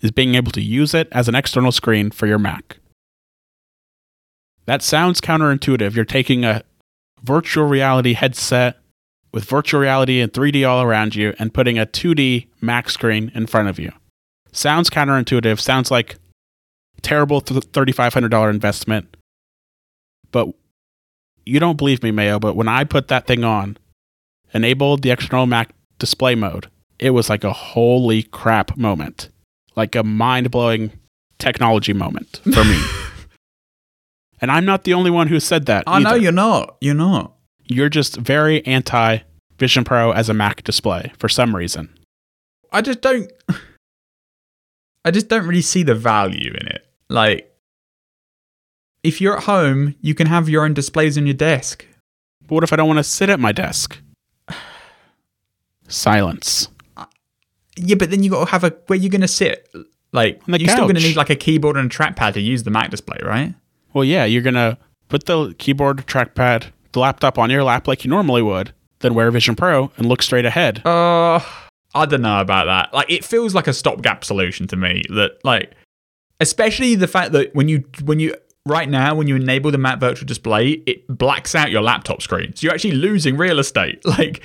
is 0.00 0.10
being 0.10 0.34
able 0.34 0.52
to 0.52 0.60
use 0.60 0.92
it 0.92 1.08
as 1.12 1.28
an 1.28 1.34
external 1.34 1.72
screen 1.72 2.10
for 2.10 2.26
your 2.26 2.38
Mac. 2.38 2.78
That 4.66 4.82
sounds 4.82 5.20
counterintuitive. 5.20 5.94
You're 5.94 6.04
taking 6.04 6.44
a 6.44 6.62
virtual 7.22 7.66
reality 7.66 8.14
headset 8.14 8.78
with 9.32 9.44
virtual 9.44 9.80
reality 9.80 10.20
and 10.20 10.32
3D 10.32 10.68
all 10.68 10.82
around 10.82 11.14
you 11.14 11.34
and 11.38 11.54
putting 11.54 11.78
a 11.78 11.86
2D 11.86 12.48
Mac 12.60 12.90
screen 12.90 13.30
in 13.34 13.46
front 13.46 13.68
of 13.68 13.78
you. 13.78 13.92
Sounds 14.52 14.90
counterintuitive, 14.90 15.58
sounds 15.58 15.90
like 15.90 16.16
terrible 17.00 17.40
$3500 17.40 18.50
investment. 18.50 19.16
But 20.30 20.48
you 21.44 21.58
don't 21.58 21.76
believe 21.76 22.02
me, 22.02 22.10
Mayo, 22.10 22.38
but 22.38 22.56
when 22.56 22.68
I 22.68 22.84
put 22.84 23.08
that 23.08 23.26
thing 23.26 23.44
on, 23.44 23.76
enabled 24.54 25.02
the 25.02 25.10
external 25.10 25.46
Mac 25.46 25.74
display 25.98 26.34
mode, 26.34 26.68
it 26.98 27.10
was 27.10 27.28
like 27.28 27.44
a 27.44 27.52
holy 27.52 28.22
crap 28.22 28.76
moment. 28.76 29.28
Like 29.74 29.94
a 29.94 30.04
mind-blowing 30.04 30.92
technology 31.38 31.92
moment 31.92 32.40
for 32.44 32.64
me. 32.64 32.80
and 34.40 34.50
I'm 34.50 34.64
not 34.64 34.84
the 34.84 34.94
only 34.94 35.10
one 35.10 35.28
who 35.28 35.40
said 35.40 35.66
that. 35.66 35.84
Oh, 35.86 35.92
I 35.92 35.98
know 35.98 36.10
either. 36.10 36.18
you're 36.18 36.32
not. 36.32 36.76
You're 36.80 36.94
not. 36.94 37.32
You're 37.66 37.88
just 37.88 38.16
very 38.16 38.64
anti 38.66 39.18
Vision 39.58 39.84
Pro 39.84 40.12
as 40.12 40.28
a 40.28 40.34
Mac 40.34 40.62
display 40.62 41.12
for 41.18 41.28
some 41.28 41.56
reason. 41.56 41.88
I 42.70 42.82
just 42.82 43.00
don't. 43.00 43.30
I 45.04 45.10
just 45.10 45.28
don't 45.28 45.46
really 45.46 45.62
see 45.62 45.82
the 45.82 45.94
value 45.94 46.52
in 46.60 46.66
it. 46.68 46.86
Like, 47.08 47.52
if 49.02 49.20
you're 49.20 49.36
at 49.36 49.44
home, 49.44 49.96
you 50.00 50.14
can 50.14 50.28
have 50.28 50.48
your 50.48 50.64
own 50.64 50.74
displays 50.74 51.18
on 51.18 51.26
your 51.26 51.34
desk. 51.34 51.84
But 52.42 52.54
what 52.54 52.64
if 52.64 52.72
I 52.72 52.76
don't 52.76 52.86
want 52.86 52.98
to 52.98 53.04
sit 53.04 53.28
at 53.28 53.40
my 53.40 53.52
desk? 53.52 53.98
Silence. 55.88 56.68
Yeah, 57.76 57.96
but 57.96 58.10
then 58.10 58.22
you 58.22 58.30
got 58.30 58.44
to 58.44 58.50
have 58.50 58.64
a 58.64 58.70
where 58.86 58.98
you're 58.98 59.10
going 59.10 59.22
to 59.22 59.28
sit. 59.28 59.68
Like, 60.12 60.40
you're 60.46 60.68
still 60.68 60.84
going 60.84 60.94
to 60.96 61.00
need 61.00 61.16
like 61.16 61.30
a 61.30 61.36
keyboard 61.36 61.76
and 61.76 61.90
a 61.90 61.94
trackpad 61.94 62.34
to 62.34 62.40
use 62.40 62.62
the 62.62 62.70
Mac 62.70 62.90
display, 62.90 63.18
right? 63.24 63.54
Well, 63.94 64.04
yeah, 64.04 64.24
you're 64.24 64.42
going 64.42 64.54
to 64.54 64.78
put 65.08 65.24
the 65.24 65.54
keyboard, 65.58 66.06
trackpad, 66.06 66.66
the 66.92 67.00
laptop 67.00 67.38
on 67.38 67.50
your 67.50 67.64
lap 67.64 67.88
like 67.88 68.04
you 68.04 68.10
normally 68.10 68.42
would, 68.42 68.72
then 69.00 69.14
wear 69.14 69.30
Vision 69.30 69.56
Pro 69.56 69.90
and 69.96 70.06
look 70.06 70.22
straight 70.22 70.44
ahead. 70.44 70.86
Uh, 70.86 71.40
I 71.94 72.06
don't 72.06 72.22
know 72.22 72.40
about 72.40 72.66
that. 72.66 72.94
Like, 72.94 73.10
it 73.10 73.24
feels 73.24 73.54
like 73.54 73.66
a 73.66 73.72
stopgap 73.72 74.24
solution 74.24 74.66
to 74.68 74.76
me. 74.76 75.02
That 75.10 75.44
like, 75.44 75.72
especially 76.40 76.94
the 76.94 77.08
fact 77.08 77.32
that 77.32 77.54
when 77.54 77.68
you 77.68 77.84
when 78.04 78.20
you 78.20 78.34
right 78.66 78.88
now 78.88 79.14
when 79.14 79.26
you 79.26 79.36
enable 79.36 79.70
the 79.70 79.78
Mac 79.78 80.00
Virtual 80.00 80.26
Display, 80.26 80.82
it 80.86 81.06
blacks 81.08 81.54
out 81.54 81.70
your 81.70 81.82
laptop 81.82 82.22
screen, 82.22 82.54
so 82.54 82.64
you're 82.64 82.74
actually 82.74 82.92
losing 82.94 83.36
real 83.36 83.58
estate. 83.58 84.02
Like, 84.12 84.42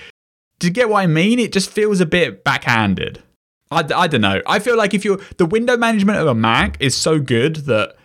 do 0.59 0.67
you 0.67 0.73
get 0.73 0.89
what 0.89 1.01
I 1.01 1.07
mean? 1.07 1.39
It 1.39 1.53
just 1.53 1.69
feels 1.69 2.01
a 2.01 2.05
bit 2.05 2.43
backhanded. 2.43 3.21
I, 3.69 3.83
I 3.95 4.07
don't 4.07 4.21
know. 4.21 4.41
I 4.47 4.59
feel 4.59 4.75
like 4.75 4.93
if 4.93 5.05
you're 5.05 5.19
the 5.37 5.45
window 5.45 5.77
management 5.77 6.17
of 6.17 6.27
a 6.27 6.33
Mac 6.33 6.77
is 6.79 6.95
so 6.95 7.19
good 7.19 7.57
that 7.67 7.95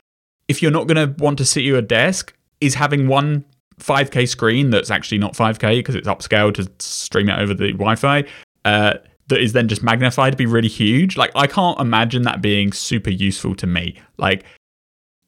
if 0.48 0.60
you're 0.60 0.72
not 0.72 0.86
going 0.86 0.96
to 0.96 1.22
want 1.22 1.38
to 1.38 1.46
sit 1.46 1.60
at 1.60 1.66
your 1.66 1.80
desk, 1.80 2.34
is 2.60 2.74
having 2.74 3.08
one 3.08 3.44
5K 3.80 4.28
screen 4.28 4.70
that's 4.70 4.90
actually 4.90 5.18
not 5.18 5.34
5K 5.34 5.78
because 5.78 5.94
it's 5.94 6.08
upscaled 6.08 6.54
to 6.54 6.70
stream 6.78 7.28
it 7.28 7.38
over 7.38 7.54
the 7.54 7.72
Wi-Fi. 7.72 8.24
Uh, 8.64 8.94
that 9.32 9.40
is 9.40 9.54
then 9.54 9.66
just 9.66 9.82
magnified 9.82 10.34
to 10.34 10.36
be 10.36 10.44
really 10.44 10.68
huge. 10.68 11.16
Like 11.16 11.32
I 11.34 11.46
can't 11.46 11.80
imagine 11.80 12.22
that 12.22 12.42
being 12.42 12.70
super 12.72 13.08
useful 13.08 13.54
to 13.56 13.66
me. 13.66 13.98
Like 14.18 14.44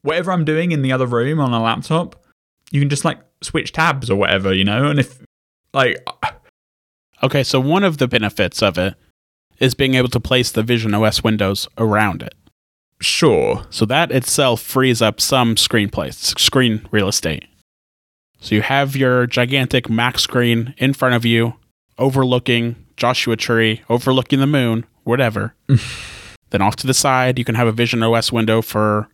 whatever 0.03 0.31
I'm 0.31 0.45
doing 0.45 0.71
in 0.71 0.83
the 0.83 0.91
other 0.91 1.07
room 1.07 1.39
on 1.39 1.51
a 1.53 1.61
laptop, 1.61 2.23
you 2.69 2.79
can 2.79 2.89
just 2.89 3.03
like 3.03 3.19
switch 3.41 3.71
tabs 3.71 4.09
or 4.11 4.15
whatever, 4.15 4.53
you 4.53 4.63
know. 4.63 4.85
And 4.85 4.99
if 4.99 5.23
like 5.73 6.07
Okay, 7.23 7.43
so 7.43 7.59
one 7.59 7.83
of 7.83 7.97
the 7.97 8.07
benefits 8.07 8.61
of 8.61 8.77
it 8.77 8.93
is 9.57 9.73
being 9.73 9.95
able 9.95 10.09
to 10.09 10.19
place 10.19 10.51
the 10.51 10.61
Vision 10.61 10.93
OS 10.93 11.23
windows 11.23 11.67
around 11.77 12.21
it. 12.21 12.35
sure, 13.01 13.65
So 13.71 13.85
that 13.85 14.11
itself 14.11 14.61
frees 14.61 15.01
up 15.01 15.19
some 15.19 15.57
screen 15.57 15.89
place, 15.89 16.17
screen 16.17 16.87
real 16.91 17.07
estate. 17.07 17.45
So 18.39 18.53
you 18.53 18.61
have 18.61 18.95
your 18.95 19.25
gigantic 19.25 19.89
Mac 19.89 20.19
screen 20.19 20.75
in 20.77 20.93
front 20.93 21.15
of 21.15 21.25
you, 21.25 21.55
overlooking 21.97 22.84
Joshua 22.97 23.35
Tree, 23.35 23.81
overlooking 23.89 24.39
the 24.39 24.47
moon, 24.47 24.85
whatever. 25.03 25.53
then 26.49 26.61
off 26.61 26.75
to 26.77 26.87
the 26.87 26.93
side, 26.93 27.37
you 27.37 27.45
can 27.45 27.55
have 27.55 27.67
a 27.67 27.71
Vision 27.71 28.01
OS 28.03 28.31
window 28.31 28.61
for 28.61 29.09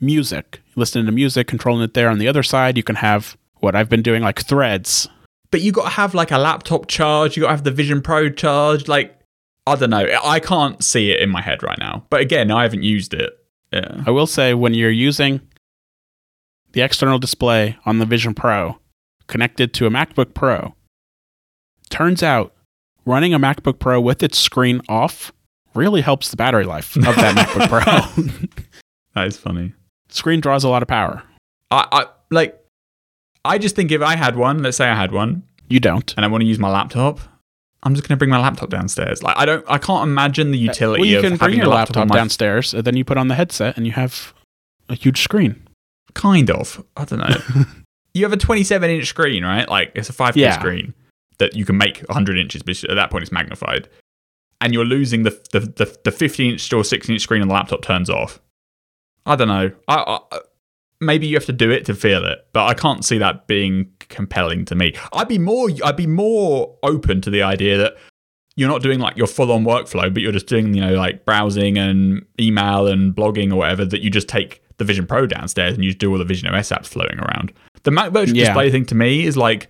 music. 0.00 0.60
Listening 0.74 1.06
to 1.06 1.12
music, 1.12 1.46
controlling 1.46 1.82
it 1.82 1.94
there. 1.94 2.08
On 2.08 2.18
the 2.18 2.28
other 2.28 2.42
side, 2.42 2.76
you 2.76 2.82
can 2.82 2.96
have 2.96 3.36
what 3.60 3.74
I've 3.74 3.88
been 3.88 4.02
doing, 4.02 4.22
like 4.22 4.40
threads. 4.42 5.08
but 5.50 5.60
you 5.60 5.72
got 5.72 5.84
to 5.84 5.90
have 5.90 6.14
like 6.14 6.30
a 6.30 6.38
laptop 6.38 6.86
charge. 6.86 7.36
You 7.36 7.42
got 7.42 7.48
to 7.48 7.52
have 7.54 7.64
the 7.64 7.70
Vision 7.70 8.02
Pro 8.02 8.28
charge. 8.30 8.88
Like 8.88 9.18
I 9.66 9.74
don't 9.74 9.90
know. 9.90 10.06
I 10.24 10.38
can't 10.40 10.82
see 10.84 11.10
it 11.10 11.20
in 11.20 11.30
my 11.30 11.40
head 11.40 11.62
right 11.62 11.78
now. 11.78 12.04
But 12.10 12.20
again, 12.20 12.50
I 12.50 12.62
haven't 12.62 12.82
used 12.82 13.14
it. 13.14 13.32
Yeah. 13.72 14.02
I 14.06 14.10
will 14.10 14.26
say 14.26 14.54
when 14.54 14.74
you're 14.74 14.90
using 14.90 15.40
the 16.72 16.82
external 16.82 17.18
display 17.18 17.76
on 17.84 17.98
the 17.98 18.06
Vision 18.06 18.32
Pro 18.34 18.78
connected 19.26 19.72
to 19.74 19.86
a 19.86 19.90
MacBook 19.90 20.34
Pro, 20.34 20.74
turns 21.90 22.22
out 22.22 22.54
running 23.06 23.32
a 23.32 23.38
MacBook 23.38 23.78
Pro 23.78 24.00
with 24.00 24.22
its 24.22 24.36
screen 24.38 24.82
off 24.88 25.32
really 25.74 26.00
helps 26.02 26.30
the 26.30 26.36
battery 26.36 26.64
life 26.64 26.96
of 26.96 27.02
that 27.02 27.34
MacBook 27.48 27.68
Pro. 27.68 28.24
That 29.14 29.28
is 29.28 29.38
funny. 29.38 29.72
screen 30.10 30.40
draws 30.40 30.62
a 30.62 30.68
lot 30.68 30.82
of 30.82 30.88
power. 30.88 31.22
I, 31.70 31.86
I 31.90 32.06
like. 32.30 32.60
I 33.46 33.56
just 33.56 33.74
think 33.74 33.90
if 33.90 34.02
I 34.02 34.14
had 34.14 34.36
one, 34.36 34.62
let's 34.62 34.76
say 34.76 34.86
I 34.86 34.94
had 34.94 35.10
one, 35.12 35.42
You 35.70 35.80
don't. 35.80 36.12
and 36.18 36.24
I 36.26 36.28
want 36.28 36.42
to 36.42 36.46
use 36.46 36.58
my 36.58 36.68
laptop, 36.68 37.20
I'm 37.82 37.94
just 37.94 38.06
going 38.06 38.14
to 38.14 38.18
bring 38.18 38.28
my 38.30 38.38
laptop 38.38 38.68
downstairs. 38.68 39.22
Like 39.22 39.36
I 39.38 39.46
don't, 39.46 39.64
I 39.68 39.78
can't 39.78 40.02
imagine 40.06 40.50
the 40.50 40.58
uh, 40.58 40.62
utility 40.64 41.00
Well, 41.00 41.08
you 41.08 41.16
of 41.18 41.22
can 41.24 41.36
bring 41.38 41.56
your 41.56 41.66
laptop, 41.68 41.96
laptop 41.96 42.14
downstairs, 42.14 42.74
and 42.74 42.84
then 42.84 42.94
you 42.96 43.04
put 43.06 43.16
on 43.16 43.28
the 43.28 43.34
headset, 43.36 43.76
and 43.78 43.86
you 43.86 43.92
have 43.92 44.34
a 44.90 44.94
huge 44.94 45.22
screen. 45.22 45.66
kind 46.12 46.50
of. 46.50 46.84
I 46.96 47.04
don't 47.06 47.20
know. 47.20 47.64
you 48.14 48.24
have 48.24 48.32
a 48.34 48.36
27 48.36 48.90
inch 48.90 49.06
screen, 49.06 49.44
right? 49.44 49.66
Like 49.66 49.92
it's 49.94 50.10
a 50.10 50.12
5K 50.12 50.36
Yeah. 50.36 50.58
screen 50.58 50.92
that 51.38 51.54
you 51.54 51.64
can 51.64 51.76
make 51.76 51.98
100 52.08 52.38
inches, 52.38 52.62
but 52.62 52.82
at 52.84 52.94
that 52.94 53.10
point 53.10 53.22
it's 53.22 53.32
magnified. 53.32 53.88
And 54.60 54.72
you're 54.72 54.84
losing 54.86 55.22
the 55.24 55.30
the 55.52 55.60
the, 55.60 55.98
the 56.04 56.10
15 56.10 56.52
inch 56.52 56.72
or 56.72 56.82
16 56.84 57.14
inch 57.14 57.22
screen 57.22 57.42
on 57.42 57.48
the 57.48 57.54
laptop 57.54 57.82
turns 57.82 58.08
off. 58.08 58.40
I 59.26 59.36
don't 59.36 59.48
know. 59.48 59.70
I, 59.88 60.18
I 60.32 60.38
maybe 61.00 61.26
you 61.26 61.36
have 61.36 61.44
to 61.46 61.52
do 61.52 61.70
it 61.70 61.84
to 61.86 61.94
feel 61.94 62.24
it, 62.24 62.46
but 62.52 62.64
I 62.66 62.74
can't 62.74 63.04
see 63.04 63.18
that 63.18 63.46
being 63.46 63.90
compelling 64.08 64.64
to 64.66 64.74
me. 64.74 64.94
I'd 65.12 65.28
be 65.28 65.38
more 65.38 65.68
I'd 65.84 65.96
be 65.96 66.06
more 66.06 66.76
open 66.82 67.20
to 67.22 67.30
the 67.30 67.42
idea 67.42 67.76
that 67.78 67.96
you're 68.56 68.68
not 68.70 68.82
doing 68.82 68.98
like 68.98 69.16
your 69.18 69.26
full 69.26 69.52
on 69.52 69.64
workflow, 69.64 70.12
but 70.12 70.22
you're 70.22 70.32
just 70.32 70.46
doing, 70.46 70.72
you 70.72 70.80
know, 70.80 70.94
like 70.94 71.26
browsing 71.26 71.76
and 71.76 72.24
email 72.40 72.86
and 72.86 73.14
blogging 73.14 73.52
or 73.52 73.56
whatever, 73.56 73.84
that 73.84 74.00
you 74.00 74.08
just 74.08 74.28
take 74.28 74.62
the 74.78 74.84
Vision 74.84 75.06
Pro 75.06 75.26
downstairs 75.26 75.74
and 75.74 75.84
you 75.84 75.90
just 75.90 75.98
do 75.98 76.10
all 76.10 76.16
the 76.16 76.24
Vision 76.24 76.48
OS 76.48 76.70
apps 76.70 76.86
floating 76.86 77.18
around. 77.18 77.52
The 77.82 77.90
Mac 77.90 78.12
virtual 78.12 78.34
Yeah. 78.36 78.46
display 78.46 78.70
thing 78.70 78.86
to 78.86 78.94
me 78.94 79.26
is 79.26 79.36
like 79.36 79.68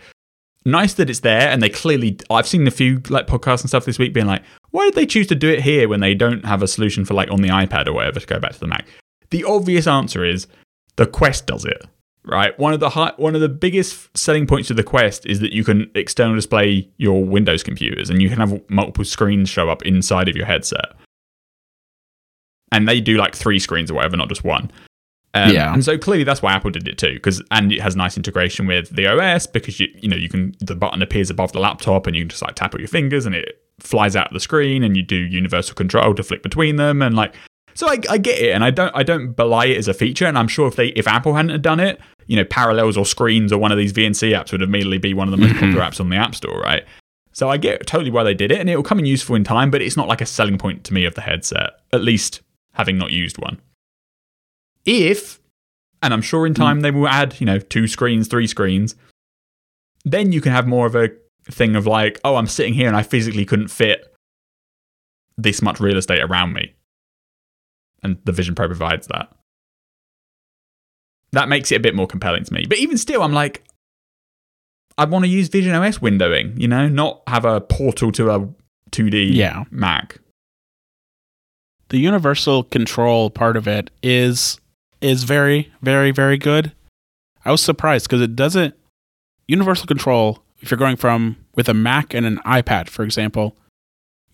nice 0.66 0.94
that 0.94 1.08
it's 1.08 1.20
there 1.20 1.48
and 1.48 1.62
they 1.62 1.70
clearly 1.70 2.18
I've 2.28 2.46
seen 2.46 2.66
a 2.66 2.70
few 2.70 3.00
like 3.08 3.26
podcasts 3.26 3.60
and 3.60 3.70
stuff 3.70 3.86
this 3.86 3.98
week 3.98 4.12
being 4.12 4.26
like, 4.26 4.42
why 4.70 4.84
did 4.84 4.94
they 4.94 5.06
choose 5.06 5.28
to 5.28 5.34
do 5.34 5.48
it 5.48 5.62
here 5.62 5.88
when 5.88 6.00
they 6.00 6.14
don't 6.14 6.44
have 6.44 6.62
a 6.62 6.68
solution 6.68 7.04
for 7.04 7.14
like 7.14 7.30
on 7.30 7.40
the 7.40 7.48
iPad 7.48 7.86
or 7.86 7.92
whatever 7.94 8.20
to 8.20 8.26
go 8.26 8.40
back 8.40 8.52
to 8.52 8.60
the 8.60 8.66
Mac? 8.66 8.86
The 9.30 9.44
obvious 9.44 9.86
answer 9.86 10.24
is 10.24 10.46
the 10.96 11.06
Quest 11.06 11.46
does 11.46 11.64
it. 11.64 11.86
Right, 12.28 12.58
one 12.58 12.72
of 12.72 12.80
the 12.80 12.90
high, 12.90 13.12
one 13.18 13.36
of 13.36 13.40
the 13.40 13.48
biggest 13.48 14.18
selling 14.18 14.48
points 14.48 14.68
of 14.68 14.76
the 14.76 14.82
Quest 14.82 15.24
is 15.26 15.38
that 15.38 15.52
you 15.52 15.62
can 15.62 15.88
external 15.94 16.34
display 16.34 16.90
your 16.96 17.24
Windows 17.24 17.62
computers, 17.62 18.10
and 18.10 18.20
you 18.20 18.28
can 18.28 18.38
have 18.38 18.68
multiple 18.68 19.04
screens 19.04 19.48
show 19.48 19.68
up 19.68 19.86
inside 19.86 20.28
of 20.28 20.34
your 20.34 20.44
headset. 20.44 20.96
And 22.72 22.88
they 22.88 23.00
do 23.00 23.16
like 23.16 23.36
three 23.36 23.60
screens 23.60 23.92
or 23.92 23.94
whatever, 23.94 24.16
not 24.16 24.28
just 24.28 24.42
one. 24.42 24.72
Um, 25.36 25.52
Yeah. 25.52 25.72
And 25.72 25.84
so 25.84 25.98
clearly 25.98 26.24
that's 26.24 26.40
why 26.42 26.52
Apple 26.52 26.70
did 26.70 26.88
it 26.88 26.96
too, 26.98 27.14
because 27.14 27.42
and 27.50 27.72
it 27.72 27.80
has 27.80 27.94
nice 27.94 28.16
integration 28.16 28.66
with 28.66 28.88
the 28.90 29.06
OS 29.06 29.46
because 29.46 29.78
you 29.78 29.88
you 29.94 30.08
know 30.08 30.16
you 30.16 30.28
can 30.28 30.54
the 30.60 30.74
button 30.74 31.02
appears 31.02 31.30
above 31.30 31.52
the 31.52 31.60
laptop 31.60 32.06
and 32.06 32.16
you 32.16 32.22
can 32.22 32.28
just 32.30 32.42
like 32.42 32.54
tap 32.54 32.72
with 32.72 32.80
your 32.80 32.88
fingers 32.88 33.26
and 33.26 33.34
it 33.34 33.62
flies 33.78 34.16
out 34.16 34.28
of 34.28 34.32
the 34.32 34.40
screen 34.40 34.82
and 34.82 34.96
you 34.96 35.02
do 35.02 35.16
universal 35.16 35.74
control 35.74 36.14
to 36.14 36.22
flick 36.22 36.42
between 36.42 36.76
them 36.76 37.02
and 37.02 37.14
like 37.14 37.34
so 37.74 37.86
I, 37.86 37.98
I 38.08 38.16
get 38.16 38.38
it 38.38 38.52
and 38.52 38.64
I 38.64 38.70
don't 38.70 38.90
I 38.96 39.02
don't 39.02 39.32
belie 39.32 39.66
it 39.66 39.76
as 39.76 39.86
a 39.86 39.92
feature 39.92 40.24
and 40.24 40.38
I'm 40.38 40.48
sure 40.48 40.66
if 40.66 40.76
they 40.76 40.88
if 40.88 41.06
Apple 41.06 41.34
hadn't 41.34 41.60
done 41.60 41.78
it 41.80 42.00
you 42.26 42.36
know 42.36 42.44
parallels 42.44 42.96
or 42.96 43.04
screens 43.04 43.52
or 43.52 43.58
one 43.58 43.72
of 43.72 43.78
these 43.78 43.92
VNC 43.92 44.32
apps 44.32 44.52
would 44.52 44.62
immediately 44.62 44.98
be 44.98 45.12
one 45.12 45.28
of 45.28 45.32
the 45.32 45.36
most 45.36 45.54
popular 45.56 45.82
apps 45.82 46.00
on 46.00 46.08
the 46.08 46.16
App 46.16 46.34
Store 46.34 46.58
right? 46.60 46.84
So 47.32 47.50
I 47.50 47.58
get 47.58 47.86
totally 47.86 48.10
why 48.10 48.22
they 48.22 48.32
did 48.32 48.50
it 48.50 48.58
and 48.58 48.70
it 48.70 48.76
will 48.76 48.82
come 48.82 48.98
in 48.98 49.04
useful 49.04 49.36
in 49.36 49.44
time 49.44 49.70
but 49.70 49.82
it's 49.82 49.96
not 49.96 50.08
like 50.08 50.22
a 50.22 50.26
selling 50.26 50.56
point 50.56 50.84
to 50.84 50.94
me 50.94 51.04
of 51.04 51.14
the 51.14 51.20
headset 51.20 51.72
at 51.92 52.02
least 52.02 52.40
having 52.72 52.96
not 52.96 53.10
used 53.10 53.36
one 53.36 53.60
if 54.86 55.40
and 56.02 56.14
I'm 56.14 56.22
sure 56.22 56.46
in 56.46 56.54
hmm. 56.54 56.62
time 56.62 56.80
they 56.80 56.90
will 56.90 57.08
add 57.08 57.38
you 57.40 57.46
know 57.46 57.58
two 57.58 57.86
screens 57.86 58.28
three 58.28 58.46
screens 58.46 58.94
then 60.04 60.32
you 60.32 60.40
can 60.40 60.52
have 60.52 60.66
more 60.66 60.86
of 60.86 60.94
a 60.94 61.10
thing 61.50 61.76
of 61.76 61.86
like 61.86 62.20
oh 62.24 62.36
I'm 62.36 62.46
sitting 62.46 62.74
here 62.74 62.88
and 62.88 62.96
I 62.96 63.02
physically 63.02 63.44
couldn't 63.44 63.68
fit 63.68 64.14
this 65.36 65.60
much 65.60 65.80
real 65.80 65.98
estate 65.98 66.22
around 66.22 66.54
me 66.54 66.76
and 68.06 68.18
the 68.24 68.32
Vision 68.32 68.54
Pro 68.54 68.66
provides 68.66 69.06
that. 69.08 69.30
That 71.32 71.48
makes 71.48 71.70
it 71.72 71.76
a 71.76 71.80
bit 71.80 71.94
more 71.94 72.06
compelling 72.06 72.44
to 72.44 72.54
me. 72.54 72.66
But 72.66 72.78
even 72.78 72.96
still, 72.96 73.22
I'm 73.22 73.32
like, 73.32 73.64
I 74.96 75.04
want 75.04 75.24
to 75.24 75.28
use 75.28 75.48
Vision 75.48 75.74
OS 75.74 75.98
windowing, 75.98 76.58
you 76.58 76.68
know, 76.68 76.88
not 76.88 77.22
have 77.26 77.44
a 77.44 77.60
portal 77.60 78.12
to 78.12 78.30
a 78.30 78.48
2D 78.92 79.34
Yeah. 79.34 79.64
Mac. 79.70 80.18
the 81.88 81.98
universal 81.98 82.64
control 82.64 83.30
part 83.30 83.56
of 83.56 83.68
it 83.68 83.90
is 84.02 84.58
is 85.06 85.24
very 85.24 85.72
very 85.82 86.10
very 86.10 86.38
good. 86.38 86.72
I 87.44 87.50
was 87.50 87.60
surprised 87.60 88.08
because 88.08 88.20
it 88.20 88.36
doesn't 88.36 88.74
universal 89.46 89.86
control 89.86 90.42
if 90.58 90.70
you're 90.70 90.78
going 90.78 90.96
from 90.96 91.36
with 91.54 91.68
a 91.68 91.74
mac 91.74 92.12
and 92.14 92.26
an 92.26 92.38
ipad 92.38 92.88
for 92.88 93.04
example 93.04 93.56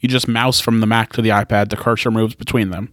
you 0.00 0.08
just 0.08 0.26
mouse 0.26 0.60
from 0.60 0.80
the 0.80 0.86
mac 0.86 1.12
to 1.12 1.22
the 1.22 1.28
ipad 1.28 1.68
the 1.68 1.76
cursor 1.76 2.10
moves 2.10 2.34
between 2.34 2.70
them. 2.70 2.92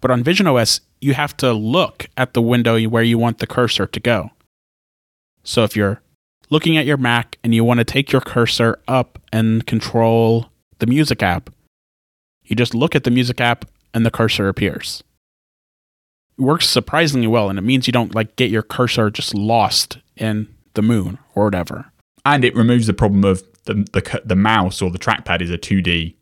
But 0.00 0.10
on 0.10 0.22
vision 0.22 0.46
os 0.46 0.80
you 1.00 1.14
have 1.14 1.36
to 1.38 1.52
look 1.52 2.06
at 2.16 2.32
the 2.32 2.42
window 2.42 2.80
where 2.84 3.02
you 3.02 3.18
want 3.18 3.38
the 3.38 3.46
cursor 3.46 3.86
to 3.86 4.00
go. 4.00 4.30
So 5.42 5.64
if 5.64 5.76
you're 5.76 6.00
looking 6.48 6.76
at 6.76 6.86
your 6.86 6.96
mac 6.96 7.38
and 7.42 7.54
you 7.54 7.64
want 7.64 7.78
to 7.78 7.84
take 7.84 8.12
your 8.12 8.20
cursor 8.20 8.78
up 8.86 9.18
and 9.32 9.66
control 9.66 10.46
the 10.78 10.86
music 10.86 11.22
app 11.22 11.50
you 12.44 12.56
just 12.56 12.74
look 12.74 12.94
at 12.94 13.04
the 13.04 13.10
music 13.10 13.40
app 13.40 13.64
and 13.94 14.04
the 14.04 14.10
cursor 14.10 14.48
appears. 14.48 15.02
Works 16.38 16.68
surprisingly 16.68 17.26
well, 17.26 17.50
and 17.50 17.58
it 17.58 17.62
means 17.62 17.86
you 17.86 17.92
don't 17.92 18.14
like 18.14 18.36
get 18.36 18.50
your 18.50 18.62
cursor 18.62 19.10
just 19.10 19.34
lost 19.34 19.98
in 20.16 20.48
the 20.74 20.82
moon 20.82 21.18
or 21.34 21.44
whatever. 21.44 21.92
And 22.24 22.44
it 22.44 22.54
removes 22.56 22.86
the 22.86 22.94
problem 22.94 23.24
of 23.24 23.42
the, 23.64 23.74
the, 23.92 24.22
the 24.24 24.36
mouse 24.36 24.80
or 24.80 24.90
the 24.90 24.98
trackpad 24.98 25.40
is 25.42 25.50
a 25.50 25.58
2D 25.58 26.14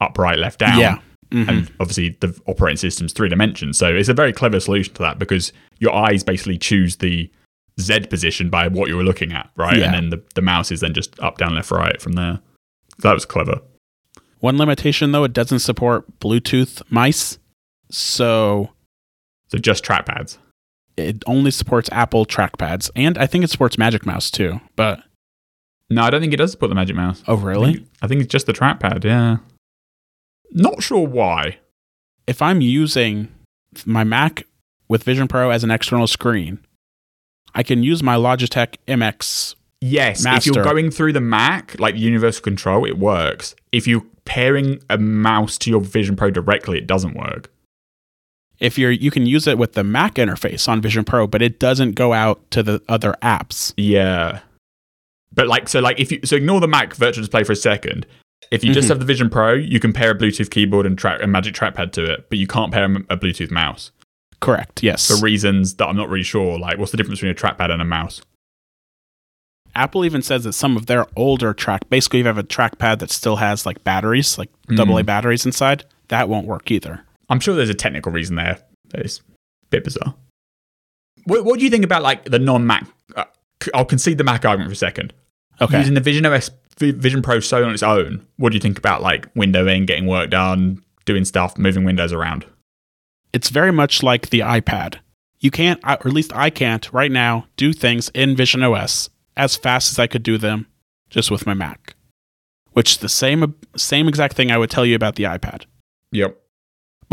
upright 0.00 0.38
left 0.38 0.58
down. 0.60 0.78
Yeah. 0.78 0.98
Mhm. 1.30 1.48
And 1.48 1.72
obviously, 1.80 2.10
the 2.20 2.38
operating 2.46 2.76
system's 2.76 3.12
three 3.12 3.28
dimensions. 3.28 3.78
So 3.78 3.94
it's 3.94 4.08
a 4.08 4.14
very 4.14 4.32
clever 4.32 4.60
solution 4.60 4.92
to 4.94 5.02
that 5.02 5.18
because 5.18 5.52
your 5.78 5.94
eyes 5.94 6.22
basically 6.22 6.58
choose 6.58 6.96
the 6.96 7.30
Z 7.80 8.06
position 8.08 8.50
by 8.50 8.68
what 8.68 8.88
you 8.88 8.96
were 8.96 9.02
looking 9.02 9.32
at, 9.32 9.50
right? 9.56 9.78
Yeah. 9.78 9.86
And 9.86 9.94
then 9.94 10.10
the, 10.10 10.22
the 10.34 10.42
mouse 10.42 10.70
is 10.70 10.80
then 10.80 10.92
just 10.94 11.18
up, 11.20 11.38
down, 11.38 11.54
left, 11.54 11.70
right 11.70 12.00
from 12.00 12.12
there. 12.12 12.40
That 12.98 13.14
was 13.14 13.24
clever. 13.24 13.60
One 14.40 14.58
limitation 14.58 15.10
though, 15.12 15.24
it 15.24 15.32
doesn't 15.32 15.60
support 15.60 16.20
Bluetooth 16.20 16.82
mice, 16.90 17.38
so 17.90 18.70
So 19.48 19.58
just 19.58 19.84
trackpads. 19.84 20.38
it 20.96 21.22
only 21.26 21.50
supports 21.50 21.88
Apple 21.92 22.24
trackpads, 22.26 22.90
and 22.96 23.18
I 23.18 23.26
think 23.26 23.44
it 23.44 23.50
supports 23.50 23.76
Magic 23.78 24.06
Mouse 24.06 24.30
too. 24.30 24.60
But 24.76 25.02
No, 25.90 26.02
I 26.02 26.10
don't 26.10 26.20
think 26.20 26.32
it 26.32 26.36
does 26.38 26.52
support 26.52 26.68
the 26.70 26.74
Magic 26.74 26.96
Mouse. 26.96 27.22
oh 27.28 27.38
I 27.38 27.42
really? 27.42 27.72
think, 27.74 27.88
I 28.02 28.06
think 28.06 28.20
it's 28.22 28.32
just 28.32 28.46
the 28.46 28.52
trackpad, 28.52 29.04
yeah. 29.04 29.38
Not 30.50 30.82
sure 30.82 31.06
why. 31.06 31.58
If 32.26 32.40
I'm 32.40 32.60
using 32.60 33.28
my 33.84 34.04
Mac 34.04 34.46
with 34.88 35.02
Vision 35.02 35.28
Pro 35.28 35.50
as 35.50 35.64
an 35.64 35.70
external 35.70 36.06
screen, 36.06 36.58
I 37.54 37.62
can 37.62 37.82
use 37.82 38.02
my 38.02 38.16
Logitech 38.16 38.76
MX 38.88 39.54
Yes, 39.80 40.24
if 40.24 40.46
you're 40.46 40.64
going 40.64 40.90
through 40.90 41.12
the 41.12 41.20
Mac, 41.20 41.78
like 41.78 41.94
universal 41.94 42.42
control, 42.42 42.86
it 42.86 42.96
works. 42.98 43.54
If 43.70 43.86
you're 43.86 44.04
pairing 44.24 44.80
a 44.88 44.96
mouse 44.96 45.58
to 45.58 45.70
your 45.70 45.80
Vision 45.82 46.16
Pro 46.16 46.30
directly, 46.30 46.78
it 46.78 46.86
doesn't 46.86 47.14
work. 47.14 47.52
If 48.60 48.78
you're 48.78 48.90
you 48.90 49.10
can 49.10 49.26
use 49.26 49.46
it 49.46 49.58
with 49.58 49.72
the 49.74 49.84
Mac 49.84 50.14
interface 50.14 50.68
on 50.68 50.80
Vision 50.80 51.04
Pro, 51.04 51.26
but 51.26 51.42
it 51.42 51.58
doesn't 51.58 51.92
go 51.92 52.12
out 52.12 52.40
to 52.52 52.62
the 52.62 52.80
other 52.88 53.14
apps. 53.22 53.72
Yeah. 53.76 54.40
But 55.32 55.48
like 55.48 55.68
so 55.68 55.80
like 55.80 55.98
if 55.98 56.12
you 56.12 56.20
so 56.24 56.36
ignore 56.36 56.60
the 56.60 56.68
Mac 56.68 56.94
virtual 56.94 57.22
display 57.22 57.44
for 57.44 57.52
a 57.52 57.56
second. 57.56 58.06
If 58.50 58.62
you 58.62 58.74
just 58.74 58.86
Mhm. 58.86 58.90
have 58.90 58.98
the 59.00 59.04
Vision 59.06 59.30
Pro, 59.30 59.54
you 59.54 59.80
can 59.80 59.92
pair 59.94 60.10
a 60.10 60.14
Bluetooth 60.14 60.50
keyboard 60.50 60.84
and 60.86 60.98
track 60.98 61.22
a 61.22 61.26
Magic 61.26 61.54
Trackpad 61.54 61.92
to 61.92 62.04
it, 62.04 62.26
but 62.28 62.38
you 62.38 62.46
can't 62.46 62.70
pair 62.70 62.84
a, 62.84 63.16
Bluetooth 63.16 63.50
mouse 63.50 63.90
Correct. 64.40 64.82
Yes. 64.82 65.08
for 65.08 65.16
reasons 65.24 65.74
that 65.76 65.86
I'm 65.86 65.96
not 65.96 66.10
really 66.10 66.22
sure. 66.22 66.58
Like, 66.58 66.76
what's 66.78 66.90
the 66.90 66.98
difference 66.98 67.20
between 67.20 67.32
a 67.32 67.34
trackpad 67.34 67.70
and 67.72 67.80
a 67.80 67.86
mouse? 67.86 68.20
Apple 69.74 70.04
even 70.04 70.22
says 70.22 70.44
that 70.44 70.52
some 70.52 70.76
of 70.76 70.86
their 70.86 71.06
older 71.16 71.52
track, 71.52 71.88
basically, 71.88 72.20
you 72.20 72.26
have 72.26 72.38
a 72.38 72.44
trackpad 72.44 73.00
that 73.00 73.10
still 73.10 73.36
has 73.36 73.66
like 73.66 73.82
batteries, 73.82 74.38
like 74.38 74.50
double 74.76 74.98
A 74.98 75.02
batteries 75.02 75.44
inside, 75.46 75.84
that 76.08 76.28
won't 76.28 76.46
work 76.46 76.70
either. 76.70 77.00
I'm 77.28 77.40
sure 77.40 77.54
there's 77.54 77.70
a 77.70 77.74
technical 77.74 78.12
reason 78.12 78.36
there. 78.36 78.58
It's 78.94 79.20
a 79.20 79.22
bit 79.70 79.84
bizarre. 79.84 80.14
What, 81.24 81.44
what 81.44 81.58
do 81.58 81.64
you 81.64 81.70
think 81.70 81.84
about 81.84 82.02
like 82.02 82.24
the 82.24 82.38
non-Mac? 82.38 82.86
Uh, 83.16 83.24
I'll 83.74 83.84
concede 83.84 84.18
the 84.18 84.24
Mac 84.24 84.44
argument 84.44 84.70
for 84.70 84.74
a 84.74 84.76
second. 84.76 85.12
Okay. 85.60 85.78
Using 85.78 85.94
the 85.94 86.00
Vision 86.00 86.26
OS, 86.26 86.50
Vision 86.78 87.22
Pro 87.22 87.40
so 87.40 87.64
on 87.64 87.72
its 87.72 87.82
own, 87.82 88.26
what 88.36 88.50
do 88.50 88.56
you 88.56 88.60
think 88.60 88.78
about 88.78 89.02
like 89.02 89.32
windowing, 89.34 89.86
getting 89.86 90.06
work 90.06 90.30
done, 90.30 90.82
doing 91.04 91.24
stuff, 91.24 91.56
moving 91.56 91.84
windows 91.84 92.12
around? 92.12 92.44
it's 93.34 93.50
very 93.50 93.72
much 93.72 94.02
like 94.02 94.30
the 94.30 94.38
iPad. 94.40 95.00
You 95.40 95.50
can't, 95.50 95.80
or 95.84 95.90
at 95.90 96.06
least 96.06 96.34
I 96.34 96.48
can't 96.48 96.90
right 96.92 97.10
now, 97.10 97.46
do 97.56 97.72
things 97.74 98.08
in 98.14 98.36
Vision 98.36 98.62
OS 98.62 99.10
as 99.36 99.56
fast 99.56 99.90
as 99.90 99.98
I 99.98 100.06
could 100.06 100.22
do 100.22 100.38
them 100.38 100.68
just 101.10 101.30
with 101.30 101.44
my 101.44 101.52
Mac, 101.52 101.96
which 102.72 102.92
is 102.92 102.98
the 102.98 103.08
same 103.08 103.54
same 103.76 104.08
exact 104.08 104.36
thing 104.36 104.50
I 104.50 104.56
would 104.56 104.70
tell 104.70 104.86
you 104.86 104.94
about 104.94 105.16
the 105.16 105.24
iPad. 105.24 105.64
Yep. 106.12 106.40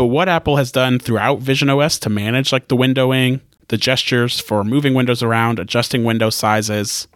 But 0.02 0.08
what 0.08 0.28
Apple 0.28 0.56
has 0.56 0.72
done 0.72 0.98
throughout 0.98 1.38
Vision 1.38 1.70
OS 1.70 1.96
to 2.00 2.10
manage 2.10 2.50
like 2.50 2.66
the 2.66 2.76
windowing, 2.76 3.40
the 3.68 3.76
gestures 3.76 4.40
for 4.40 4.64
moving 4.64 4.94
windows 4.94 5.22
around, 5.22 5.60
adjusting 5.60 6.02
window 6.02 6.28
sizes, 6.28 7.06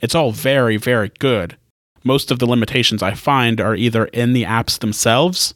it's 0.00 0.14
all 0.14 0.30
very, 0.30 0.76
very 0.76 1.10
good. 1.18 1.56
Most 2.04 2.30
of 2.30 2.38
the 2.38 2.46
limitations 2.46 3.02
I 3.02 3.14
find 3.14 3.60
are 3.60 3.74
either 3.74 4.04
in 4.04 4.32
the 4.32 4.44
apps 4.44 4.78
themselves 4.78 5.54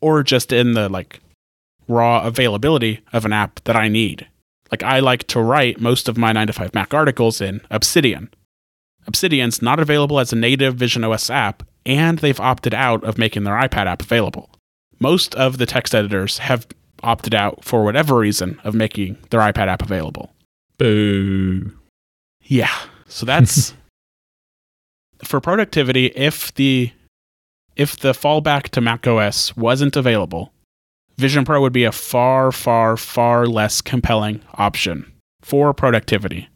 or 0.00 0.22
just 0.22 0.50
in 0.50 0.72
the 0.72 0.88
like 0.88 1.20
raw 1.86 2.22
availability 2.26 3.02
of 3.12 3.26
an 3.26 3.34
app 3.34 3.62
that 3.64 3.76
I 3.76 3.88
need. 3.88 4.26
Like 4.70 4.82
I 4.82 5.00
like 5.00 5.24
to 5.24 5.42
write 5.42 5.78
most 5.78 6.08
of 6.08 6.16
my 6.16 6.32
9 6.32 6.46
to 6.46 6.52
5 6.54 6.72
Mac 6.72 6.94
articles 6.94 7.42
in 7.42 7.60
Obsidian. 7.70 8.30
Obsidian's 9.06 9.60
not 9.60 9.78
available 9.78 10.20
as 10.20 10.32
a 10.32 10.36
native 10.36 10.76
Vision 10.76 11.04
OS 11.04 11.28
app, 11.28 11.64
and 11.84 12.20
they've 12.20 12.40
opted 12.40 12.72
out 12.72 13.04
of 13.04 13.18
making 13.18 13.44
their 13.44 13.56
iPad 13.56 13.84
app 13.84 14.00
available. 14.00 14.48
Most 14.98 15.34
of 15.34 15.58
the 15.58 15.66
text 15.66 15.94
editors 15.94 16.38
have 16.38 16.66
opted 17.02 17.34
out 17.34 17.64
for 17.64 17.84
whatever 17.84 18.16
reason 18.16 18.60
of 18.64 18.74
making 18.74 19.18
their 19.30 19.40
iPad 19.40 19.68
app 19.68 19.82
available. 19.82 20.34
Boo. 20.78 21.72
Yeah. 22.42 22.74
So 23.06 23.26
that's 23.26 23.74
for 25.24 25.40
productivity 25.40 26.06
if 26.06 26.54
the 26.54 26.92
if 27.76 27.96
the 27.96 28.12
fallback 28.12 28.70
to 28.70 28.80
macOS 28.80 29.56
wasn't 29.56 29.96
available, 29.96 30.52
Vision 31.18 31.44
Pro 31.44 31.60
would 31.60 31.72
be 31.72 31.84
a 31.84 31.92
far 31.92 32.52
far 32.52 32.96
far 32.96 33.46
less 33.46 33.80
compelling 33.80 34.42
option 34.54 35.12
for 35.42 35.72
productivity. 35.72 36.48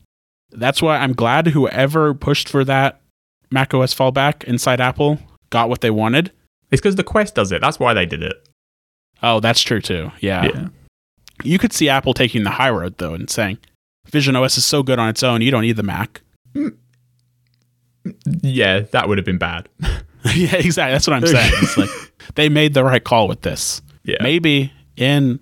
That's 0.51 0.82
why 0.82 0.99
I'm 0.99 1.12
glad 1.12 1.49
whoever 1.49 2.12
pushed 2.14 2.49
for 2.49 2.64
that 2.64 3.01
macOS 3.51 3.95
fallback 3.95 4.45
inside 4.45 4.80
Apple 4.80 5.18
got 5.51 5.68
what 5.68 5.80
they 5.80 5.91
wanted. 5.91 6.32
It's 6.70 6.80
because 6.80 6.96
the 6.96 7.04
Quest 7.04 7.34
does 7.34 7.52
it. 7.52 7.60
That's 7.60 7.78
why 7.80 7.94
they 7.94 8.06
did 8.06 8.22
it. 8.22 8.48
Oh, 9.22 9.40
that's 9.40 9.60
true 9.60 9.80
too. 9.80 10.10
Yeah. 10.20 10.44
yeah. 10.44 10.68
You 11.42 11.58
could 11.58 11.72
see 11.72 11.88
Apple 11.88 12.14
taking 12.14 12.42
the 12.44 12.50
high 12.50 12.70
road 12.70 12.96
though 12.98 13.14
and 13.14 13.28
saying, 13.28 13.58
Vision 14.06 14.34
OS 14.36 14.56
is 14.58 14.64
so 14.64 14.82
good 14.82 14.98
on 14.98 15.08
its 15.08 15.22
own, 15.22 15.40
you 15.42 15.50
don't 15.50 15.62
need 15.62 15.76
the 15.76 15.82
Mac. 15.82 16.20
Yeah, 18.42 18.80
that 18.92 19.08
would 19.08 19.18
have 19.18 19.24
been 19.26 19.38
bad. 19.38 19.68
yeah, 20.34 20.56
exactly. 20.56 20.92
That's 20.92 21.06
what 21.06 21.14
I'm 21.14 21.26
saying. 21.26 21.52
It's 21.56 21.76
like 21.76 21.90
they 22.34 22.48
made 22.48 22.72
the 22.74 22.82
right 22.82 23.02
call 23.04 23.28
with 23.28 23.42
this. 23.42 23.82
Yeah. 24.04 24.16
Maybe 24.22 24.72
in 24.96 25.38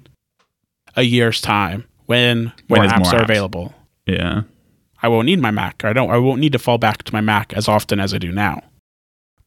a 0.97 1.03
year's 1.03 1.41
time 1.41 1.85
when 2.07 2.53
When 2.67 2.83
more 2.83 2.91
apps 2.91 2.99
more 2.99 3.15
are 3.15 3.21
apps. 3.21 3.25
available, 3.25 3.75
Yeah. 4.07 4.43
I 5.01 5.07
won't 5.07 5.27
need 5.27 5.39
my 5.41 5.53
Mac. 5.53 5.85
I 5.85 5.93
don't 5.93 6.11
I 6.11 6.19
won't 6.19 6.41
need 6.41 6.51
to 6.53 6.59
fall 6.59 6.79
back 6.79 7.05
to 7.05 7.13
my 7.13 7.21
Mac 7.21 7.53
as 7.53 7.69
often 7.69 8.01
as 8.01 8.13
I 8.13 8.19
do 8.19 8.33
now. 8.33 8.61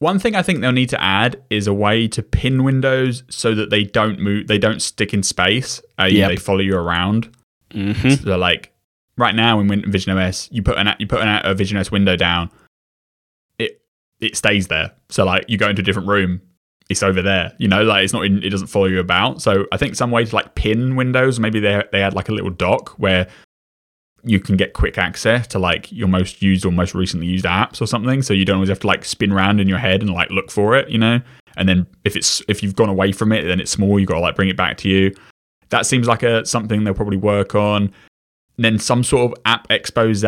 One 0.02 0.18
thing 0.18 0.34
I 0.34 0.42
think 0.42 0.60
they'll 0.60 0.72
need 0.72 0.88
to 0.88 1.00
add 1.00 1.40
is 1.48 1.68
a 1.68 1.72
way 1.72 2.08
to 2.08 2.24
pin 2.24 2.64
windows 2.64 3.22
so 3.30 3.54
that 3.54 3.70
they 3.70 3.84
don't 3.84 4.18
move, 4.18 4.48
they 4.48 4.58
don't 4.58 4.82
stick 4.82 5.14
in 5.14 5.22
space. 5.22 5.80
Uh, 5.96 6.06
Yep. 6.10 6.28
They 6.28 6.36
follow 6.36 6.58
you 6.58 6.76
around. 6.76 7.32
Mm-hmm. 7.70 8.24
So 8.24 8.36
like 8.36 8.72
right 9.16 9.32
now 9.32 9.60
in 9.60 9.92
Vision 9.92 10.18
OS, 10.18 10.48
you 10.50 10.60
put 10.60 10.76
an 10.76 10.92
you 10.98 11.06
put 11.06 11.20
an, 11.20 11.40
a 11.44 11.54
Vision 11.54 11.78
OS 11.78 11.92
window 11.92 12.16
down, 12.16 12.50
it 13.60 13.80
it 14.20 14.36
stays 14.36 14.66
there. 14.66 14.90
So 15.08 15.24
like 15.24 15.44
you 15.46 15.56
go 15.56 15.68
into 15.68 15.82
a 15.82 15.84
different 15.84 16.08
room, 16.08 16.42
it's 16.90 17.04
over 17.04 17.22
there. 17.22 17.52
You 17.58 17.68
know, 17.68 17.84
like 17.84 18.02
it's 18.02 18.12
not 18.12 18.24
in, 18.24 18.42
it 18.42 18.50
doesn't 18.50 18.66
follow 18.66 18.86
you 18.86 18.98
about. 18.98 19.40
So 19.40 19.66
I 19.70 19.76
think 19.76 19.94
some 19.94 20.10
way 20.10 20.24
to 20.24 20.34
like 20.34 20.56
pin 20.56 20.96
windows, 20.96 21.38
maybe 21.38 21.60
they 21.60 21.80
they 21.92 22.00
had 22.00 22.12
like 22.12 22.28
a 22.28 22.32
little 22.32 22.50
dock 22.50 22.88
where 22.98 23.28
you 24.24 24.38
can 24.40 24.56
get 24.56 24.72
quick 24.72 24.98
access 24.98 25.46
to 25.48 25.58
like 25.58 25.90
your 25.90 26.08
most 26.08 26.42
used 26.42 26.64
or 26.64 26.70
most 26.72 26.94
recently 26.94 27.26
used 27.26 27.44
apps 27.44 27.80
or 27.80 27.86
something. 27.86 28.22
So 28.22 28.32
you 28.34 28.44
don't 28.44 28.56
always 28.56 28.68
have 28.68 28.80
to 28.80 28.86
like 28.86 29.04
spin 29.04 29.32
around 29.32 29.60
in 29.60 29.68
your 29.68 29.78
head 29.78 30.00
and 30.02 30.10
like 30.12 30.30
look 30.30 30.50
for 30.50 30.76
it, 30.76 30.88
you 30.88 30.98
know. 30.98 31.20
And 31.56 31.68
then 31.68 31.86
if 32.04 32.16
it's 32.16 32.42
if 32.48 32.62
you've 32.62 32.76
gone 32.76 32.88
away 32.88 33.12
from 33.12 33.32
it, 33.32 33.42
then 33.44 33.60
it's 33.60 33.70
small. 33.70 33.98
You 33.98 34.06
got 34.06 34.14
to 34.14 34.20
like 34.20 34.36
bring 34.36 34.48
it 34.48 34.56
back 34.56 34.76
to 34.78 34.88
you. 34.88 35.14
That 35.70 35.86
seems 35.86 36.06
like 36.06 36.22
a 36.22 36.46
something 36.46 36.84
they'll 36.84 36.94
probably 36.94 37.16
work 37.16 37.54
on. 37.54 37.92
And 38.56 38.64
then 38.64 38.78
some 38.78 39.02
sort 39.02 39.32
of 39.32 39.38
app 39.44 39.66
expose 39.70 40.24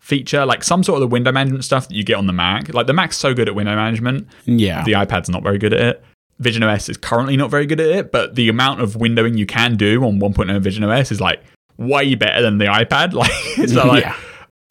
feature, 0.00 0.46
like 0.46 0.62
some 0.62 0.82
sort 0.84 0.96
of 0.96 1.00
the 1.00 1.08
window 1.08 1.32
management 1.32 1.64
stuff 1.64 1.88
that 1.88 1.94
you 1.94 2.04
get 2.04 2.14
on 2.16 2.26
the 2.26 2.32
Mac. 2.32 2.72
Like 2.72 2.86
the 2.86 2.92
Mac's 2.92 3.16
so 3.16 3.34
good 3.34 3.48
at 3.48 3.54
window 3.54 3.74
management, 3.74 4.28
Yeah. 4.44 4.84
the 4.84 4.92
iPad's 4.92 5.28
not 5.28 5.42
very 5.42 5.58
good 5.58 5.74
at 5.74 5.80
it. 5.80 6.04
Vision 6.38 6.62
OS 6.62 6.88
is 6.88 6.96
currently 6.96 7.36
not 7.36 7.50
very 7.50 7.66
good 7.66 7.80
at 7.80 7.88
it, 7.88 8.12
but 8.12 8.34
the 8.36 8.48
amount 8.48 8.80
of 8.80 8.94
windowing 8.94 9.36
you 9.36 9.46
can 9.46 9.76
do 9.76 10.04
on 10.04 10.20
1.0 10.20 10.60
Vision 10.60 10.84
OS 10.84 11.10
is 11.10 11.20
like 11.20 11.42
way 11.78 12.14
better 12.14 12.42
than 12.42 12.58
the 12.58 12.66
iPad. 12.66 13.12
Like, 13.14 13.30
so 13.68 13.86
like 13.86 14.04
yeah. 14.04 14.16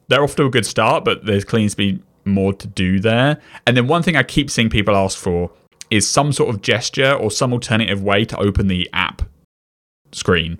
they're 0.08 0.22
off 0.22 0.36
to 0.36 0.44
a 0.44 0.50
good 0.50 0.66
start, 0.66 1.04
but 1.04 1.24
there's 1.26 1.44
clearly 1.44 1.68
to 1.68 1.76
be 1.76 2.02
more 2.24 2.52
to 2.54 2.66
do 2.66 2.98
there. 3.00 3.40
And 3.66 3.76
then 3.76 3.86
one 3.86 4.02
thing 4.02 4.16
I 4.16 4.22
keep 4.22 4.50
seeing 4.50 4.68
people 4.70 4.96
ask 4.96 5.16
for 5.18 5.50
is 5.90 6.08
some 6.08 6.32
sort 6.32 6.50
of 6.50 6.62
gesture 6.62 7.12
or 7.12 7.30
some 7.30 7.52
alternative 7.52 8.02
way 8.02 8.24
to 8.24 8.36
open 8.38 8.66
the 8.68 8.88
app 8.92 9.22
screen 10.12 10.58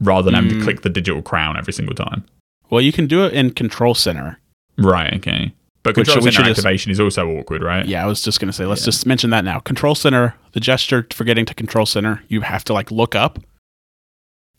rather 0.00 0.24
than 0.24 0.34
having 0.34 0.50
to 0.50 0.56
Mm. 0.56 0.62
click 0.64 0.82
the 0.82 0.90
digital 0.90 1.22
crown 1.22 1.56
every 1.56 1.72
single 1.72 1.94
time. 1.94 2.24
Well, 2.70 2.80
you 2.80 2.92
can 2.92 3.06
do 3.06 3.24
it 3.24 3.32
in 3.32 3.50
Control 3.50 3.94
Center. 3.94 4.40
Right, 4.76 5.14
okay. 5.14 5.52
But 5.84 5.94
control 5.94 6.16
we 6.16 6.32
center 6.32 6.48
just- 6.48 6.58
activation 6.58 6.90
is 6.90 6.98
also 6.98 7.28
awkward, 7.28 7.62
right? 7.62 7.86
Yeah, 7.86 8.02
I 8.02 8.06
was 8.06 8.22
just 8.22 8.40
going 8.40 8.48
to 8.48 8.52
say, 8.52 8.64
let's 8.66 8.80
Yeah. 8.82 8.86
just 8.86 9.06
mention 9.06 9.30
that 9.30 9.44
now. 9.44 9.60
Control 9.60 9.94
Center, 9.94 10.34
the 10.52 10.60
gesture 10.60 11.06
for 11.12 11.24
getting 11.24 11.44
to 11.44 11.54
Control 11.54 11.86
Center, 11.86 12.22
you 12.28 12.40
have 12.40 12.64
to 12.64 12.72
like 12.72 12.90
look 12.90 13.14
up 13.14 13.38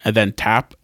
and 0.06 0.16
then 0.16 0.32
tap. 0.34 0.76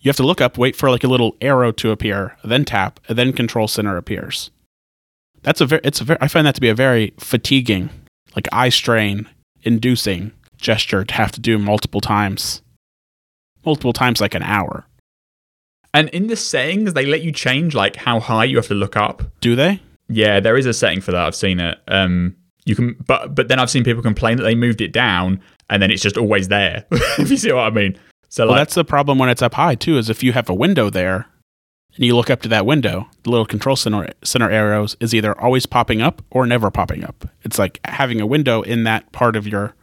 You 0.00 0.08
have 0.08 0.16
to 0.16 0.26
look 0.26 0.40
up, 0.40 0.58
wait 0.58 0.76
for 0.76 0.90
like 0.90 1.04
a 1.04 1.08
little 1.08 1.36
arrow 1.40 1.72
to 1.72 1.90
appear, 1.90 2.36
then 2.44 2.64
tap, 2.64 3.00
and 3.08 3.18
then 3.18 3.32
Control 3.32 3.66
Center 3.66 3.96
appears. 3.96 4.50
That's 5.42 5.60
a 5.60 5.66
very, 5.66 5.80
it's 5.84 6.00
a 6.00 6.04
very, 6.04 6.18
I 6.20 6.28
find 6.28 6.46
that 6.46 6.54
to 6.56 6.60
be 6.60 6.68
a 6.68 6.74
very 6.74 7.14
fatiguing, 7.18 7.90
like 8.36 8.46
eye 8.52 8.68
strain 8.68 9.28
inducing 9.62 10.32
gesture 10.56 11.04
to 11.04 11.14
have 11.14 11.32
to 11.32 11.40
do 11.40 11.58
multiple 11.58 12.00
times, 12.00 12.62
multiple 13.64 13.92
times, 13.92 14.20
like 14.20 14.34
an 14.34 14.42
hour. 14.42 14.86
And 15.92 16.08
in 16.10 16.28
the 16.28 16.36
settings, 16.36 16.92
they 16.92 17.06
let 17.06 17.22
you 17.22 17.32
change 17.32 17.74
like 17.74 17.96
how 17.96 18.20
high 18.20 18.44
you 18.44 18.56
have 18.56 18.68
to 18.68 18.74
look 18.74 18.96
up. 18.96 19.22
Do 19.40 19.56
they? 19.56 19.82
Yeah, 20.08 20.40
there 20.40 20.56
is 20.56 20.66
a 20.66 20.72
setting 20.72 21.00
for 21.00 21.12
that. 21.12 21.26
I've 21.26 21.34
seen 21.34 21.58
it. 21.58 21.78
Um, 21.88 22.36
you 22.64 22.76
can, 22.76 22.96
but 23.06 23.34
but 23.34 23.48
then 23.48 23.58
I've 23.58 23.70
seen 23.70 23.84
people 23.84 24.02
complain 24.02 24.36
that 24.36 24.44
they 24.44 24.54
moved 24.54 24.80
it 24.80 24.92
down 24.92 25.40
and 25.70 25.82
then 25.82 25.90
it's 25.90 26.02
just 26.02 26.16
always 26.16 26.48
there. 26.48 26.84
if 26.90 27.30
you 27.30 27.36
see 27.36 27.52
what 27.52 27.62
I 27.62 27.70
mean. 27.70 27.98
So 28.30 28.44
Well, 28.44 28.52
like, 28.52 28.60
that's 28.60 28.74
the 28.76 28.84
problem 28.84 29.18
when 29.18 29.28
it's 29.28 29.42
up 29.42 29.54
high 29.54 29.74
too. 29.74 29.98
Is 29.98 30.08
if 30.08 30.22
you 30.22 30.32
have 30.32 30.48
a 30.48 30.54
window 30.54 30.88
there, 30.88 31.26
and 31.96 32.04
you 32.04 32.14
look 32.14 32.30
up 32.30 32.40
to 32.42 32.48
that 32.48 32.64
window, 32.64 33.08
the 33.24 33.30
little 33.30 33.44
control 33.44 33.76
center 33.76 34.08
center 34.22 34.50
arrows 34.50 34.96
is 35.00 35.14
either 35.14 35.38
always 35.40 35.66
popping 35.66 36.00
up 36.00 36.22
or 36.30 36.46
never 36.46 36.70
popping 36.70 37.04
up. 37.04 37.28
It's 37.42 37.58
like 37.58 37.80
having 37.84 38.20
a 38.20 38.26
window 38.26 38.62
in 38.62 38.84
that 38.84 39.10
part 39.12 39.34
of 39.36 39.46
your 39.46 39.74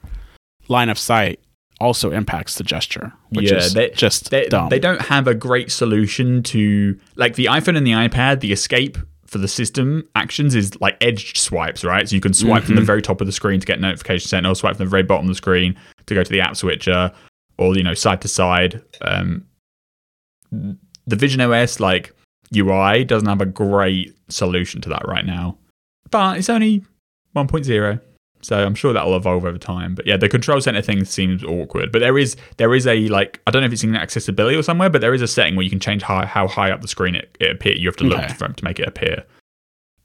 line 0.69 0.89
of 0.89 0.97
sight 0.97 1.39
also 1.79 2.11
impacts 2.11 2.55
the 2.55 2.63
gesture, 2.63 3.13
which 3.29 3.51
Yeah, 3.51 3.57
is 3.57 3.73
they- 3.73 3.89
just 3.91 4.31
they, 4.31 4.47
dumb. 4.47 4.69
they 4.69 4.79
don't 4.79 5.01
have 5.03 5.27
a 5.27 5.35
great 5.35 5.69
solution 5.71 6.41
to 6.43 6.97
like 7.17 7.35
the 7.35 7.45
iPhone 7.45 7.77
and 7.77 7.85
the 7.85 7.91
iPad. 7.91 8.39
The 8.39 8.51
escape 8.53 8.97
for 9.25 9.37
the 9.39 9.47
system 9.49 10.03
actions 10.15 10.55
is 10.55 10.79
like 10.79 10.95
edged 11.01 11.37
swipes, 11.37 11.83
right? 11.83 12.07
So 12.07 12.15
you 12.15 12.21
can 12.21 12.33
swipe 12.33 12.63
from 12.63 12.75
the 12.75 12.81
Mhm. 12.81 12.85
very 12.85 13.01
top 13.01 13.19
of 13.19 13.27
the 13.27 13.33
screen 13.33 13.59
to 13.59 13.65
get 13.65 13.81
Notification 13.81 14.29
Center, 14.29 14.49
or 14.49 14.55
swipe 14.55 14.77
from 14.77 14.85
the 14.85 14.89
very 14.89 15.03
bottom 15.03 15.25
of 15.25 15.29
the 15.29 15.35
screen 15.35 15.75
to 16.05 16.13
go 16.15 16.23
to 16.23 16.31
the 16.31 16.39
app 16.39 16.55
switcher, 16.55 17.11
or 17.58 17.76
you 17.76 17.84
know 17.84 17.93
side 17.93 18.22
to 18.22 18.28
side. 18.28 18.82
Um, 19.01 19.45
the 20.51 21.16
Vision 21.16 21.41
OS 21.41 21.80
like 21.80 22.14
UI 22.55 23.03
doesn't 23.03 23.28
have 23.28 23.41
a 23.41 23.45
great 23.45 24.16
solution 24.30 24.82
to 24.82 24.89
that 24.89 25.08
right 25.08 25.26
now, 25.26 25.58
but 26.12 26.38
it's 26.38 26.49
only 26.49 26.84
1.0. 27.36 28.01
So 28.41 28.64
I'm 28.64 28.76
sure 28.76 28.93
that'll 28.93 29.16
evolve 29.16 29.45
over 29.45 29.58
time. 29.58 29.95
But 29.95 30.05
yeah, 30.05 30.16
the 30.16 30.30
control 30.30 30.62
center 30.62 30.82
thing 30.82 31.03
seems 31.05 31.43
awkward. 31.43 31.91
But 31.91 31.99
there 31.99 32.18
is 32.18 32.36
there 32.58 32.74
is 32.76 32.86
a 32.86 33.08
like 33.10 33.41
I 33.47 33.51
don't 33.51 33.62
know 33.62 33.66
if 33.66 33.74
it's 33.74 33.84
in 33.84 33.95
accessibility 33.95 34.55
or 34.55 34.62
somewhere, 34.64 34.89
but 34.89 35.01
there 35.01 35.14
is 35.14 35.22
a 35.24 35.28
setting 35.28 35.55
where 35.55 35.64
you 35.64 35.70
can 35.72 35.80
change 35.80 36.03
how, 36.03 36.26
how 36.26 36.47
high 36.47 36.70
up 36.72 36.82
the 36.82 36.88
screen 36.88 37.16
it, 37.16 37.36
it 37.39 37.51
appears. 37.51 37.80
You 37.80 37.88
have 37.88 37.97
to 37.97 38.03
look 38.03 38.20
Okay. 38.20 38.34
for 38.36 38.45
it 38.45 38.58
to 38.58 38.64
make 38.64 38.80
it 38.80 38.88
appear. 38.88 39.24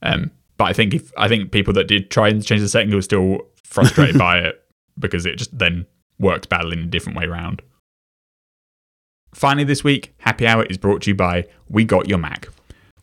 Um, 0.01 0.31
but 0.57 0.65
I 0.65 0.73
think 0.73 0.95
if 0.95 1.13
I 1.19 1.29
think 1.29 1.53
people 1.53 1.75
that 1.75 1.89
did 1.89 2.11
try 2.11 2.29
and 2.29 2.43
change 2.45 2.63
the 2.63 2.69
setting 2.69 2.93
were 2.95 3.03
still 3.03 3.39
frustrated 3.65 4.17
by 4.29 4.39
it 4.39 4.63
because 4.99 5.27
it 5.27 5.37
just 5.37 5.57
then 5.57 5.87
worked 6.19 6.49
badly 6.49 6.79
in 6.79 6.85
a 6.85 6.87
different 6.87 7.19
way 7.19 7.25
around. 7.25 7.63
Finally, 9.35 9.65
this 9.65 9.83
week, 9.83 10.15
Happy 10.19 10.47
Hour 10.47 10.65
is 10.65 10.77
brought 10.77 11.03
to 11.03 11.11
you 11.11 11.15
by 11.15 11.47
We 11.69 11.85
Got 11.85 12.09
Your 12.09 12.19
Mac. 12.19 12.49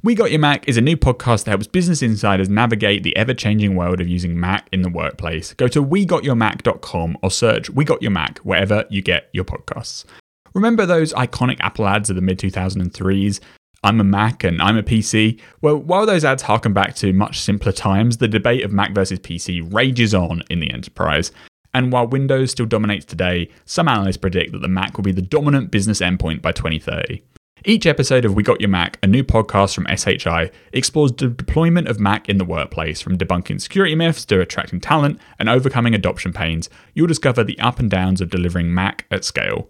We 0.02 0.16
Got 0.16 0.32
Your 0.32 0.40
Mac 0.40 0.66
is 0.70 0.78
a 0.78 0.82
new 0.82 0.96
podcast 0.96 1.44
that 1.44 1.52
helps 1.52 1.68
business 1.68 2.02
insiders 2.02 2.48
navigate 2.48 3.04
the 3.04 3.18
ever 3.18 3.34
changing 3.34 3.76
world 3.76 4.00
of 4.00 4.08
using 4.08 4.40
Mac 4.40 4.70
in 4.72 4.82
the 4.82 4.90
workplace. 4.90 5.54
Go 5.56 5.68
to 5.68 5.84
wegotyourmac.com 5.84 7.18
or 7.22 7.32
search 7.32 7.70
We 7.70 7.84
Got 7.84 8.02
Your 8.02 8.12
Mac 8.12 8.40
wherever 8.40 8.86
you 8.90 9.02
get 9.02 9.30
your 9.34 9.44
podcasts. 9.44 10.06
Remember 10.54 10.86
those 10.86 11.12
iconic 11.14 11.60
Apple 11.60 11.88
ads 11.88 12.10
of 12.10 12.16
the 12.16 12.22
mid 12.22 12.40
2003s? 12.40 13.40
I'm 13.84 14.00
a 14.00 14.04
Mac 14.04 14.44
and 14.44 14.62
I'm 14.62 14.78
a 14.78 14.84
PC. 14.84 15.40
Well, 15.62 15.78
while 15.78 16.06
those 16.06 16.24
ads 16.24 16.44
harken 16.44 16.74
back 16.74 16.96
to 16.96 17.12
much 17.12 17.40
simpler 17.40 17.72
times, 17.72 18.18
the 18.18 18.28
debate 18.28 18.64
of 18.64 18.72
Mac 18.72 18.94
versus 18.94 19.20
PC 19.20 19.74
rages 19.74 20.14
on 20.14 20.44
in 20.50 20.60
the 20.60 20.72
enterprise. 20.72 21.32
And 21.80 21.94
while 21.94 22.08
Windows 22.08 22.52
still 22.52 22.66
dominates 22.66 23.06
today, 23.06 23.48
some 23.64 23.88
analysts 23.88 24.18
predict 24.18 24.52
that 24.52 24.62
the 24.62 24.68
Mac 24.68 24.98
will 24.98 25.06
be 25.06 25.14
the 25.14 25.22
dominant 25.22 25.72
business 25.72 26.02
endpoint 26.02 26.42
by 26.42 26.52
2030. 26.52 27.22
Each 27.64 27.86
episode 27.86 28.26
of 28.26 28.36
We 28.36 28.44
Got 28.44 28.60
Your 28.60 28.70
Mac, 28.70 29.00
a 29.02 29.08
new 29.08 29.24
podcast 29.24 29.76
from 29.76 29.88
SHI, 29.88 30.52
explores 30.74 31.14
the 31.14 31.30
deployment 31.30 31.88
of 31.88 31.98
Mac 31.98 32.28
in 32.28 32.38
the 32.38 32.44
workplace, 32.44 33.00
from 33.00 33.18
debunking 33.18 33.62
security 33.62 33.96
myths 33.96 34.26
to 34.26 34.42
attracting 34.42 34.82
talent 34.82 35.22
and 35.40 35.48
overcoming 35.48 35.96
adoption 35.96 36.34
pains. 36.34 36.70
You'll 36.94 37.08
discover 37.08 37.46
the 37.46 37.58
up 37.60 37.80
and 37.80 37.90
downs 37.90 38.20
of 38.20 38.30
delivering 38.30 38.74
Mac 38.74 39.06
at 39.10 39.24
scale. 39.24 39.70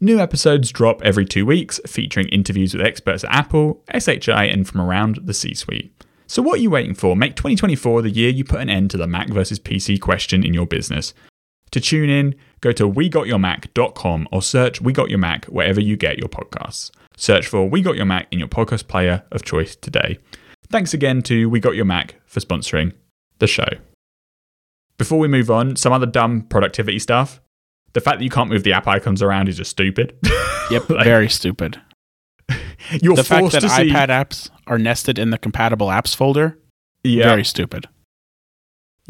New 0.00 0.20
episodes 0.20 0.70
drop 0.70 1.02
every 1.02 1.24
two 1.24 1.44
weeks, 1.44 1.80
featuring 1.84 2.28
interviews 2.28 2.74
with 2.74 2.86
experts 2.86 3.24
at 3.24 3.34
Apple, 3.34 3.82
SHI, 3.92 4.44
and 4.44 4.68
from 4.68 4.82
around 4.82 5.18
the 5.24 5.34
C 5.34 5.52
suite. 5.54 5.92
So, 6.28 6.42
what 6.42 6.60
are 6.60 6.62
you 6.62 6.70
waiting 6.70 6.94
for? 6.94 7.16
Make 7.16 7.34
2024 7.34 8.02
the 8.02 8.10
year 8.10 8.30
you 8.30 8.44
put 8.44 8.60
an 8.60 8.70
end 8.70 8.92
to 8.92 8.96
the 8.96 9.08
Mac 9.08 9.30
versus 9.30 9.58
PC 9.58 10.00
question 10.00 10.44
in 10.44 10.54
your 10.54 10.64
business. 10.64 11.12
To 11.72 11.80
tune 11.80 12.10
in, 12.10 12.34
go 12.60 12.72
to 12.72 12.88
wegotyourmac.com 12.90 14.28
or 14.32 14.42
search 14.42 14.80
We 14.80 14.92
Got 14.92 15.08
Your 15.10 15.18
Mac 15.18 15.44
wherever 15.46 15.80
you 15.80 15.96
get 15.96 16.18
your 16.18 16.28
podcasts. 16.28 16.90
Search 17.16 17.46
for 17.46 17.68
We 17.68 17.82
Got 17.82 17.96
Your 17.96 18.06
Mac 18.06 18.26
in 18.30 18.38
your 18.38 18.48
podcast 18.48 18.88
player 18.88 19.22
of 19.30 19.44
choice 19.44 19.76
today. 19.76 20.18
Thanks 20.68 20.94
again 20.94 21.22
to 21.22 21.48
We 21.48 21.60
Got 21.60 21.76
Your 21.76 21.84
Mac 21.84 22.16
for 22.26 22.40
sponsoring 22.40 22.92
the 23.38 23.46
show. 23.46 23.68
Before 24.98 25.18
we 25.18 25.28
move 25.28 25.50
on, 25.50 25.76
some 25.76 25.92
other 25.92 26.06
dumb 26.06 26.42
productivity 26.42 26.98
stuff. 26.98 27.40
The 27.92 28.00
fact 28.00 28.18
that 28.18 28.24
you 28.24 28.30
can't 28.30 28.50
move 28.50 28.62
the 28.62 28.72
app 28.72 28.86
icons 28.86 29.22
around 29.22 29.48
is 29.48 29.56
just 29.56 29.70
stupid. 29.70 30.16
Yep, 30.70 30.84
very 30.84 31.28
stupid. 31.28 31.80
You're 33.02 33.16
the 33.16 33.24
fact 33.24 33.50
that 33.50 33.60
to 33.62 33.68
see. 33.68 33.90
iPad 33.90 34.06
apps 34.06 34.50
are 34.68 34.78
nested 34.78 35.18
in 35.18 35.30
the 35.30 35.38
compatible 35.38 35.88
apps 35.88 36.14
folder, 36.14 36.56
yeah, 37.02 37.24
very 37.24 37.42
stupid. 37.42 37.88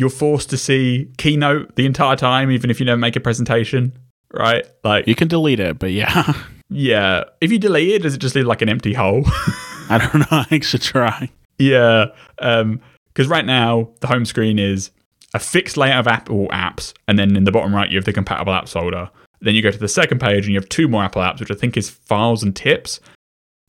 You're 0.00 0.08
forced 0.08 0.48
to 0.50 0.56
see 0.56 1.10
Keynote 1.18 1.76
the 1.76 1.84
entire 1.84 2.16
time, 2.16 2.50
even 2.50 2.70
if 2.70 2.80
you 2.80 2.86
never 2.86 2.98
make 2.98 3.16
a 3.16 3.20
presentation, 3.20 3.92
right? 4.32 4.66
Like, 4.82 5.06
You 5.06 5.14
can 5.14 5.28
delete 5.28 5.60
it, 5.60 5.78
but 5.78 5.92
yeah, 5.92 6.32
yeah. 6.70 7.24
If 7.42 7.52
you 7.52 7.58
delete 7.58 7.90
it, 7.90 8.02
does 8.02 8.14
it 8.14 8.18
just 8.18 8.34
leave 8.34 8.46
like 8.46 8.62
an 8.62 8.68
empty 8.70 8.94
hole? 8.94 9.24
I 9.90 9.98
don't 9.98 10.20
know. 10.30 10.44
I 10.50 10.60
should 10.60 10.82
try. 10.82 11.28
Yeah, 11.58 12.06
because 12.38 13.28
right 13.28 13.44
now 13.44 13.90
the 14.00 14.06
home 14.06 14.24
screen 14.24 14.58
is 14.58 14.90
a 15.34 15.38
fixed 15.38 15.76
layout 15.76 16.00
of 16.00 16.08
Apple 16.08 16.48
apps, 16.48 16.94
and 17.06 17.18
then 17.18 17.36
in 17.36 17.44
the 17.44 17.52
bottom 17.52 17.74
right 17.74 17.90
you 17.90 17.98
have 17.98 18.06
the 18.06 18.12
compatible 18.14 18.52
apps 18.54 18.70
folder. 18.70 19.10
Then 19.42 19.54
you 19.54 19.62
go 19.62 19.70
to 19.70 19.78
the 19.78 19.88
second 19.88 20.20
page 20.20 20.44
and 20.46 20.54
you 20.54 20.58
have 20.60 20.68
two 20.70 20.88
more 20.88 21.02
Apple 21.04 21.20
apps, 21.22 21.40
which 21.40 21.50
I 21.50 21.54
think 21.54 21.76
is 21.76 21.90
files 21.90 22.42
and 22.42 22.56
tips, 22.56 23.00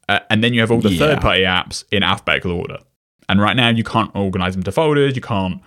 uh, 0.09 0.19
and 0.29 0.41
then 0.43 0.53
you 0.53 0.61
have 0.61 0.71
all 0.71 0.79
the 0.81 0.89
Yeah. 0.91 0.99
third-party 0.99 1.41
apps 1.41 1.83
in 1.91 2.03
alphabetical 2.03 2.51
order. 2.53 2.77
And 3.29 3.39
right 3.41 3.55
now 3.55 3.69
you 3.69 3.83
can't 3.83 4.11
organize 4.15 4.53
them 4.53 4.63
to 4.63 4.71
folders, 4.71 5.15
you 5.15 5.21
can't 5.21 5.61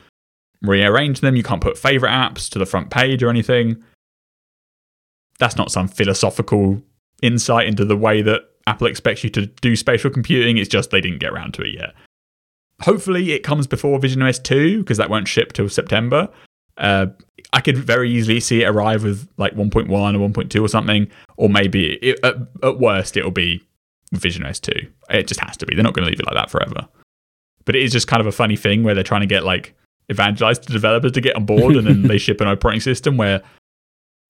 rearrange 0.68 1.20
them, 1.20 1.36
you 1.36 1.42
can't 1.42 1.60
put 1.60 1.78
favorite 1.78 2.10
apps 2.10 2.48
to 2.50 2.58
the 2.58 2.66
front 2.66 2.90
page 2.90 3.22
or 3.22 3.30
anything. 3.30 3.82
That's 5.38 5.56
not 5.56 5.70
some 5.70 5.88
philosophical 5.88 6.82
insight 7.22 7.66
into 7.66 7.84
the 7.84 7.96
way 7.96 8.22
that 8.22 8.42
Apple 8.66 8.86
expects 8.86 9.24
you 9.24 9.30
to 9.30 9.46
do 9.46 9.76
spatial 9.76 10.10
computing. 10.10 10.58
It's 10.58 10.68
just 10.68 10.90
they 10.90 11.00
didn't 11.00 11.18
get 11.18 11.32
around 11.32 11.54
to 11.54 11.62
it 11.62 11.74
yet. 11.74 11.94
Hopefully, 12.82 13.32
it 13.32 13.42
comes 13.42 13.66
before 13.66 13.98
Vision 13.98 14.22
OS 14.22 14.38
2 14.38 14.80
because 14.80 14.98
that 14.98 15.10
won't 15.10 15.28
ship 15.28 15.52
till 15.52 15.68
September. 15.68 16.28
Uh, 16.76 17.06
I 17.52 17.60
could 17.60 17.78
very 17.78 18.10
easily 18.10 18.40
see 18.40 18.62
it 18.62 18.66
arrive 18.66 19.04
with 19.04 19.28
like 19.36 19.54
1.1 19.54 19.88
or 19.88 20.44
1.2 20.44 20.62
or 20.62 20.68
something, 20.68 21.08
or 21.36 21.48
maybe 21.48 21.94
it, 21.94 22.18
at, 22.24 22.34
at 22.62 22.78
worst 22.80 23.16
it'll 23.16 23.30
be 23.30 23.62
Vision 24.12 24.44
OS 24.44 24.60
2. 24.60 24.72
It 25.10 25.26
just 25.26 25.40
has 25.40 25.56
to 25.58 25.66
be. 25.66 25.74
They're 25.74 25.84
not 25.84 25.94
going 25.94 26.04
to 26.04 26.10
leave 26.10 26.20
it 26.20 26.26
like 26.26 26.34
that 26.34 26.50
forever. 26.50 26.88
But 27.64 27.76
it 27.76 27.82
is 27.82 27.92
just 27.92 28.08
kind 28.08 28.20
of 28.20 28.26
a 28.26 28.32
funny 28.32 28.56
thing 28.56 28.82
where 28.82 28.94
they're 28.94 29.04
trying 29.04 29.22
to 29.22 29.26
get 29.26 29.44
like 29.44 29.74
evangelize 30.08 30.58
to 30.58 30.72
developers 30.72 31.12
to 31.12 31.20
get 31.20 31.36
on 31.36 31.46
board, 31.46 31.76
and 31.76 31.86
then 31.86 32.02
they 32.08 32.18
ship 32.18 32.40
an 32.40 32.48
operating 32.48 32.80
system 32.80 33.16
where 33.16 33.42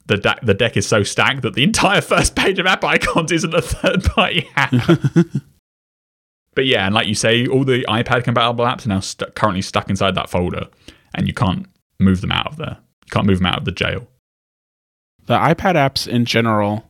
the 0.06 0.16
da- 0.18 0.38
the 0.42 0.54
deck 0.54 0.76
is 0.76 0.86
so 0.86 1.02
stacked 1.02 1.42
that 1.42 1.54
the 1.54 1.62
entire 1.62 2.00
first 2.12 2.36
page 2.36 2.58
of 2.58 2.66
app 2.66 2.84
icons 2.84 3.32
isn't 3.32 3.54
a 3.54 3.62
third 3.62 4.04
party 4.04 4.48
app. 4.56 4.72
but 6.54 6.66
yeah, 6.66 6.86
and 6.86 6.94
like 6.94 7.06
you 7.06 7.14
say, 7.14 7.46
all 7.46 7.64
the 7.64 7.84
iPad 7.88 8.24
compatible 8.24 8.64
apps 8.64 8.86
are 8.86 8.90
now 8.90 9.00
stu- 9.00 9.26
currently 9.34 9.62
stuck 9.62 9.90
inside 9.90 10.14
that 10.14 10.30
folder, 10.30 10.68
and 11.14 11.26
you 11.26 11.34
can't 11.34 11.66
move 11.98 12.20
them 12.20 12.32
out 12.32 12.46
of 12.46 12.56
there. 12.56 12.78
You 13.06 13.10
can't 13.10 13.26
move 13.26 13.38
them 13.38 13.46
out 13.46 13.58
of 13.58 13.64
the 13.64 13.72
jail. 13.72 14.06
The 15.26 15.38
iPad 15.38 15.74
apps 15.74 16.06
in 16.06 16.26
general 16.26 16.84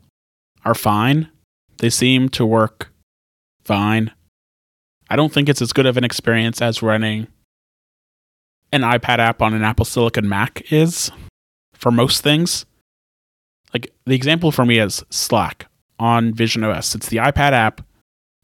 are 0.64 0.74
fine. 0.74 1.28
They 1.78 1.91
seem 1.91 2.28
to 2.30 2.45
work 2.45 2.93
fine. 3.64 4.11
I 5.09 5.16
don't 5.16 5.32
think 5.32 5.49
it's 5.49 5.62
as 5.62 5.72
good 5.72 5.87
of 5.87 5.97
an 5.97 6.05
experience 6.05 6.61
as 6.61 6.82
running 6.82 7.28
an 8.75 8.83
iPad 8.83 9.18
app 9.18 9.41
on 9.41 9.55
an 9.55 9.62
Apple 9.62 9.85
Silicon 9.85 10.29
Mac 10.29 10.72
is 10.72 11.11
for 11.75 11.93
most 11.93 12.22
things. 12.22 12.66
Like 13.72 13.93
the 14.05 14.16
example 14.16 14.51
for 14.51 14.66
me 14.66 14.79
is 14.79 15.05
Slack 15.11 15.66
on 16.01 16.35
Vision 16.35 16.64
OS. 16.64 16.95
It's 16.97 17.09
the 17.09 17.18
iPad 17.18 17.53
app. 17.53 17.83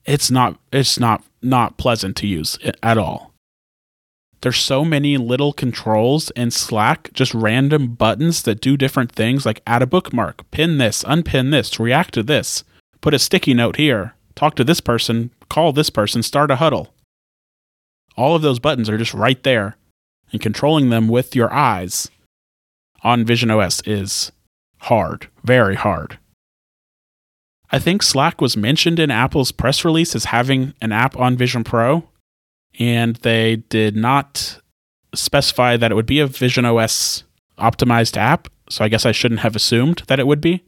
It's 0.05 0.31
not 0.31 0.57
it's 0.73 1.01
not 1.01 1.25
not 1.43 1.79
pleasant 1.79 2.17
to 2.19 2.29
use 2.29 2.59
at 2.83 2.97
all. 2.97 3.33
There's 4.43 4.57
so 4.57 4.85
many 4.85 5.19
little 5.19 5.53
controls 5.53 6.31
in 6.31 6.53
Slack, 6.53 7.13
just 7.13 7.35
random 7.35 7.95
buttons 7.95 8.43
that 8.43 8.61
do 8.61 8.77
different 8.77 9.13
things 9.13 9.45
like 9.45 9.61
add 9.67 9.83
a 9.83 9.87
bookmark, 9.87 10.49
pin 10.51 10.79
this, 10.79 11.05
unpin 11.07 11.51
this, 11.51 11.79
react 11.79 12.15
to 12.15 12.23
this, 12.23 12.65
put 13.01 13.15
a 13.15 13.19
sticky 13.19 13.53
note 13.53 13.77
here, 13.77 14.15
talk 14.37 14.55
to 14.55 14.65
this 14.65 14.81
person, 14.81 15.31
call 15.51 15.73
this 15.73 15.91
person, 15.91 16.23
start 16.23 16.51
a 16.51 16.57
huddle. 16.57 16.95
All 18.17 18.35
of 18.35 18.43
those 18.43 18.61
buttons 18.61 18.89
are 18.89 18.97
just 18.97 19.13
right 19.13 19.43
there, 19.43 19.77
and 20.33 20.41
controlling 20.41 20.91
them 20.91 21.09
with 21.09 21.35
your 21.35 21.53
eyes 21.53 22.11
on 23.03 23.25
Vision 23.25 23.51
OS 23.51 23.81
is 23.87 24.33
hard, 24.79 25.29
very 25.45 25.75
hard. 25.75 26.19
I 27.73 27.79
think 27.79 28.03
Slack 28.03 28.41
was 28.41 28.57
mentioned 28.57 28.99
in 28.99 29.11
Apple's 29.11 29.53
press 29.53 29.85
release 29.85 30.15
as 30.15 30.27
having 30.27 30.75
an 30.81 30.93
app 30.93 31.17
on 31.17 31.37
Vision 31.37 31.63
Pro, 31.63 32.09
and 32.79 33.17
they 33.17 33.57
did 33.57 33.97
not 33.97 34.61
specify 35.15 35.77
that 35.77 35.93
it 35.93 35.95
would 35.95 36.07
be 36.07 36.21
a 36.21 36.27
Vision 36.27 36.65
OS 36.65 37.25
optimized 37.59 38.17
app. 38.17 38.49
So 38.69 38.85
I 38.85 38.89
guess 38.89 39.07
I 39.07 39.13
shouldn't 39.13 39.41
have 39.41 39.57
assumed 39.57 40.03
that 40.07 40.19
it 40.19 40.27
would 40.27 40.41
be. 40.41 40.65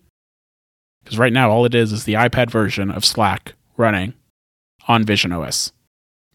Because 1.03 1.19
right 1.19 1.33
now, 1.33 1.51
all 1.51 1.65
it 1.65 1.75
is 1.75 1.93
is 1.93 2.05
the 2.05 2.15
iPad 2.15 2.51
version 2.51 2.91
of 2.91 3.05
Slack 3.05 3.55
running 3.77 4.15
on 4.87 5.05
Vision 5.05 5.33
OS. 5.33 5.73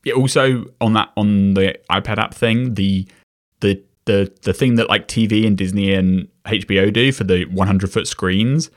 Yeah, 0.04 0.14
also 0.14 0.66
on 0.80 0.94
that 0.94 1.12
on 1.16 1.54
the 1.54 1.78
iPad 1.90 2.18
app 2.18 2.34
thing, 2.34 2.76
the 2.76 3.08
the 3.60 3.82
the 4.06 4.32
the 4.44 4.54
thing 4.54 4.76
that 4.76 4.90
like 4.90 5.08
TV 5.08 5.46
and 5.46 5.58
Disney 5.58 5.94
and 5.94 6.28
HBO 6.46 6.92
do 6.92 7.12
for 7.12 7.24
the 7.24 7.46
100 7.46 7.92
foot 7.92 8.08
screens, 8.08 8.70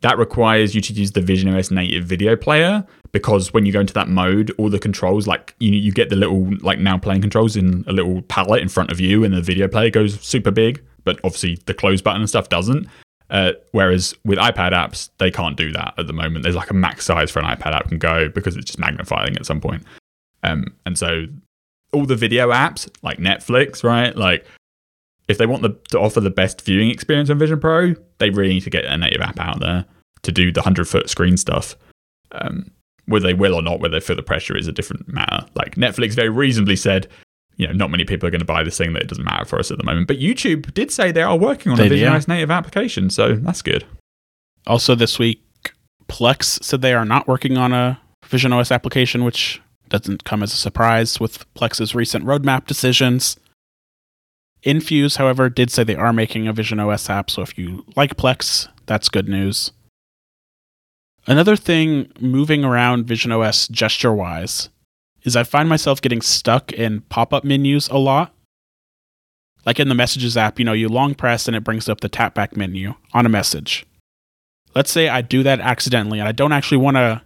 that 0.00 0.18
requires 0.18 0.74
you 0.74 0.80
to 0.80 0.92
use 0.92 1.12
the 1.12 1.20
Vision 1.20 1.54
OS 1.54 1.70
native 1.70 2.04
video 2.04 2.36
player 2.36 2.84
because 3.12 3.52
when 3.52 3.66
you 3.66 3.72
go 3.72 3.80
into 3.80 3.94
that 3.94 4.08
mode, 4.08 4.50
all 4.58 4.68
the 4.68 4.78
controls 4.78 5.26
like 5.26 5.54
you 5.60 5.72
you 5.72 5.92
get 5.92 6.08
the 6.08 6.16
little 6.16 6.50
like 6.60 6.78
now 6.78 6.98
playing 6.98 7.20
controls 7.20 7.56
in 7.56 7.84
a 7.86 7.92
little 7.92 8.22
palette 8.22 8.62
in 8.62 8.68
front 8.68 8.90
of 8.90 8.98
you, 8.98 9.24
and 9.24 9.34
the 9.34 9.42
video 9.42 9.68
player 9.68 9.90
goes 9.90 10.20
super 10.20 10.50
big, 10.50 10.82
but 11.04 11.20
obviously 11.22 11.58
the 11.66 11.74
close 11.74 12.02
button 12.02 12.22
and 12.22 12.28
stuff 12.28 12.48
doesn't. 12.48 12.88
Uh, 13.30 13.52
whereas 13.70 14.14
with 14.26 14.38
iPad 14.38 14.72
apps, 14.72 15.08
they 15.16 15.30
can't 15.30 15.56
do 15.56 15.72
that 15.72 15.94
at 15.96 16.06
the 16.06 16.12
moment. 16.12 16.42
There's 16.42 16.56
like 16.56 16.70
a 16.70 16.74
max 16.74 17.06
size 17.06 17.30
for 17.30 17.38
an 17.38 17.46
iPad 17.46 17.72
app 17.72 17.88
can 17.88 17.98
go 17.98 18.28
because 18.28 18.56
it's 18.56 18.66
just 18.66 18.78
magnifying 18.78 19.36
at 19.36 19.46
some 19.46 19.58
point. 19.58 19.84
Um, 20.42 20.66
and 20.84 20.98
so 20.98 21.26
all 21.92 22.06
the 22.06 22.16
video 22.16 22.50
apps 22.50 22.88
like 23.02 23.18
Netflix, 23.18 23.84
right? 23.84 24.16
Like 24.16 24.46
if 25.28 25.38
they 25.38 25.46
want 25.46 25.62
the, 25.62 25.70
to 25.90 26.00
offer 26.00 26.20
the 26.20 26.30
best 26.30 26.62
viewing 26.62 26.90
experience 26.90 27.30
on 27.30 27.38
Vision 27.38 27.60
Pro, 27.60 27.94
they 28.18 28.30
really 28.30 28.54
need 28.54 28.64
to 28.64 28.70
get 28.70 28.84
a 28.84 28.96
native 28.96 29.20
app 29.20 29.38
out 29.38 29.60
there 29.60 29.84
to 30.22 30.32
do 30.32 30.52
the 30.52 30.60
100 30.60 30.88
foot 30.88 31.08
screen 31.08 31.36
stuff. 31.36 31.76
Um, 32.32 32.70
whether 33.06 33.26
they 33.26 33.34
will 33.34 33.54
or 33.54 33.62
not, 33.62 33.80
whether 33.80 33.98
they 33.98 34.04
feel 34.04 34.16
the 34.16 34.22
pressure 34.22 34.56
is 34.56 34.68
a 34.68 34.72
different 34.72 35.08
matter. 35.08 35.46
Like 35.54 35.74
Netflix 35.74 36.14
very 36.14 36.28
reasonably 36.28 36.76
said, 36.76 37.08
you 37.56 37.66
know, 37.66 37.72
not 37.72 37.90
many 37.90 38.04
people 38.04 38.26
are 38.26 38.30
going 38.30 38.40
to 38.40 38.46
buy 38.46 38.62
this 38.62 38.78
thing 38.78 38.92
that 38.94 39.02
it 39.02 39.08
doesn't 39.08 39.24
matter 39.24 39.44
for 39.44 39.58
us 39.58 39.70
at 39.70 39.78
the 39.78 39.84
moment. 39.84 40.06
But 40.06 40.18
YouTube 40.18 40.72
did 40.72 40.90
say 40.90 41.12
they 41.12 41.22
are 41.22 41.36
working 41.36 41.72
on 41.72 41.78
They 41.78 41.86
a 41.86 41.90
Vision. 41.90 42.12
OS 42.12 42.28
native 42.28 42.50
application, 42.50 43.10
so 43.10 43.34
that's 43.34 43.62
good. 43.62 43.84
Also, 44.66 44.94
this 44.94 45.18
week, 45.18 45.42
Plex 46.06 46.62
said 46.62 46.80
they 46.80 46.94
are 46.94 47.04
not 47.04 47.26
working 47.28 47.56
on 47.58 47.72
a 47.72 48.00
Vision 48.24 48.52
OS 48.52 48.70
application, 48.70 49.24
which 49.24 49.60
doesn't 49.92 50.24
come 50.24 50.42
as 50.42 50.54
a 50.54 50.56
surprise 50.56 51.20
with 51.20 51.52
Plex's 51.54 51.94
recent 51.94 52.24
roadmap 52.24 52.66
decisions. 52.66 53.36
Infuse, 54.62 55.16
however, 55.16 55.50
did 55.50 55.70
say 55.70 55.84
they 55.84 55.94
are 55.94 56.12
making 56.12 56.48
a 56.48 56.52
Vision 56.52 56.80
OS 56.80 57.10
app, 57.10 57.30
so 57.30 57.42
if 57.42 57.58
you 57.58 57.84
like 57.94 58.16
Plex, 58.16 58.68
that's 58.86 59.10
good 59.10 59.28
news. 59.28 59.72
Another 61.26 61.56
thing 61.56 62.10
moving 62.18 62.64
around 62.64 63.06
Vision 63.06 63.32
OS 63.32 63.68
gesture 63.68 64.14
wise 64.14 64.70
is 65.24 65.36
I 65.36 65.44
find 65.44 65.68
myself 65.68 66.00
getting 66.00 66.22
stuck 66.22 66.72
in 66.72 67.02
pop 67.02 67.34
up 67.34 67.44
menus 67.44 67.88
a 67.88 67.98
lot. 67.98 68.34
Like 69.66 69.78
in 69.78 69.88
the 69.88 69.94
Messages 69.94 70.36
app, 70.36 70.58
you 70.58 70.64
know, 70.64 70.72
you 70.72 70.88
long 70.88 71.14
press 71.14 71.46
and 71.46 71.56
it 71.56 71.62
brings 71.62 71.88
up 71.88 72.00
the 72.00 72.08
tap 72.08 72.34
back 72.34 72.56
menu 72.56 72.94
on 73.12 73.26
a 73.26 73.28
message. 73.28 73.86
Let's 74.74 74.90
say 74.90 75.08
I 75.08 75.20
do 75.20 75.42
that 75.42 75.60
accidentally 75.60 76.18
and 76.18 76.26
I 76.26 76.32
don't 76.32 76.52
actually 76.52 76.78
want 76.78 76.96
to 76.96 77.22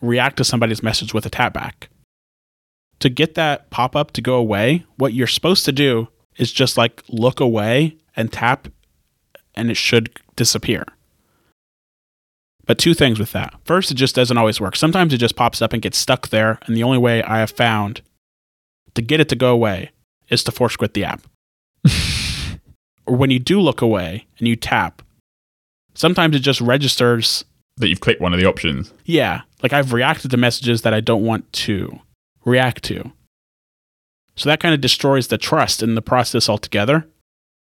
react 0.00 0.36
to 0.38 0.44
somebody's 0.44 0.82
message 0.82 1.14
with 1.14 1.26
a 1.26 1.30
tap 1.30 1.52
back. 1.52 1.88
To 3.00 3.08
get 3.08 3.34
that 3.34 3.70
pop 3.70 3.94
up 3.94 4.12
to 4.12 4.20
go 4.20 4.36
away, 4.36 4.84
what 4.96 5.12
you're 5.12 5.26
supposed 5.26 5.64
to 5.66 5.72
do 5.72 6.08
is 6.36 6.52
just 6.52 6.76
like 6.76 7.02
look 7.08 7.40
away 7.40 7.96
and 8.16 8.32
tap 8.32 8.68
and 9.54 9.70
it 9.70 9.76
should 9.76 10.18
disappear. 10.36 10.84
But 12.68 12.78
two 12.78 12.92
things 12.92 13.18
with 13.18 13.32
that. 13.32 13.54
First, 13.64 13.90
it 13.90 13.94
just 13.94 14.14
doesn't 14.14 14.36
always 14.36 14.60
work. 14.60 14.76
Sometimes 14.76 15.14
it 15.14 15.18
just 15.18 15.36
pops 15.36 15.62
up 15.62 15.72
and 15.72 15.80
gets 15.80 15.96
stuck 15.96 16.28
there, 16.28 16.58
and 16.66 16.76
the 16.76 16.82
only 16.82 16.98
way 16.98 17.22
I 17.22 17.38
have 17.38 17.50
found 17.50 18.02
to 18.94 19.00
get 19.00 19.20
it 19.20 19.28
to 19.30 19.36
go 19.36 19.52
away 19.52 19.90
is 20.28 20.44
to 20.44 20.52
force 20.52 20.76
quit 20.76 20.92
the 20.92 21.04
app. 21.04 21.22
or 23.06 23.16
when 23.16 23.30
you 23.30 23.38
do 23.38 23.58
look 23.58 23.80
away 23.80 24.26
and 24.38 24.46
you 24.46 24.54
tap, 24.54 25.02
sometimes 25.94 26.36
it 26.36 26.40
just 26.40 26.60
registers. 26.60 27.44
That 27.78 27.88
you've 27.88 28.00
clicked 28.00 28.20
one 28.20 28.34
of 28.34 28.40
the 28.40 28.46
options. 28.46 28.92
Yeah, 29.04 29.42
like 29.62 29.72
I've 29.72 29.92
reacted 29.92 30.30
to 30.30 30.36
messages 30.36 30.82
that 30.82 30.94
I 30.94 31.00
don't 31.00 31.24
want 31.24 31.52
to 31.52 32.00
react 32.44 32.82
to. 32.84 33.12
So 34.34 34.48
that 34.48 34.60
kind 34.60 34.74
of 34.74 34.80
destroys 34.80 35.28
the 35.28 35.38
trust 35.38 35.82
in 35.82 35.94
the 35.94 36.02
process 36.02 36.48
altogether. 36.48 37.06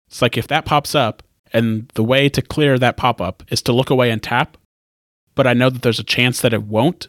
It's 0.07 0.21
like 0.21 0.37
if 0.37 0.47
that 0.47 0.65
pops 0.65 0.95
up 0.95 1.23
and 1.53 1.89
the 1.95 2.03
way 2.03 2.29
to 2.29 2.41
clear 2.41 2.77
that 2.77 2.97
pop 2.97 3.21
up 3.21 3.43
is 3.49 3.61
to 3.63 3.73
look 3.73 3.89
away 3.89 4.11
and 4.11 4.21
tap, 4.21 4.57
but 5.35 5.47
I 5.47 5.53
know 5.53 5.69
that 5.69 5.81
there's 5.81 5.99
a 5.99 6.03
chance 6.03 6.41
that 6.41 6.53
it 6.53 6.63
won't 6.63 7.07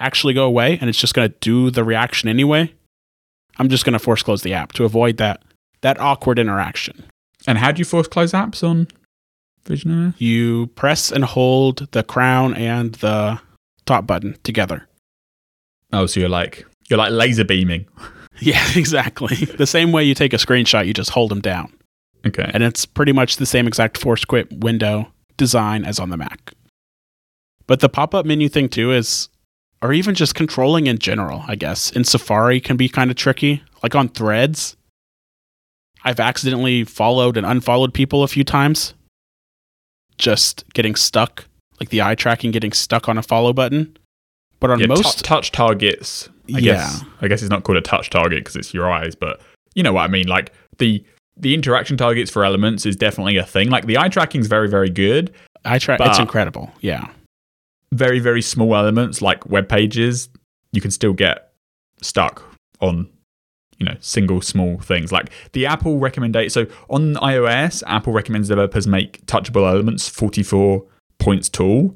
actually 0.00 0.34
go 0.34 0.44
away 0.44 0.78
and 0.80 0.88
it's 0.88 0.98
just 0.98 1.14
going 1.14 1.28
to 1.28 1.36
do 1.40 1.70
the 1.70 1.84
reaction 1.84 2.28
anyway, 2.28 2.72
I'm 3.58 3.68
just 3.68 3.84
going 3.84 3.92
to 3.92 3.98
force 3.98 4.22
close 4.22 4.42
the 4.42 4.54
app 4.54 4.72
to 4.74 4.84
avoid 4.84 5.16
that 5.18 5.42
that 5.80 6.00
awkward 6.00 6.38
interaction. 6.38 7.04
And 7.46 7.58
how 7.58 7.70
do 7.70 7.78
you 7.78 7.84
force 7.84 8.08
close 8.08 8.32
apps 8.32 8.68
on 8.68 8.88
Vision 9.68 10.08
OS? 10.08 10.20
You 10.20 10.68
press 10.74 11.12
and 11.12 11.24
hold 11.24 11.90
the 11.92 12.02
crown 12.02 12.54
and 12.54 12.94
the 12.96 13.40
top 13.86 14.06
button 14.06 14.36
together. 14.42 14.88
Oh, 15.92 16.06
so 16.06 16.20
you're 16.20 16.28
like 16.28 16.66
you're 16.88 16.98
like 16.98 17.12
laser 17.12 17.44
beaming. 17.44 17.86
Yeah, 18.40 18.64
exactly. 18.76 19.34
the 19.34 19.66
same 19.66 19.90
way 19.90 20.04
you 20.04 20.14
take 20.14 20.32
a 20.32 20.36
screenshot, 20.36 20.86
you 20.86 20.94
just 20.94 21.10
hold 21.10 21.32
them 21.32 21.40
down. 21.40 21.72
Okay. 22.24 22.48
And 22.54 22.62
it's 22.62 22.86
pretty 22.86 23.12
much 23.12 23.36
the 23.36 23.46
same 23.46 23.66
exact 23.66 23.98
force 23.98 24.24
quit 24.24 24.46
window 24.60 25.12
design 25.36 25.84
as 25.84 25.98
on 25.98 26.10
the 26.10 26.16
Mac. 26.16 26.52
But 27.66 27.80
the 27.80 27.88
pop 27.88 28.14
up 28.14 28.24
menu 28.26 28.48
thing 28.48 28.68
too 28.68 28.92
is, 28.92 29.28
or 29.82 29.92
even 29.92 30.14
just 30.14 30.34
controlling 30.34 30.86
in 30.86 30.98
general, 30.98 31.44
I 31.48 31.56
guess, 31.56 31.90
in 31.90 32.04
Safari 32.04 32.60
can 32.60 32.76
be 32.76 32.88
kind 32.88 33.10
of 33.10 33.16
tricky. 33.16 33.62
Like 33.82 33.94
on 33.94 34.08
threads, 34.08 34.76
I've 36.04 36.20
accidentally 36.20 36.84
followed 36.84 37.36
and 37.36 37.46
unfollowed 37.46 37.92
people 37.92 38.22
a 38.22 38.28
few 38.28 38.44
times. 38.44 38.94
Just 40.18 40.64
getting 40.74 40.94
stuck, 40.94 41.46
like 41.80 41.88
the 41.90 42.02
eye 42.02 42.14
tracking 42.14 42.50
getting 42.50 42.72
stuck 42.72 43.08
on 43.08 43.16
a 43.18 43.22
follow 43.22 43.52
button. 43.52 43.96
But 44.60 44.70
on 44.70 44.80
yeah, 44.80 44.86
most, 44.86 45.18
t- 45.18 45.22
touch 45.22 45.52
targets. 45.52 46.28
I 46.52 46.58
Yeah. 46.58 46.60
guess 46.60 47.04
I 47.20 47.28
guess 47.28 47.42
it's 47.42 47.50
not 47.50 47.62
called 47.64 47.78
a 47.78 47.80
touch 47.82 48.10
target 48.10 48.40
because 48.40 48.56
it's 48.56 48.74
your 48.74 48.90
eyes, 48.90 49.14
but 49.14 49.40
you 49.74 49.82
know 49.82 49.92
what 49.92 50.02
I 50.02 50.08
mean. 50.08 50.26
Like 50.26 50.52
the 50.78 51.04
the 51.36 51.54
interaction 51.54 51.96
targets 51.96 52.30
for 52.30 52.44
elements 52.44 52.84
is 52.84 52.96
definitely 52.96 53.36
a 53.36 53.44
thing. 53.44 53.70
Like 53.70 53.86
the 53.86 53.96
eye 53.98 54.08
tracking 54.08 54.40
is 54.40 54.48
very 54.48 54.68
very 54.68 54.90
good. 54.90 55.32
eye 55.64 55.78
track, 55.78 56.00
it's 56.02 56.18
incredible. 56.18 56.72
Yeah. 56.80 57.08
Very 57.92 58.18
very 58.18 58.42
small 58.42 58.74
elements 58.74 59.22
like 59.22 59.46
web 59.46 59.68
pages, 59.68 60.28
you 60.72 60.80
can 60.80 60.90
still 60.90 61.12
get 61.12 61.52
stuck 62.02 62.42
on 62.80 63.08
you 63.78 63.86
know 63.86 63.94
single 64.00 64.40
small 64.40 64.78
things. 64.80 65.12
Like 65.12 65.30
the 65.52 65.66
Apple 65.66 65.98
recommendation. 65.98 66.50
So 66.50 66.66
on 66.90 67.14
iOS, 67.14 67.82
Apple 67.86 68.12
recommends 68.12 68.48
developers 68.48 68.86
make 68.86 69.24
touchable 69.26 69.68
elements 69.68 70.08
44 70.08 70.84
points 71.18 71.48
tall. 71.48 71.94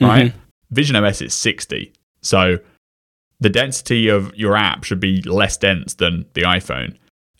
Right. 0.00 0.32
Mhm. 0.32 0.34
Vision 0.70 0.96
OS 0.96 1.20
is 1.20 1.34
60. 1.34 1.92
So 2.22 2.58
the 3.40 3.48
density 3.50 4.08
of 4.08 4.34
your 4.36 4.56
app 4.56 4.84
should 4.84 5.00
be 5.00 5.22
less 5.22 5.56
dense 5.56 5.94
than 5.94 6.26
the 6.34 6.42
iPhone. 6.42 6.94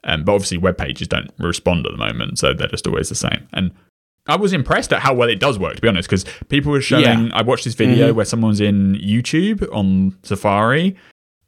Um, 0.05 0.25
but 0.25 0.33
obviously, 0.33 0.57
web 0.59 0.79
pages 0.79 1.07
don't 1.09 1.31
respond 1.39 1.85
at 1.87 1.93
the 1.93 1.99
moment, 1.99 2.39
so 2.39 2.55
they're 2.55 2.69
just 2.69 2.87
always 2.87 3.11
the 3.11 3.15
same. 3.15 3.47
And 3.53 3.71
I 4.27 4.37
was 4.37 4.53
impressed 4.55 4.93
at 4.93 5.01
how 5.01 5.13
well 5.13 5.29
it 5.29 5.39
does 5.41 5.59
work, 5.59 5.77
to 5.77 5.83
be 5.83 5.89
honest, 5.89 6.09
because 6.09 6.25
people 6.49 6.73
were 6.73 6.81
showing. 6.81 7.27
Yeah. 7.27 7.31
I 7.35 7.43
watched 7.43 7.65
this 7.65 7.75
video 7.75 8.13
Mhm. 8.13 8.15
where 8.17 8.25
someone's 8.25 8.61
in 8.61 8.95
YouTube 8.97 9.67
on 9.75 10.17
Safari, 10.23 10.97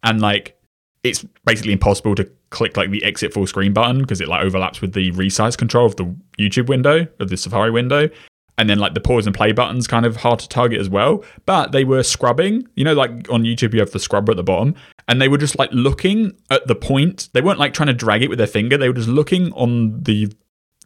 and 0.02 0.20
like 0.20 0.54
it's 1.02 1.24
basically 1.44 1.72
impossible 1.72 2.14
to 2.14 2.30
click 2.50 2.76
like 2.76 2.90
the 2.90 3.02
exit 3.04 3.32
full 3.32 3.46
screen 3.46 3.72
button 3.72 4.00
because 4.00 4.20
it 4.20 4.28
like 4.28 4.44
overlaps 4.44 4.80
with 4.80 4.92
the 4.92 5.10
resize 5.12 5.56
control 5.56 5.86
of 5.86 5.96
the 5.96 6.14
YouTube 6.38 6.68
window 6.68 7.06
of 7.18 7.28
the 7.28 7.36
Safari 7.36 7.70
window. 7.70 8.08
And 8.58 8.68
then 8.68 8.78
like 8.78 8.92
the 8.94 9.00
pause 9.00 9.26
and 9.26 9.34
play 9.34 9.52
buttons 9.52 9.86
kind 9.86 10.04
of 10.04 10.16
hard 10.16 10.38
to 10.40 10.48
target 10.48 10.78
as 10.78 10.88
well. 10.88 11.24
But 11.46 11.72
they 11.72 11.84
were 11.84 12.02
scrubbing, 12.02 12.68
you 12.76 12.84
know, 12.84 12.92
like 12.92 13.10
on 13.30 13.42
YouTube 13.42 13.72
you 13.72 13.80
have 13.80 13.90
the 13.90 13.98
scrubber 13.98 14.32
at 14.32 14.36
the 14.36 14.42
bottom, 14.42 14.74
and 15.08 15.20
they 15.20 15.26
were 15.26 15.38
just 15.38 15.58
like 15.58 15.70
looking 15.72 16.32
at 16.50 16.66
the 16.66 16.74
point. 16.74 17.30
They 17.32 17.40
weren't 17.40 17.58
like 17.58 17.72
trying 17.72 17.86
to 17.86 17.94
drag 17.94 18.22
it 18.22 18.28
with 18.28 18.36
their 18.38 18.46
finger. 18.46 18.76
They 18.76 18.88
were 18.88 18.94
just 18.94 19.08
looking 19.08 19.52
on 19.54 20.02
the 20.02 20.32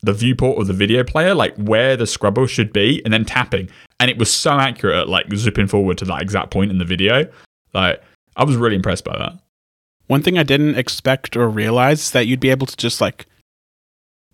the 0.02 0.12
viewport 0.12 0.60
of 0.60 0.68
the 0.68 0.72
video 0.72 1.02
player, 1.02 1.34
like 1.34 1.56
where 1.56 1.96
the 1.96 2.06
scrubber 2.06 2.46
should 2.46 2.72
be, 2.72 3.02
and 3.04 3.12
then 3.12 3.24
tapping. 3.24 3.68
And 3.98 4.10
it 4.10 4.16
was 4.16 4.32
so 4.32 4.52
accurate, 4.52 4.96
at, 4.96 5.08
like 5.08 5.26
zipping 5.34 5.66
forward 5.66 5.98
to 5.98 6.04
that 6.04 6.22
exact 6.22 6.52
point 6.52 6.70
in 6.70 6.78
the 6.78 6.84
video. 6.84 7.28
Like 7.74 8.00
I 8.36 8.44
was 8.44 8.56
really 8.56 8.76
impressed 8.76 9.04
by 9.04 9.18
that. 9.18 9.32
One 10.06 10.22
thing 10.22 10.38
I 10.38 10.42
didn't 10.42 10.76
expect 10.76 11.36
or 11.36 11.48
realize 11.48 12.00
is 12.00 12.10
that 12.12 12.26
you'd 12.26 12.40
be 12.40 12.50
able 12.50 12.66
to 12.66 12.76
just 12.76 13.00
like 13.00 13.26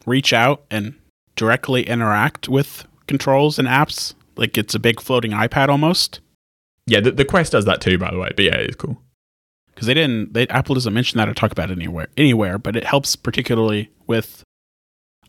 reach 0.04 0.32
out 0.32 0.64
and 0.70 0.94
directly 1.36 1.82
interact 1.84 2.48
with 2.48 2.86
controls 3.06 3.58
and 3.58 3.66
apps. 3.68 4.14
Like 4.36 4.58
it's 4.58 4.74
a 4.74 4.78
big 4.78 5.00
floating 5.00 5.32
iPad 5.32 5.68
almost. 5.68 6.20
Yeah, 6.86 7.00
the, 7.00 7.12
the 7.12 7.24
Quest 7.24 7.52
does 7.52 7.64
that 7.64 7.80
too, 7.80 7.98
by 7.98 8.10
the 8.10 8.18
way. 8.18 8.30
But 8.34 8.44
yeah, 8.44 8.56
it's 8.56 8.76
cool. 8.76 9.00
Because 9.74 9.86
they 9.86 9.94
didn't, 9.94 10.34
they, 10.34 10.46
Apple 10.48 10.74
doesn't 10.74 10.92
mention 10.92 11.18
that 11.18 11.28
or 11.28 11.34
talk 11.34 11.52
about 11.52 11.70
it 11.70 11.78
anywhere, 11.78 12.08
anywhere. 12.16 12.58
But 12.58 12.76
it 12.76 12.84
helps 12.84 13.16
particularly 13.16 13.90
with 14.06 14.42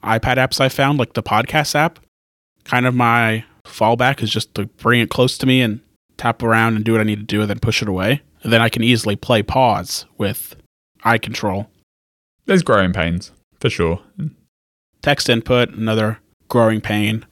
iPad 0.03 0.35
apps 0.35 0.59
I 0.59 0.67
found, 0.67 0.99
like 0.99 1.13
the 1.13 1.23
podcast 1.23 1.75
app. 1.75 1.99
Kind 2.65 2.85
of 2.85 2.93
my 2.93 3.45
fallback 3.65 4.21
is 4.21 4.29
just 4.29 4.53
to 4.55 4.65
bring 4.65 4.99
it 4.99 5.09
close 5.09 5.37
to 5.37 5.45
me 5.45 5.61
and 5.61 5.79
tap 6.17 6.43
around 6.43 6.75
and 6.75 6.83
do 6.83 6.91
what 6.91 7.01
I 7.01 7.05
need 7.05 7.19
to 7.19 7.23
do, 7.23 7.41
and 7.41 7.49
then 7.49 7.59
push 7.59 7.81
it 7.81 7.87
away. 7.87 8.21
And 8.43 8.51
then 8.51 8.61
I 8.61 8.69
can 8.69 8.83
easily 8.83 9.15
play 9.15 9.41
pause 9.41 10.05
with 10.17 10.55
eye 11.03 11.17
control. 11.17 11.69
There's 12.45 12.61
growing 12.63 12.91
pains 12.93 13.31
for 13.59 13.69
sure. 13.69 14.01
Text 15.01 15.29
input, 15.29 15.69
another 15.69 16.19
growing 16.49 16.81
pain. 16.81 17.25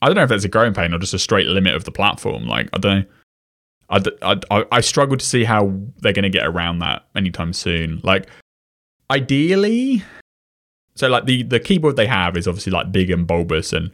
I 0.00 0.06
don't 0.06 0.16
know 0.16 0.22
if 0.22 0.28
that's 0.28 0.44
a 0.44 0.48
growing 0.48 0.72
pain 0.74 0.94
or 0.94 0.98
just 0.98 1.14
a 1.14 1.18
straight 1.18 1.46
limit 1.46 1.74
of 1.74 1.84
the 1.84 1.92
platform. 1.92 2.46
Like 2.46 2.68
I 2.72 2.78
don't 2.78 3.00
know. 3.00 3.04
I, 3.90 4.00
I, 4.22 4.40
I- 4.50 4.66
I 4.72 4.80
struggle 4.80 5.16
to 5.16 5.24
see 5.24 5.44
how 5.44 5.72
they're 5.98 6.12
going 6.12 6.22
to 6.22 6.30
get 6.30 6.46
around 6.46 6.78
that 6.78 7.04
anytime 7.14 7.52
soon. 7.52 8.00
Like 8.02 8.26
ideally, 9.10 10.02
so 10.94 11.08
like 11.08 11.26
the 11.26 11.42
the 11.42 11.60
keyboard 11.60 11.96
they 11.96 12.06
have 12.06 12.36
is 12.36 12.46
obviously 12.48 12.72
like 12.72 12.90
big 12.92 13.10
and 13.10 13.26
bulbous 13.26 13.72
and 13.72 13.90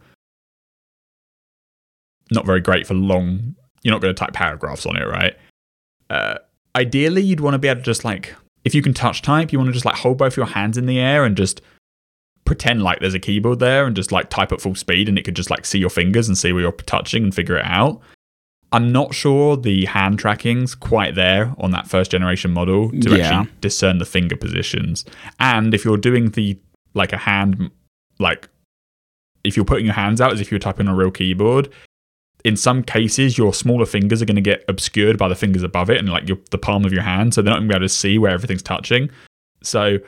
not 2.31 2.47
very 2.47 2.61
great 2.61 2.87
for 2.87 2.95
long. 2.95 3.55
You're 3.83 3.93
not 3.95 4.03
going 4.03 4.15
to 4.15 4.19
type 4.19 4.35
paragraphs 4.35 4.87
on 4.87 4.97
it, 4.97 5.07
right? 5.07 5.35
Uh, 6.11 6.39
ideally, 6.79 7.23
you'd 7.23 7.41
want 7.41 7.55
to 7.55 7.59
be 7.59 7.69
able 7.69 7.81
to 7.81 7.85
just 7.85 8.05
like 8.05 8.35
if 8.65 8.75
you 8.75 8.83
can 8.83 8.95
touch 8.95 9.23
type, 9.23 9.53
you 9.53 9.59
want 9.59 9.69
to 9.69 9.73
just 9.73 9.85
like 9.85 9.97
hold 9.97 10.19
both 10.19 10.37
your 10.37 10.47
hands 10.47 10.77
in 10.79 10.87
the 10.87 10.99
air 10.99 11.25
and 11.25 11.37
just 11.37 11.61
pretend 12.45 12.83
like 12.83 13.01
there's 13.01 13.15
a 13.15 13.19
keyboard 13.19 13.59
there 13.59 13.87
and 13.87 13.95
just 13.97 14.11
like 14.13 14.31
type 14.31 14.53
at 14.53 14.61
full 14.61 14.75
speed 14.75 15.09
and 15.09 15.19
it 15.19 15.23
could 15.25 15.37
just 15.37 15.51
like 15.51 15.67
see 15.67 15.79
your 15.79 15.91
fingers 15.91 16.29
and 16.29 16.37
see 16.39 16.53
where 16.53 16.63
you're 16.63 16.73
touching 16.73 17.25
and 17.25 17.35
figure 17.35 17.57
it 17.57 17.65
out. 17.65 18.01
I'm 18.73 18.93
not 18.93 19.15
sure 19.15 19.57
the 19.57 19.87
hand 19.87 20.19
tracking's 20.19 20.75
quite 20.75 21.15
there 21.15 21.55
on 21.59 21.71
that 21.71 21.87
first 21.89 22.11
generation 22.11 22.51
model 22.51 22.91
to 22.91 23.17
Yeah. 23.17 23.41
actually 23.41 23.53
discern 23.61 23.99
the 23.99 24.05
finger 24.05 24.37
positions. 24.37 25.05
And 25.41 25.73
if 25.75 25.85
you're 25.85 25.97
doing 25.97 26.31
the 26.31 26.59
like 26.95 27.13
a 27.13 27.19
hand 27.19 27.71
like 28.19 28.49
if 29.45 29.57
you're 29.57 29.65
putting 29.65 29.85
your 29.87 29.95
hands 29.95 30.21
out 30.21 30.33
as 30.33 30.41
if 30.41 30.51
you're 30.51 30.59
typing 30.59 30.89
on 30.89 30.95
a 30.95 30.97
real 30.97 31.11
keyboard, 31.11 31.69
in 32.45 32.57
some 32.57 32.83
cases 32.83 33.37
your 33.37 33.53
smaller 33.53 33.87
fingers 33.87 34.23
are 34.23 34.27
going 34.27 34.37
to 34.37 34.41
get 34.41 34.65
obscured 34.69 35.19
by 35.19 35.29
the 35.29 35.35
fingers 35.35 35.63
above 35.63 35.91
it 35.91 35.99
and 35.99 36.09
like 36.09 36.29
your, 36.29 36.39
the 36.51 36.59
palm 36.59 36.85
of 36.85 36.93
your 36.93 37.03
hand, 37.03 37.35
so 37.35 37.43
they're 37.43 37.51
not 37.51 37.59
going 37.59 37.69
to 37.69 37.73
be 37.73 37.77
able 37.77 37.85
to 37.85 37.93
see 37.93 38.19
where 38.19 38.31
everything's 38.31 38.63
touching. 38.63 39.11
So 39.63 39.99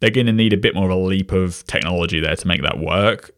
they're 0.00 0.10
going 0.10 0.26
to 0.26 0.32
need 0.32 0.52
a 0.52 0.58
bit 0.58 0.74
more 0.74 0.84
of 0.84 0.90
a 0.90 1.00
leap 1.00 1.32
of 1.32 1.66
technology 1.66 2.20
there 2.20 2.36
to 2.36 2.46
make 2.46 2.62
that 2.62 2.78
work. 2.78 3.30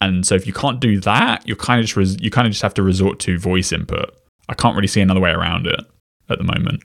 And 0.00 0.26
so 0.26 0.34
if 0.34 0.46
you 0.46 0.52
can't 0.52 0.80
do 0.80 1.00
that, 1.00 1.46
you're 1.46 1.56
kind 1.56 1.80
of 1.80 1.86
just 1.86 1.96
res- 1.96 2.20
you 2.20 2.30
kind 2.30 2.46
of 2.46 2.52
just 2.52 2.62
have 2.62 2.74
to 2.74 2.82
resort 2.82 3.18
to 3.20 3.38
voice 3.38 3.72
input. 3.72 4.14
I 4.48 4.54
can't 4.54 4.76
really 4.76 4.88
see 4.88 5.00
another 5.00 5.20
way 5.20 5.30
around 5.30 5.66
it 5.66 5.80
at 6.30 6.38
the 6.38 6.44
moment. 6.44 6.82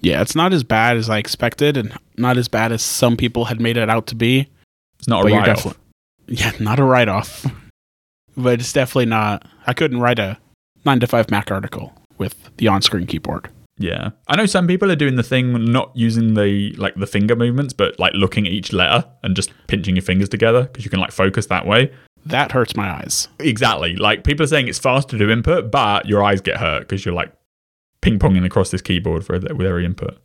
Yeah, 0.00 0.20
it's 0.20 0.34
not 0.34 0.52
as 0.52 0.64
bad 0.64 0.96
as 0.96 1.08
I 1.08 1.18
expected, 1.18 1.76
and 1.76 1.96
not 2.16 2.36
as 2.36 2.48
bad 2.48 2.72
as 2.72 2.82
some 2.82 3.16
people 3.16 3.46
had 3.46 3.60
made 3.60 3.76
it 3.76 3.88
out 3.88 4.06
to 4.08 4.14
be. 4.14 4.48
It's 4.98 5.08
not 5.08 5.24
a 5.24 5.32
write 5.32 5.48
off. 5.48 5.78
Yeah, 6.26 6.52
not 6.60 6.78
a 6.78 6.84
write 6.84 7.08
off. 7.08 7.46
but 8.36 8.60
it's 8.60 8.72
definitely 8.72 9.06
not. 9.06 9.46
I 9.66 9.72
couldn't 9.72 10.00
write 10.00 10.18
a 10.18 10.38
9 10.84 11.00
to 11.00 11.06
5 11.06 11.30
Mac 11.30 11.50
article 11.50 11.92
with 12.18 12.50
the 12.56 12.68
on 12.68 12.82
screen 12.82 13.06
keyboard. 13.06 13.48
Yeah, 13.76 14.10
I 14.28 14.36
know 14.36 14.46
some 14.46 14.68
people 14.68 14.90
are 14.92 14.96
doing 14.96 15.16
the 15.16 15.24
thing 15.24 15.72
not 15.72 15.90
using 15.94 16.34
the 16.34 16.72
like 16.78 16.94
the 16.94 17.08
finger 17.08 17.34
movements, 17.34 17.72
but 17.72 17.98
like 17.98 18.12
looking 18.14 18.46
at 18.46 18.52
each 18.52 18.72
letter 18.72 19.04
and 19.24 19.34
just 19.34 19.52
pinching 19.66 19.96
your 19.96 20.02
fingers 20.02 20.28
together 20.28 20.64
because 20.64 20.84
you 20.84 20.90
can 20.90 21.00
like 21.00 21.10
focus 21.10 21.46
that 21.46 21.66
way. 21.66 21.92
That 22.24 22.52
hurts 22.52 22.76
my 22.76 22.88
eyes. 22.88 23.28
Exactly. 23.40 23.96
Like 23.96 24.22
people 24.22 24.44
are 24.44 24.46
saying 24.46 24.68
it's 24.68 24.78
faster 24.78 25.18
to 25.18 25.18
do 25.18 25.30
input, 25.30 25.72
but 25.72 26.06
your 26.06 26.22
eyes 26.22 26.40
get 26.40 26.58
hurt 26.58 26.80
because 26.80 27.04
you're 27.04 27.14
like 27.14 27.32
ping 28.00 28.18
ponging 28.18 28.46
across 28.46 28.70
this 28.70 28.80
keyboard 28.80 29.26
for 29.26 29.32
with 29.32 29.50
every 29.60 29.84
input. 29.84 30.18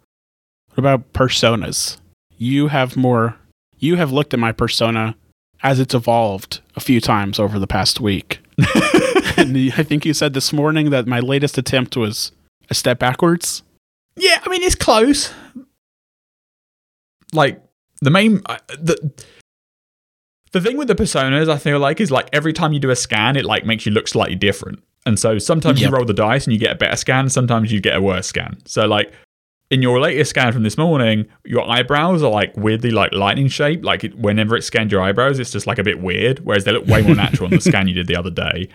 What 0.69 0.80
about 0.80 1.14
personas? 1.14 1.98
You 2.38 2.68
have 2.68 2.95
more. 2.95 3.36
You 3.80 3.95
have 3.95 4.11
looked 4.11 4.34
at 4.34 4.40
my 4.40 4.52
persona 4.52 5.15
as 5.64 5.80
it's 5.80 5.94
evolved 5.94 6.61
a 6.76 6.80
few 6.80 7.02
times 7.02 7.40
over 7.40 7.60
the 7.60 7.68
past 7.68 7.99
week. 7.99 8.40
and 9.38 9.56
I 9.76 9.84
think 9.84 10.06
you 10.06 10.14
said 10.14 10.34
this 10.34 10.52
morning 10.53 10.90
that 10.90 11.07
my 11.07 11.19
latest 11.19 11.57
attempt 11.57 11.95
was 11.98 12.31
a 12.69 12.73
step 12.73 12.99
backwards. 12.99 13.64
Yeah, 14.15 14.41
I 14.45 14.49
mean 14.49 14.64
it's 14.64 14.76
close. 14.76 15.34
Like 17.34 17.61
the 18.02 18.10
main 18.10 18.41
uh, 18.45 18.57
the 18.68 19.11
the 20.52 20.61
thing 20.61 20.77
with 20.77 20.88
the 20.88 20.95
personas, 20.95 21.48
I 21.48 21.57
feel 21.57 21.80
like, 21.80 22.02
is 22.02 22.10
like 22.10 22.27
every 22.34 22.53
time 22.53 22.73
you 22.73 22.80
do 22.80 22.90
a 22.90 22.95
scan, 22.95 23.36
it 23.36 23.45
like 23.45 23.65
makes 23.65 23.86
you 23.86 23.91
look 23.91 24.07
slightly 24.07 24.36
different. 24.36 24.81
And 25.06 25.19
so 25.19 25.38
sometimes 25.38 25.80
Yep. 25.80 25.90
you 25.91 25.95
roll 25.95 26.06
the 26.06 26.14
dice 26.14 26.45
and 26.45 26.53
you 26.53 26.60
get 26.60 26.72
a 26.72 26.76
better 26.76 26.95
scan. 26.95 27.30
Sometimes 27.30 27.72
you 27.72 27.80
get 27.80 27.95
a 27.95 28.02
worse 28.02 28.27
scan. 28.27 28.57
So 28.65 28.86
like 28.88 29.14
in 29.70 29.82
your 29.82 30.00
latest 30.00 30.32
scan 30.32 30.52
from 30.52 30.64
this 30.64 30.78
morning, 30.78 31.28
your 31.46 31.70
eyebrows 31.70 32.24
are 32.24 32.32
like 32.32 32.56
weirdly 32.58 32.91
like 32.91 33.14
lightning 33.14 33.48
shaped. 33.48 33.84
Like 33.84 34.04
it, 34.04 34.18
whenever 34.18 34.56
it 34.56 34.64
scanned 34.64 34.91
your 34.91 35.02
eyebrows, 35.02 35.40
it's 35.40 35.52
just 35.52 35.68
like 35.68 35.78
a 35.78 35.84
bit 35.84 36.02
weird. 36.02 36.40
Whereas 36.40 36.64
they 36.64 36.72
look 36.72 36.88
way 36.88 37.02
more 37.02 37.16
natural 37.16 37.46
on 37.46 37.52
the 37.52 37.62
scan 37.62 37.88
you 37.88 37.94
did 37.94 38.08
the 38.08 38.16
other 38.16 38.32
day. 38.32 38.70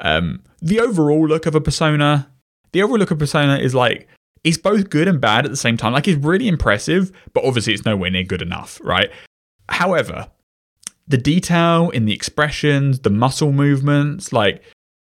Um, 0.00 0.42
the 0.62 0.80
overall 0.80 1.26
look 1.28 1.44
of 1.44 1.54
a 1.54 1.60
persona, 1.60 2.30
the 2.72 2.82
overall 2.82 2.98
look 2.98 3.10
of 3.10 3.18
persona 3.18 3.58
is 3.58 3.74
like 3.74 4.08
it's 4.42 4.56
both 4.56 4.88
good 4.88 5.08
and 5.08 5.20
bad 5.20 5.44
at 5.44 5.50
the 5.50 5.56
same 5.56 5.76
time. 5.76 5.92
Like 5.92 6.08
it's 6.08 6.22
really 6.22 6.48
impressive, 6.48 7.12
but 7.34 7.44
obviously 7.44 7.74
it's 7.74 7.84
nowhere 7.84 8.10
near 8.10 8.24
good 8.24 8.40
enough, 8.40 8.80
right? 8.82 9.10
However, 9.68 10.28
the 11.06 11.18
detail 11.18 11.90
in 11.90 12.06
the 12.06 12.14
expressions, 12.14 13.00
the 13.00 13.10
muscle 13.10 13.52
movements, 13.52 14.32
like 14.32 14.62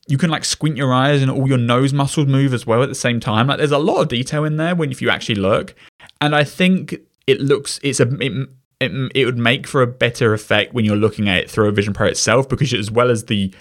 you 0.09 0.19
can 0.19 0.31
like 0.31 0.45
squint 0.45 0.77
your 0.77 0.93
eyes 0.93 1.21
and 1.23 1.31
all 1.31 1.49
your 1.49 1.59
nose 1.59 1.93
muscles 1.93 2.27
move 2.29 2.55
as 2.55 2.67
well 2.67 2.83
at 2.83 2.89
the 2.89 2.95
same 2.95 3.19
time. 3.21 3.47
Like 3.49 3.59
there's 3.59 3.73
a 3.73 3.79
lot 3.79 4.01
of 4.03 4.09
detail 4.09 4.45
in 4.45 4.57
there 4.57 4.75
when 4.75 4.91
if 4.91 5.03
you 5.03 5.11
actually 5.11 5.35
look, 5.37 5.75
and 6.21 6.35
I 6.35 6.45
think 6.45 6.97
it 7.27 7.41
looks 7.41 7.81
it's 7.83 7.99
a 8.01 8.09
it, 8.21 8.49
it, 8.81 9.13
it 9.15 9.25
would 9.25 9.39
make 9.39 9.67
for 9.67 9.83
a 9.83 9.87
better 9.87 10.33
effect 10.35 10.75
when 10.75 10.85
you're 10.85 10.97
looking 10.97 11.29
at 11.29 11.39
it 11.39 11.51
through 11.51 11.69
a 11.69 11.73
Vision 11.73 11.93
Pro 11.95 12.07
itself 12.07 12.49
because 12.49 12.73
as 12.73 12.91
well 12.91 13.11
as 13.11 13.25
the 13.25 13.53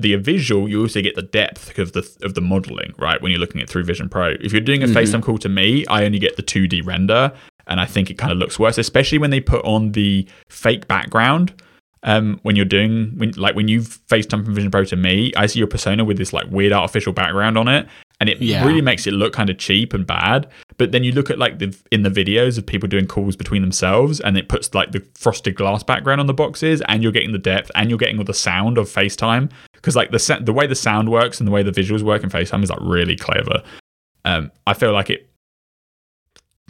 the 0.00 0.16
visual, 0.16 0.68
you 0.68 0.80
also 0.80 1.00
get 1.00 1.14
the 1.14 1.22
depth 1.22 1.78
of 1.78 1.92
the 1.92 2.08
of 2.22 2.34
the 2.34 2.40
modeling, 2.40 2.94
right? 2.98 3.20
When 3.22 3.30
you're 3.30 3.40
looking 3.40 3.60
at 3.60 3.68
through 3.68 3.84
Vision 3.84 4.08
Pro. 4.08 4.34
If 4.40 4.52
you're 4.52 4.60
doing 4.60 4.82
a 4.82 4.86
Mhm. 4.86 4.94
FaceTime 4.94 5.22
call 5.22 5.38
to 5.38 5.48
me, 5.48 5.86
I 5.86 6.04
only 6.04 6.18
get 6.18 6.36
the 6.36 6.42
2D 6.42 6.80
render, 6.84 7.32
and 7.68 7.80
I 7.80 7.84
think 7.86 8.10
it 8.10 8.14
kind 8.18 8.32
of 8.32 8.38
looks 8.38 8.58
worse, 8.58 8.76
especially 8.78 9.18
when 9.18 9.30
they 9.30 9.40
put 9.40 9.64
on 9.64 9.92
the 9.92 10.26
fake 10.48 10.88
background. 10.88 11.52
Um, 12.06 12.38
when 12.42 12.54
you're 12.54 12.66
doing 12.66 13.12
when 13.16 13.30
like 13.32 13.54
when 13.56 13.66
you 13.68 13.80
FaceTime 13.80 14.44
from 14.44 14.54
Vision 14.54 14.70
Pro 14.70 14.84
to 14.84 14.96
me, 14.96 15.32
I 15.36 15.46
see 15.46 15.58
your 15.58 15.68
persona 15.68 16.04
with 16.04 16.18
this 16.18 16.32
like 16.34 16.46
weird 16.50 16.72
artificial 16.72 17.14
background 17.14 17.56
on 17.56 17.66
it, 17.66 17.86
and 18.20 18.28
it 18.28 18.42
Yeah. 18.42 18.64
really 18.66 18.82
makes 18.82 19.06
it 19.06 19.12
look 19.12 19.32
kind 19.32 19.48
of 19.48 19.56
cheap 19.56 19.94
and 19.94 20.06
bad. 20.06 20.46
But 20.76 20.92
then 20.92 21.02
you 21.02 21.12
look 21.12 21.30
at 21.30 21.38
like 21.38 21.60
the 21.60 21.74
in 21.90 22.02
the 22.02 22.10
videos 22.10 22.58
of 22.58 22.66
people 22.66 22.88
doing 22.90 23.06
calls 23.06 23.36
between 23.36 23.62
themselves, 23.62 24.20
and 24.20 24.36
it 24.36 24.50
puts 24.50 24.74
like 24.74 24.92
the 24.92 25.02
frosted 25.18 25.54
glass 25.54 25.82
background 25.82 26.20
on 26.20 26.26
the 26.26 26.34
boxes, 26.34 26.82
and 26.88 27.02
you're 27.02 27.10
getting 27.12 27.32
the 27.32 27.38
depth, 27.38 27.70
and 27.74 27.88
you're 27.88 27.98
getting 27.98 28.18
all 28.18 28.24
the 28.24 28.34
sound 28.34 28.76
of 28.76 28.86
FaceTime 28.86 29.50
because 29.72 29.96
like 29.96 30.10
the 30.10 30.38
the 30.42 30.52
way 30.52 30.66
the 30.66 30.74
sound 30.74 31.10
works 31.10 31.40
and 31.40 31.46
the 31.48 31.52
way 31.52 31.62
the 31.62 31.72
visuals 31.72 32.02
work 32.02 32.22
in 32.22 32.28
FaceTime 32.28 32.62
is 32.62 32.68
like 32.68 32.80
really 32.82 33.16
clever. 33.16 33.62
Um, 34.26 34.50
I 34.66 34.74
feel 34.74 34.92
like 34.92 35.08
it. 35.08 35.30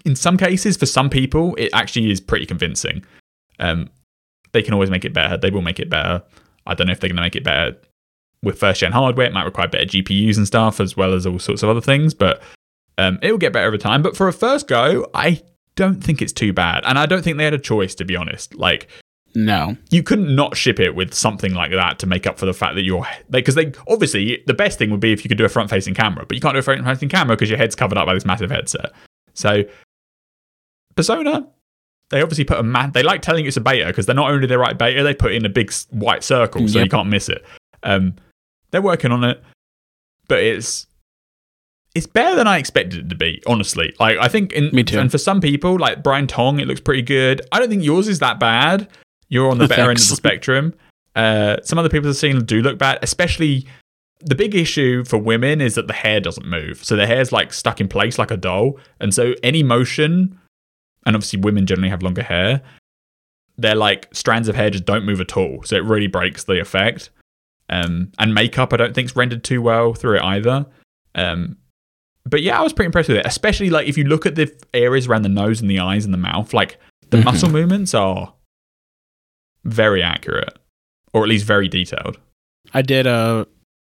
In 0.04 0.14
some 0.14 0.36
cases, 0.36 0.76
for 0.76 0.86
some 0.86 1.10
people, 1.10 1.56
it 1.56 1.70
actually 1.72 2.10
is 2.10 2.20
pretty 2.20 2.46
convincing. 2.46 3.04
Um, 3.58 3.88
they 4.54 4.62
can 4.62 4.72
always 4.72 4.88
make 4.90 5.04
it 5.04 5.12
better. 5.12 5.36
They 5.36 5.50
will 5.50 5.60
make 5.62 5.78
it 5.78 5.90
better. 5.90 6.22
I 6.66 6.72
don't 6.74 6.86
know 6.86 6.92
if 6.92 7.00
they're 7.00 7.10
going 7.10 7.16
to 7.16 7.22
make 7.22 7.36
it 7.36 7.44
better 7.44 7.76
with 8.42 8.58
first 8.58 8.80
gen 8.80 8.92
hardware. 8.92 9.26
It 9.26 9.32
might 9.34 9.44
require 9.44 9.68
better 9.68 9.84
GPUs 9.84 10.38
and 10.38 10.46
stuff, 10.46 10.80
as 10.80 10.96
well 10.96 11.12
as 11.12 11.26
all 11.26 11.38
sorts 11.38 11.62
of 11.62 11.68
other 11.68 11.82
things. 11.82 12.14
But 12.14 12.42
um, 12.96 13.18
it 13.22 13.30
will 13.30 13.38
get 13.38 13.52
better 13.52 13.66
over 13.68 13.76
time. 13.78 14.02
But 14.02 14.16
for 14.16 14.26
a 14.28 14.32
first 14.32 14.66
go, 14.68 15.06
I 15.14 15.42
don't 15.76 16.02
think 16.02 16.22
it's 16.22 16.32
too 16.32 16.52
bad, 16.54 16.82
and 16.86 16.98
I 16.98 17.04
don't 17.06 17.22
think 17.22 17.36
they 17.36 17.44
had 17.44 17.52
a 17.54 17.58
choice 17.58 17.94
to 17.96 18.04
be 18.04 18.14
honest. 18.16 18.54
Like 18.54 18.88
No. 19.34 19.76
you 19.90 20.02
couldn't 20.04 20.32
not 20.34 20.56
ship 20.56 20.78
it 20.78 20.94
with 20.94 21.12
something 21.12 21.52
like 21.52 21.72
that 21.72 21.98
to 21.98 22.06
make 22.06 22.26
up 22.28 22.38
for 22.38 22.46
the 22.46 22.54
fact 22.54 22.76
that 22.76 22.82
you're 22.84 23.04
because 23.28 23.56
they 23.56 23.72
obviously 23.88 24.42
the 24.46 24.54
best 24.54 24.78
thing 24.78 24.90
would 24.92 25.00
be 25.00 25.12
if 25.12 25.24
you 25.24 25.28
could 25.28 25.36
do 25.38 25.44
a 25.44 25.48
front 25.48 25.70
facing 25.70 25.92
camera, 25.94 26.24
but 26.26 26.36
you 26.36 26.40
can't 26.40 26.54
do 26.54 26.60
a 26.60 26.62
front 26.62 26.84
facing 26.84 27.08
camera 27.08 27.34
because 27.34 27.50
your 27.50 27.58
head's 27.58 27.74
covered 27.74 27.98
up 27.98 28.06
by 28.06 28.14
this 28.14 28.24
massive 28.24 28.50
headset. 28.52 28.92
So 29.34 29.64
Persona, 30.96 31.48
they 32.10 32.22
obviously 32.22 32.44
put 32.44 32.58
a 32.58 32.62
man. 32.62 32.92
They 32.92 33.02
like 33.02 33.22
telling 33.22 33.44
you 33.44 33.48
it's 33.48 33.56
a 33.56 33.60
beta 33.60 33.86
because 33.86 34.06
they're 34.06 34.14
not 34.14 34.30
only 34.30 34.46
they 34.46 34.56
write 34.56 34.78
beta, 34.78 35.02
they 35.02 35.14
put 35.14 35.32
in 35.32 35.44
a 35.44 35.48
big 35.48 35.72
white 35.90 36.22
circle 36.22 36.66
so 36.68 36.78
Yep. 36.78 36.84
you 36.84 36.90
can't 36.90 37.08
miss 37.08 37.28
it. 37.28 37.44
Um, 37.82 38.14
they're 38.70 38.82
working 38.82 39.10
on 39.12 39.24
it, 39.24 39.42
but 40.28 40.40
it's 40.42 40.86
it's 41.94 42.06
better 42.06 42.34
than 42.34 42.48
I 42.48 42.58
expected 42.58 43.06
it 43.06 43.08
to 43.10 43.14
be. 43.14 43.42
Honestly, 43.46 43.94
like 44.00 44.18
I 44.18 44.28
think 44.28 44.52
in 44.52 44.70
Me 44.74 44.82
too. 44.82 44.98
and 44.98 45.10
for 45.10 45.18
some 45.18 45.40
people 45.40 45.78
like 45.78 46.02
Brian 46.02 46.26
Tong, 46.26 46.58
it 46.60 46.66
looks 46.66 46.80
pretty 46.80 47.02
good. 47.02 47.40
I 47.52 47.58
don't 47.60 47.68
think 47.68 47.84
yours 47.84 48.08
is 48.08 48.18
that 48.18 48.38
bad. 48.40 48.88
You're 49.28 49.50
on 49.50 49.58
the 49.58 49.68
better 49.68 49.90
end 49.90 49.98
of 50.00 50.08
the 50.08 50.16
spectrum. 50.16 50.74
Uh, 51.14 51.56
some 51.62 51.78
other 51.78 51.88
people 51.88 52.08
have 52.08 52.16
seen 52.16 52.44
do 52.44 52.60
look 52.62 52.78
bad, 52.78 52.98
especially 53.02 53.66
the 54.20 54.34
big 54.34 54.54
issue 54.54 55.04
for 55.04 55.18
women 55.18 55.60
is 55.60 55.74
that 55.76 55.86
the 55.86 55.92
hair 55.92 56.18
doesn't 56.18 56.46
move. 56.46 56.82
So 56.84 56.96
the 56.96 57.06
hair's 57.06 57.30
like 57.30 57.52
stuck 57.52 57.80
in 57.80 57.88
place 57.88 58.18
like 58.18 58.30
a 58.32 58.36
doll. 58.36 58.78
And 58.98 59.12
so 59.14 59.34
any 59.42 59.62
motion, 59.62 60.38
and 61.06 61.14
obviously 61.16 61.40
women 61.40 61.66
generally 61.66 61.90
have 61.90 62.02
longer 62.02 62.22
hair, 62.22 62.62
they're 63.56 63.74
like 63.74 64.08
strands 64.12 64.48
of 64.48 64.54
hair 64.56 64.70
just 64.70 64.84
don't 64.84 65.04
move 65.04 65.20
at 65.20 65.36
all. 65.36 65.62
So 65.64 65.76
it 65.76 65.84
really 65.84 66.06
breaks 66.08 66.44
the 66.44 66.60
effect. 66.60 67.10
Um, 67.70 68.12
and 68.18 68.34
makeup, 68.34 68.72
I 68.72 68.76
don't 68.76 68.94
think 68.94 69.06
is 69.06 69.16
rendered 69.16 69.44
too 69.44 69.62
well 69.62 69.94
through 69.94 70.16
it 70.16 70.22
either. 70.22 70.66
Um, 71.14 71.56
but 72.26 72.42
yeah, 72.42 72.58
I 72.58 72.62
was 72.62 72.72
pretty 72.72 72.86
impressed 72.86 73.08
with 73.08 73.18
it, 73.18 73.26
especially 73.26 73.70
like 73.70 73.86
if 73.86 73.96
you 73.96 74.04
look 74.04 74.26
at 74.26 74.34
the 74.34 74.52
areas 74.74 75.06
around 75.06 75.22
the 75.22 75.28
nose 75.28 75.60
and 75.60 75.70
the 75.70 75.78
eyes 75.80 76.04
and 76.04 76.12
the 76.12 76.18
mouth, 76.18 76.52
like 76.52 76.78
the 77.10 77.18
Mhm. 77.18 77.24
muscle 77.24 77.50
movements 77.50 77.94
are 77.94 78.34
very 79.64 80.02
accurate, 80.02 80.58
or 81.12 81.22
at 81.22 81.28
least 81.28 81.44
very 81.46 81.68
detailed. 81.68 82.18
I 82.72 82.82
did 82.82 83.06
a 83.06 83.46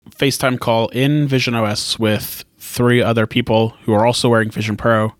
FaceTime 0.09 0.59
call 0.59 0.89
in 0.89 1.27
Vision 1.27 1.53
OS 1.55 1.97
with 1.97 2.43
three 2.57 3.01
other 3.01 3.25
people 3.25 3.69
who 3.83 3.93
are 3.93 4.05
also 4.05 4.29
wearing 4.29 4.49
Vision 4.51 4.75
Pro. 4.77 5.13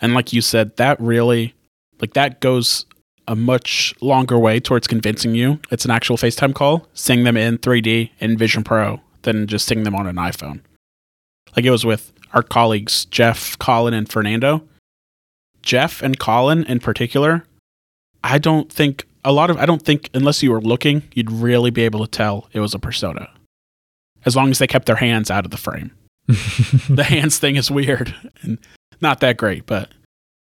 And 0.00 0.14
like 0.14 0.32
you 0.32 0.40
said, 0.40 0.76
that 0.76 1.00
really 1.00 1.54
like 2.00 2.14
that 2.14 2.40
goes 2.40 2.86
a 3.28 3.36
much 3.36 3.94
longer 4.00 4.38
way 4.38 4.58
towards 4.58 4.88
convincing 4.88 5.34
you 5.34 5.60
it's 5.70 5.84
an 5.84 5.90
actual 5.90 6.16
FaceTime 6.16 6.54
call, 6.54 6.88
seeing 6.94 7.24
them 7.24 7.36
in 7.36 7.58
3D 7.58 8.10
in 8.18 8.36
Vision 8.36 8.64
Pro 8.64 9.00
than 9.22 9.46
just 9.46 9.66
seeing 9.66 9.84
them 9.84 9.94
on 9.94 10.06
an 10.06 10.16
iPhone. 10.16 10.60
Like 11.54 11.64
it 11.64 11.70
was 11.70 11.84
with 11.84 12.12
our 12.32 12.42
colleagues 12.42 13.04
Jeff, 13.06 13.58
Colin, 13.58 13.94
and 13.94 14.08
Fernando. 14.08 14.62
Jeff 15.62 16.02
and 16.02 16.18
Colin 16.18 16.64
in 16.64 16.80
particular, 16.80 17.44
I 18.24 18.38
don't 18.38 18.72
think 18.72 19.06
a 19.24 19.32
lot 19.32 19.50
of 19.50 19.58
I 19.58 19.66
don't 19.66 19.82
think 19.82 20.08
unless 20.14 20.42
you 20.42 20.50
were 20.50 20.60
looking, 20.60 21.02
you'd 21.14 21.30
really 21.30 21.70
be 21.70 21.82
able 21.82 22.00
to 22.00 22.10
tell 22.10 22.48
it 22.52 22.60
was 22.60 22.74
a 22.74 22.78
persona. 22.78 23.30
As 24.24 24.36
long 24.36 24.50
as 24.50 24.58
they 24.58 24.66
kept 24.66 24.86
their 24.86 24.96
hands 24.96 25.30
out 25.30 25.44
of 25.44 25.50
the 25.50 25.56
frame. 25.56 25.92
the 26.26 27.04
hands 27.04 27.38
thing 27.38 27.56
is 27.56 27.70
weird 27.70 28.14
and 28.42 28.58
not 29.00 29.20
that 29.20 29.36
great, 29.36 29.66
but 29.66 29.90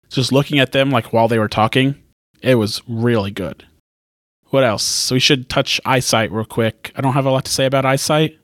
just 0.09 0.33
looking 0.33 0.59
at 0.59 0.73
them 0.73 0.91
like 0.91 1.13
while 1.13 1.29
they 1.29 1.39
were 1.39 1.49
talking, 1.49 1.97
it 2.41 2.57
was 2.57 2.83
really 2.89 3.31
good. 3.31 3.67
What 4.51 4.65
else? 4.65 4.85
So 4.85 5.15
we 5.17 5.21
should 5.21 5.49
touch 5.49 5.81
eyesight 5.85 6.31
real 6.31 6.45
quick. 6.45 6.93
I 6.95 7.01
don't 7.01 7.15
have 7.15 7.27
a 7.27 7.31
lot 7.31 7.45
to 7.47 7.53
say 7.53 7.67
about 7.67 7.85
eyesight. 7.85 8.39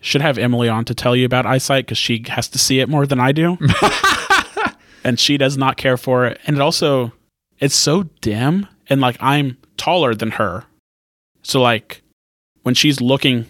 Should 0.00 0.22
have 0.22 0.38
Emily 0.38 0.68
on 0.68 0.84
to 0.84 0.94
tell 0.94 1.16
you 1.16 1.26
about 1.26 1.44
eyesight 1.44 1.86
because 1.86 1.98
she 1.98 2.24
has 2.28 2.48
to 2.48 2.58
see 2.58 2.78
it 2.78 2.88
more 2.88 3.04
than 3.04 3.18
I 3.18 3.32
do 3.32 3.58
and 5.04 5.18
she 5.18 5.36
does 5.36 5.56
not 5.56 5.76
care 5.76 5.96
for 5.96 6.26
it. 6.26 6.38
And 6.46 6.56
it 6.56 6.60
also, 6.60 7.12
it's 7.58 7.74
so 7.74 8.04
dim, 8.20 8.66
and 8.88 9.00
like 9.00 9.16
I'm 9.20 9.56
taller 9.76 10.14
than 10.14 10.32
her, 10.32 10.64
so 11.42 11.60
like 11.60 12.02
when 12.62 12.74
she's 12.74 13.00
looking 13.00 13.46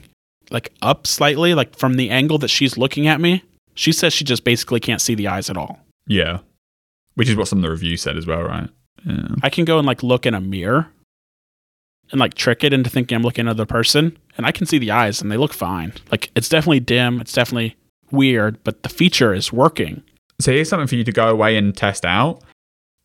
like 0.51 0.73
up 0.81 1.07
slightly, 1.07 1.55
like 1.55 1.77
from 1.77 1.95
the 1.95 2.11
angle 2.11 2.39
that 2.39 2.49
she's 2.49 2.79
looking 2.79 3.07
at 3.07 3.21
me, 3.21 3.43
she 3.79 3.93
says 3.93 4.13
she 4.13 4.25
just 4.25 4.43
basically 4.45 4.81
can't 4.81 5.01
see 5.01 5.15
the 5.15 5.29
eyes 5.29 5.49
at 5.49 5.57
all. 5.57 5.79
yeah, 6.07 6.39
which 7.15 7.29
is 7.29 7.37
what 7.37 7.49
some 7.49 7.59
of 7.61 7.63
the 7.63 7.71
reviews 7.71 8.03
said 8.03 8.17
as 8.17 8.27
well, 8.27 8.43
right? 8.43 8.69
Yeah. 9.05 9.29
I 9.43 9.51
can 9.51 9.65
go 9.65 9.79
and 9.79 9.87
like 9.87 10.03
look 10.03 10.27
in 10.27 10.35
a 10.35 10.41
mirror 10.41 10.89
and 12.11 12.19
like 12.21 12.35
trick 12.35 12.65
it 12.65 12.73
into 12.73 12.89
thinking 12.91 13.17
I'm 13.17 13.23
looking 13.23 13.47
at 13.47 13.51
another 13.51 13.67
person, 13.67 14.17
and 14.37 14.47
I 14.47 14.53
can 14.53 14.67
see 14.67 14.79
the 14.79 14.91
eyes 14.91 15.21
and 15.23 15.31
they 15.31 15.37
look 15.37 15.53
fine. 15.53 15.93
Like 16.11 16.31
it's 16.35 16.49
definitely 16.49 16.81
dim, 16.81 17.21
it's 17.21 17.33
definitely 17.33 17.77
weird, 18.11 18.63
but 18.65 18.83
the 18.83 18.89
feature 18.89 19.33
is 19.35 19.53
working. 19.53 20.03
So 20.41 20.53
here's 20.53 20.69
something 20.69 20.87
for 20.87 20.95
you 20.97 21.05
to 21.05 21.13
go 21.13 21.29
away 21.29 21.57
and 21.57 21.77
test 21.77 22.05
out. 22.05 22.43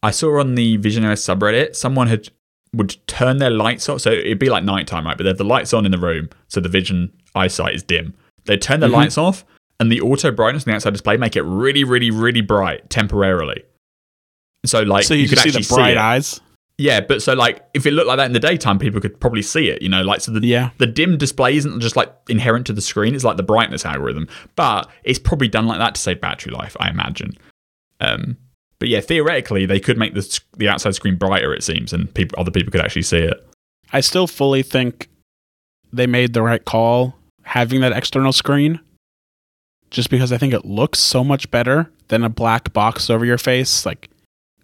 I 0.02 0.12
saw 0.12 0.40
on 0.40 0.56
the 0.56 0.78
Visionaries 0.78 1.22
subreddit 1.22 1.76
someone 1.76 2.08
had 2.08 2.30
would 2.76 2.96
turn 3.08 3.38
their 3.38 3.50
lights 3.52 3.88
off. 3.90 4.02
So 4.02 4.12
it'd 4.12 4.40
be 4.40 4.50
like 4.50 4.64
nighttime, 4.64 5.06
right? 5.06 5.16
But 5.18 5.24
they 5.26 5.30
have 5.30 5.38
the 5.38 5.44
lights 5.44 5.74
on 5.74 5.86
in 5.86 5.92
the 5.92 5.98
room, 6.00 6.30
so 6.48 6.60
the 6.60 6.70
vision 6.70 7.12
eyesight 7.36 7.76
is 7.76 7.84
dim. 7.84 8.14
They 8.46 8.58
turn 8.58 8.80
their 8.80 8.90
Mhm. 8.90 8.94
lights 8.94 9.18
off, 9.18 9.46
and 9.80 9.92
the 9.92 10.02
auto 10.02 10.32
brightness 10.32 10.64
on 10.64 10.72
the 10.72 10.76
outside 10.76 10.94
display 10.94 11.18
make 11.18 11.36
it 11.36 11.44
really, 11.44 11.84
really, 11.84 12.12
really 12.12 12.42
bright 12.42 12.90
temporarily. 12.90 13.64
So 14.66 14.82
like 14.84 15.04
so 15.04 15.14
you, 15.14 15.28
could 15.28 15.38
can 15.40 15.44
see 15.44 15.50
actually 15.50 15.64
the 15.64 15.76
bright 15.76 15.92
it. 15.92 15.98
eyes. 15.98 16.42
Yeah, 16.78 17.02
but 17.02 17.22
so 17.22 17.34
like 17.34 17.64
if 17.74 17.86
it 17.86 17.92
looked 17.92 18.08
like 18.08 18.18
that 18.18 18.26
in 18.26 18.34
the 18.34 18.40
daytime, 18.40 18.80
people 18.80 19.00
could 19.00 19.20
probably 19.20 19.42
see 19.42 19.70
it. 19.70 19.82
You 19.82 19.90
know, 19.90 20.02
like 20.02 20.22
so 20.22 20.32
the 20.32 20.46
Yeah. 20.46 20.70
the 20.78 20.88
dim 20.88 21.18
display 21.18 21.56
isn't 21.58 21.80
just 21.82 21.96
like 21.96 22.12
inherent 22.30 22.66
to 22.68 22.74
the 22.74 22.82
screen; 22.82 23.14
it's 23.14 23.24
like 23.24 23.38
the 23.38 23.44
brightness 23.44 23.86
algorithm. 23.86 24.28
But 24.56 24.90
it's 25.04 25.20
probably 25.20 25.48
done 25.48 25.68
like 25.68 25.80
that 25.80 25.96
to 25.96 26.02
save 26.02 26.22
battery 26.22 26.52
life, 26.52 26.76
I 26.80 26.90
imagine. 26.90 27.38
Um, 28.00 28.38
but 28.80 28.90
yeah, 28.90 29.02
theoretically, 29.02 29.66
they 29.66 29.80
could 29.80 29.98
make 29.98 30.14
the 30.14 30.40
the 30.58 30.68
outside 30.70 30.96
screen 30.96 31.16
brighter. 31.16 31.54
It 31.54 31.64
seems, 31.64 31.94
and 31.94 32.12
people 32.14 32.40
other 32.40 32.52
people 32.52 32.72
could 32.72 32.82
actually 32.82 33.04
see 33.04 33.20
it. 33.20 33.46
I 33.92 34.00
still 34.02 34.26
fully 34.28 34.64
think 34.64 35.10
they 35.92 36.08
made 36.08 36.34
the 36.34 36.42
right 36.42 36.64
call 36.66 37.16
having 37.44 37.82
that 37.82 37.92
external 37.92 38.34
screen 38.34 38.80
just 39.94 40.10
because 40.10 40.32
I 40.34 40.38
think 40.38 40.54
it 40.54 40.66
looks 40.66 41.00
so 41.00 41.24
much 41.24 41.50
better 41.52 41.90
than 42.10 42.24
a 42.24 42.30
black 42.30 42.74
box 42.74 43.10
over 43.10 43.24
your 43.24 43.38
face. 43.38 43.86
Like 43.86 44.10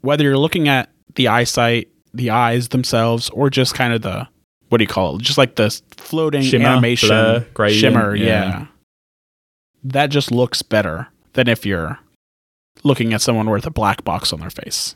whether 0.02 0.24
you're 0.24 0.38
looking 0.38 0.68
at 0.68 0.90
the 1.16 1.30
eyesight, 1.30 1.88
the 2.14 2.32
eyes 2.32 2.70
themselves, 2.70 3.30
or 3.30 3.50
just 3.50 3.76
kind 3.76 3.94
of 3.94 4.02
the 4.02 4.28
what 4.68 4.80
do 4.80 4.84
you 4.84 4.88
call 4.88 5.16
it? 5.16 5.22
Just 5.22 5.38
like 5.38 5.56
the 5.56 5.70
floating 5.98 6.42
Shimmer, 6.42 6.68
animation 6.68 7.10
blur, 7.10 7.48
gradient, 7.54 7.80
shimmer, 7.80 8.16
yeah. 8.16 8.26
yeah. 8.26 8.66
That 9.84 10.08
just 10.08 10.32
looks 10.32 10.62
better 10.62 11.08
than 11.34 11.48
if 11.48 11.66
you're 11.66 12.00
looking 12.84 13.14
at 13.14 13.22
someone 13.22 13.50
with 13.50 13.66
a 13.66 13.72
black 13.72 14.04
box 14.04 14.34
on 14.34 14.40
their 14.40 14.50
face. 14.50 14.96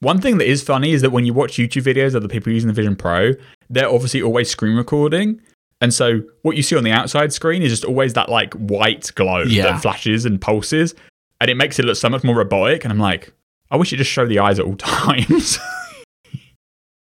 One 0.00 0.20
thing 0.20 0.38
that 0.38 0.48
is 0.48 0.62
funny 0.62 0.92
is 0.92 1.02
that 1.02 1.10
when 1.10 1.24
you 1.24 1.32
watch 1.32 1.54
YouTube 1.54 1.82
videos 1.82 2.14
of 2.14 2.22
the 2.22 2.28
people 2.28 2.52
using 2.52 2.68
the 2.68 2.74
Vision 2.74 2.94
Pro, 2.94 3.32
they're 3.70 3.88
obviously 3.88 4.22
always 4.22 4.50
screen 4.50 4.76
recording. 4.76 5.40
And 5.84 5.92
so 5.92 6.22
what 6.40 6.56
you 6.56 6.62
see 6.62 6.76
on 6.76 6.82
the 6.82 6.92
outside 6.92 7.30
screen 7.30 7.60
is 7.62 7.70
just 7.70 7.84
always 7.84 8.14
that 8.14 8.30
like 8.30 8.54
white 8.54 9.12
glow 9.16 9.42
Yeah. 9.42 9.64
that 9.64 9.82
flashes 9.82 10.24
and 10.24 10.40
pulses. 10.40 10.94
And 11.42 11.50
it 11.50 11.56
makes 11.56 11.78
it 11.78 11.84
look 11.84 11.96
so 11.96 12.08
much 12.08 12.24
more 12.24 12.34
robotic. 12.36 12.84
And 12.84 12.90
I'm 12.92 12.98
like, 12.98 13.34
I 13.70 13.76
wish 13.76 13.92
it 13.92 13.96
just 13.98 14.10
showed 14.10 14.30
the 14.30 14.38
eyes 14.38 14.58
at 14.58 14.64
all 14.64 14.76
times. 14.78 15.58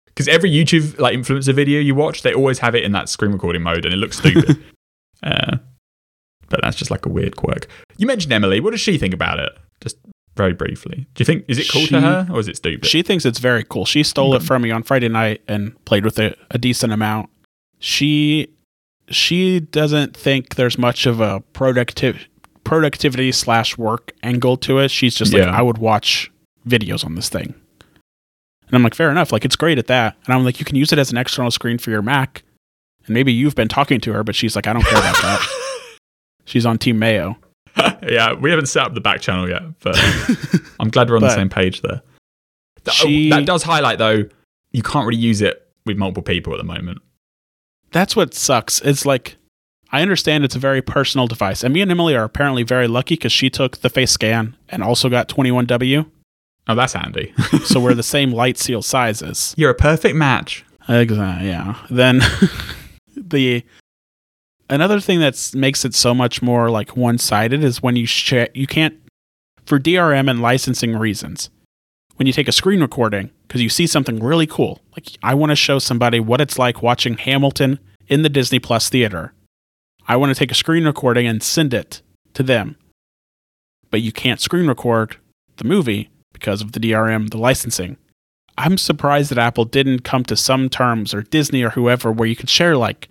Because 0.08 0.28
every 0.30 0.50
YouTube 0.50 0.98
like 0.98 1.18
influencer 1.18 1.54
video 1.54 1.80
you 1.82 1.94
watch, 1.94 2.22
they 2.22 2.34
always 2.34 2.60
have 2.60 2.74
it 2.74 2.84
in 2.86 2.94
that 2.94 3.10
screen 3.10 3.34
recording 3.34 3.62
mode 3.64 3.84
and 3.84 3.94
it 3.94 3.98
looks 3.98 4.18
stupid. 4.18 4.64
uh, 5.24 5.58
but 6.50 6.62
that's 6.62 6.78
just 6.78 6.90
like 6.90 7.06
a 7.06 7.10
weird 7.10 7.36
quirk. 7.36 7.68
You 7.98 8.08
mentioned 8.08 8.32
Emily. 8.32 8.62
What 8.62 8.72
does 8.72 8.80
she 8.80 8.98
think 8.98 9.14
about 9.14 9.40
it? 9.40 9.52
Just 9.82 9.98
very 10.38 10.54
briefly. 10.54 11.06
Do 11.16 11.22
you 11.22 11.26
think 11.26 11.44
is 11.50 11.58
it 11.60 11.68
cool 11.70 11.82
She- 11.82 11.88
to 11.90 12.00
her 12.02 12.28
or 12.32 12.40
is 12.40 12.48
it 12.48 12.56
stupid? 12.56 12.86
She 12.90 13.02
thinks 13.02 13.26
it's 13.26 13.40
very 13.40 13.66
cool. 13.66 13.84
She 13.86 14.04
stole 14.04 14.36
it 14.36 14.42
from 14.44 14.62
me 14.62 14.72
on 14.72 14.84
Friday 14.84 15.10
night 15.10 15.42
and 15.50 15.76
played 15.84 16.06
with 16.06 16.18
it 16.18 16.40
a 16.50 16.58
decent 16.58 16.94
amount. 16.94 17.30
She 17.80 18.48
she 19.10 19.60
doesn't 19.60 20.16
think 20.16 20.56
there's 20.56 20.78
much 20.78 21.06
of 21.06 21.20
a 21.22 21.42
productive 21.54 22.28
productivity 22.64 23.32
slash 23.32 23.78
work 23.78 24.12
angle 24.24 24.58
to 24.58 24.80
it. 24.80 24.90
She's 24.90 25.16
just 25.16 25.34
like, 25.34 25.44
I 25.54 25.62
would 25.62 25.78
watch 25.78 26.32
videos 26.68 27.06
on 27.06 27.16
this 27.16 27.30
thing. 27.30 27.54
And 28.68 28.74
I'm 28.74 28.82
like, 28.84 28.96
fair 28.96 29.12
enough. 29.12 29.32
Like 29.32 29.46
it's 29.46 29.56
great 29.56 29.78
at 29.78 29.88
that. 29.88 30.18
And 30.26 30.34
I'm 30.34 30.44
like, 30.44 30.60
you 30.60 30.66
can 30.66 30.76
use 30.76 30.92
it 30.92 30.98
as 30.98 31.12
an 31.12 31.18
external 31.18 31.52
screen 31.52 31.78
for 31.78 31.92
your 31.92 32.02
Mac. 32.02 32.44
And 33.06 33.14
maybe 33.14 33.32
you've 33.32 33.54
been 33.56 33.68
talking 33.68 34.02
to 34.02 34.14
her, 34.14 34.24
but 34.24 34.36
she's 34.36 34.56
like, 34.56 34.66
I 34.66 34.74
don't 34.74 34.84
care 34.84 34.98
about 34.98 35.16
that. 35.22 35.48
She's 36.48 36.66
on 36.66 36.78
Team 36.78 37.00
Mayo. 37.00 37.38
yeah, 38.08 38.34
we 38.34 38.52
haven't 38.52 38.68
set 38.68 38.86
up 38.86 38.94
the 38.94 39.02
back 39.02 39.20
channel 39.20 39.50
yet, 39.50 39.64
but 39.82 39.96
I'm 40.80 40.90
glad 40.90 41.10
we're 41.10 41.16
on 41.16 41.24
the 41.24 41.34
same 41.34 41.50
page 41.50 41.82
there. 41.82 42.02
Th- 42.84 42.96
she- 42.96 43.32
oh, 43.32 43.36
that 43.36 43.46
does 43.46 43.64
highlight 43.64 43.98
though, 43.98 44.26
you 44.72 44.82
can't 44.84 45.08
really 45.08 45.20
use 45.22 45.42
it 45.42 45.68
with 45.86 45.98
multiple 45.98 46.22
people 46.24 46.54
at 46.54 46.58
the 46.58 46.64
moment. 46.64 47.00
That's 47.96 48.16
what 48.16 48.34
sucks. 48.34 48.82
It's 48.82 49.06
like 49.06 49.38
I 49.90 50.02
understand 50.02 50.44
it's 50.44 50.56
a 50.56 50.60
very 50.60 50.82
personal 50.82 51.28
device, 51.28 51.64
and 51.64 51.74
me 51.74 51.80
and 51.82 51.90
Emily 51.90 52.14
are 52.16 52.26
apparently 52.26 52.64
very 52.64 52.88
lucky 52.90 53.16
because 53.16 53.32
she 53.32 53.50
took 53.50 53.78
the 53.78 53.90
face 53.90 54.12
scan 54.12 54.58
and 54.68 54.84
also 54.84 55.08
got 55.08 55.30
21W, 55.30 56.06
Oh, 56.68 56.76
that's 56.76 56.94
handy. 56.94 57.34
so 57.64 57.80
we're 57.80 57.94
the 57.94 58.04
same 58.04 58.32
light 58.34 58.58
seal 58.58 58.82
sizes. 58.82 59.54
You're 59.58 59.70
a 59.70 59.76
perfect 59.76 60.16
match. 60.16 60.66
Exactly. 60.90 61.48
Yeah. 61.48 61.76
Then 61.90 62.22
the 63.16 63.64
another 64.70 65.00
thing 65.00 65.22
that 65.22 65.52
makes 65.54 65.86
it 65.86 65.94
so 65.94 66.14
much 66.14 66.42
more 66.42 66.70
like 66.70 66.98
one 66.98 67.18
sided 67.18 67.64
is 67.64 67.82
when 67.82 67.96
you 67.96 68.06
share. 68.06 68.50
You 68.54 68.68
can't 68.68 68.96
for 69.66 69.80
DRM 69.80 70.30
and 70.30 70.42
licensing 70.42 70.98
reasons. 70.98 71.50
When 72.18 72.28
you 72.28 72.34
take 72.34 72.48
a 72.48 72.54
screen 72.54 72.82
recording 72.82 73.32
because 73.48 73.62
you 73.62 73.70
see 73.70 73.88
something 73.88 74.20
really 74.20 74.48
cool, 74.48 74.82
like 74.96 75.08
I 75.24 75.34
want 75.34 75.52
to 75.52 75.56
show 75.56 75.80
somebody 75.80 76.20
what 76.20 76.42
it's 76.42 76.58
like 76.60 76.82
watching 76.82 77.18
Hamilton 77.18 77.80
in 78.08 78.22
the 78.24 78.30
Disney 78.30 78.60
Plus 78.60 78.90
theater. 78.90 79.34
I 80.08 80.16
want 80.18 80.30
to 80.34 80.38
take 80.40 80.52
a 80.52 80.56
screen 80.56 80.86
recording 80.86 81.26
and 81.28 81.42
send 81.42 81.74
it 81.74 82.02
to 82.36 82.44
them. 82.44 82.76
But 83.92 84.02
you 84.02 84.12
can't 84.12 84.40
screen 84.42 84.68
record 84.68 85.18
the 85.58 85.64
movie 85.64 86.10
because 86.34 86.62
of 86.62 86.74
the 86.74 86.80
DRM, 86.80 87.30
the 87.30 87.38
licensing. 87.38 87.98
I'm 88.58 88.78
surprised 88.78 89.32
that 89.32 89.38
Apple 89.38 89.66
didn't 89.66 90.04
come 90.04 90.24
to 90.26 90.36
some 90.36 90.70
terms 90.70 91.14
or 91.14 91.22
Disney 91.24 91.64
or 91.64 91.72
whoever 91.72 92.12
where 92.12 92.28
you 92.28 92.36
could 92.36 92.50
share 92.50 92.78
like 92.78 93.10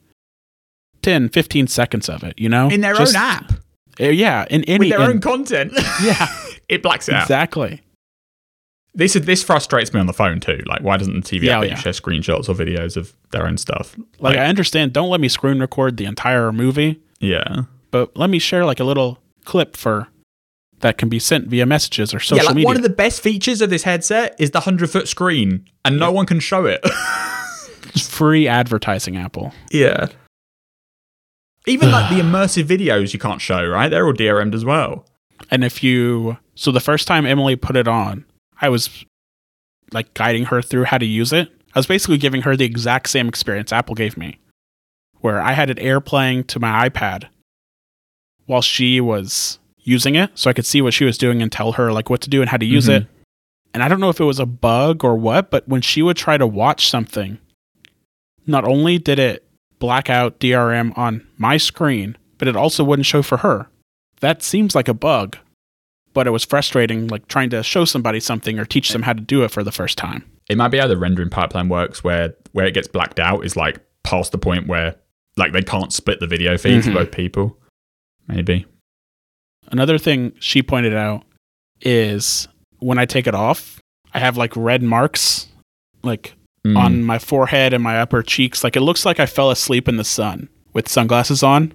10, 1.03 1.29
15 1.31 1.67
seconds 1.67 2.09
of 2.09 2.23
it, 2.23 2.35
you 2.39 2.49
know? 2.49 2.69
In 2.71 2.81
their 2.81 2.95
Just- 2.95 3.15
own 3.15 3.23
app. 3.23 3.53
uh, 4.01 4.05
Yeah, 4.05 4.47
in 4.51 4.65
any 4.65 4.89
with 4.91 4.97
their 4.97 5.03
in- 5.11 5.17
own 5.17 5.21
content. 5.21 5.73
Yeah, 6.03 6.27
it 6.69 6.83
blacks 6.83 7.09
it 7.09 7.15
out. 7.15 7.23
exactly. 7.23 7.81
This 8.95 9.17
is 9.17 9.23
this 9.27 9.43
frustrates 9.43 9.93
me 9.93 9.99
on 10.01 10.07
the 10.07 10.13
phone 10.13 10.39
too. 10.41 10.61
Like, 10.67 10.83
why 10.83 10.97
doesn't 10.97 11.25
the 11.25 11.39
TV 11.39 11.45
Yeah, 11.45 11.59
app 11.59 11.65
yeah. 11.67 11.75
share 11.75 11.93
screenshots 11.93 12.49
or 12.49 12.55
videos 12.55 12.97
of 12.97 13.13
their 13.33 13.47
own 13.47 13.57
stuff? 13.59 13.97
Like, 14.21 14.37
I 14.39 14.47
understand 14.47 14.93
don't 14.93 15.11
let 15.11 15.21
me 15.21 15.29
screen 15.29 15.59
record 15.61 15.97
the 15.97 16.05
entire 16.05 16.53
movie, 16.53 17.01
yeah, 17.21 17.63
but 17.91 18.17
let 18.17 18.31
me 18.31 18.39
share 18.39 18.65
like 18.65 18.79
a 18.81 18.85
little 18.85 19.19
clip 19.45 19.77
for 19.77 20.09
that 20.81 20.99
can 20.99 21.09
be 21.09 21.19
sent 21.19 21.49
via 21.49 21.67
messages 21.67 22.15
or 22.15 22.21
social 22.21 22.37
yeah. 22.37 22.43
Like 22.45 22.55
media. 22.57 22.67
one 22.67 22.77
of 22.77 22.83
the 22.83 22.89
best 22.91 23.21
features 23.23 23.61
of 23.63 23.71
this 23.71 23.83
headset 23.83 24.37
is 24.39 24.51
the 24.53 24.61
hundred 24.61 24.91
foot 24.91 25.09
screen, 25.09 25.67
and 25.85 25.99
no 25.99 26.13
one 26.13 26.27
can 26.27 26.39
show 26.41 26.67
it. 26.67 26.85
free 27.99 28.47
advertising 28.49 29.17
Apple. 29.17 29.53
yeah. 29.71 30.07
Even 31.67 31.91
like 31.91 32.11
the 32.11 32.17
immersive 32.23 32.65
videos 32.65 33.13
you 33.13 33.19
can't 33.19 33.41
show, 33.41 33.65
right? 33.67 33.89
They're 33.89 34.07
all 34.07 34.13
DRM'd 34.13 34.55
as 34.55 34.65
well. 34.65 35.07
And 35.51 35.65
if 35.65 35.83
you, 35.83 36.37
so 36.55 36.71
the 36.71 36.81
first 36.81 37.07
time 37.09 37.25
Emily 37.27 37.57
put 37.57 37.75
it 37.77 37.89
on, 37.89 38.25
I 38.61 38.69
was 38.69 39.05
like 39.93 40.15
guiding 40.15 40.47
her 40.47 40.63
through 40.63 40.85
how 40.85 40.99
to 40.99 41.07
use 41.07 41.33
it. 41.33 41.51
I 41.75 41.79
was 41.79 41.87
basically 41.87 42.19
giving 42.19 42.43
her 42.43 42.57
the 42.57 42.65
exact 42.65 43.11
same 43.11 43.29
experience 43.29 43.73
Apple 43.73 43.95
gave 43.95 44.17
me, 44.17 44.39
where 45.21 45.41
I 45.41 45.53
had 45.53 45.71
it 45.71 45.79
air 45.81 46.01
playing 46.01 46.45
to 46.45 46.61
my 46.61 46.89
iPad 46.89 47.25
while 48.47 48.63
she 48.63 49.01
was 49.01 49.59
using 49.79 50.15
it, 50.15 50.31
so 50.35 50.49
I 50.49 50.53
could 50.53 50.67
see 50.67 50.81
what 50.81 50.95
she 50.95 51.05
was 51.05 51.19
doing 51.19 51.43
and 51.43 51.51
tell 51.51 51.73
her 51.73 51.93
like 51.93 52.09
what 52.11 52.21
to 52.23 52.31
do 52.31 52.41
and 52.41 52.51
how 52.51 52.57
to 52.57 52.65
use 52.65 52.87
Mhm. 52.87 52.97
it. 53.03 53.07
And 53.75 53.83
I 53.83 53.89
don't 53.89 54.01
know 54.01 54.09
if 54.09 54.21
it 54.21 54.25
was 54.25 54.39
a 54.39 54.47
bug 54.47 55.03
or 55.05 55.17
what, 55.17 55.51
but 55.51 55.69
when 55.69 55.81
she 55.83 56.01
would 56.01 56.17
try 56.17 56.39
to 56.39 56.47
watch 56.47 56.89
something, 56.89 57.39
not 58.47 58.65
only 58.65 58.99
did 58.99 59.19
it 59.19 59.45
black 59.81 60.09
out 60.09 60.39
DRM 60.39 60.93
on 60.97 61.27
my 61.37 61.57
screen, 61.57 62.17
but 62.39 62.47
it 62.49 62.57
also 62.57 62.85
wouldn't 62.85 63.07
show 63.07 63.21
for 63.23 63.39
her. 63.39 63.69
That 64.21 64.43
seems 64.43 64.75
like 64.75 64.89
a 64.89 64.95
bug, 64.95 65.37
but 66.15 66.27
it 66.27 66.31
was 66.31 66.45
frustrating, 66.45 67.09
like 67.09 67.29
trying 67.29 67.51
to 67.51 67.63
show 67.63 67.85
somebody 67.85 68.21
something 68.21 68.59
or 68.59 68.65
teach 68.65 68.91
them 68.91 69.03
how 69.03 69.13
to 69.13 69.21
do 69.21 69.45
it 69.45 69.51
for 69.51 69.63
the 69.63 69.73
first 69.73 69.99
time. 69.99 70.25
It 70.49 70.57
might 70.57 70.69
be 70.69 70.79
how 70.79 70.87
the 70.87 70.97
rendering 70.97 71.31
pipeline 71.31 71.69
works, 71.69 72.03
where 72.03 72.35
where 72.53 72.67
it 72.67 72.75
gets 72.75 72.89
blacked 72.89 73.19
out 73.21 73.45
is 73.45 73.57
like 73.57 73.81
past 74.05 74.33
the 74.33 74.39
point 74.39 74.67
where 74.67 74.95
like 75.37 75.53
they 75.53 75.63
can't 75.63 75.93
split 75.93 76.21
the 76.21 76.27
video 76.27 76.57
feeds 76.57 76.87
Mhm. 76.87 76.93
for 76.93 76.99
both 77.01 77.11
people. 77.13 77.59
Maybe. 78.29 78.65
Another 79.73 79.99
thing 79.99 80.33
she 80.39 80.63
pointed 80.63 80.95
out 80.95 81.25
is 81.81 82.47
when 82.79 82.99
I 82.99 83.07
take 83.07 83.27
it 83.27 83.35
off, 83.35 83.81
I 84.13 84.19
have 84.21 84.37
like 84.37 84.55
red 84.57 84.83
marks 84.83 85.49
like 86.03 86.35
Mm. 86.67 86.79
on 86.79 87.05
my 87.05 87.19
forehead 87.19 87.73
and 87.75 87.83
my 87.83 87.99
upper 88.01 88.23
cheeks. 88.23 88.63
Like 88.65 88.75
it 88.77 88.81
looks 88.81 89.05
like 89.05 89.21
I 89.21 89.27
fell 89.27 89.51
asleep 89.51 89.87
in 89.89 89.97
the 89.99 90.05
sun 90.05 90.49
with 90.73 90.89
sunglasses 90.89 91.43
on. 91.43 91.73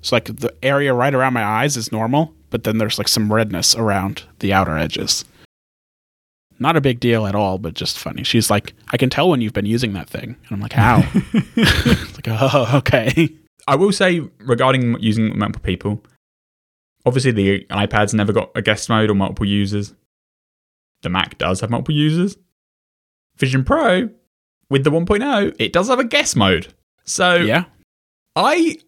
So 0.00 0.16
like 0.16 0.24
the 0.26 0.54
area 0.62 0.94
right 0.94 1.14
around 1.14 1.34
my 1.34 1.44
eyes 1.44 1.76
is 1.76 1.92
normal, 1.92 2.32
but 2.50 2.64
then 2.64 2.78
there's 2.78 2.98
like 2.98 3.08
some 3.08 3.32
redness 3.32 3.74
around 3.74 4.24
the 4.40 4.52
outer 4.52 4.76
edges. 4.76 5.24
Not 6.58 6.76
a 6.76 6.80
big 6.80 7.00
deal 7.00 7.26
at 7.26 7.34
all, 7.34 7.58
but 7.58 7.74
just 7.74 7.98
funny. 7.98 8.22
She's 8.24 8.50
like, 8.50 8.72
I 8.90 8.96
can 8.96 9.10
tell 9.10 9.28
when 9.28 9.42
you've 9.42 9.52
been 9.52 9.66
using 9.66 9.92
that 9.92 10.08
thing. 10.08 10.36
And 10.48 10.50
I'm 10.52 10.60
like, 10.60 10.72
how? 10.72 11.02
Like, 11.56 12.28
oh, 12.28 12.70
okay. 12.78 13.28
I 13.68 13.76
will 13.76 13.92
say 13.92 14.20
regarding 14.38 14.98
using 15.00 15.38
multiple 15.38 15.60
people, 15.62 16.02
obviously 17.04 17.32
the 17.32 17.66
iPad's 17.70 18.14
never 18.14 18.32
got 18.32 18.50
a 18.54 18.62
guest 18.62 18.88
mode 18.88 19.10
or 19.10 19.14
multiple 19.14 19.46
users. 19.46 19.94
The 21.02 21.10
Mac 21.10 21.36
does 21.38 21.60
have 21.60 21.70
multiple 21.70 21.94
users. 21.94 22.36
Vision 23.36 23.64
Pro 23.64 24.08
with 24.70 24.82
the 24.84 24.90
1.0, 24.90 25.54
it 25.58 25.72
does 25.72 25.88
have 25.88 25.98
a 26.00 26.04
guest 26.04 26.36
mode. 26.36 26.68
So 27.04 27.34
Yeah. 27.36 27.64
I 28.34 28.78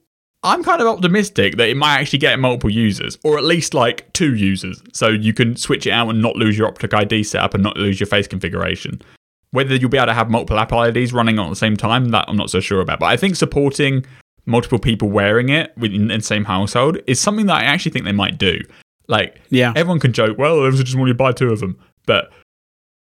I'm 0.44 0.62
kind 0.62 0.81
of 0.81 0.86
optimistic 0.86 1.56
that 1.56 1.69
it 1.69 1.77
might 1.77 1.98
actually 1.98 2.20
get 2.20 2.39
multiple 2.39 2.70
users, 2.70 3.19
or 3.24 3.39
at 3.39 3.44
least 3.44 3.74
like 3.74 4.12
two 4.12 4.35
users, 4.36 4.81
so 4.93 5.09
you 5.09 5.32
can 5.32 5.56
switch 5.56 5.86
it 5.86 5.90
out 5.90 6.09
and 6.09 6.23
not 6.23 6.36
lose 6.36 6.56
your 6.56 6.69
optic 6.69 6.94
ID 6.94 7.24
setup 7.24 7.55
and 7.55 7.62
not 7.62 7.77
lose 7.77 7.98
your 7.98 8.06
face 8.06 8.28
configuration. 8.28 9.02
Whether 9.51 9.74
you'll 9.74 9.90
be 9.90 9.97
able 9.97 10.06
to 10.09 10.15
have 10.15 10.31
multiple 10.31 10.59
Apple 10.59 10.82
IDs 10.82 11.12
running 11.12 11.39
at 11.40 11.48
the 11.48 11.56
same 11.56 11.77
time, 11.77 12.10
that 12.10 12.27
I'm 12.28 12.36
not 12.36 12.51
so 12.51 12.60
sure 12.60 12.81
about. 12.81 13.01
But 13.01 13.06
I 13.06 13.16
think 13.16 13.35
supporting 13.35 14.05
multiple 14.47 14.78
people 14.78 15.09
wearing 15.10 15.48
it 15.48 15.73
within 15.77 16.09
the 16.09 16.20
same 16.20 16.44
household 16.44 16.98
is 17.06 17.19
something 17.20 17.47
that 17.47 17.56
I 17.56 17.65
actually 17.65 17.93
think 17.93 18.05
they 18.05 18.12
might 18.12 18.39
do. 18.39 18.60
Like 19.09 19.40
Yeah. 19.51 19.73
everyone 19.74 20.01
can 20.01 20.12
joke, 20.12 20.39
well, 20.39 20.65
I 20.65 20.70
just 20.70 20.94
want 20.94 21.09
to 21.09 21.15
buy 21.15 21.32
two 21.32 21.51
of 21.51 21.60
them, 21.60 21.78
but 22.06 22.31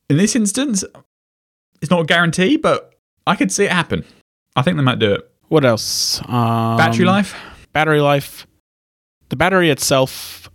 in 0.09 0.17
this 0.17 0.35
instance, 0.35 0.83
it's 1.81 1.91
not 1.91 2.01
a 2.01 2.05
guarantee, 2.05 2.57
but 2.57 2.93
I 3.27 3.35
could 3.35 3.51
see 3.51 3.65
it 3.65 3.71
happen. 3.71 4.03
I 4.55 4.61
think 4.61 4.77
they 4.77 4.83
might 4.83 4.99
do 4.99 5.13
it. 5.13 5.31
What 5.49 5.63
else? 5.65 6.19
Um, 6.27 6.77
Battery 6.77 7.05
life. 7.05 7.35
battery 7.73 8.01
life. 8.01 8.45
The 9.29 9.35
battery 9.35 9.69
itself, 9.69 10.49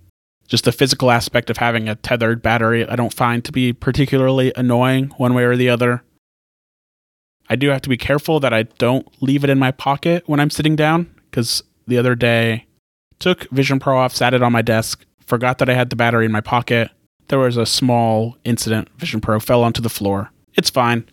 just 0.49 0.65
the 0.65 0.73
physical 0.73 1.11
aspect 1.11 1.51
of 1.51 1.59
having 1.59 1.89
a 1.89 1.95
tethered 1.95 2.43
battery, 2.43 2.87
I 2.89 2.97
don't 2.97 3.13
find 3.13 3.45
to 3.45 3.53
be 3.53 3.73
particularly 3.73 4.53
annoying 4.57 5.07
one 5.17 5.35
way 5.35 5.45
or 5.45 5.57
the 5.57 5.69
other. 5.69 6.03
I 7.49 7.57
do 7.57 7.69
have 7.69 7.83
to 7.83 7.89
be 7.89 7.97
careful 7.99 8.41
that 8.41 8.53
I 8.55 8.63
don't 8.65 9.07
leave 9.23 9.45
it 9.45 9.51
in 9.51 9.59
my 9.59 9.71
pocket 9.73 10.25
when 10.27 10.41
I'm 10.41 10.51
sitting 10.51 10.77
down 10.77 11.15
because 11.31 11.63
the 11.87 11.99
other 11.99 12.15
day 12.15 12.67
took 13.19 13.49
Vision 13.51 13.79
Pro 13.79 13.99
off, 13.99 14.15
sat 14.15 14.33
it 14.35 14.43
on 14.43 14.53
my 14.53 14.63
desk, 14.63 15.05
forgot 15.27 15.59
that 15.59 15.69
I 15.69 15.75
had 15.75 15.91
the 15.91 15.97
battery 15.97 16.25
in 16.27 16.33
my 16.33 16.41
pocket. 16.41 16.91
There 17.29 17.39
was 17.39 17.57
a 17.57 17.67
small 17.67 18.37
incident. 18.45 18.89
Vision 18.99 19.21
Pro 19.21 19.39
fell 19.41 19.63
onto 19.65 19.81
the 19.83 19.89
floor. 19.91 20.31
It's 20.55 20.71
fine. 20.71 21.05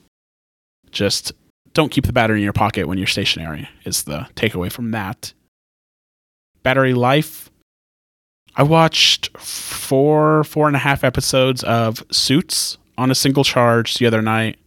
Just 0.91 1.33
don't 1.73 1.91
keep 1.91 2.05
the 2.05 2.13
battery 2.13 2.39
in 2.39 2.43
your 2.43 2.53
pocket 2.53 2.87
when 2.87 2.97
you're 2.97 3.07
stationary, 3.07 3.69
is 3.85 4.03
the 4.03 4.27
takeaway 4.35 4.71
from 4.71 4.91
that. 4.91 5.33
Battery 6.63 6.93
life. 6.93 7.49
I 8.55 8.63
watched 8.63 9.35
four, 9.37 10.43
four 10.43 10.67
and 10.67 10.75
a 10.75 10.79
half 10.79 11.03
episodes 11.03 11.63
of 11.63 12.03
Suits 12.11 12.77
on 12.97 13.11
a 13.11 13.15
single 13.15 13.43
charge 13.43 13.95
the 13.95 14.05
other 14.05 14.21
night. 14.21 14.57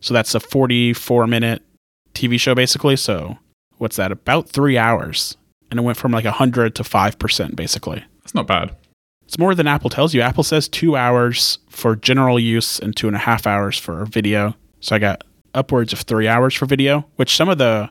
So 0.00 0.14
that's 0.14 0.34
a 0.34 0.40
44 0.40 1.26
minute 1.26 1.62
TV 2.14 2.38
show, 2.40 2.54
basically. 2.54 2.96
So 2.96 3.38
what's 3.78 3.96
that? 3.96 4.12
About 4.12 4.48
three 4.48 4.78
hours. 4.78 5.36
And 5.70 5.78
it 5.78 5.82
went 5.82 5.98
from 5.98 6.12
like 6.12 6.24
100 6.24 6.74
to 6.76 6.82
5%, 6.82 7.56
basically. 7.56 8.02
That's 8.22 8.34
not 8.34 8.46
bad. 8.46 8.74
It's 9.26 9.38
more 9.38 9.54
than 9.54 9.66
Apple 9.66 9.90
tells 9.90 10.14
you. 10.14 10.22
Apple 10.22 10.44
says 10.44 10.68
two 10.68 10.96
hours 10.96 11.58
for 11.68 11.94
general 11.94 12.38
use 12.38 12.78
and 12.78 12.96
two 12.96 13.08
and 13.08 13.16
a 13.16 13.20
half 13.20 13.46
hours 13.46 13.78
for 13.78 14.06
video. 14.06 14.54
So 14.80 14.96
I 14.96 14.98
got 14.98 15.24
upwards 15.54 15.92
of 15.92 16.00
three 16.00 16.28
hours 16.28 16.54
for 16.54 16.66
video, 16.66 17.06
which 17.16 17.36
some 17.36 17.48
of 17.48 17.58
the 17.58 17.90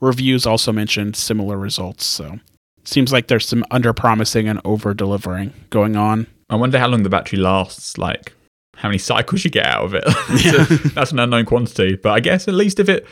reviews 0.00 0.46
also 0.46 0.72
mentioned 0.72 1.16
similar 1.16 1.56
results. 1.56 2.04
So 2.04 2.38
seems 2.84 3.12
like 3.12 3.28
there's 3.28 3.46
some 3.46 3.64
under 3.70 3.92
promising 3.92 4.48
and 4.48 4.60
over 4.64 4.94
delivering 4.94 5.52
going 5.70 5.96
on. 5.96 6.26
I 6.50 6.56
wonder 6.56 6.78
how 6.78 6.88
long 6.88 7.02
the 7.02 7.10
battery 7.10 7.38
lasts. 7.38 7.98
Like 7.98 8.32
how 8.76 8.88
many 8.88 8.98
cycles 8.98 9.44
you 9.44 9.50
get 9.50 9.66
out 9.66 9.84
of 9.84 9.94
it. 9.94 10.04
Yeah. 10.44 10.64
That's 10.94 11.12
an 11.12 11.18
unknown 11.18 11.44
quantity. 11.44 11.96
But 11.96 12.10
I 12.12 12.20
guess 12.20 12.48
at 12.48 12.54
least 12.54 12.78
if 12.80 12.88
it 12.88 13.06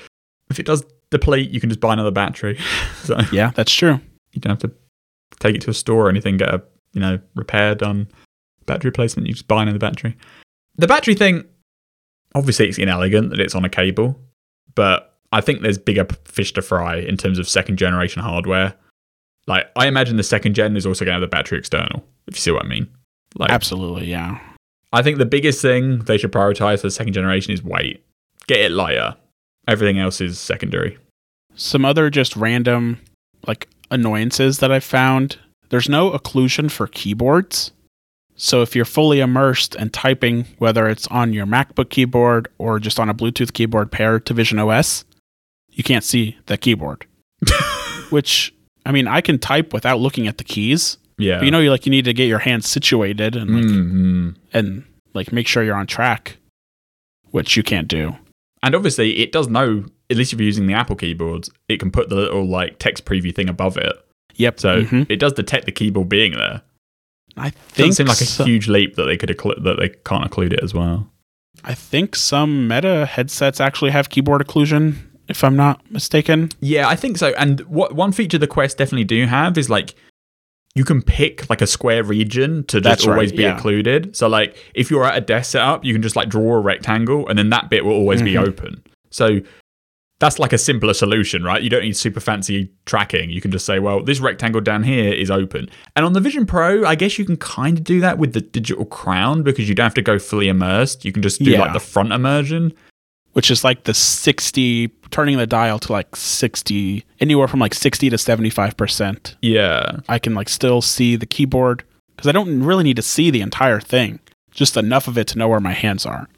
if 0.51 0.59
it 0.61 0.67
does 0.67 0.85
deplete, 1.11 1.51
you 1.51 1.61
can 1.61 1.69
just 1.71 1.81
buy 1.81 1.93
another 1.93 2.11
battery. 2.13 2.59
so 3.03 3.19
Yeah, 3.33 3.51
that's 3.55 3.73
true. 3.73 4.01
you 4.33 4.41
don't 4.41 4.51
have 4.61 4.71
to 4.71 4.77
take 5.41 5.55
it 5.57 5.61
to 5.63 5.71
a 5.71 5.75
store 5.75 6.07
or 6.07 6.09
anything, 6.09 6.37
get 6.37 6.49
a 6.55 6.63
you 6.93 7.01
know 7.01 7.19
repair 7.35 7.75
done, 7.75 8.09
battery 8.65 8.89
replacement. 8.89 9.27
You 9.27 9.35
just 9.35 9.49
buy 9.49 9.63
another 9.63 9.79
battery. 9.79 10.17
The 10.77 10.87
battery 10.87 11.15
thing, 11.15 11.45
obviously, 12.35 12.69
it's 12.69 12.79
inelegant 12.79 13.31
that 13.31 13.41
it's 13.41 13.55
on 13.55 13.65
a 13.65 13.69
cable, 13.69 14.19
but 14.75 15.17
I 15.33 15.41
think 15.41 15.61
there's 15.61 15.79
bigger 15.79 16.07
fish 16.25 16.53
to 16.55 16.63
fry 16.63 16.97
in 16.97 17.17
terms 17.17 17.39
of 17.39 17.49
second 17.49 17.77
generation 17.77 18.23
hardware. 18.23 18.75
Like 19.47 19.71
I 19.77 19.87
imagine 19.87 20.17
the 20.17 20.23
second 20.23 20.55
gen 20.55 20.77
is 20.77 20.87
also 20.87 21.05
going 21.05 21.15
to 21.15 21.21
have 21.21 21.31
the 21.31 21.35
battery 21.35 21.59
external. 21.59 22.05
If 22.27 22.37
you 22.37 22.41
see 22.41 22.51
what 22.51 22.65
I 22.65 22.69
mean. 22.69 22.89
Like 23.37 23.51
Absolutely, 23.51 24.07
yeah. 24.07 24.41
I 24.93 25.03
think 25.03 25.19
the 25.19 25.27
biggest 25.27 25.61
thing 25.61 26.01
they 26.01 26.19
should 26.19 26.33
prioritize 26.33 26.81
for 26.81 26.87
the 26.87 26.93
second 26.93 27.13
generation 27.13 27.53
is 27.53 27.63
weight. 27.63 28.05
Get 28.47 28.61
it 28.61 28.71
lighter. 28.71 29.17
Everything 29.69 29.99
else 29.99 30.21
is 30.21 30.39
secondary. 30.39 30.99
Some 31.55 31.85
other 31.85 32.11
just 32.11 32.37
random 32.37 33.01
like 33.47 33.69
annoyances 33.91 34.59
that 34.59 34.73
I've 34.73 34.85
found. 34.85 35.39
There's 35.69 35.89
no 35.89 36.11
occlusion 36.11 36.71
for 36.71 36.87
keyboards. 36.87 37.73
So 38.37 38.61
if 38.63 38.77
you're 38.77 38.85
fully 38.85 39.21
immersed 39.21 39.75
and 39.77 39.93
typing, 39.93 40.45
whether 40.59 40.89
it's 40.89 41.07
on 41.09 41.33
your 41.33 41.47
MacBook 41.47 41.89
keyboard 41.91 42.49
or 42.59 42.79
just 42.79 43.01
on 43.01 43.09
a 43.09 43.15
Bluetooth 43.15 43.53
keyboard 43.53 43.91
paired 43.91 44.27
to 44.27 44.35
Vision 44.35 44.59
OS, 44.59 45.05
you 45.71 45.83
can't 45.83 46.05
see 46.05 46.37
the 46.47 46.57
keyboard. 46.59 47.07
Which 48.11 48.55
I 48.85 48.93
mean, 48.93 49.09
I 49.09 49.21
can 49.21 49.39
type 49.39 49.73
without 49.73 50.01
looking 50.01 50.27
at 50.29 50.39
the 50.39 50.45
keys. 50.45 50.99
Yeah. 51.19 51.39
But 51.39 51.47
you 51.47 51.51
know, 51.51 51.61
you 51.61 51.71
like 51.71 51.87
you 51.87 51.91
need 51.91 52.05
to 52.05 52.13
get 52.13 52.27
your 52.29 52.39
hands 52.39 52.69
situated 52.69 53.37
and 53.37 53.51
like 53.51 53.65
Mhm. 53.65 54.37
and 54.53 54.85
like 55.15 55.33
make 55.33 55.49
sure 55.49 55.63
you're 55.63 55.75
on 55.75 55.87
track, 55.87 56.37
which 57.31 57.57
you 57.57 57.63
can't 57.63 57.89
do. 57.89 58.17
And 58.63 58.75
obviously, 58.75 59.19
it 59.19 59.33
does 59.33 59.49
know, 59.49 59.85
at 60.11 60.17
least 60.17 60.33
if 60.33 60.39
you're 60.39 60.47
using 60.47 60.67
the 60.67 60.75
Apple 60.75 60.97
keyboards, 60.97 61.51
it 61.69 61.79
can 61.81 61.91
put 61.91 62.09
the 62.11 62.17
little 62.17 62.47
like 62.47 62.79
text 62.79 63.05
preview 63.07 63.35
thing 63.35 63.49
above 63.49 63.77
it. 63.77 63.93
Yep. 64.35 64.61
So 64.61 64.83
Mhm. 64.85 65.07
it 65.09 65.17
does 65.17 65.33
detect 65.33 65.65
the 65.67 65.73
keyboard 65.73 66.09
being 66.11 66.33
there. 66.33 66.63
I 67.37 67.51
Doesn't 67.51 67.63
think 67.75 67.95
seem 67.95 68.07
like 68.07 68.21
a 68.21 68.25
so- 68.25 68.45
huge 68.45 68.69
leap 68.69 68.97
that 68.97 69.05
they 69.05 69.17
could 69.17 69.29
occlu- 69.31 69.63
that 69.63 69.79
they 69.79 69.91
can't 70.05 70.29
occlude 70.31 70.53
it 70.53 70.61
as 70.63 70.73
well. 70.75 71.11
I 71.65 71.75
think 71.75 72.15
some 72.17 72.69
Meta 72.69 73.07
headsets 73.07 73.61
actually 73.61 73.91
have 73.91 74.09
keyboard 74.09 74.47
occlusion, 74.47 74.97
if 75.29 75.43
I'm 75.43 75.57
not 75.57 75.81
mistaken. 75.91 76.51
Yeah, 76.61 76.89
I 76.89 76.97
think 76.97 77.19
so. 77.19 77.29
And 77.39 77.61
what 77.63 77.95
one 77.95 78.13
feature 78.13 78.39
the 78.39 78.47
Quest 78.47 78.79
definitely 78.79 79.05
do 79.05 79.27
have 79.27 79.59
is 79.59 79.69
like 79.69 79.95
you 80.75 80.85
can 80.85 81.01
pick 81.03 81.49
like 81.51 81.63
a 81.63 81.67
square 81.67 82.05
region 82.05 82.63
to 82.65 82.81
just 82.81 82.85
That's 82.85 83.07
right, 83.07 83.15
always 83.15 83.33
be 83.33 83.43
yeah. 83.43 83.57
occluded. 83.57 84.15
So 84.15 84.29
like 84.29 84.57
if 84.75 84.91
you're 84.91 85.05
at 85.05 85.17
a 85.17 85.21
desk 85.23 85.53
setup, 85.53 85.85
you 85.85 85.93
can 85.95 86.03
just 86.03 86.17
like 86.17 86.29
draw 86.29 86.55
a 86.57 86.61
rectangle 86.61 87.27
and 87.29 87.39
then 87.39 87.49
that 87.51 87.71
bit 87.71 87.85
will 87.85 87.93
always 87.95 88.21
be 88.23 88.35
Mhm. 88.35 88.47
open. 88.47 88.83
So 89.11 89.41
that's 90.19 90.39
like 90.39 90.53
a 90.55 90.59
simpler 90.59 90.95
solution, 90.95 91.45
right? 91.45 91.63
You 91.63 91.69
don't 91.69 91.83
need 91.83 91.97
super 91.97 92.21
fancy 92.21 92.71
tracking. 92.87 93.29
You 93.29 93.41
can 93.43 93.51
just 93.51 93.67
say, 93.67 93.79
well, 93.79 94.03
this 94.03 94.19
rectangle 94.19 94.63
down 94.63 94.83
here 94.83 95.13
is 95.13 95.31
open. 95.31 95.69
And 95.95 96.07
on 96.07 96.15
the 96.15 96.21
Vision 96.21 96.47
Pro, 96.47 96.87
I 96.87 96.95
guess 96.95 97.19
you 97.19 97.25
can 97.27 97.37
kind 97.37 97.77
of 97.79 97.85
do 97.85 98.01
that 98.01 98.17
with 98.19 98.33
the 98.33 98.41
digital 98.41 98.87
crown 98.87 99.43
because 99.43 99.69
you 99.69 99.75
don't 99.75 99.85
have 99.85 99.95
to 99.95 100.03
go 100.03 100.19
fully 100.19 100.49
immersed. 100.49 101.05
You 101.05 101.13
can 101.13 101.23
just 101.23 101.43
do 101.43 101.51
Yeah. 101.51 101.61
like 101.61 101.73
the 101.75 101.81
front 101.81 102.13
immersion. 102.13 102.73
which 103.35 103.51
is 103.51 103.63
like 103.63 103.85
the 103.85 103.93
60 103.93 104.89
turning 105.11 105.37
the 105.37 105.47
dial 105.47 105.79
to 105.79 105.93
like 105.93 106.17
60 106.17 107.05
anywhere 107.21 107.47
from 107.47 107.61
like 107.61 107.75
60 107.75 108.09
to 108.09 108.17
75% 108.17 109.35
Yeah. 109.43 109.99
i 110.09 110.19
can 110.19 110.35
like 110.35 110.49
still 110.49 110.81
see 110.81 111.17
the 111.17 111.27
keyboard 111.27 111.85
because 112.17 112.29
i 112.29 112.33
don't 112.33 112.63
really 112.63 112.85
need 112.85 112.97
to 112.97 113.03
see 113.03 113.31
the 113.31 113.43
entire 113.43 113.79
thing 113.79 114.21
just 114.53 114.75
enough 114.79 115.07
of 115.07 115.19
it 115.19 115.27
to 115.29 115.39
know 115.39 115.49
where 115.49 115.61
my 115.61 115.75
hands 115.75 116.07
are 116.07 116.29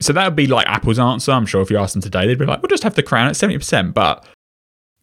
So 0.00 0.12
that 0.12 0.24
would 0.24 0.36
be 0.36 0.46
like 0.46 0.66
Apple's 0.66 0.98
answer. 0.98 1.32
I'm 1.32 1.46
sure 1.46 1.62
if 1.62 1.70
you 1.70 1.78
asked 1.78 1.94
them 1.94 2.02
today, 2.02 2.26
they'd 2.26 2.38
be 2.38 2.44
like, 2.46 2.62
we'll 2.62 2.68
just 2.68 2.82
have 2.82 2.94
the 2.94 3.02
crown 3.02 3.26
at 3.28 3.34
70%, 3.34 3.94
but 3.94 4.26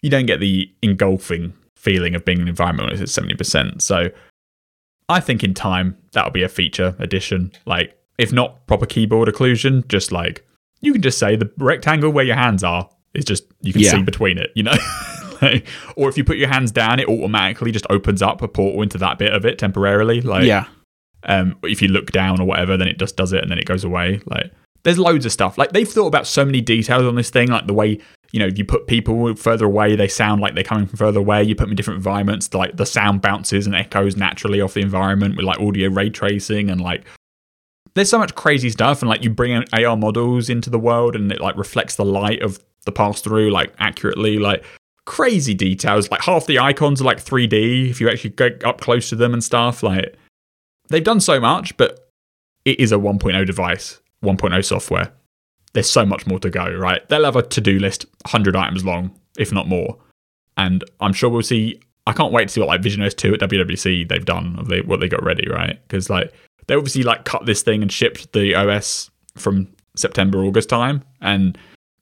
you 0.02 0.10
don't 0.10 0.26
get 0.26 0.40
the 0.40 0.72
engulfing 0.82 1.53
feeling 1.76 2.15
of 2.15 2.24
being 2.26 2.38
in 2.38 2.44
an 2.44 2.48
environment 2.49 2.91
when 2.91 3.02
at 3.02 3.07
70%. 3.07 3.82
So 3.82 4.10
I 5.10 5.20
think 5.20 5.44
in 5.44 5.53
time, 5.53 5.98
that'll 6.11 6.32
be 6.32 6.44
a 6.44 6.49
feature 6.49 6.95
addition. 6.99 7.52
Like, 7.65 7.98
if 8.18 8.32
not 8.32 8.65
proper 8.68 8.86
keyboard 8.86 9.28
occlusion, 9.30 9.88
just 9.88 10.11
like 10.11 10.45
you 10.82 10.94
can 10.94 11.02
just 11.02 11.18
say 11.18 11.36
the 11.36 11.52
rectangle 11.57 12.11
where 12.11 12.26
your 12.26 12.36
hands 12.36 12.64
are 12.64 12.90
is 13.14 13.26
just, 13.26 13.45
you 13.61 13.74
can 13.74 13.82
Yeah. 13.82 13.91
see 13.91 14.02
between 14.03 14.38
it, 14.38 14.52
you 14.56 14.64
know? 14.64 14.76
Like, 15.41 15.68
or 15.98 16.07
if 16.07 16.18
you 16.18 16.24
put 16.24 16.38
your 16.38 16.48
hands 16.48 16.72
down, 16.72 17.02
it 17.02 17.10
automatically 17.10 17.74
just 17.74 17.86
opens 17.90 18.22
up 18.22 18.41
a 18.41 18.48
portal 18.48 18.82
into 18.82 18.98
that 18.99 19.18
bit 19.18 19.34
of 19.34 19.45
it 19.45 19.57
temporarily. 19.60 20.22
Like, 20.22 20.45
yeah 20.45 20.68
um, 21.26 21.57
if 21.64 21.82
you 21.82 21.88
look 21.88 22.11
down 22.11 22.40
or 22.40 22.45
whatever, 22.45 22.78
then 22.78 22.88
it 22.88 22.98
just 22.99 23.15
does 23.18 23.34
it 23.34 23.41
and 23.41 23.52
then 23.52 23.57
it 23.60 23.65
goes 23.65 23.84
away. 23.84 24.22
Like 24.26 24.52
there's 24.84 24.99
loads 24.99 25.26
of 25.26 25.31
stuff. 25.31 25.57
Like 25.57 25.72
they've 25.72 25.88
thought 25.88 26.07
about 26.07 26.27
so 26.27 26.45
many 26.45 26.61
details 26.61 27.03
on 27.03 27.15
this 27.15 27.30
thing, 27.30 27.49
like 27.49 27.68
the 27.68 27.73
way 27.73 27.99
you 28.31 28.39
know 28.39 28.47
you 28.47 28.65
put 28.65 28.88
people 28.88 29.35
further 29.35 29.65
away, 29.65 29.95
they 29.95 30.07
sound 30.07 30.41
like 30.41 30.55
they're 30.55 30.64
coming 30.64 30.88
from 30.88 30.97
further 30.97 31.19
away. 31.19 31.43
You 31.43 31.55
put 31.55 31.64
them 31.64 31.72
in 31.72 31.76
different 31.76 31.97
environments, 31.97 32.53
like 32.53 32.77
the 32.77 32.85
sound 32.85 33.22
bounces 33.22 33.65
and 33.65 33.76
echoes 33.76 34.15
naturally 34.15 34.61
off 34.61 34.73
the 34.73 34.81
environment 34.81 35.35
with 35.38 35.45
like 35.45 35.60
audio 35.60 35.89
ray 35.89 36.10
tracing 36.10 36.69
and 36.69 36.81
like. 36.81 37.05
There's 37.95 38.10
so 38.10 38.18
much 38.18 38.34
crazy 38.34 38.72
stuff, 38.72 39.03
and 39.03 39.10
like 39.10 39.23
you 39.23 39.30
bring 39.30 39.64
AR 39.72 39.95
models 39.95 40.49
into 40.49 40.72
the 40.72 40.80
world, 40.80 41.15
and 41.15 41.31
it 41.31 41.39
like 41.39 41.55
reflects 41.55 41.95
the 41.95 42.05
light 42.05 42.41
of 42.41 42.60
the 42.85 42.91
pass 42.91 43.22
through 43.22 43.51
like 43.51 43.72
accurately. 43.77 44.39
Like 44.39 44.65
crazy 45.05 45.53
details. 45.53 46.10
Like 46.10 46.22
half 46.22 46.47
the 46.47 46.60
icons 46.60 47.01
are 47.01 47.05
like 47.05 47.23
3D 47.23 47.89
if 47.89 48.01
you 48.01 48.10
actually 48.10 48.31
go 48.31 48.49
up 48.65 48.81
close 48.81 49.10
to 49.10 49.15
them 49.15 49.34
and 49.34 49.43
stuff. 49.43 49.84
Like 49.84 50.18
they've 50.89 51.03
done 51.03 51.19
so 51.19 51.39
much, 51.39 51.76
but 51.77 52.10
it 52.65 52.80
is 52.80 52.91
a 52.91 52.95
1.0 52.95 53.45
device, 53.45 53.99
1.0 54.24 54.66
software. 54.66 55.12
There's 55.74 55.90
so 55.90 56.06
much 56.06 56.28
more 56.28 56.40
to 56.40 56.50
go, 56.50 56.74
right? 56.76 57.08
They'll 57.10 57.26
have 57.26 57.36
a 57.36 57.44
to 57.44 57.62
do 57.62 57.80
list 57.80 58.06
100 58.26 58.56
items 58.56 58.86
long, 58.86 59.18
if 59.38 59.52
not 59.52 59.68
more. 59.68 59.98
And 60.58 60.84
I'm 61.00 61.14
sure 61.14 61.30
we'll 61.30 61.41
see. 61.41 61.82
I 62.06 62.14
can't 62.14 62.34
wait 62.34 62.48
to 62.48 62.54
see 62.54 62.60
what 62.60 62.68
like 62.68 62.82
Vision 62.82 63.02
OS 63.02 63.14
2 63.14 63.36
at 63.36 63.40
WWDC 63.40 64.08
they've 64.08 64.26
done, 64.26 64.56
what 64.86 65.00
they 65.00 65.08
got 65.08 65.24
ready, 65.24 65.48
right? 65.50 65.80
Because 65.88 66.10
like 66.10 66.32
they 66.68 66.76
obviously 66.76 67.04
like 67.04 67.26
cut 67.26 67.45
this 67.45 67.64
thing 67.64 67.82
and 67.82 67.91
shipped 67.91 68.32
the 68.34 68.54
OS 68.56 69.10
from 69.36 69.68
September, 69.95 70.40
August 70.44 70.70
time, 70.70 71.04
and 71.22 71.58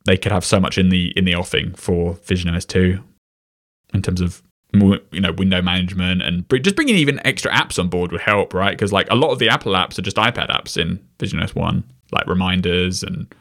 they 0.06 0.18
could 0.18 0.32
have 0.32 0.44
so 0.44 0.60
much 0.60 0.78
in 0.78 0.90
the 0.90 1.14
in 1.16 1.26
the 1.26 1.36
offing 1.36 1.74
for 1.76 2.14
Vision 2.26 2.54
OS 2.54 2.66
2 2.66 3.02
in 3.94 4.02
terms 4.02 4.22
of 4.22 4.42
you 4.74 5.20
know 5.20 5.34
window 5.34 5.62
management 5.62 6.22
and 6.22 6.46
just 6.64 6.78
bringing 6.78 6.96
even 6.96 7.20
extra 7.26 7.52
apps 7.52 7.78
on 7.78 7.90
board 7.90 8.12
would 8.12 8.22
help 8.22 8.54
right 8.54 8.72
because 8.72 8.94
like 8.94 9.10
a 9.10 9.16
lot 9.16 9.32
of 9.32 9.40
the 9.40 9.50
apple 9.50 9.74
apps 9.74 10.00
are 10.00 10.02
just 10.02 10.16
ipad 10.16 10.48
apps 10.48 10.78
in 10.78 10.98
vision 11.20 11.42
os 11.42 11.54
1 11.54 11.84
like 12.12 12.28
reminders 12.28 13.04
and 13.04 13.34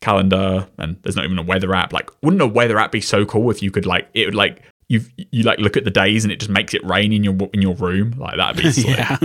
calendar 0.00 0.66
and 0.78 0.96
there's 1.02 1.16
not 1.16 1.24
even 1.24 1.38
a 1.38 1.42
weather 1.42 1.74
app. 1.74 1.92
Like 1.92 2.10
wouldn't 2.22 2.42
a 2.42 2.46
weather 2.46 2.78
app 2.78 2.92
be 2.92 3.00
so 3.00 3.24
cool 3.24 3.50
if 3.50 3.62
you 3.62 3.70
could 3.70 3.86
like 3.86 4.08
it 4.14 4.26
would 4.26 4.34
like 4.34 4.62
you 4.88 5.02
you 5.16 5.44
like 5.44 5.58
look 5.58 5.76
at 5.76 5.84
the 5.84 5.90
days 5.90 6.24
and 6.24 6.32
it 6.32 6.40
just 6.40 6.50
makes 6.50 6.74
it 6.74 6.84
rain 6.84 7.12
in 7.12 7.22
your 7.22 7.36
in 7.52 7.62
your 7.62 7.74
room? 7.74 8.12
Like 8.18 8.36
that'd 8.36 8.62
be 8.62 8.82
yeah. 8.88 9.18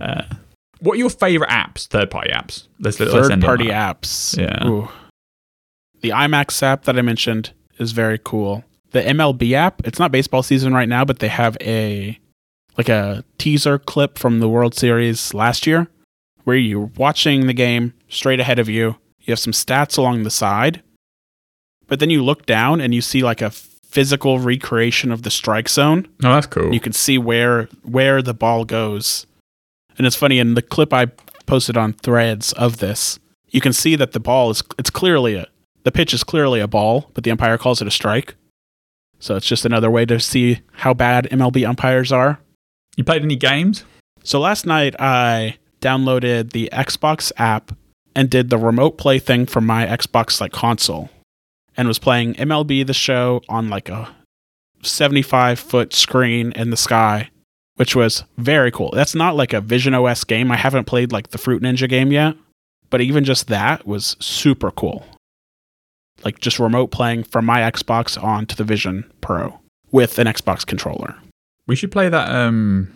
Uh, 0.00 0.22
what 0.80 0.94
are 0.94 0.98
your 0.98 1.10
favorite 1.10 1.50
apps? 1.50 1.86
Third 1.86 2.10
party 2.10 2.30
apps. 2.30 2.66
Let's, 2.80 2.98
let's 2.98 3.12
third 3.12 3.40
party 3.40 3.66
apps. 3.66 4.36
Yeah. 4.36 4.66
Ooh. 4.66 4.88
the 6.00 6.10
imax 6.10 6.62
app 6.62 6.84
that 6.84 6.98
i 6.98 7.02
mentioned 7.02 7.52
is 7.78 7.92
very 7.92 8.18
cool. 8.18 8.64
The 8.90 9.00
mlb 9.02 9.52
app 9.52 9.86
it's 9.86 9.98
not 9.98 10.12
baseball 10.12 10.42
season 10.42 10.74
right 10.74 10.88
now 10.88 11.04
but 11.04 11.18
they 11.18 11.28
have 11.28 11.56
a 11.60 12.18
like 12.78 12.88
a 12.88 13.24
teaser 13.38 13.78
clip 13.78 14.18
from 14.18 14.40
the 14.40 14.48
world 14.48 14.74
series 14.74 15.34
last 15.34 15.66
year 15.66 15.88
where 16.44 16.56
you're 16.56 16.90
watching 16.96 17.46
the 17.46 17.54
game 17.54 17.94
straight 18.12 18.40
ahead 18.40 18.58
of 18.58 18.68
you 18.68 18.96
you 19.20 19.32
have 19.32 19.38
some 19.38 19.52
stats 19.52 19.96
along 19.98 20.22
the 20.22 20.30
side 20.30 20.82
but 21.92 22.00
then 22.00 22.10
you 22.10 22.24
look 22.24 22.46
down 22.46 22.80
and 22.80 22.94
you 22.94 23.00
see 23.00 23.22
like 23.22 23.42
a 23.42 23.50
physical 23.50 24.38
recreation 24.38 25.12
of 25.12 25.22
the 25.22 25.30
strike 25.30 25.68
zone. 25.68 26.08
Oh, 26.24 26.32
that's 26.32 26.46
cool. 26.46 26.72
You 26.72 26.80
can 26.80 26.94
see 26.94 27.18
where 27.18 27.68
where 27.82 28.22
the 28.22 28.32
ball 28.32 28.64
goes. 28.64 29.26
And 29.98 30.06
it's 30.06 30.16
funny 30.16 30.38
in 30.38 30.54
the 30.54 30.62
clip 30.62 30.94
I 30.94 31.06
posted 31.44 31.76
on 31.76 31.92
threads 31.92 32.54
of 32.54 32.78
this, 32.78 33.18
you 33.50 33.60
can 33.60 33.74
see 33.74 33.94
that 33.96 34.12
the 34.12 34.20
ball 34.20 34.48
is 34.50 34.62
it's 34.78 34.88
clearly 34.88 35.34
a 35.34 35.46
the 35.84 35.92
pitch 35.92 36.14
is 36.14 36.24
clearly 36.24 36.60
a 36.60 36.66
ball, 36.66 37.10
but 37.12 37.24
the 37.24 37.30
umpire 37.30 37.58
calls 37.58 37.82
it 37.82 37.88
a 37.88 37.90
strike. 37.90 38.36
So 39.18 39.36
it's 39.36 39.46
just 39.46 39.66
another 39.66 39.90
way 39.90 40.06
to 40.06 40.18
see 40.18 40.62
how 40.72 40.94
bad 40.94 41.28
MLB 41.30 41.68
umpires 41.68 42.10
are. 42.10 42.40
you 42.96 43.04
played 43.04 43.22
any 43.22 43.36
games? 43.36 43.84
So 44.24 44.40
last 44.40 44.64
night 44.64 44.94
I 44.98 45.58
downloaded 45.80 46.52
the 46.52 46.70
Xbox 46.72 47.32
app 47.36 47.72
and 48.14 48.30
did 48.30 48.50
the 48.50 48.58
remote 48.58 48.98
play 48.98 49.18
thing 49.18 49.46
from 49.46 49.66
my 49.66 49.86
Xbox 49.86 50.40
like 50.40 50.52
console 50.52 51.10
and 51.76 51.88
was 51.88 51.98
playing 51.98 52.34
MLB 52.34 52.86
the 52.86 52.94
show 52.94 53.40
on 53.48 53.68
like 53.68 53.88
a 53.88 54.14
75 54.82 55.58
foot 55.58 55.92
screen 55.92 56.52
in 56.52 56.70
the 56.70 56.76
sky, 56.76 57.30
which 57.76 57.96
was 57.96 58.24
very 58.36 58.70
cool. 58.70 58.90
That's 58.92 59.14
not 59.14 59.36
like 59.36 59.52
a 59.52 59.60
Vision 59.60 59.94
OS 59.94 60.24
game. 60.24 60.50
I 60.50 60.56
haven't 60.56 60.84
played 60.84 61.12
like 61.12 61.28
the 61.28 61.38
Fruit 61.38 61.62
Ninja 61.62 61.88
game 61.88 62.12
yet, 62.12 62.36
but 62.90 63.00
even 63.00 63.24
just 63.24 63.48
that 63.48 63.86
was 63.86 64.16
super 64.20 64.70
cool. 64.70 65.04
Like 66.24 66.40
just 66.40 66.58
remote 66.58 66.88
playing 66.90 67.24
from 67.24 67.44
my 67.46 67.60
Xbox 67.60 68.22
onto 68.22 68.54
the 68.54 68.64
Vision 68.64 69.10
Pro 69.20 69.60
with 69.90 70.18
an 70.18 70.26
Xbox 70.26 70.66
controller. 70.66 71.16
We 71.66 71.76
should 71.76 71.92
play 71.92 72.08
that. 72.08 72.28
Um, 72.28 72.92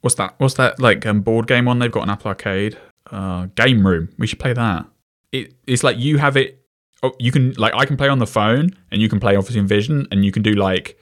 what's 0.00 0.16
that? 0.16 0.34
What's 0.38 0.54
that 0.54 0.80
like 0.80 1.06
um, 1.06 1.20
board 1.20 1.46
game 1.46 1.66
one 1.66 1.78
they've 1.78 1.90
got 1.90 2.02
on 2.02 2.10
Apple 2.10 2.28
Arcade? 2.28 2.78
Uh, 3.14 3.46
game 3.54 3.86
Room. 3.86 4.08
We 4.18 4.26
should 4.26 4.38
play 4.40 4.52
that. 4.52 4.86
It, 5.32 5.54
it's 5.66 5.82
like 5.82 5.98
you 5.98 6.18
have 6.18 6.36
it. 6.36 6.60
Oh, 7.02 7.12
you 7.18 7.30
can 7.32 7.52
like 7.54 7.74
I 7.74 7.84
can 7.84 7.96
play 7.96 8.08
on 8.08 8.18
the 8.18 8.26
phone, 8.26 8.70
and 8.90 9.00
you 9.00 9.08
can 9.08 9.20
play 9.20 9.36
obviously 9.36 9.60
in 9.60 9.66
Vision, 9.66 10.06
and 10.10 10.24
you 10.24 10.32
can 10.32 10.42
do 10.42 10.52
like, 10.52 10.98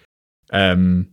um, 0.53 1.09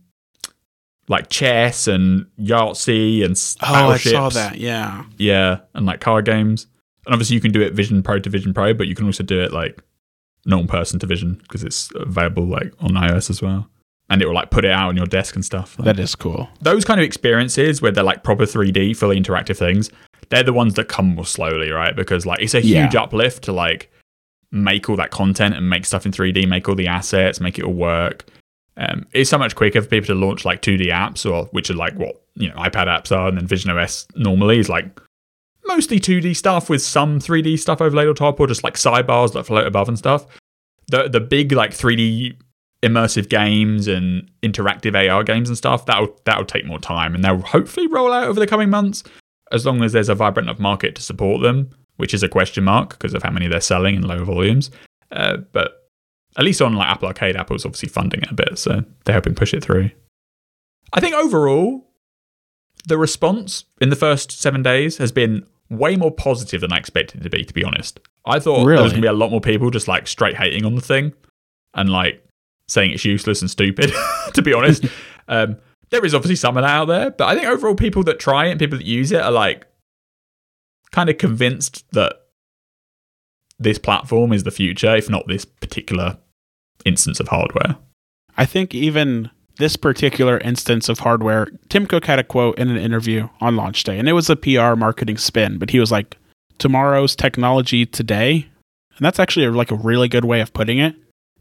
like 1.08 1.28
chess 1.28 1.86
and 1.88 2.26
Yahtzee 2.38 3.24
and 3.24 3.34
Oh, 3.62 3.90
I 3.90 3.96
saw 3.98 4.28
that. 4.30 4.58
Yeah. 4.58 5.04
Yeah, 5.18 5.60
and 5.74 5.86
like 5.86 6.00
card 6.00 6.24
games. 6.24 6.66
And 7.06 7.14
obviously 7.14 7.34
you 7.34 7.40
can 7.40 7.50
do 7.50 7.60
it 7.62 7.72
Vision 7.72 8.02
Pro 8.02 8.18
to 8.18 8.30
Vision 8.30 8.52
Pro, 8.54 8.74
but 8.74 8.86
you 8.86 8.94
can 8.94 9.06
also 9.06 9.22
do 9.24 9.40
it 9.40 9.52
like 9.52 9.82
normal 10.46 10.68
person 10.68 10.98
to 11.00 11.06
Vision 11.06 11.34
because 11.42 11.64
it's 11.64 11.90
available 11.96 12.44
like 12.46 12.72
on 12.80 12.90
iOS 12.90 13.30
as 13.30 13.42
well. 13.42 13.68
And 14.08 14.20
it 14.22 14.26
will 14.26 14.34
like 14.34 14.50
put 14.50 14.64
it 14.64 14.70
out 14.70 14.88
on 14.88 14.96
your 14.96 15.06
desk 15.06 15.34
and 15.34 15.44
stuff. 15.44 15.78
Like, 15.78 15.86
That 15.86 15.98
is 16.00 16.14
cool. 16.14 16.48
those 16.60 16.84
kind 16.84 17.00
of 17.00 17.04
experiences 17.06 17.80
where 17.80 17.92
they're 17.92 18.04
like 18.04 18.22
proper 18.24 18.44
3D, 18.44 18.96
fully 18.96 19.20
interactive 19.20 19.56
things, 19.56 19.90
they're 20.30 20.42
the 20.42 20.52
ones 20.52 20.74
that 20.74 20.88
come 20.88 21.14
more 21.14 21.26
slowly, 21.26 21.70
right? 21.70 21.94
Because 21.94 22.24
like 22.26 22.40
it's 22.40 22.54
a 22.54 22.60
huge 22.60 22.94
Yeah. 22.94 23.02
uplift 23.02 23.44
to 23.44 23.52
like 23.52 23.90
make 24.52 24.88
all 24.88 24.96
that 24.96 25.10
content 25.10 25.54
and 25.54 25.68
make 25.68 25.84
stuff 25.86 26.06
in 26.06 26.12
3D, 26.12 26.46
make 26.48 26.68
all 26.68 26.74
the 26.74 26.86
assets, 26.88 27.40
make 27.40 27.58
it 27.58 27.64
all 27.64 27.72
work. 27.72 28.24
Um, 28.76 29.06
it's 29.12 29.28
so 29.30 29.38
much 29.38 29.54
quicker 29.56 29.82
for 29.82 29.88
people 29.88 30.06
to 30.08 30.14
launch 30.14 30.44
like 30.44 30.62
2D 30.62 30.86
apps 30.90 31.30
or 31.30 31.46
which 31.46 31.70
are 31.70 31.74
like 31.74 31.94
what 31.96 32.22
you 32.34 32.48
know 32.48 32.54
iPad 32.54 32.86
apps 32.86 33.14
are, 33.14 33.28
and 33.28 33.36
then 33.36 33.46
Vision 33.46 33.70
OS 33.70 34.06
normally 34.16 34.58
is 34.58 34.68
like 34.68 35.00
mostly 35.66 36.00
2D 36.00 36.34
stuff 36.34 36.70
with 36.70 36.80
some 36.82 37.18
3D 37.18 37.58
stuff 37.58 37.80
overlaid 37.80 38.08
on 38.08 38.14
top, 38.14 38.40
or 38.40 38.46
just 38.46 38.64
like 38.64 38.74
sidebars 38.74 39.32
that 39.34 39.44
float 39.44 39.66
above 39.66 39.88
and 39.88 39.98
stuff. 39.98 40.26
The 40.88 41.08
the 41.08 41.20
big 41.20 41.52
like 41.52 41.72
3D 41.72 42.36
immersive 42.82 43.28
games 43.28 43.86
and 43.86 44.30
interactive 44.42 44.94
AR 44.96 45.22
games 45.22 45.48
and 45.50 45.58
stuff 45.58 45.84
that'll 45.86 46.16
that'll 46.24 46.46
take 46.46 46.64
more 46.64 46.78
time, 46.78 47.14
and 47.14 47.22
they'll 47.24 47.38
hopefully 47.42 47.86
roll 47.88 48.12
out 48.12 48.24
over 48.28 48.40
the 48.40 48.46
coming 48.46 48.70
months 48.70 49.02
as 49.52 49.66
long 49.66 49.82
as 49.82 49.92
there's 49.92 50.08
a 50.08 50.14
vibrant 50.14 50.48
enough 50.48 50.60
market 50.60 50.94
to 50.94 51.02
support 51.02 51.42
them, 51.42 51.70
which 51.96 52.14
is 52.14 52.22
a 52.22 52.28
question 52.28 52.64
mark 52.64 52.90
because 52.90 53.14
of 53.14 53.22
how 53.22 53.30
many 53.30 53.48
they're 53.48 53.60
selling 53.60 53.96
in 53.96 54.02
low 54.02 54.24
volumes. 54.24 54.70
Uh, 55.10 55.38
but 55.52 55.88
at 56.36 56.44
least 56.44 56.62
on 56.62 56.74
like 56.74 56.88
Apple 56.88 57.08
Arcade, 57.08 57.36
Apple's 57.36 57.64
obviously 57.64 57.88
funding 57.88 58.22
it 58.22 58.30
a 58.30 58.34
bit, 58.34 58.58
so 58.58 58.84
they're 59.04 59.12
helping 59.12 59.34
push 59.34 59.52
it 59.52 59.62
through. 59.62 59.90
I 60.92 61.00
think 61.00 61.14
overall, 61.14 61.88
the 62.86 62.98
response 62.98 63.64
in 63.80 63.90
the 63.90 63.96
first 63.96 64.32
seven 64.32 64.62
days 64.62 64.98
has 64.98 65.12
been 65.12 65.46
way 65.68 65.96
more 65.96 66.10
positive 66.10 66.60
than 66.60 66.72
I 66.72 66.78
expected 66.78 67.20
it 67.20 67.24
to 67.24 67.30
be. 67.30 67.44
To 67.44 67.54
be 67.54 67.64
honest, 67.64 68.00
I 68.24 68.38
thought 68.38 68.64
there 68.66 68.82
was 68.82 68.92
going 68.92 69.02
to 69.02 69.06
be 69.06 69.08
a 69.08 69.12
lot 69.12 69.30
more 69.30 69.40
people 69.40 69.70
just 69.70 69.88
like 69.88 70.06
straight 70.06 70.36
hating 70.36 70.64
on 70.64 70.74
the 70.74 70.80
thing 70.80 71.12
and 71.74 71.88
like 71.88 72.24
saying 72.68 72.92
it's 72.92 73.04
useless 73.04 73.40
and 73.40 73.50
stupid. 73.50 73.92
to 74.34 74.42
be 74.42 74.52
honest, 74.52 74.84
um, 75.28 75.56
there 75.90 76.04
is 76.04 76.14
obviously 76.14 76.36
some 76.36 76.56
of 76.56 76.62
that 76.62 76.70
out 76.70 76.86
there, 76.86 77.10
but 77.10 77.28
I 77.28 77.34
think 77.34 77.46
overall 77.46 77.74
people 77.74 78.02
that 78.04 78.18
try 78.18 78.46
it 78.46 78.52
and 78.52 78.60
people 78.60 78.78
that 78.78 78.86
use 78.86 79.12
it 79.12 79.20
are 79.20 79.30
like 79.30 79.66
kind 80.90 81.10
of 81.10 81.18
convinced 81.18 81.90
that 81.92 82.14
this 83.58 83.78
platform 83.78 84.32
is 84.32 84.44
the 84.44 84.50
future, 84.50 84.96
if 84.96 85.10
not 85.10 85.28
this 85.28 85.44
particular 85.44 86.18
instance 86.84 87.20
of 87.20 87.28
hardware. 87.28 87.76
I 88.36 88.46
think 88.46 88.74
even 88.74 89.30
this 89.58 89.76
particular 89.76 90.38
instance 90.38 90.88
of 90.88 91.00
hardware, 91.00 91.48
Tim 91.68 91.86
Cook 91.86 92.06
had 92.06 92.18
a 92.18 92.24
quote 92.24 92.58
in 92.58 92.70
an 92.70 92.78
interview 92.78 93.28
on 93.40 93.56
launch 93.56 93.84
day, 93.84 93.98
and 93.98 94.08
it 94.08 94.14
was 94.14 94.30
a 94.30 94.36
PR 94.36 94.74
marketing 94.74 95.18
spin, 95.18 95.58
but 95.58 95.70
he 95.70 95.78
was 95.78 95.92
like, 95.92 96.16
tomorrow's 96.58 97.16
technology 97.16 97.84
today. 97.84 98.48
And 98.96 99.04
that's 99.04 99.18
actually 99.18 99.46
a, 99.46 99.50
like 99.50 99.70
a 99.70 99.76
really 99.76 100.08
good 100.08 100.24
way 100.24 100.40
of 100.40 100.52
putting 100.52 100.78
it, 100.78 100.94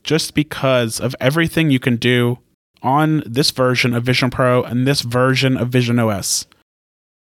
just 0.04 0.34
because 0.34 1.00
of 1.00 1.16
everything 1.20 1.70
you 1.70 1.80
can 1.80 1.96
do 1.98 2.40
on 2.82 3.24
this 3.26 3.52
version 3.52 3.94
of 3.94 4.04
Vision 4.04 4.30
Pro 4.30 4.64
and 4.64 4.88
this 4.88 5.02
version 5.02 5.58
of 5.58 5.70
Vision 5.70 6.00
OS. 6.00 6.46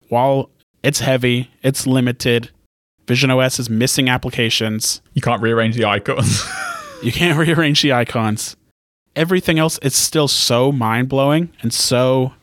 While 0.09 0.49
it's 0.83 0.99
heavy, 0.99 1.51
it's 1.63 1.87
limited, 1.87 2.51
Vision 3.07 3.29
OS 3.31 3.59
is 3.59 3.69
missing 3.69 4.09
applications. 4.09 5.01
You 5.13 5.21
can't 5.21 5.41
rearrange 5.41 5.75
the 5.75 5.85
icons. 5.85 6.43
You 7.03 7.11
can't 7.11 7.37
rearrange 7.37 7.83
the 7.83 7.93
icons. 7.93 8.55
Everything 9.15 9.59
else 9.59 9.77
is 9.79 9.93
still 9.95 10.27
so 10.27 10.71
mind 10.71 11.09
blowing 11.09 11.51
and 11.61 11.73
so. 11.73 12.33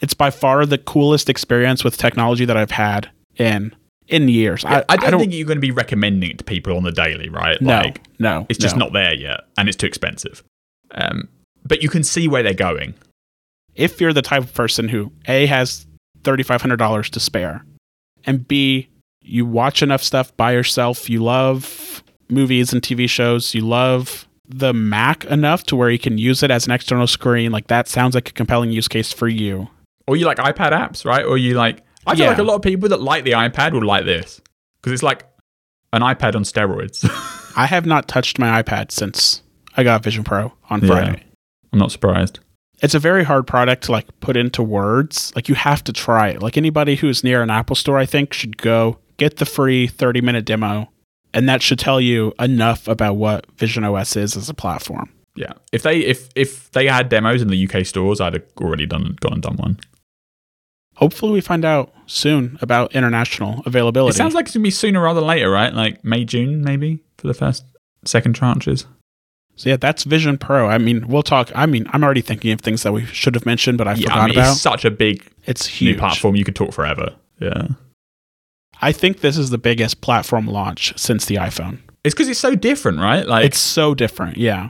It's 0.00 0.14
by 0.14 0.30
far 0.30 0.66
the 0.66 0.78
coolest 0.78 1.30
experience 1.30 1.84
with 1.84 1.96
technology 1.96 2.44
that 2.44 2.56
I've 2.56 2.72
had 2.72 3.10
in 3.36 3.74
in 4.08 4.28
years. 4.28 4.64
I, 4.64 4.84
I, 4.88 4.96
don't 4.96 5.20
think 5.20 5.32
you're 5.32 5.46
going 5.46 5.58
to 5.58 5.62
be 5.62 5.70
recommending 5.70 6.30
it 6.30 6.38
to 6.38 6.44
people 6.44 6.76
on 6.76 6.82
the 6.82 6.92
daily, 6.92 7.28
right? 7.28 7.60
no, 7.62 7.78
Like, 7.78 8.02
no, 8.18 8.46
it's 8.48 8.58
just 8.58 8.76
no. 8.76 8.86
not 8.86 8.92
there 8.92 9.14
yet, 9.14 9.42
and 9.56 9.68
it's 9.68 9.76
too 9.76 9.86
expensive. 9.86 10.42
Um, 10.90 11.28
but 11.64 11.82
you 11.82 11.88
can 11.88 12.04
see 12.04 12.28
where 12.28 12.42
they're 12.42 12.54
going. 12.54 12.94
If 13.74 14.00
you're 14.00 14.12
the 14.12 14.22
type 14.22 14.42
of 14.42 14.54
person 14.54 14.88
who 14.88 15.12
a 15.26 15.46
has 15.46 15.86
thirty 16.22 16.42
five 16.42 16.60
hundred 16.62 16.76
dollars 16.76 17.10
to 17.10 17.20
spare, 17.20 17.64
and 18.24 18.46
b 18.46 18.88
you 19.22 19.46
watch 19.46 19.82
enough 19.82 20.02
stuff 20.02 20.36
by 20.36 20.52
yourself, 20.52 21.08
you 21.08 21.22
love 21.22 22.02
movies 22.28 22.72
and 22.72 22.82
TV 22.82 23.08
shows, 23.08 23.54
you 23.54 23.62
love 23.62 24.28
the 24.46 24.72
Mac 24.74 25.24
enough 25.24 25.64
to 25.64 25.76
where 25.76 25.88
you 25.90 25.98
can 25.98 26.18
use 26.18 26.42
it 26.42 26.50
as 26.50 26.66
an 26.66 26.72
external 26.72 27.06
screen. 27.06 27.50
Like 27.50 27.68
that 27.68 27.88
sounds 27.88 28.14
like 28.14 28.28
a 28.28 28.32
compelling 28.32 28.70
use 28.70 28.86
case 28.88 29.12
for 29.12 29.26
you. 29.26 29.68
Or 30.06 30.16
you 30.16 30.26
like 30.26 30.36
iPad 30.36 30.72
apps, 30.72 31.04
right? 31.06 31.24
Or 31.24 31.38
you 31.38 31.54
like. 31.54 31.80
I 32.06 32.14
feel 32.14 32.24
Yeah. 32.24 32.30
like 32.32 32.38
a 32.38 32.42
lot 32.42 32.56
of 32.56 32.62
people 32.62 32.90
that 32.90 33.00
like 33.00 33.24
the 33.24 33.30
iPad 33.32 33.72
will 33.72 33.82
like 33.86 34.04
this 34.04 34.42
because 34.82 34.92
it's 34.92 35.02
like 35.02 35.24
an 35.94 36.02
iPad 36.02 36.34
on 36.36 36.42
steroids. 36.42 37.02
I 37.56 37.64
have 37.64 37.86
not 37.86 38.06
touched 38.08 38.38
my 38.38 38.62
iPad 38.62 38.90
since 38.92 39.40
I 39.78 39.82
got 39.84 40.02
Vision 40.04 40.22
Pro 40.24 40.52
on 40.68 40.82
Yeah. 40.84 41.16
I'm 41.74 41.80
not 41.80 41.90
surprised. 41.90 42.38
It's 42.82 42.94
a 42.94 43.00
very 43.00 43.24
hard 43.24 43.48
product 43.48 43.82
to 43.84 43.92
like 43.92 44.06
put 44.20 44.36
into 44.36 44.62
words. 44.62 45.32
Like 45.34 45.48
you 45.48 45.56
have 45.56 45.82
to 45.84 45.92
try 45.92 46.28
it. 46.28 46.40
Like 46.40 46.56
anybody 46.56 46.94
who's 46.94 47.24
near 47.24 47.42
an 47.42 47.50
Apple 47.50 47.74
store, 47.74 47.98
I 47.98 48.06
think 48.06 48.32
should 48.32 48.56
go 48.56 48.98
get 49.16 49.38
the 49.38 49.44
free 49.44 49.88
30 49.88 50.20
minute 50.20 50.44
demo. 50.44 50.88
And 51.32 51.48
that 51.48 51.62
should 51.62 51.80
tell 51.80 52.00
you 52.00 52.32
enough 52.38 52.86
about 52.86 53.14
what 53.16 53.50
Vision 53.56 53.82
OS 53.82 54.14
is 54.14 54.36
as 54.36 54.48
a 54.48 54.54
platform. 54.54 55.10
Yeah, 55.34 55.54
if 55.72 55.82
they 55.82 55.98
if 55.98 56.28
if 56.36 56.70
they 56.70 56.86
had 56.86 57.08
demos 57.08 57.42
in 57.42 57.48
the 57.48 57.68
UK 57.68 57.84
stores, 57.84 58.20
I'd 58.20 58.34
have 58.34 58.44
already 58.60 58.86
done 58.86 59.16
gone 59.18 59.32
and 59.32 59.42
done 59.42 59.56
one. 59.56 59.80
Hopefully 60.94 61.32
we 61.32 61.40
find 61.40 61.64
out 61.64 61.92
soon 62.06 62.56
about 62.60 62.94
international 62.94 63.64
availability. 63.66 64.14
It 64.14 64.16
sounds 64.16 64.34
like 64.34 64.46
it's 64.46 64.54
gonna 64.54 64.62
be 64.62 64.70
sooner 64.70 65.02
rather 65.02 65.18
than 65.18 65.26
later, 65.26 65.50
right? 65.50 65.74
Like 65.74 66.04
May 66.04 66.24
June 66.24 66.62
maybe 66.62 67.02
for 67.18 67.26
the 67.26 67.34
first 67.34 67.64
second 68.04 68.38
tranches. 68.38 68.84
So 69.56 69.70
yeah, 69.70 69.76
that's 69.76 70.04
Vision 70.04 70.36
Pro. 70.38 70.68
I 70.68 70.78
mean, 70.78 71.06
we'll 71.08 71.22
talk. 71.22 71.50
I 71.54 71.66
mean, 71.66 71.86
I'm 71.92 72.02
already 72.04 72.20
thinking 72.22 72.50
of 72.52 72.60
things 72.60 72.82
that 72.82 72.92
we 72.92 73.04
should 73.06 73.34
have 73.34 73.46
mentioned, 73.46 73.78
but 73.78 73.86
I 73.88 73.92
yeah, 73.94 74.08
forgot 74.08 74.18
I 74.18 74.26
mean, 74.26 74.34
about. 74.38 74.52
it's 74.52 74.60
such 74.60 74.84
a 74.84 74.90
big 74.90 75.24
It's 75.44 75.66
new 75.80 75.88
huge. 75.90 75.98
platform. 75.98 76.36
You 76.36 76.44
could 76.44 76.56
talk 76.56 76.72
forever. 76.72 77.14
Yeah, 77.40 77.68
I 78.82 78.92
think 78.92 79.20
this 79.20 79.36
is 79.38 79.50
the 79.50 79.58
biggest 79.58 80.00
platform 80.00 80.46
launch 80.46 80.92
since 80.98 81.26
the 81.26 81.36
iPhone. 81.36 81.78
it's 82.04 82.14
because 82.14 82.28
it's 82.28 82.40
so 82.40 82.54
different, 82.54 82.98
right? 82.98 83.26
Like 83.26 83.44
It's 83.46 83.58
so 83.58 83.94
different. 83.94 84.36
Yeah. 84.36 84.68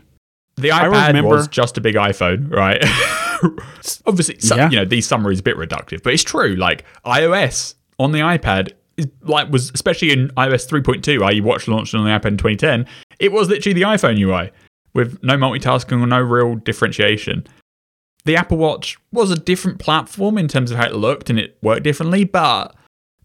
the 0.57 0.71
I 0.71 0.85
iPad 0.85 1.07
remember- 1.09 1.31
was 1.31 1.49
just 1.49 1.77
a 1.77 1.81
big 1.81 1.95
iPhone, 1.97 2.51
right? 2.53 2.83
Obviously, 4.07 4.39
so, 4.41 4.57
Yeah. 4.57 4.71
you 4.71 4.77
know 4.77 4.85
these 4.85 5.07
summaries 5.07 5.41
a 5.41 5.43
bit 5.43 5.57
reductive, 5.57 6.03
but 6.03 6.13
it's 6.13 6.23
true. 6.23 6.55
Like 6.57 6.85
iOS 7.05 7.75
on 7.99 8.13
the 8.13 8.21
iPad 8.21 8.73
is 8.97 9.09
like 9.23 9.51
was 9.51 9.71
especially 9.75 10.13
in 10.13 10.29
iOS 10.37 10.69
3.2, 10.69 11.23
i.e., 11.25 11.41
watch 11.41 11.67
launched 11.69 11.95
on 11.95 12.05
the 12.05 12.11
iPad 12.11 12.27
in 12.27 12.37
2010. 12.39 12.87
It 13.19 13.33
was 13.33 13.49
literally 13.49 13.75
the 13.75 13.83
iPhone 13.83 14.19
UI 14.19 14.51
with 14.95 15.23
no 15.23 15.35
multitasking 15.37 16.01
or 16.01 16.07
no 16.07 16.21
real 16.21 16.55
differentiation. 16.55 17.47
The 18.25 18.37
Apple 18.37 18.57
Watch 18.57 18.97
was 19.13 19.31
a 19.31 19.37
different 19.37 19.79
platform 19.79 20.39
in 20.39 20.49
terms 20.49 20.71
of 20.71 20.79
how 20.79 20.87
it 20.87 20.95
looked 20.95 21.29
and 21.31 21.39
it 21.39 21.59
worked 21.63 21.83
differently, 21.83 22.25
but 22.25 22.75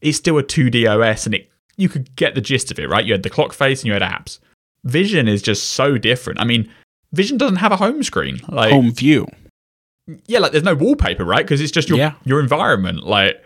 it's 0.02 0.18
still 0.18 0.38
a 0.38 0.44
2D 0.44 0.86
OS 0.90 1.26
and 1.26 1.36
it 1.36 1.50
you 1.78 1.88
could 1.88 2.14
get 2.18 2.36
the 2.36 2.42
gist 2.42 2.72
of 2.72 2.80
it, 2.80 2.90
right? 2.90 3.06
You 3.06 3.14
had 3.14 3.24
the 3.24 3.30
clock 3.30 3.54
face 3.54 3.80
and 3.82 3.88
you 3.88 3.94
had 3.94 4.02
apps. 4.02 4.40
Vision 4.84 5.30
is 5.30 5.42
just 5.42 5.70
so 5.70 5.98
different. 5.98 6.40
I 6.42 6.44
mean, 6.44 6.70
Vision 7.14 7.38
doesn't 7.38 7.56
have 7.58 7.72
a 7.72 7.78
home 7.78 8.04
screen. 8.04 8.42
Like 8.50 8.72
Home 8.74 8.92
view. 8.92 9.28
yeah, 10.28 10.40
like 10.40 10.52
there's 10.52 10.64
no 10.66 10.76
wallpaper, 10.76 11.24
right? 11.24 11.46
Because 11.46 11.62
it's 11.62 11.72
just 11.72 11.88
your 11.88 11.98
Yeah. 11.98 12.14
your 12.26 12.42
environment. 12.42 13.04
Like, 13.06 13.42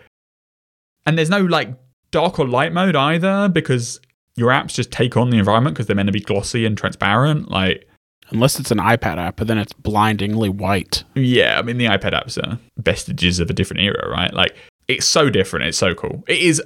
and 1.06 1.16
there's 1.16 1.30
no 1.30 1.42
like 1.42 1.68
dark 2.10 2.38
or 2.40 2.48
light 2.48 2.72
mode 2.72 2.96
either 2.96 3.48
because 3.48 4.00
your 4.36 4.50
apps 4.50 4.74
just 4.74 4.90
take 4.90 5.16
on 5.16 5.30
the 5.30 5.38
environment 5.38 5.74
because 5.76 5.86
they're 5.86 5.94
meant 5.96 6.08
to 6.08 6.12
be 6.12 6.20
glossy 6.20 6.66
and 6.66 6.76
transparent. 6.76 7.50
Like, 7.50 7.88
Unless 8.34 8.60
it's 8.60 8.70
an 8.70 8.78
iPad 8.78 9.16
app, 9.18 9.36
but 9.36 9.46
then 9.46 9.56
it's 9.58 9.72
blindingly 9.72 10.48
white. 10.50 11.04
yeah, 11.14 11.58
I 11.58 11.62
mean 11.62 11.78
the 11.78 11.86
iPad 11.86 12.12
apps 12.12 12.36
are 12.36 12.52
uh, 12.54 12.56
vestiges 12.76 13.38
of 13.40 13.48
a 13.48 13.52
different 13.54 13.82
era, 13.82 14.08
right? 14.10 14.34
Like, 14.34 14.54
it's 14.88 15.06
so 15.06 15.30
different. 15.30 15.66
It's 15.66 15.78
so 15.78 15.94
cool. 15.94 16.22
It 16.28 16.38
is 16.40 16.62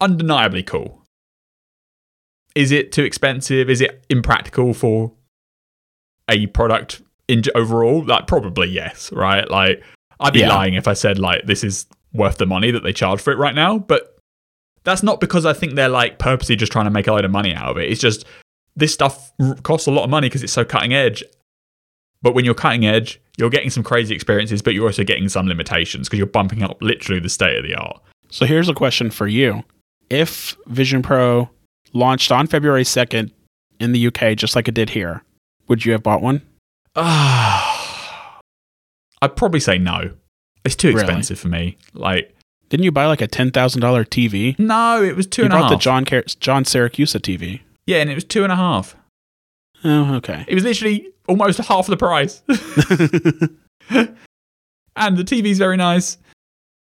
undeniably 0.00 0.62
cool. 0.62 1.02
Is 2.54 2.70
it 2.72 2.92
too 2.92 3.04
expensive? 3.04 3.68
Is 3.68 3.80
it 3.80 4.04
impractical 4.08 4.72
for 4.74 5.12
a 6.30 6.46
product 6.46 7.02
in 7.28 7.42
overall? 7.54 8.04
Like, 8.04 8.26
probably 8.26 8.68
yes, 8.68 9.12
right? 9.12 9.48
Like, 9.50 9.82
I'd 10.20 10.32
be 10.32 10.40
Yeah. 10.40 10.54
lying 10.54 10.74
if 10.74 10.88
I 10.88 10.94
said 10.94 11.18
like 11.18 11.46
this 11.46 11.62
is 11.62 11.86
worth 12.12 12.38
the 12.38 12.46
money 12.46 12.70
that 12.70 12.82
they 12.82 12.92
charge 12.92 13.20
for 13.20 13.32
it 13.32 13.38
right 13.38 13.54
now. 13.54 13.78
But 13.78 14.16
that's 14.84 15.02
not 15.02 15.20
because 15.20 15.44
I 15.46 15.52
think 15.52 15.74
they're 15.74 15.88
like 15.88 16.18
purposely 16.18 16.56
just 16.56 16.72
trying 16.72 16.86
to 16.86 16.90
make 16.90 17.06
a 17.06 17.12
load 17.12 17.24
of 17.24 17.30
money 17.30 17.54
out 17.54 17.70
of 17.70 17.76
it. 17.78 17.90
It's 17.90 18.00
just 18.00 18.24
this 18.78 18.92
stuff 18.94 19.32
costs 19.62 19.86
a 19.86 19.90
lot 19.90 20.04
of 20.04 20.10
money 20.10 20.28
because 20.28 20.42
it's 20.42 20.52
so 20.52 20.64
cutting 20.64 20.94
edge. 20.94 21.22
But 22.22 22.34
when 22.34 22.44
you're 22.44 22.54
cutting 22.54 22.84
edge, 22.86 23.20
you're 23.36 23.50
getting 23.50 23.70
some 23.70 23.82
crazy 23.84 24.14
experiences, 24.14 24.60
but 24.62 24.74
you're 24.74 24.86
also 24.86 25.04
getting 25.04 25.28
some 25.28 25.46
limitations 25.46 26.08
because 26.08 26.18
you're 26.18 26.26
bumping 26.26 26.62
up 26.62 26.76
literally 26.82 27.20
the 27.20 27.28
state 27.28 27.56
of 27.56 27.64
the 27.64 27.74
art. 27.74 28.00
So 28.30 28.44
here's 28.46 28.68
a 28.68 28.74
question 28.74 29.10
for 29.10 29.26
you. 29.28 29.62
If 30.10 30.56
Vision 30.66 31.02
Pro 31.02 31.48
launched 31.92 32.32
on 32.32 32.46
February 32.46 32.82
2nd 32.82 33.30
in 33.78 33.92
the 33.92 34.06
UK, 34.08 34.36
just 34.36 34.56
like 34.56 34.66
it 34.68 34.74
did 34.74 34.90
here, 34.90 35.22
would 35.68 35.84
you 35.84 35.92
have 35.92 36.02
bought 36.02 36.22
one? 36.22 36.42
Ah, 36.96 38.40
I'd 39.22 39.36
probably 39.36 39.60
say 39.60 39.78
no. 39.78 40.12
It's 40.64 40.74
too 40.76 40.88
Really? 40.88 41.00
expensive 41.02 41.38
for 41.38 41.48
me. 41.48 41.76
Like, 41.94 42.34
Didn't 42.68 42.84
you 42.84 42.92
buy 42.92 43.06
like 43.06 43.22
a 43.22 43.28
$10,000 43.28 43.52
TV? 44.08 44.58
no, 44.58 45.02
it 45.02 45.16
was 45.16 45.26
two 45.26 45.42
you 45.42 45.46
and 45.46 45.54
a 45.54 45.56
bought 45.56 45.70
half. 45.70 45.78
the 45.78 45.82
John, 45.82 46.04
Car- 46.04 46.24
John 46.40 46.64
Siracusa 46.64 47.20
TV. 47.20 47.60
Yeah, 47.88 47.98
and 48.02 48.10
it 48.10 48.14
was 48.14 48.24
two 48.24 48.42
and 48.44 48.52
a 48.52 48.56
half. 48.56 48.94
Oh, 49.84 50.14
okay. 50.16 50.44
It 50.46 50.54
was 50.54 50.64
literally 50.64 51.08
almost 51.28 51.58
half 51.58 51.86
the 51.86 51.96
price. 51.96 52.42
and 54.96 55.16
the 55.16 55.24
TV's 55.24 55.58
very 55.58 55.76
nice, 55.76 56.18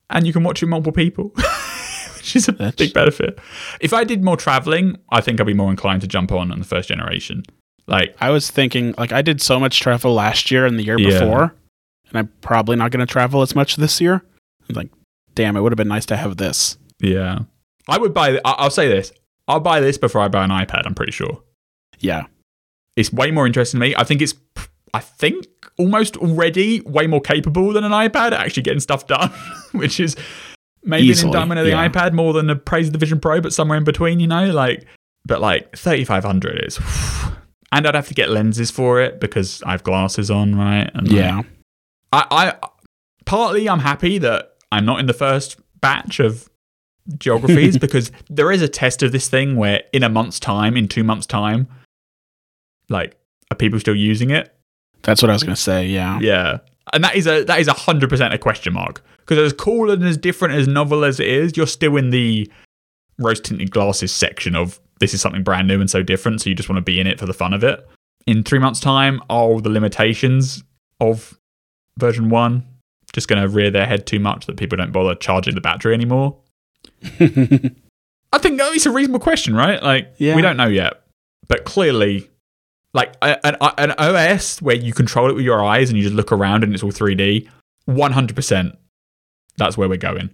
and 0.09 0.27
you 0.27 0.33
can 0.33 0.43
watch 0.43 0.61
it 0.61 0.65
with 0.65 0.71
multiple 0.71 0.91
people, 0.91 1.29
which 2.15 2.35
is 2.35 2.47
a 2.47 2.51
That's- 2.51 2.75
big 2.75 2.93
benefit. 2.93 3.39
If 3.79 3.93
I 3.93 4.03
did 4.03 4.23
more 4.23 4.37
traveling, 4.37 4.97
I 5.09 5.21
think 5.21 5.39
I'd 5.39 5.47
be 5.47 5.53
more 5.53 5.71
inclined 5.71 6.01
to 6.01 6.07
jump 6.07 6.31
on 6.31 6.51
on 6.51 6.59
the 6.59 6.65
first 6.65 6.89
generation. 6.89 7.43
Like, 7.87 8.15
I 8.21 8.29
was 8.29 8.49
thinking, 8.51 8.93
like, 8.97 9.11
I 9.11 9.21
did 9.21 9.41
so 9.41 9.59
much 9.59 9.79
travel 9.79 10.13
last 10.13 10.51
year 10.51 10.65
and 10.65 10.77
the 10.77 10.83
year 10.83 10.99
Yeah. 10.99 11.19
before, 11.19 11.55
and 12.09 12.17
I'm 12.17 12.31
probably 12.41 12.75
not 12.75 12.91
going 12.91 13.05
to 13.05 13.11
travel 13.11 13.41
as 13.41 13.55
much 13.55 13.75
this 13.77 13.99
year. 13.99 14.23
I'm 14.69 14.75
like, 14.75 14.91
damn, 15.35 15.57
it 15.57 15.61
would 15.61 15.71
have 15.71 15.77
been 15.77 15.87
nice 15.87 16.05
to 16.07 16.15
have 16.17 16.37
this. 16.37 16.77
yeah, 16.99 17.39
I 17.87 17.97
would 17.97 18.13
buy. 18.13 18.39
I'll 18.45 18.69
say 18.69 18.87
this: 18.87 19.11
I'll 19.47 19.59
buy 19.59 19.79
this 19.79 19.97
before 19.97 20.21
I 20.21 20.27
buy 20.27 20.43
an 20.43 20.49
iPad. 20.49 20.83
I'm 20.85 20.95
pretty 20.95 21.11
sure. 21.11 21.41
Yeah. 21.99 22.25
it's 22.95 23.13
way 23.13 23.31
more 23.31 23.45
interesting 23.45 23.79
to 23.79 23.87
me. 23.87 23.95
I 23.95 24.03
think 24.03 24.21
it's, 24.21 24.33
I 24.93 24.99
think 24.99 25.45
almost 25.77 26.17
already 26.17 26.81
way 26.81 27.07
more 27.07 27.21
capable 27.21 27.73
than 27.73 27.83
an 27.83 27.91
iPad 27.91 28.31
actually 28.31 28.63
getting 28.63 28.79
stuff 28.79 29.07
done, 29.07 29.29
which 29.71 29.99
is 29.99 30.15
maybe 30.83 31.07
Easily, 31.07 31.29
an 31.29 31.35
indictment 31.35 31.59
of 31.59 31.65
the 31.65 31.71
yeah. 31.71 31.87
iPad 31.87 32.13
more 32.13 32.33
than 32.33 32.49
a 32.49 32.55
praise 32.55 32.87
of 32.87 32.93
the 32.93 32.99
Vision 32.99 33.19
Pro, 33.19 33.39
but 33.39 33.53
somewhere 33.53 33.77
in 33.77 33.83
between, 33.83 34.19
you 34.19 34.27
know, 34.27 34.49
like, 34.51 34.85
but 35.25 35.39
like 35.41 35.75
3500 35.77 36.65
is, 36.65 36.79
and 37.71 37.87
I'd 37.87 37.95
have 37.95 38.07
to 38.07 38.13
get 38.13 38.29
lenses 38.29 38.71
for 38.71 38.99
it 38.99 39.19
because 39.19 39.61
I 39.63 39.71
have 39.71 39.83
glasses 39.83 40.31
on, 40.31 40.55
right? 40.55 40.89
And 40.93 41.07
like, 41.07 41.15
Yeah. 41.15 41.41
I, 42.11 42.25
I, 42.61 42.67
partly 43.25 43.69
I'm 43.69 43.79
happy 43.79 44.17
that 44.17 44.55
I'm 44.71 44.85
not 44.85 44.99
in 44.99 45.05
the 45.05 45.13
first 45.13 45.57
batch 45.79 46.19
of 46.19 46.49
geographies 47.17 47.77
because 47.79 48.11
there 48.29 48.51
is 48.51 48.61
a 48.61 48.67
test 48.67 49.03
of 49.03 49.11
this 49.11 49.27
thing 49.27 49.55
where 49.55 49.83
in 49.93 50.03
a 50.03 50.09
month's 50.09 50.39
time, 50.39 50.77
in 50.77 50.87
two 50.87 51.03
months' 51.03 51.25
time, 51.25 51.67
like, 52.89 53.17
are 53.51 53.55
people 53.55 53.79
still 53.79 53.95
using 53.95 54.29
it? 54.29 54.55
That's 55.03 55.21
what 55.21 55.29
I 55.29 55.33
was 55.33 55.43
going 55.43 55.55
to 55.55 55.61
say. 55.61 55.87
Yeah. 55.87 56.19
Yeah. 56.19 56.59
And 56.93 57.03
that 57.03 57.15
is 57.15 57.27
a 57.27 57.43
that 57.43 57.59
is 57.59 57.67
a 57.67 57.73
hundred 57.73 58.09
percent 58.09 58.33
a 58.33 58.37
question 58.37 58.73
mark. 58.73 59.03
Because 59.19 59.37
as 59.37 59.53
cool 59.53 59.91
and 59.91 60.03
as 60.03 60.17
different 60.17 60.55
as 60.55 60.67
novel 60.67 61.03
as 61.03 61.19
it 61.19 61.27
is, 61.27 61.55
you're 61.55 61.67
still 61.67 61.95
in 61.97 62.09
the 62.09 62.51
rose 63.17 63.39
tinted 63.39 63.71
glasses 63.71 64.11
section 64.11 64.55
of 64.55 64.79
this 64.99 65.13
is 65.13 65.21
something 65.21 65.43
brand 65.43 65.67
new 65.67 65.79
and 65.79 65.89
so 65.89 66.03
different, 66.03 66.41
so 66.41 66.49
you 66.49 66.55
just 66.55 66.69
want 66.69 66.77
to 66.77 66.81
be 66.81 66.99
in 66.99 67.07
it 67.07 67.19
for 67.19 67.25
the 67.25 67.33
fun 67.33 67.53
of 67.53 67.63
it. 67.63 67.87
In 68.27 68.43
three 68.43 68.59
months' 68.59 68.79
time, 68.79 69.21
are 69.29 69.59
the 69.61 69.69
limitations 69.69 70.63
of 70.99 71.39
version 71.97 72.29
one 72.29 72.67
just 73.13 73.27
gonna 73.27 73.47
rear 73.47 73.69
their 73.69 73.85
head 73.85 74.05
too 74.07 74.19
much 74.19 74.45
that 74.45 74.57
people 74.57 74.77
don't 74.77 74.91
bother 74.91 75.15
charging 75.15 75.55
the 75.55 75.61
battery 75.61 75.93
anymore? 75.93 76.37
I 78.33 78.37
think 78.37 78.59
oh, 78.61 78.71
it's 78.73 78.85
a 78.85 78.91
reasonable 78.91 79.19
question, 79.19 79.55
right? 79.55 79.81
Like, 79.81 80.13
Yeah. 80.17 80.35
we 80.35 80.41
don't 80.41 80.57
know 80.57 80.67
yet, 80.67 81.01
but 81.47 81.65
clearly, 81.65 82.29
like 82.93 83.13
an, 83.21 83.55
an 83.77 83.91
OS 83.91 84.61
where 84.61 84.75
you 84.75 84.93
control 84.93 85.29
it 85.29 85.33
with 85.35 85.45
your 85.45 85.63
eyes 85.63 85.89
and 85.89 85.97
you 85.97 86.03
just 86.03 86.15
look 86.15 86.31
around 86.31 86.63
and 86.63 86.73
it's 86.73 86.83
all 86.83 86.91
3D, 86.91 87.47
100%. 87.89 88.77
That's 89.57 89.77
where 89.77 89.89
we're 89.89 89.97
going 89.97 90.29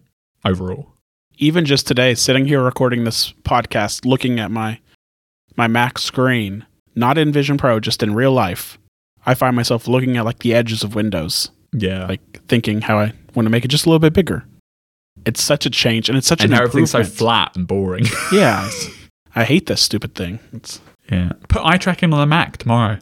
overall. 0.45 0.94
Even 1.38 1.65
just 1.65 1.88
today, 1.88 2.15
sitting 2.15 2.45
here 2.45 2.64
recording 2.64 3.03
this 3.03 3.31
podcast, 3.44 4.06
looking 4.06 4.39
at 4.39 4.52
my 4.52 4.80
my 5.56 5.68
Mac 5.68 5.98
screen, 5.98 6.65
not 6.95 7.18
in 7.18 7.31
Vision 7.31 7.57
Pro, 7.57 7.80
just 7.80 8.03
in 8.03 8.14
real 8.14 8.31
life, 8.31 8.77
I 9.26 9.34
find 9.34 9.56
myself 9.56 9.88
looking 9.88 10.18
at 10.18 10.26
like 10.26 10.39
the 10.39 10.53
edges 10.53 10.84
of 10.84 10.94
Windows, 10.95 11.49
Yeah, 11.73 12.06
like 12.07 12.44
thinking 12.48 12.81
how 12.81 12.99
I 12.99 13.14
want 13.35 13.45
to 13.45 13.49
make 13.52 13.65
it 13.65 13.69
just 13.69 13.85
a 13.85 13.89
little 13.89 13.99
bit 13.99 14.14
bigger. 14.14 14.45
It's 15.28 15.44
such 15.44 15.66
a 15.66 15.70
change, 15.70 16.08
and 16.10 16.18
it's 16.18 16.28
such 16.28 16.41
and 16.44 16.54
an 16.54 16.60
everything's 16.60 16.91
so 16.91 17.04
flat 17.04 17.56
and 17.56 17.68
boring. 17.68 18.06
Yeah, 18.32 18.70
I 19.36 19.44
hate 19.44 19.66
this 19.66 19.82
stupid 19.82 20.16
thing. 20.16 20.40
It's 20.54 20.80
yeah, 21.12 21.34
put 21.49 21.62
eye 21.66 21.78
tracking 21.78 22.14
on 22.14 22.20
the 22.20 22.26
Mac 22.26 22.58
tomorrow. 22.58 22.99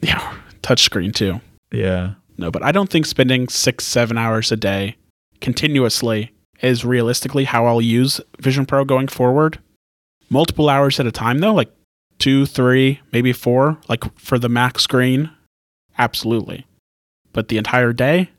yeah, 0.00 0.34
touchscreen 0.62 1.14
too. 1.14 1.40
Yeah, 1.70 2.14
No, 2.38 2.50
but 2.50 2.62
I 2.62 2.72
don't 2.72 2.88
think 2.90 3.06
spending 3.06 3.48
six, 3.48 3.84
seven 3.84 4.16
hours 4.16 4.50
a 4.52 4.56
day 4.56 4.96
continuously 5.40 6.32
is 6.62 6.84
realistically 6.84 7.44
how 7.44 7.66
I'll 7.66 7.82
use 7.82 8.20
Vision 8.40 8.64
Pro 8.66 8.84
going 8.84 9.08
forward. 9.08 9.58
Multiple 10.30 10.68
hours 10.68 10.98
at 10.98 11.06
a 11.06 11.12
time, 11.12 11.38
though, 11.40 11.54
like 11.54 11.70
two, 12.18 12.46
three, 12.46 13.00
maybe 13.12 13.32
four, 13.32 13.78
like 13.88 14.02
for 14.18 14.38
the 14.38 14.48
Mac 14.48 14.78
screen, 14.78 15.30
absolutely. 15.98 16.66
But 17.32 17.48
the 17.48 17.58
entire 17.58 17.92
day, 17.92 18.30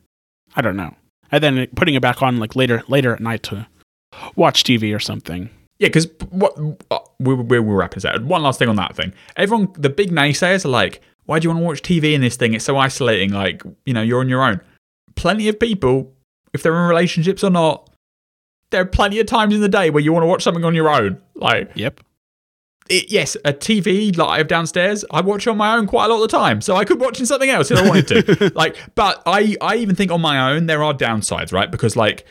I 0.55 0.61
don't 0.61 0.75
know. 0.75 0.95
And 1.31 1.43
then 1.43 1.67
putting 1.75 1.95
it 1.95 2.01
back 2.01 2.21
on 2.21 2.37
like 2.37 2.55
later, 2.55 2.83
later 2.87 3.13
at 3.13 3.19
night 3.19 3.43
to 3.43 3.67
watch 4.35 4.63
TV 4.63 4.95
or 4.95 4.99
something. 4.99 5.49
Yeah, 5.79 5.89
because 5.89 6.07
what 6.29 6.57
uh, 6.89 6.99
we 7.19 7.35
we 7.35 7.59
we're 7.59 7.75
wrapping 7.75 7.97
this 7.97 8.05
out. 8.05 8.23
One 8.23 8.41
last 8.41 8.57
thing 8.57 8.69
on 8.69 8.77
that 8.77 8.95
thing. 8.95 9.13
Everyone, 9.35 9.71
the 9.77 9.89
big 9.89 10.09
naysayers 10.11 10.65
are 10.65 10.69
like, 10.69 11.01
"Why 11.25 11.37
do 11.37 11.45
you 11.45 11.49
want 11.49 11.61
to 11.61 11.65
watch 11.65 11.81
TV 11.83 12.13
in 12.13 12.21
this 12.21 12.35
thing? 12.35 12.53
It's 12.55 12.65
so 12.65 12.77
isolating. 12.77 13.31
Like, 13.31 13.61
you 13.85 13.93
know, 13.93 14.01
you're 14.01 14.19
on 14.19 14.29
your 14.29 14.43
own." 14.43 14.59
Plenty 15.15 15.47
of 15.49 15.59
people, 15.59 16.11
if 16.53 16.63
they're 16.63 16.75
in 16.75 16.87
relationships 16.87 17.43
or 17.43 17.51
not, 17.51 17.91
there 18.71 18.81
are 18.81 18.85
plenty 18.85 19.19
of 19.19 19.27
times 19.27 19.53
in 19.53 19.61
the 19.61 19.69
day 19.69 19.89
where 19.89 20.01
you 20.01 20.11
want 20.13 20.23
to 20.23 20.27
watch 20.27 20.43
something 20.43 20.65
on 20.65 20.73
your 20.75 20.89
own. 20.89 21.21
Like, 21.35 21.71
Yep. 21.75 22.01
It, 22.89 23.11
yes, 23.11 23.35
a 23.45 23.53
TV 23.53 24.15
live 24.17 24.47
downstairs, 24.47 25.03
I 25.11 25.21
watch 25.21 25.47
on 25.47 25.57
my 25.57 25.75
own 25.75 25.87
quite 25.87 26.05
a 26.05 26.07
lot 26.09 26.15
of 26.23 26.29
the 26.29 26.37
time. 26.37 26.61
So 26.61 26.75
I 26.75 26.85
could 26.85 26.99
watch 26.99 27.19
in 27.19 27.25
something 27.25 27.49
else 27.49 27.71
if 27.71 27.77
I 27.79 27.87
wanted 27.87 28.07
to. 28.07 28.51
like, 28.55 28.75
but 28.95 29.21
I, 29.25 29.55
I 29.61 29.75
even 29.77 29.95
think 29.95 30.11
on 30.11 30.21
my 30.21 30.51
own 30.51 30.65
there 30.65 30.83
are 30.83 30.93
downsides, 30.93 31.51
right? 31.51 31.69
Because 31.71 31.95
like 31.95 32.25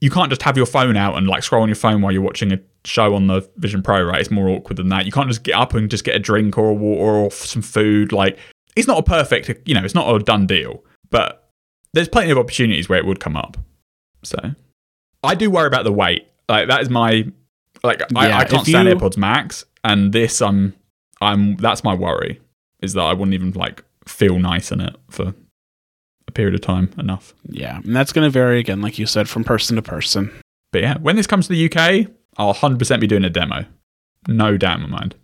you 0.00 0.10
can't 0.10 0.28
just 0.30 0.42
have 0.42 0.56
your 0.56 0.66
phone 0.66 0.96
out 0.96 1.16
and 1.16 1.26
like 1.26 1.42
scroll 1.42 1.62
on 1.62 1.68
your 1.68 1.76
phone 1.76 2.02
while 2.02 2.12
you're 2.12 2.22
watching 2.22 2.52
a 2.52 2.58
show 2.84 3.14
on 3.14 3.26
the 3.26 3.48
Vision 3.56 3.82
Pro, 3.82 4.02
right? 4.02 4.20
It's 4.20 4.30
more 4.30 4.48
awkward 4.48 4.76
than 4.76 4.88
that. 4.90 5.06
You 5.06 5.12
can't 5.12 5.28
just 5.28 5.42
get 5.42 5.54
up 5.56 5.74
and 5.74 5.90
just 5.90 6.04
get 6.04 6.14
a 6.14 6.18
drink 6.20 6.56
or 6.56 6.68
a 6.70 6.74
water 6.74 7.02
or 7.24 7.30
some 7.30 7.62
food. 7.62 8.12
Like, 8.12 8.38
it's 8.76 8.86
not 8.86 8.98
a 8.98 9.02
perfect, 9.02 9.68
you 9.68 9.74
know, 9.74 9.84
it's 9.84 9.94
not 9.94 10.14
a 10.14 10.18
done 10.20 10.46
deal, 10.46 10.84
but 11.10 11.50
there's 11.94 12.08
plenty 12.08 12.30
of 12.30 12.38
opportunities 12.38 12.88
where 12.88 12.98
it 12.98 13.06
would 13.06 13.20
come 13.20 13.36
up. 13.36 13.56
So 14.22 14.38
I 15.22 15.34
do 15.34 15.50
worry 15.50 15.66
about 15.66 15.84
the 15.84 15.92
weight. 15.92 16.26
Like 16.48 16.68
that 16.68 16.80
is 16.82 16.88
my 16.90 17.26
like 17.82 18.02
I, 18.16 18.28
Yeah, 18.28 18.38
I 18.38 18.44
can't 18.44 18.62
if 18.62 18.68
stand 18.68 18.88
you- 18.88 18.94
AirPods 18.94 19.16
Max, 19.16 19.64
and 19.84 20.12
this 20.12 20.40
I'm 20.40 20.74
I'm 21.20 21.56
that's 21.56 21.84
my 21.84 21.94
worry 21.94 22.40
is 22.80 22.94
that 22.94 23.02
I 23.02 23.12
wouldn't 23.12 23.34
even 23.34 23.52
like 23.52 23.84
feel 24.06 24.38
nice 24.38 24.72
in 24.72 24.80
it 24.80 24.96
for 25.08 25.34
a 26.26 26.32
period 26.32 26.54
of 26.54 26.60
time 26.60 26.92
enough. 26.98 27.34
Yeah. 27.44 27.78
And 27.78 27.94
that's 27.94 28.12
going 28.12 28.26
to 28.26 28.30
vary 28.30 28.58
again, 28.58 28.82
like 28.82 28.98
you 28.98 29.06
said, 29.06 29.28
from 29.28 29.44
person 29.44 29.76
to 29.76 29.82
person. 29.82 30.32
But 30.72 30.82
yeah, 30.82 30.98
when 30.98 31.16
this 31.16 31.26
comes 31.26 31.46
to 31.46 31.52
the 31.52 31.66
UK, 31.66 32.10
I'll 32.36 32.54
100% 32.54 33.00
be 33.00 33.06
doing 33.06 33.24
a 33.24 33.30
demo. 33.30 33.66
No 34.28 34.56
doubt 34.56 34.80
in 34.80 34.90
my 34.90 34.98
mind. 34.98 35.14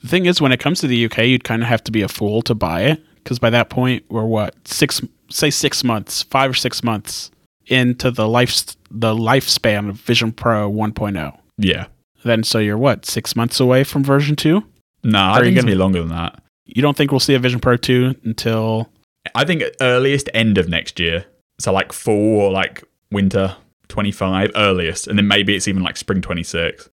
The 0.00 0.08
thing 0.08 0.26
is, 0.26 0.40
when 0.40 0.52
it 0.52 0.60
comes 0.60 0.80
to 0.80 0.86
the 0.86 1.04
UK, 1.06 1.18
you'd 1.18 1.44
kind 1.44 1.62
of 1.62 1.68
have 1.68 1.84
to 1.84 1.92
be 1.92 2.02
a 2.02 2.08
fool 2.08 2.42
to 2.42 2.54
buy 2.54 2.82
it 2.82 3.02
because 3.16 3.38
by 3.38 3.50
that 3.50 3.70
point, 3.70 4.04
we're 4.10 4.24
what 4.24 4.54
six, 4.66 5.00
say 5.30 5.50
six 5.50 5.82
months, 5.82 6.22
five 6.22 6.50
or 6.50 6.54
six 6.54 6.82
months 6.82 7.30
into 7.66 8.10
the 8.10 8.28
life 8.28 8.76
the 8.90 9.14
lifespan 9.14 9.88
of 9.88 9.96
Vision 9.96 10.30
Pro 10.30 10.70
1.0. 10.70 11.38
Yeah. 11.58 11.86
Then, 12.24 12.42
so 12.42 12.58
you're 12.58 12.78
what 12.78 13.04
six 13.06 13.36
months 13.36 13.60
away 13.60 13.84
from 13.84 14.02
version 14.02 14.34
two? 14.36 14.64
No, 15.02 15.18
I 15.18 15.22
Are 15.22 15.38
you 15.38 15.44
think 15.44 15.56
it's 15.58 15.62
gonna- 15.62 15.62
gonna 15.62 15.72
be 15.72 15.78
longer 15.78 15.98
than 16.00 16.08
that. 16.08 16.42
You 16.66 16.80
don't 16.82 16.96
think 16.96 17.10
we'll 17.12 17.20
see 17.20 17.34
a 17.34 17.38
Vision 17.38 17.60
Pro 17.60 17.76
2 17.76 18.14
until 18.24 18.88
I 19.34 19.44
think 19.44 19.62
earliest 19.80 20.30
end 20.32 20.56
of 20.56 20.68
next 20.68 20.98
year. 20.98 21.26
So 21.60 21.72
like 21.72 21.92
fall 21.92 22.40
or 22.40 22.50
like 22.50 22.82
winter 23.10 23.56
25 23.88 24.50
earliest. 24.56 25.06
And 25.06 25.18
then 25.18 25.28
maybe 25.28 25.54
it's 25.54 25.68
even 25.68 25.82
like 25.82 25.96
spring 25.98 26.22
26. 26.22 26.88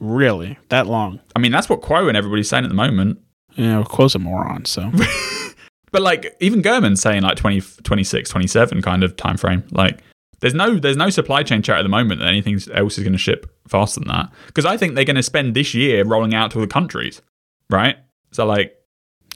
really 0.00 0.58
that 0.70 0.86
long? 0.86 1.20
I 1.34 1.38
mean, 1.38 1.52
that's 1.52 1.68
what 1.68 1.80
Kuo 1.82 2.08
and 2.08 2.16
everybody's 2.16 2.48
saying 2.48 2.64
at 2.64 2.68
the 2.68 2.74
moment. 2.74 3.18
You 3.54 3.66
know, 3.66 3.84
Kuo's 3.84 4.14
a 4.14 4.18
moron, 4.18 4.64
so 4.64 4.90
But 5.92 6.02
like 6.02 6.34
even 6.40 6.62
Gurman's 6.62 7.00
saying 7.00 7.22
like 7.22 7.36
20, 7.36 7.60
26, 7.82 8.28
27 8.28 8.82
kind 8.82 9.02
of 9.04 9.16
time 9.16 9.36
frame. 9.36 9.62
Like 9.70 10.00
there's 10.40 10.54
no 10.54 10.78
there's 10.78 10.96
no 10.96 11.10
supply 11.10 11.42
chain 11.42 11.62
chat 11.62 11.78
at 11.78 11.82
the 11.82 11.88
moment 11.88 12.20
that 12.20 12.28
anything 12.28 12.60
else 12.74 12.98
is 12.98 13.04
going 13.04 13.12
to 13.12 13.18
ship 13.18 13.50
faster 13.68 14.00
than 14.00 14.08
that. 14.08 14.30
Because 14.46 14.66
I 14.66 14.76
think 14.76 14.94
they're 14.94 15.04
going 15.04 15.16
to 15.16 15.22
spend 15.22 15.54
this 15.54 15.74
year 15.74 16.04
rolling 16.04 16.34
out 16.34 16.50
to 16.52 16.60
the 16.60 16.66
countries, 16.66 17.22
right? 17.70 17.96
So 18.32 18.44
like 18.46 18.76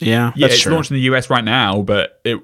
yeah, 0.01 0.32
yeah, 0.35 0.47
it's 0.47 0.60
true. 0.60 0.72
launched 0.72 0.90
in 0.90 0.97
the 0.97 1.02
US 1.02 1.31
right 1.31 1.44
now, 1.44 1.82
but 1.82 2.20
it 2.24 2.39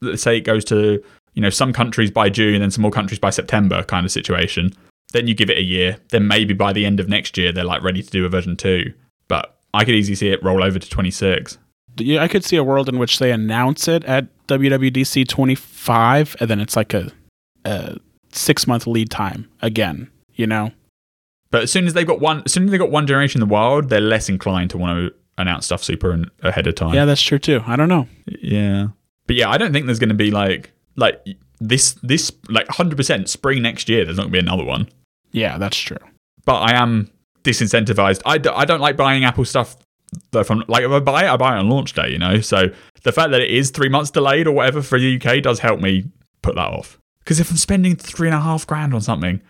let's 0.00 0.22
say 0.22 0.36
it 0.36 0.42
goes 0.42 0.64
to 0.66 1.02
you 1.34 1.42
know 1.42 1.50
some 1.50 1.72
countries 1.72 2.10
by 2.10 2.28
June 2.28 2.54
and 2.54 2.62
then 2.62 2.70
some 2.70 2.82
more 2.82 2.90
countries 2.90 3.18
by 3.18 3.30
September 3.30 3.82
kind 3.84 4.04
of 4.04 4.12
situation. 4.12 4.72
Then 5.12 5.26
you 5.26 5.34
give 5.34 5.50
it 5.50 5.58
a 5.58 5.62
year. 5.62 5.98
Then 6.10 6.26
maybe 6.26 6.54
by 6.54 6.72
the 6.72 6.84
end 6.84 7.00
of 7.00 7.08
next 7.08 7.36
year 7.36 7.52
they're 7.52 7.64
like 7.64 7.82
ready 7.82 8.02
to 8.02 8.10
do 8.10 8.24
a 8.24 8.28
version 8.28 8.56
two. 8.56 8.92
But 9.28 9.56
I 9.74 9.84
could 9.84 9.94
easily 9.94 10.16
see 10.16 10.28
it 10.28 10.42
roll 10.42 10.62
over 10.62 10.78
to 10.78 10.88
26. 10.88 11.58
Yeah, 11.98 12.22
I 12.22 12.28
could 12.28 12.44
see 12.44 12.56
a 12.56 12.64
world 12.64 12.88
in 12.88 12.98
which 12.98 13.18
they 13.18 13.32
announce 13.32 13.88
it 13.88 14.04
at 14.04 14.26
WWDC 14.48 15.26
25, 15.28 16.36
and 16.40 16.50
then 16.50 16.60
it's 16.60 16.76
like 16.76 16.92
a, 16.92 17.10
a 17.66 17.98
six 18.32 18.66
month 18.66 18.86
lead 18.86 19.10
time 19.10 19.48
again. 19.62 20.10
You 20.34 20.46
know, 20.46 20.70
But 21.50 21.62
as 21.62 21.72
soon 21.72 21.86
as 21.86 21.94
they've 21.94 22.06
got 22.06 22.20
one, 22.20 22.42
as 22.44 22.52
soon 22.52 22.64
as 22.64 22.70
they've 22.70 22.78
got 22.80 22.90
one 22.90 23.06
generation 23.06 23.40
in 23.42 23.48
the 23.48 23.52
wild, 23.52 23.88
they're 23.88 24.00
less 24.02 24.28
inclined 24.28 24.68
to 24.70 24.78
want 24.78 24.98
to 24.98 25.14
announce 25.38 25.64
stuff 25.66 25.82
super 25.82 26.24
ahead 26.42 26.66
of 26.66 26.74
time. 26.74 26.94
yeah, 26.94 27.04
that's 27.06 27.22
true 27.22 27.38
too. 27.38 27.62
I 27.66 27.76
don't 27.76 27.88
know. 27.88 28.06
Yeah. 28.26 28.88
But 29.26 29.36
yeah, 29.36 29.48
I 29.50 29.56
don't 29.58 29.72
think 29.72 29.86
there's 29.86 29.98
going 29.98 30.10
to 30.10 30.14
be 30.14 30.30
like 30.30 30.72
like 30.96 31.20
this 31.58 31.92
this 32.02 32.30
like 32.50 32.66
100% 32.68 33.28
spring 33.28 33.62
next 33.62 33.88
year 33.88 34.04
there's 34.04 34.16
not 34.18 34.24
going 34.24 34.32
to 34.34 34.42
be 34.42 34.46
another 34.46 34.64
one. 34.64 34.88
Yeah, 35.32 35.56
that's 35.58 35.76
true. 35.78 35.96
But 36.44 36.60
I 36.60 36.74
am 36.74 37.10
disincentivized. 37.44 38.20
I, 38.26 38.38
d- 38.38 38.50
I 38.52 38.64
don't 38.66 38.80
like 38.80 38.96
buying 38.96 39.24
Apple 39.24 39.44
stuff 39.46 39.76
though 40.32 40.44
from 40.44 40.64
like 40.68 40.84
if 40.84 40.90
I 40.90 41.00
buy 41.00 41.24
it 41.24 41.28
I 41.30 41.36
buy 41.36 41.56
it 41.56 41.60
on 41.60 41.68
launch 41.70 41.92
day, 41.94 42.10
you 42.10 42.18
know. 42.18 42.40
So 42.40 42.66
the 43.02 43.12
fact 43.12 43.30
that 43.30 43.40
it 43.40 43.50
is 43.50 43.70
3 43.70 43.88
months 43.88 44.10
delayed 44.10 44.46
or 44.46 44.52
whatever 44.52 44.82
for 44.82 44.98
the 44.98 45.16
UK 45.20 45.42
does 45.42 45.60
help 45.60 45.80
me 45.80 46.04
put 46.42 46.54
that 46.56 46.68
off. 46.68 46.98
Cuz 47.26 47.38
if 47.38 47.50
I'm 47.50 47.58
spending 47.58 47.96
three 47.96 48.28
and 48.28 48.34
a 48.34 48.40
half 48.40 48.66
grand 48.66 48.94
on 48.94 49.02
something 49.02 49.40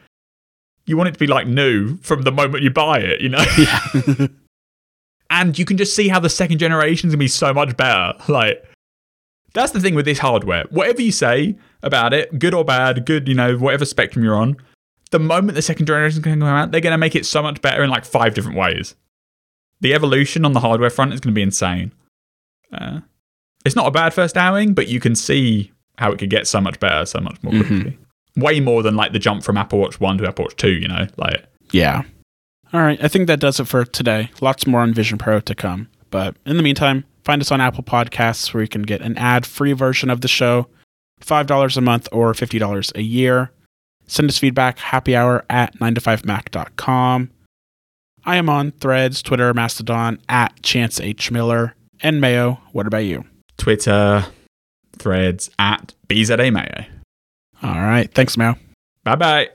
you 0.86 0.96
want 0.96 1.08
it 1.08 1.12
to 1.12 1.18
be 1.18 1.26
like 1.26 1.46
new 1.46 1.96
from 1.98 2.22
the 2.22 2.32
moment 2.32 2.62
you 2.62 2.70
buy 2.70 2.98
it, 2.98 3.20
you 3.20 3.28
know? 3.28 3.44
Yeah. 3.58 4.26
and 5.30 5.58
you 5.58 5.64
can 5.64 5.76
just 5.76 5.96
see 5.96 6.08
how 6.08 6.20
the 6.20 6.30
second 6.30 6.58
generation 6.58 7.08
is 7.08 7.14
gonna 7.14 7.18
be 7.18 7.28
so 7.28 7.52
much 7.52 7.76
better. 7.76 8.12
Like 8.28 8.64
that's 9.56 9.72
the 9.72 9.80
thing 9.80 9.94
with 9.94 10.04
this 10.04 10.18
hardware. 10.18 10.64
Whatever 10.70 11.02
you 11.02 11.10
say 11.10 11.56
about 11.82 12.12
it, 12.12 12.38
good 12.38 12.54
or 12.54 12.64
bad, 12.64 13.06
good, 13.06 13.26
you 13.26 13.34
know, 13.34 13.56
whatever 13.56 13.84
spectrum 13.84 14.22
you're 14.22 14.36
on, 14.36 14.56
the 15.12 15.18
moment 15.18 15.54
the 15.54 15.62
second 15.62 15.86
generation 15.86 16.18
is 16.18 16.24
going 16.24 16.38
to 16.38 16.44
come 16.44 16.54
out, 16.54 16.70
they're 16.70 16.80
going 16.82 16.92
to 16.92 16.98
make 16.98 17.16
it 17.16 17.24
so 17.24 17.42
much 17.42 17.62
better 17.62 17.82
in 17.82 17.88
like 17.88 18.04
five 18.04 18.34
different 18.34 18.58
ways. 18.58 18.94
The 19.80 19.94
evolution 19.94 20.44
on 20.44 20.52
the 20.52 20.60
hardware 20.60 20.90
front 20.90 21.14
is 21.14 21.20
going 21.20 21.32
to 21.32 21.34
be 21.34 21.42
insane. 21.42 21.92
Uh, 22.70 23.00
it's 23.64 23.76
not 23.76 23.86
a 23.86 23.90
bad 23.90 24.12
first 24.12 24.36
outing, 24.36 24.74
but 24.74 24.88
you 24.88 25.00
can 25.00 25.14
see 25.14 25.72
how 25.98 26.12
it 26.12 26.18
could 26.18 26.30
get 26.30 26.46
so 26.46 26.60
much 26.60 26.78
better, 26.80 27.04
so 27.06 27.20
much 27.20 27.36
more 27.42 27.52
Mhm. 27.54 27.66
quickly. 27.66 27.98
Way 28.36 28.60
more 28.60 28.82
than 28.82 28.96
like 28.96 29.12
the 29.12 29.18
jump 29.18 29.42
from 29.42 29.56
Apple 29.56 29.78
Watch 29.78 29.98
1 30.00 30.18
to 30.18 30.26
Apple 30.28 30.44
Watch 30.44 30.56
2, 30.56 30.72
you 30.72 30.88
know? 30.88 31.06
Like, 31.16 31.44
yeah. 31.72 32.02
All 32.72 32.80
right. 32.82 33.02
I 33.02 33.08
think 33.08 33.26
that 33.28 33.40
does 33.40 33.58
it 33.60 33.64
for 33.68 33.84
today. 33.84 34.30
Lots 34.40 34.66
more 34.66 34.80
on 34.80 34.92
Vision 34.92 35.16
Pro 35.18 35.40
to 35.40 35.54
come. 35.54 35.88
But 36.10 36.36
in 36.44 36.56
the 36.56 36.62
meantime, 36.62 37.04
find 37.24 37.40
us 37.40 37.50
on 37.50 37.60
Apple 37.60 37.82
Podcasts 37.84 38.52
where 38.52 38.62
you 38.62 38.68
can 38.68 38.82
get 38.82 39.00
an 39.00 39.16
ad 39.16 39.46
free 39.46 39.72
version 39.72 40.10
of 40.10 40.20
the 40.20 40.28
show, 40.28 40.68
$5 41.20 41.76
a 41.76 41.80
month 41.80 42.08
or 42.12 42.34
$50 42.34 42.92
a 42.94 43.02
year. 43.02 43.50
Send 44.06 44.28
us 44.28 44.38
feedback, 44.38 44.78
happy 44.78 45.16
hour 45.16 45.44
at 45.50 45.80
9to5mac.com. 45.80 47.30
I 48.24 48.36
am 48.36 48.48
on 48.48 48.72
threads, 48.72 49.22
Twitter, 49.22 49.52
Mastodon, 49.54 50.18
at 50.28 50.60
Chance 50.62 51.00
H. 51.00 51.30
Miller, 51.30 51.74
and 52.02 52.20
Mayo. 52.20 52.60
What 52.72 52.86
about 52.86 53.04
you? 53.04 53.24
Twitter, 53.56 54.26
threads, 54.98 55.50
at 55.58 55.94
BZA 56.08 56.52
Mayo. 56.52 56.86
All 57.62 57.80
right. 57.80 58.12
Thanks, 58.12 58.36
Mayo. 58.36 58.56
Bye 59.04 59.16
bye. 59.16 59.48